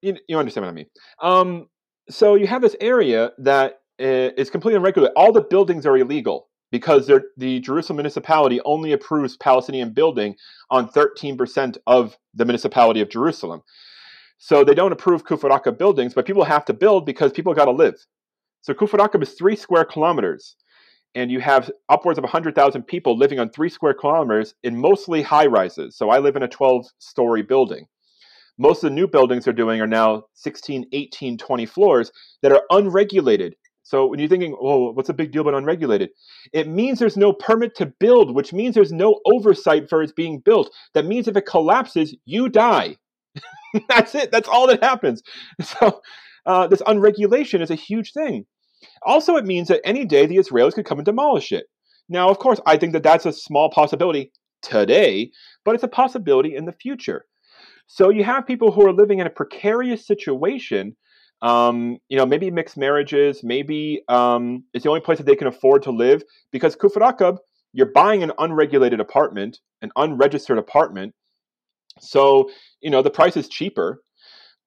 you, 0.01 0.17
you 0.27 0.39
understand 0.39 0.65
what 0.65 0.71
I 0.71 0.75
mean. 0.75 0.87
Um, 1.23 1.69
so 2.09 2.35
you 2.35 2.47
have 2.47 2.63
this 2.63 2.77
area 2.81 3.33
that 3.39 3.81
is 3.99 4.49
completely 4.49 4.77
irregular. 4.79 5.11
All 5.17 5.33
the 5.33 5.43
buildings 5.43 5.85
are 5.85 5.97
illegal 5.97 6.49
because 6.75 7.09
the 7.37 7.61
Jerusalem 7.61 7.99
municipality 7.99 8.61
only 8.64 8.91
approves 8.91 9.37
Palestinian 9.37 9.93
building 9.93 10.35
on 10.72 10.89
13% 10.89 11.77
of 11.87 12.18
the 12.35 12.45
municipality 12.45 13.01
of 13.01 13.09
Jerusalem. 13.09 13.62
So 14.39 14.64
they 14.64 14.75
don't 14.75 14.91
approve 14.91 15.25
Kufr 15.25 15.57
Aqab 15.57 15.79
buildings, 15.79 16.14
but 16.14 16.27
people 16.27 16.43
have 16.43 16.64
to 16.64 16.72
build 16.72 17.07
because 17.07 17.31
people 17.31 17.55
got 17.55 17.66
to 17.66 17.70
live. 17.70 17.95
So 18.62 18.75
Kufr 18.75 18.99
Aqab 18.99 19.22
is 19.22 19.35
three 19.35 19.55
square 19.55 19.85
kilometers, 19.85 20.57
and 21.14 21.31
you 21.31 21.39
have 21.39 21.70
upwards 21.89 22.18
of 22.18 22.25
100,000 22.25 22.83
people 22.83 23.16
living 23.16 23.39
on 23.39 23.51
three 23.51 23.68
square 23.68 23.95
kilometers 23.95 24.57
in 24.64 24.77
mostly 24.77 25.22
high 25.22 25.47
rises. 25.47 25.97
So 25.97 26.11
I 26.11 26.18
live 26.18 26.35
in 26.35 26.43
a 26.43 26.49
12 26.49 26.87
story 26.99 27.43
building 27.43 27.87
most 28.59 28.85
of 28.85 28.91
the 28.91 28.95
new 28.95 29.09
buildings 29.09 29.45
they're 29.45 29.53
doing 29.53 29.81
are 29.81 29.87
now 29.87 30.25
16, 30.35 30.87
18, 30.93 31.39
20 31.39 31.66
floors 31.66 32.12
that 32.43 32.53
are 32.53 32.62
unregulated. 32.70 33.57
So 33.85 34.07
when 34.07 34.18
you're 34.18 34.28
thinking, 34.28 34.57
oh, 34.61 34.93
what's 34.93 35.11
a 35.11 35.14
big 35.14 35.30
deal 35.30 35.43
about 35.43 35.55
unregulated? 35.55 36.11
It 36.53 36.68
means 36.68 36.99
there's 36.99 37.18
no 37.18 37.32
permit 37.35 37.76
to 37.76 37.87
build, 37.87 38.35
which 38.35 38.53
means 38.53 38.74
there's 38.74 38.93
no 38.93 39.20
oversight 39.26 39.89
for 39.89 40.03
its 40.03 40.12
being 40.12 40.41
built. 40.41 40.70
That 40.95 41.05
means 41.05 41.28
if 41.28 41.37
it 41.37 41.47
collapses, 41.47 42.16
you 42.24 42.49
die. 42.49 42.97
That's 43.89 44.14
it. 44.14 44.32
That's 44.32 44.49
all 44.49 44.66
that 44.66 44.82
happens. 44.82 45.22
So 45.62 46.01
uh, 46.47 46.66
this 46.66 46.82
unregulation 46.82 47.62
is 47.62 47.70
a 47.70 47.74
huge 47.74 48.12
thing. 48.12 48.47
Also, 49.03 49.37
it 49.37 49.47
means 49.47 49.68
that 49.68 49.80
any 49.85 50.05
day 50.05 50.26
the 50.26 50.37
Israelis 50.37 50.74
could 50.74 50.87
come 50.87 50.99
and 50.99 51.07
demolish 51.07 51.53
it. 51.53 51.66
Now, 52.09 52.28
of 52.28 52.39
course, 52.39 52.61
I 52.66 52.76
think 52.76 52.93
that 52.93 53.03
that's 53.03 53.24
a 53.26 53.32
small 53.32 53.70
possibility 53.70 54.32
today, 54.62 55.30
but 55.64 55.74
it's 55.74 55.85
a 55.85 55.89
possibility 55.89 56.55
in 56.55 56.64
the 56.64 56.72
future. 56.72 57.24
So 57.87 58.11
you 58.11 58.24
have 58.24 58.47
people 58.47 58.72
who 58.72 58.87
are 58.87 58.93
living 58.93 59.18
in 59.18 59.26
a 59.26 59.30
precarious 59.30 60.07
situation. 60.07 60.97
Um, 61.45 61.99
you 62.09 62.16
know, 62.16 62.24
maybe 62.24 62.51
mixed 62.51 62.78
marriages, 62.78 63.45
maybe 63.45 64.03
um, 64.09 64.64
it's 64.72 64.82
the 64.82 64.88
only 64.88 65.03
place 65.03 65.18
that 65.18 65.26
they 65.26 65.36
can 65.36 65.47
afford 65.47 65.82
to 65.82 65.90
live 65.90 66.22
because 66.51 66.74
Kufr 66.74 67.03
Aqab, 67.03 67.36
you're 67.74 67.92
buying 67.92 68.22
an 68.22 68.32
unregulated 68.38 68.99
apartment, 68.99 69.61
an 69.82 69.90
unregistered 69.95 70.57
apartment. 70.57 71.12
So, 72.01 72.49
you 72.80 72.88
know, 72.88 73.03
the 73.03 73.11
price 73.11 73.36
is 73.36 73.47
cheaper, 73.51 74.03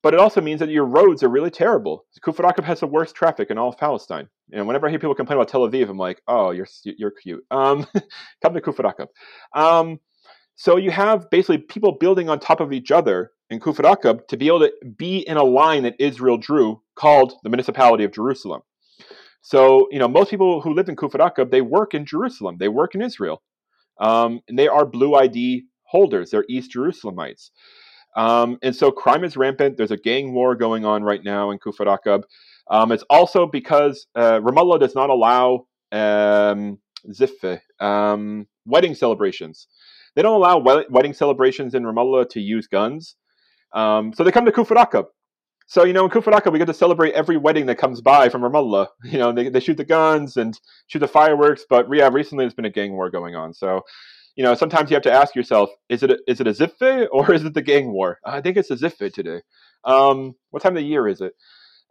but 0.03 0.13
it 0.13 0.19
also 0.19 0.39
means 0.39 0.59
that 0.59 0.69
your 0.69 0.85
roads 0.85 1.23
are 1.23 1.29
really 1.29 1.49
terrible. 1.49 2.05
Kufr 2.23 2.47
Aqab 2.47 2.63
has 2.65 2.79
the 2.79 2.87
worst 2.87 3.15
traffic 3.15 3.49
in 3.49 3.57
all 3.57 3.69
of 3.69 3.77
Palestine. 3.79 4.29
Know, 4.49 4.63
whenever 4.63 4.85
I 4.85 4.91
hear 4.91 4.99
people 4.99 5.15
complain 5.15 5.37
about 5.39 5.47
Tel 5.47 5.67
Aviv, 5.67 5.89
I'm 5.89 5.97
like, 5.97 6.21
oh, 6.27 6.51
you're 6.51 6.67
you're 6.83 7.11
cute. 7.11 7.43
Um, 7.49 7.87
come 8.43 8.53
to 8.53 8.61
Kufr 8.61 8.93
Aqab. 8.93 9.07
Um, 9.59 9.99
so 10.55 10.77
you 10.77 10.91
have 10.91 11.27
basically 11.31 11.57
people 11.57 11.97
building 11.97 12.29
on 12.29 12.39
top 12.39 12.59
of 12.59 12.71
each 12.71 12.91
other 12.91 13.31
in 13.49 13.59
Kufr 13.59 13.95
Aqab 13.95 14.27
to 14.27 14.37
be 14.37 14.47
able 14.47 14.59
to 14.59 14.71
be 14.97 15.19
in 15.19 15.37
a 15.37 15.43
line 15.43 15.83
that 15.83 15.95
Israel 15.99 16.37
drew 16.37 16.81
called 16.95 17.33
the 17.43 17.49
municipality 17.49 18.03
of 18.03 18.11
Jerusalem. 18.11 18.61
So, 19.41 19.87
you 19.91 19.99
know, 19.99 20.07
most 20.07 20.29
people 20.29 20.61
who 20.61 20.73
live 20.73 20.89
in 20.89 20.95
Kufr 20.95 21.19
Aqab, 21.19 21.51
they 21.51 21.61
work 21.61 21.93
in 21.93 22.05
Jerusalem. 22.05 22.57
They 22.59 22.67
work 22.67 22.95
in 22.95 23.01
Israel. 23.01 23.41
Um, 23.99 24.41
and 24.47 24.59
they 24.59 24.67
are 24.67 24.85
blue 24.85 25.15
ID 25.15 25.65
holders. 25.83 26.31
They're 26.31 26.45
East 26.49 26.73
Jerusalemites. 26.75 27.51
Um, 28.15 28.57
and 28.61 28.75
so 28.75 28.91
crime 28.91 29.23
is 29.23 29.37
rampant. 29.37 29.77
There's 29.77 29.91
a 29.91 29.97
gang 29.97 30.33
war 30.33 30.55
going 30.55 30.85
on 30.85 31.03
right 31.03 31.23
now 31.23 31.51
in 31.51 31.59
Kufr 31.59 31.85
Aqab. 31.85 32.23
Um, 32.69 32.91
it's 32.91 33.03
also 33.09 33.47
because 33.47 34.07
uh, 34.15 34.39
Ramallah 34.39 34.79
does 34.79 34.95
not 34.95 35.09
allow 35.09 35.67
um, 35.91 36.79
um, 37.79 38.47
wedding 38.65 38.95
celebrations. 38.95 39.67
They 40.15 40.23
don't 40.23 40.35
allow 40.35 40.57
wedding 40.89 41.13
celebrations 41.13 41.75
in 41.75 41.83
Ramallah 41.83 42.27
to 42.29 42.41
use 42.41 42.67
guns. 42.67 43.15
Um, 43.73 44.13
so 44.13 44.23
they 44.23 44.31
come 44.31 44.45
to 44.45 44.51
Kufr 44.51 44.75
Aqab. 44.75 45.05
So, 45.67 45.83
you 45.83 45.93
know, 45.93 46.05
in 46.05 46.11
Kufr 46.11 46.31
Aqab, 46.33 46.53
we 46.53 46.59
get 46.59 46.65
to 46.65 46.73
celebrate 46.73 47.13
every 47.13 47.37
wedding 47.37 47.65
that 47.65 47.77
comes 47.77 48.01
by 48.01 48.29
from 48.29 48.41
Ramallah. 48.41 48.87
You 49.03 49.17
know, 49.17 49.31
they, 49.31 49.49
they 49.49 49.59
shoot 49.59 49.77
the 49.77 49.85
guns 49.85 50.37
and 50.37 50.57
shoot 50.87 50.99
the 50.99 51.07
fireworks. 51.07 51.65
But 51.69 51.87
yeah, 51.91 52.09
recently 52.11 52.43
there's 52.43 52.53
been 52.53 52.65
a 52.65 52.69
gang 52.69 52.93
war 52.93 53.09
going 53.09 53.35
on. 53.35 53.53
So, 53.53 53.81
you 54.35 54.43
know, 54.43 54.53
sometimes 54.53 54.89
you 54.89 54.95
have 54.95 55.03
to 55.03 55.11
ask 55.11 55.35
yourself, 55.35 55.69
is 55.89 56.03
it 56.03 56.11
a, 56.11 56.17
is 56.27 56.39
it 56.39 56.47
a 56.47 56.51
ziffe 56.51 57.07
or 57.11 57.33
is 57.35 57.43
it 57.43 57.53
the 57.53 57.61
gang 57.61 57.91
war? 57.91 58.19
I 58.25 58.41
think 58.41 58.57
it's 58.57 58.71
a 58.71 58.75
ziffe 58.75 59.13
today. 59.13 59.41
Um, 59.83 60.35
what 60.51 60.63
time 60.63 60.77
of 60.77 60.81
the 60.81 60.87
year 60.87 61.07
is 61.07 61.21
it? 61.21 61.33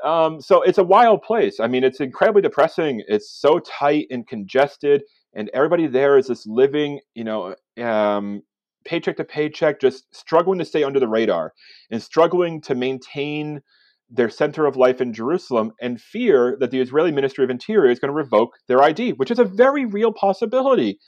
Um, 0.04 0.40
so 0.40 0.62
it's 0.62 0.78
a 0.78 0.84
wild 0.84 1.22
place. 1.22 1.58
I 1.60 1.66
mean, 1.68 1.82
it's 1.82 2.00
incredibly 2.00 2.42
depressing. 2.42 3.02
It's 3.08 3.30
so 3.30 3.58
tight 3.58 4.06
and 4.10 4.26
congested 4.26 5.02
and 5.36 5.50
everybody 5.52 5.86
there 5.86 6.16
is 6.16 6.28
just 6.28 6.46
living, 6.48 6.98
you 7.14 7.22
know, 7.22 7.54
um, 7.80 8.42
paycheck 8.86 9.16
to 9.16 9.24
paycheck, 9.24 9.80
just 9.80 10.04
struggling 10.14 10.58
to 10.58 10.64
stay 10.64 10.84
under 10.84 11.00
the 11.00 11.08
radar 11.08 11.52
and 11.90 12.02
struggling 12.02 12.60
to 12.62 12.74
maintain 12.74 13.60
their 14.08 14.30
center 14.30 14.66
of 14.66 14.76
life 14.76 15.00
in 15.00 15.12
Jerusalem 15.12 15.72
and 15.80 16.00
fear 16.00 16.56
that 16.60 16.70
the 16.70 16.80
Israeli 16.80 17.10
Ministry 17.10 17.44
of 17.44 17.50
Interior 17.50 17.90
is 17.90 17.98
going 17.98 18.10
to 18.10 18.14
revoke 18.14 18.52
their 18.68 18.82
ID, 18.82 19.12
which 19.14 19.30
is 19.30 19.38
a 19.38 19.44
very 19.44 19.84
real 19.84 20.12
possibility. 20.12 20.98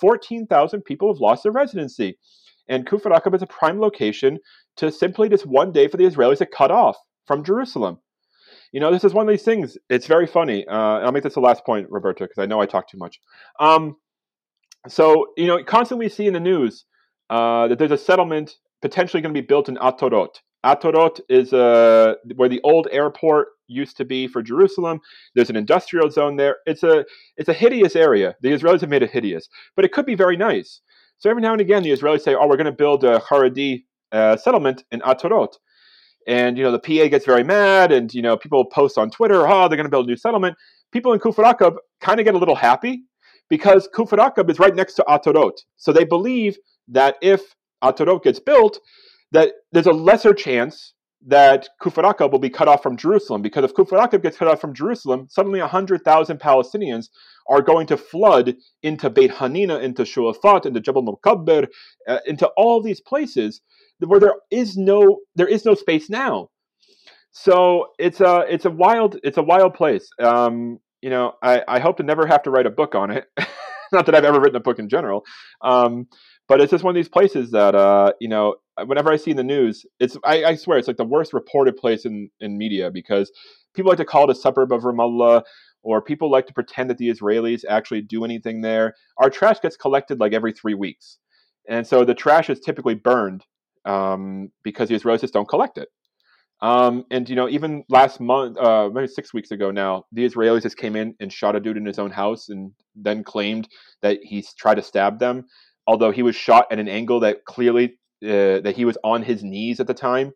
14,000 0.00 0.82
people 0.82 1.12
have 1.12 1.20
lost 1.20 1.44
their 1.44 1.52
residency. 1.52 2.18
And 2.68 2.86
Kufar 2.86 3.16
Aqab 3.16 3.34
is 3.34 3.42
a 3.42 3.46
prime 3.46 3.80
location 3.80 4.38
to 4.76 4.90
simply 4.90 5.28
just 5.28 5.46
one 5.46 5.72
day 5.72 5.88
for 5.88 5.96
the 5.96 6.04
Israelis 6.04 6.38
to 6.38 6.46
cut 6.46 6.70
off 6.70 6.96
from 7.26 7.44
Jerusalem. 7.44 7.98
You 8.72 8.80
know, 8.80 8.92
this 8.92 9.04
is 9.04 9.12
one 9.12 9.28
of 9.28 9.32
these 9.32 9.42
things. 9.42 9.76
It's 9.88 10.06
very 10.06 10.26
funny. 10.26 10.66
Uh, 10.66 11.00
I'll 11.00 11.12
make 11.12 11.24
this 11.24 11.34
the 11.34 11.40
last 11.40 11.64
point, 11.64 11.88
Roberto, 11.90 12.24
because 12.24 12.38
I 12.38 12.46
know 12.46 12.60
I 12.60 12.66
talk 12.66 12.88
too 12.88 12.98
much. 12.98 13.18
Um, 13.58 13.96
so, 14.88 15.26
you 15.36 15.46
know, 15.46 15.62
constantly 15.64 16.08
see 16.08 16.26
in 16.26 16.32
the 16.32 16.40
news 16.40 16.84
uh, 17.30 17.68
that 17.68 17.78
there's 17.78 17.90
a 17.92 17.98
settlement 17.98 18.56
potentially 18.82 19.22
going 19.22 19.34
to 19.34 19.40
be 19.40 19.46
built 19.46 19.68
in 19.68 19.76
Atarot. 19.76 20.34
Atarot 20.64 21.20
is 21.28 21.52
uh, 21.52 22.14
where 22.36 22.48
the 22.48 22.60
old 22.64 22.88
airport 22.92 23.48
used 23.66 23.96
to 23.96 24.04
be 24.04 24.26
for 24.26 24.42
Jerusalem. 24.42 25.00
There's 25.34 25.48
an 25.48 25.56
industrial 25.56 26.10
zone 26.10 26.36
there. 26.36 26.56
It's 26.66 26.82
a 26.82 27.04
it's 27.36 27.48
a 27.48 27.54
hideous 27.54 27.96
area. 27.96 28.34
The 28.42 28.50
Israelis 28.50 28.80
have 28.82 28.90
made 28.90 29.02
it 29.02 29.10
hideous, 29.10 29.48
but 29.76 29.84
it 29.84 29.92
could 29.92 30.04
be 30.04 30.14
very 30.14 30.36
nice. 30.36 30.80
So 31.18 31.30
every 31.30 31.42
now 31.42 31.52
and 31.52 31.60
again, 31.60 31.82
the 31.82 31.90
Israelis 31.90 32.22
say, 32.22 32.34
"Oh, 32.34 32.46
we're 32.46 32.56
going 32.56 32.66
to 32.66 32.72
build 32.72 33.04
a 33.04 33.20
Haredi 33.20 33.84
uh, 34.12 34.36
settlement 34.36 34.84
in 34.90 35.00
Atarot," 35.00 35.54
and 36.26 36.58
you 36.58 36.64
know 36.64 36.72
the 36.72 36.78
PA 36.78 37.08
gets 37.08 37.24
very 37.24 37.44
mad, 37.44 37.92
and 37.92 38.12
you 38.12 38.20
know 38.20 38.36
people 38.36 38.64
post 38.66 38.98
on 38.98 39.10
Twitter, 39.10 39.46
"Oh, 39.48 39.68
they're 39.68 39.76
going 39.76 39.84
to 39.84 39.90
build 39.90 40.06
a 40.06 40.08
new 40.08 40.16
settlement." 40.16 40.56
People 40.92 41.12
in 41.12 41.20
Kufar 41.20 41.54
Aqab 41.54 41.76
kind 42.00 42.18
of 42.18 42.26
get 42.26 42.34
a 42.34 42.38
little 42.38 42.56
happy 42.56 43.04
because 43.48 43.88
Kufar 43.94 44.18
Aqab 44.18 44.50
is 44.50 44.58
right 44.58 44.74
next 44.74 44.94
to 44.94 45.04
Atarot, 45.08 45.56
so 45.76 45.92
they 45.92 46.04
believe 46.04 46.58
that 46.88 47.16
if 47.22 47.54
Atarot 47.82 48.22
gets 48.22 48.40
built, 48.40 48.80
that 49.32 49.52
there's 49.72 49.86
a 49.86 49.92
lesser 49.92 50.34
chance 50.34 50.94
that 51.26 51.68
Kufar 51.82 52.14
Aqab 52.14 52.32
will 52.32 52.38
be 52.38 52.50
cut 52.50 52.68
off 52.68 52.82
from 52.82 52.96
Jerusalem 52.96 53.42
because 53.42 53.64
if 53.64 53.74
Kufar 53.74 54.06
Aqab 54.06 54.22
gets 54.22 54.38
cut 54.38 54.48
off 54.48 54.60
from 54.60 54.74
Jerusalem, 54.74 55.26
suddenly 55.28 55.60
100,000 55.60 56.40
Palestinians 56.40 57.08
are 57.48 57.60
going 57.60 57.86
to 57.88 57.96
flood 57.96 58.56
into 58.82 59.10
Beit 59.10 59.32
Hanina, 59.32 59.82
into 59.82 60.02
Shuafat, 60.02 60.66
into 60.66 60.80
Jabal 60.80 61.04
Mukabber, 61.04 61.66
uh, 62.08 62.18
into 62.26 62.46
all 62.56 62.82
these 62.82 63.00
places 63.00 63.60
where 63.98 64.20
there 64.20 64.34
is 64.50 64.76
no 64.76 65.18
there 65.34 65.48
is 65.48 65.66
no 65.66 65.74
space 65.74 66.08
now. 66.08 66.48
So 67.32 67.88
it's 67.98 68.20
a 68.20 68.44
it's 68.48 68.64
a 68.64 68.70
wild 68.70 69.18
it's 69.22 69.36
a 69.36 69.42
wild 69.42 69.74
place. 69.74 70.08
Um, 70.18 70.78
you 71.02 71.10
know, 71.10 71.34
I, 71.42 71.62
I 71.66 71.80
hope 71.80 71.96
to 71.98 72.02
never 72.02 72.26
have 72.26 72.42
to 72.44 72.50
write 72.50 72.66
a 72.66 72.70
book 72.70 72.94
on 72.94 73.10
it. 73.10 73.26
Not 73.92 74.06
that 74.06 74.14
I've 74.14 74.24
ever 74.24 74.40
written 74.40 74.56
a 74.56 74.60
book 74.60 74.78
in 74.78 74.88
general, 74.88 75.24
um, 75.62 76.06
but 76.50 76.60
it's 76.60 76.72
just 76.72 76.82
one 76.82 76.90
of 76.90 76.96
these 76.96 77.08
places 77.08 77.52
that 77.52 77.76
uh, 77.76 78.12
you 78.20 78.28
know 78.28 78.56
whenever 78.84 79.12
I 79.12 79.16
see 79.16 79.30
in 79.30 79.36
the 79.36 79.44
news, 79.44 79.86
it's 80.00 80.16
I, 80.24 80.44
I, 80.44 80.54
swear 80.56 80.78
it's 80.78 80.88
like 80.88 80.96
the 80.96 81.04
worst 81.04 81.32
reported 81.32 81.76
place 81.76 82.04
in 82.04 82.28
in 82.40 82.58
media 82.58 82.90
because 82.90 83.30
people 83.72 83.88
like 83.88 83.98
to 83.98 84.04
call 84.04 84.28
it 84.28 84.36
a 84.36 84.40
suburb 84.40 84.72
of 84.72 84.82
Ramallah, 84.82 85.44
or 85.84 86.02
people 86.02 86.28
like 86.28 86.48
to 86.48 86.52
pretend 86.52 86.90
that 86.90 86.98
the 86.98 87.08
Israelis 87.08 87.62
actually 87.68 88.02
do 88.02 88.24
anything 88.24 88.62
there. 88.62 88.94
Our 89.18 89.30
trash 89.30 89.60
gets 89.60 89.76
collected 89.76 90.18
like 90.18 90.32
every 90.32 90.52
three 90.52 90.74
weeks, 90.74 91.18
and 91.68 91.86
so 91.86 92.04
the 92.04 92.14
trash 92.14 92.50
is 92.50 92.58
typically 92.58 92.96
burned 92.96 93.44
um, 93.84 94.50
because 94.64 94.88
the 94.88 94.96
Israelis 94.96 95.20
just 95.20 95.32
don't 95.32 95.48
collect 95.48 95.78
it. 95.78 95.88
Um, 96.62 97.04
and 97.12 97.28
you 97.28 97.36
know, 97.36 97.48
even 97.48 97.84
last 97.88 98.18
month, 98.18 98.58
uh, 98.58 98.90
maybe 98.92 99.06
six 99.06 99.32
weeks 99.32 99.52
ago 99.52 99.70
now, 99.70 100.04
the 100.10 100.28
Israelis 100.28 100.62
just 100.62 100.76
came 100.76 100.96
in 100.96 101.14
and 101.20 101.32
shot 101.32 101.54
a 101.54 101.60
dude 101.60 101.76
in 101.76 101.86
his 101.86 102.00
own 102.00 102.10
house, 102.10 102.48
and 102.48 102.72
then 102.96 103.22
claimed 103.22 103.68
that 104.02 104.18
he 104.24 104.44
tried 104.58 104.74
to 104.74 104.82
stab 104.82 105.20
them 105.20 105.44
although 105.90 106.12
he 106.12 106.22
was 106.22 106.36
shot 106.36 106.68
at 106.70 106.78
an 106.78 106.88
angle 106.88 107.18
that 107.18 107.44
clearly 107.44 107.86
uh, 108.22 108.60
that 108.64 108.74
he 108.76 108.84
was 108.84 108.96
on 109.02 109.22
his 109.22 109.42
knees 109.42 109.80
at 109.80 109.88
the 109.88 109.94
time. 110.08 110.30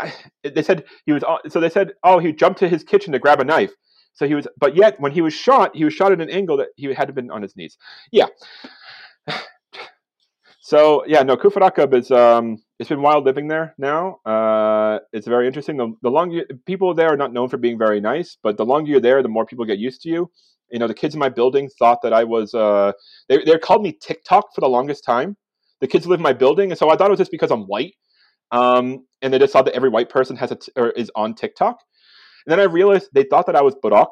I, 0.00 0.12
they 0.44 0.62
said 0.62 0.84
he 1.06 1.12
was 1.12 1.24
on, 1.24 1.50
so 1.50 1.58
they 1.60 1.70
said, 1.70 1.88
oh, 2.04 2.18
he 2.20 2.32
jumped 2.32 2.60
to 2.60 2.68
his 2.68 2.84
kitchen 2.84 3.12
to 3.12 3.18
grab 3.18 3.40
a 3.40 3.44
knife. 3.44 3.72
So 4.14 4.28
he 4.28 4.34
was, 4.34 4.46
but 4.64 4.76
yet 4.76 5.00
when 5.00 5.10
he 5.10 5.22
was 5.22 5.34
shot, 5.34 5.74
he 5.74 5.84
was 5.84 5.92
shot 5.92 6.12
at 6.12 6.20
an 6.20 6.30
angle 6.30 6.56
that 6.58 6.68
he 6.76 6.94
had 6.94 7.12
been 7.14 7.30
on 7.32 7.42
his 7.42 7.56
knees. 7.56 7.76
Yeah. 8.12 8.28
So 10.60 11.04
yeah, 11.06 11.22
no, 11.22 11.36
Aqab 11.36 11.94
is 11.94 12.10
um, 12.10 12.58
it's 12.78 12.88
been 12.88 13.02
wild 13.02 13.24
living 13.24 13.48
there 13.48 13.74
now. 13.78 14.18
Uh, 14.24 14.98
it's 15.12 15.26
very 15.26 15.46
interesting. 15.46 15.76
The, 15.76 15.88
the 16.02 16.10
longer 16.10 16.44
people 16.64 16.94
there 16.94 17.12
are 17.12 17.16
not 17.16 17.32
known 17.32 17.48
for 17.48 17.56
being 17.56 17.78
very 17.78 18.00
nice, 18.00 18.36
but 18.42 18.56
the 18.56 18.64
longer 18.64 18.90
you're 18.90 19.06
there, 19.08 19.22
the 19.22 19.28
more 19.36 19.46
people 19.46 19.64
get 19.64 19.78
used 19.78 20.02
to 20.02 20.08
you. 20.08 20.30
You 20.70 20.78
know, 20.78 20.86
the 20.88 20.94
kids 20.94 21.14
in 21.14 21.18
my 21.18 21.28
building 21.28 21.68
thought 21.78 22.02
that 22.02 22.12
I 22.12 22.24
was. 22.24 22.54
Uh, 22.54 22.92
they 23.28 23.44
they 23.44 23.58
called 23.58 23.82
me 23.82 23.96
TikTok 24.00 24.54
for 24.54 24.60
the 24.60 24.68
longest 24.68 25.04
time 25.04 25.36
the 25.80 25.86
kids 25.86 26.06
live 26.06 26.20
in 26.20 26.24
my 26.24 26.32
building, 26.32 26.70
and 26.70 26.78
so 26.78 26.90
I 26.90 26.96
thought 26.96 27.08
it 27.08 27.10
was 27.10 27.18
just 27.18 27.30
because 27.30 27.50
I'm 27.50 27.64
white. 27.64 27.94
Um, 28.52 29.06
and 29.22 29.32
they 29.32 29.38
just 29.38 29.52
saw 29.52 29.62
that 29.62 29.74
every 29.74 29.88
white 29.88 30.08
person 30.08 30.36
has 30.36 30.52
a 30.52 30.56
t- 30.56 30.72
or 30.76 30.90
is 30.90 31.10
on 31.16 31.34
TikTok. 31.34 31.78
And 32.46 32.52
then 32.52 32.60
I 32.60 32.64
realized 32.64 33.08
they 33.12 33.24
thought 33.24 33.46
that 33.46 33.56
I 33.56 33.62
was 33.62 33.74
Burak, 33.84 34.10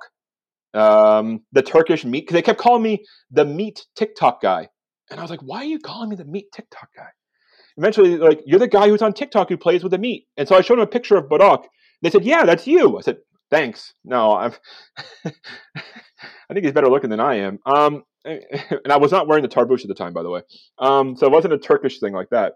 um, 0.74 1.40
the 1.52 1.62
Turkish 1.62 2.04
meat, 2.04 2.22
because 2.22 2.34
they 2.34 2.42
kept 2.42 2.58
calling 2.58 2.82
me 2.82 3.04
the 3.30 3.44
meat 3.44 3.86
TikTok 3.96 4.42
guy. 4.42 4.68
And 5.10 5.20
I 5.20 5.22
was 5.22 5.30
like, 5.30 5.40
why 5.42 5.58
are 5.58 5.64
you 5.64 5.78
calling 5.78 6.08
me 6.08 6.16
the 6.16 6.24
meat 6.24 6.46
TikTok 6.52 6.88
guy? 6.96 7.08
Eventually, 7.76 8.16
like, 8.16 8.40
you're 8.44 8.58
the 8.58 8.68
guy 8.68 8.88
who's 8.88 9.02
on 9.02 9.12
TikTok 9.12 9.48
who 9.48 9.56
plays 9.56 9.82
with 9.82 9.92
the 9.92 9.98
meat. 9.98 10.26
And 10.36 10.48
so 10.48 10.56
I 10.56 10.60
showed 10.60 10.76
them 10.76 10.84
a 10.84 10.88
picture 10.88 11.16
of 11.16 11.28
Burak. 11.28 11.64
They 12.02 12.10
said, 12.10 12.24
yeah, 12.24 12.44
that's 12.44 12.66
you. 12.66 12.98
I 12.98 13.02
said, 13.02 13.18
thanks. 13.50 13.94
No, 14.04 14.34
I'm. 14.36 14.52
I 16.48 16.54
think 16.54 16.64
he's 16.64 16.74
better 16.74 16.88
looking 16.88 17.10
than 17.10 17.20
I 17.20 17.36
am. 17.36 17.58
Um, 17.66 18.04
and 18.24 18.90
I 18.90 18.96
was 18.96 19.12
not 19.12 19.28
wearing 19.28 19.42
the 19.42 19.48
tarbush 19.48 19.82
at 19.82 19.88
the 19.88 19.94
time, 19.94 20.12
by 20.12 20.22
the 20.22 20.30
way. 20.30 20.42
Um, 20.78 21.16
so 21.16 21.26
it 21.26 21.32
wasn't 21.32 21.54
a 21.54 21.58
Turkish 21.58 22.00
thing 22.00 22.14
like 22.14 22.30
that. 22.30 22.54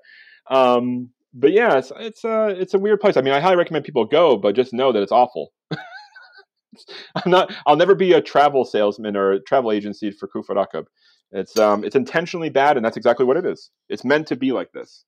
Um, 0.50 1.10
but 1.34 1.52
yeah, 1.52 1.76
it's 1.76 1.92
it's 1.96 2.24
a 2.24 2.30
uh, 2.30 2.46
it's 2.48 2.74
a 2.74 2.78
weird 2.78 3.00
place. 3.00 3.16
I 3.16 3.20
mean, 3.20 3.34
I 3.34 3.40
highly 3.40 3.56
recommend 3.56 3.84
people 3.84 4.04
go, 4.04 4.36
but 4.36 4.56
just 4.56 4.72
know 4.72 4.92
that 4.92 5.02
it's 5.02 5.12
awful. 5.12 5.52
I'm 5.70 7.30
not. 7.30 7.52
I'll 7.66 7.76
never 7.76 7.94
be 7.94 8.14
a 8.14 8.20
travel 8.20 8.64
salesman 8.64 9.16
or 9.16 9.32
a 9.32 9.40
travel 9.40 9.72
agency 9.72 10.10
for 10.10 10.28
Kufar 10.28 10.56
Aqab. 10.56 10.86
It's 11.32 11.58
um 11.58 11.84
it's 11.84 11.96
intentionally 11.96 12.48
bad, 12.48 12.76
and 12.76 12.84
that's 12.84 12.96
exactly 12.96 13.26
what 13.26 13.36
it 13.36 13.44
is. 13.44 13.70
It's 13.88 14.04
meant 14.04 14.26
to 14.28 14.36
be 14.36 14.52
like 14.52 14.72
this. 14.72 15.04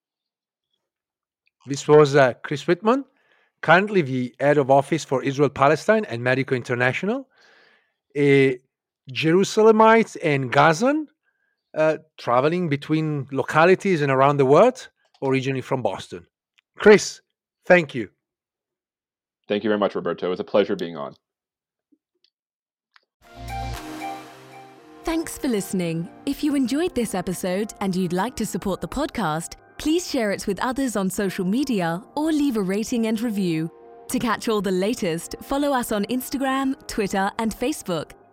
This 1.66 1.88
was 1.88 2.16
uh, 2.16 2.34
Chris 2.42 2.66
Whitman, 2.66 3.04
currently 3.62 4.02
the 4.02 4.34
head 4.40 4.58
of 4.58 4.70
office 4.70 5.04
for 5.04 5.22
Israel 5.22 5.50
Palestine 5.50 6.04
and 6.06 6.22
Medico 6.22 6.54
International. 6.54 7.28
A 8.16 8.58
Jerusalemites 9.10 10.16
and 10.22 10.52
Gazan 10.52 11.06
uh, 11.76 11.98
traveling 12.18 12.68
between 12.68 13.26
localities 13.32 14.02
and 14.02 14.10
around 14.10 14.38
the 14.38 14.46
world, 14.46 14.88
originally 15.22 15.60
from 15.60 15.82
Boston. 15.82 16.26
Chris, 16.78 17.20
thank 17.66 17.94
you. 17.94 18.08
Thank 19.48 19.64
you 19.64 19.70
very 19.70 19.78
much, 19.78 19.94
Roberto. 19.94 20.26
It 20.26 20.30
was 20.30 20.40
a 20.40 20.44
pleasure 20.44 20.76
being 20.76 20.96
on. 20.96 21.14
Thanks 25.04 25.38
for 25.38 25.48
listening. 25.48 26.08
If 26.26 26.44
you 26.44 26.54
enjoyed 26.54 26.94
this 26.94 27.14
episode 27.14 27.72
and 27.80 27.96
you'd 27.96 28.12
like 28.12 28.36
to 28.36 28.46
support 28.46 28.80
the 28.80 28.88
podcast, 28.88 29.54
please 29.78 30.08
share 30.08 30.30
it 30.30 30.46
with 30.46 30.60
others 30.60 30.94
on 30.94 31.10
social 31.10 31.44
media 31.44 32.02
or 32.14 32.30
leave 32.30 32.56
a 32.56 32.62
rating 32.62 33.06
and 33.06 33.20
review. 33.20 33.70
To 34.08 34.18
catch 34.18 34.48
all 34.48 34.60
the 34.60 34.70
latest, 34.70 35.36
follow 35.42 35.72
us 35.72 35.90
on 35.90 36.04
Instagram, 36.06 36.74
Twitter, 36.86 37.30
and 37.38 37.54
Facebook 37.54 38.12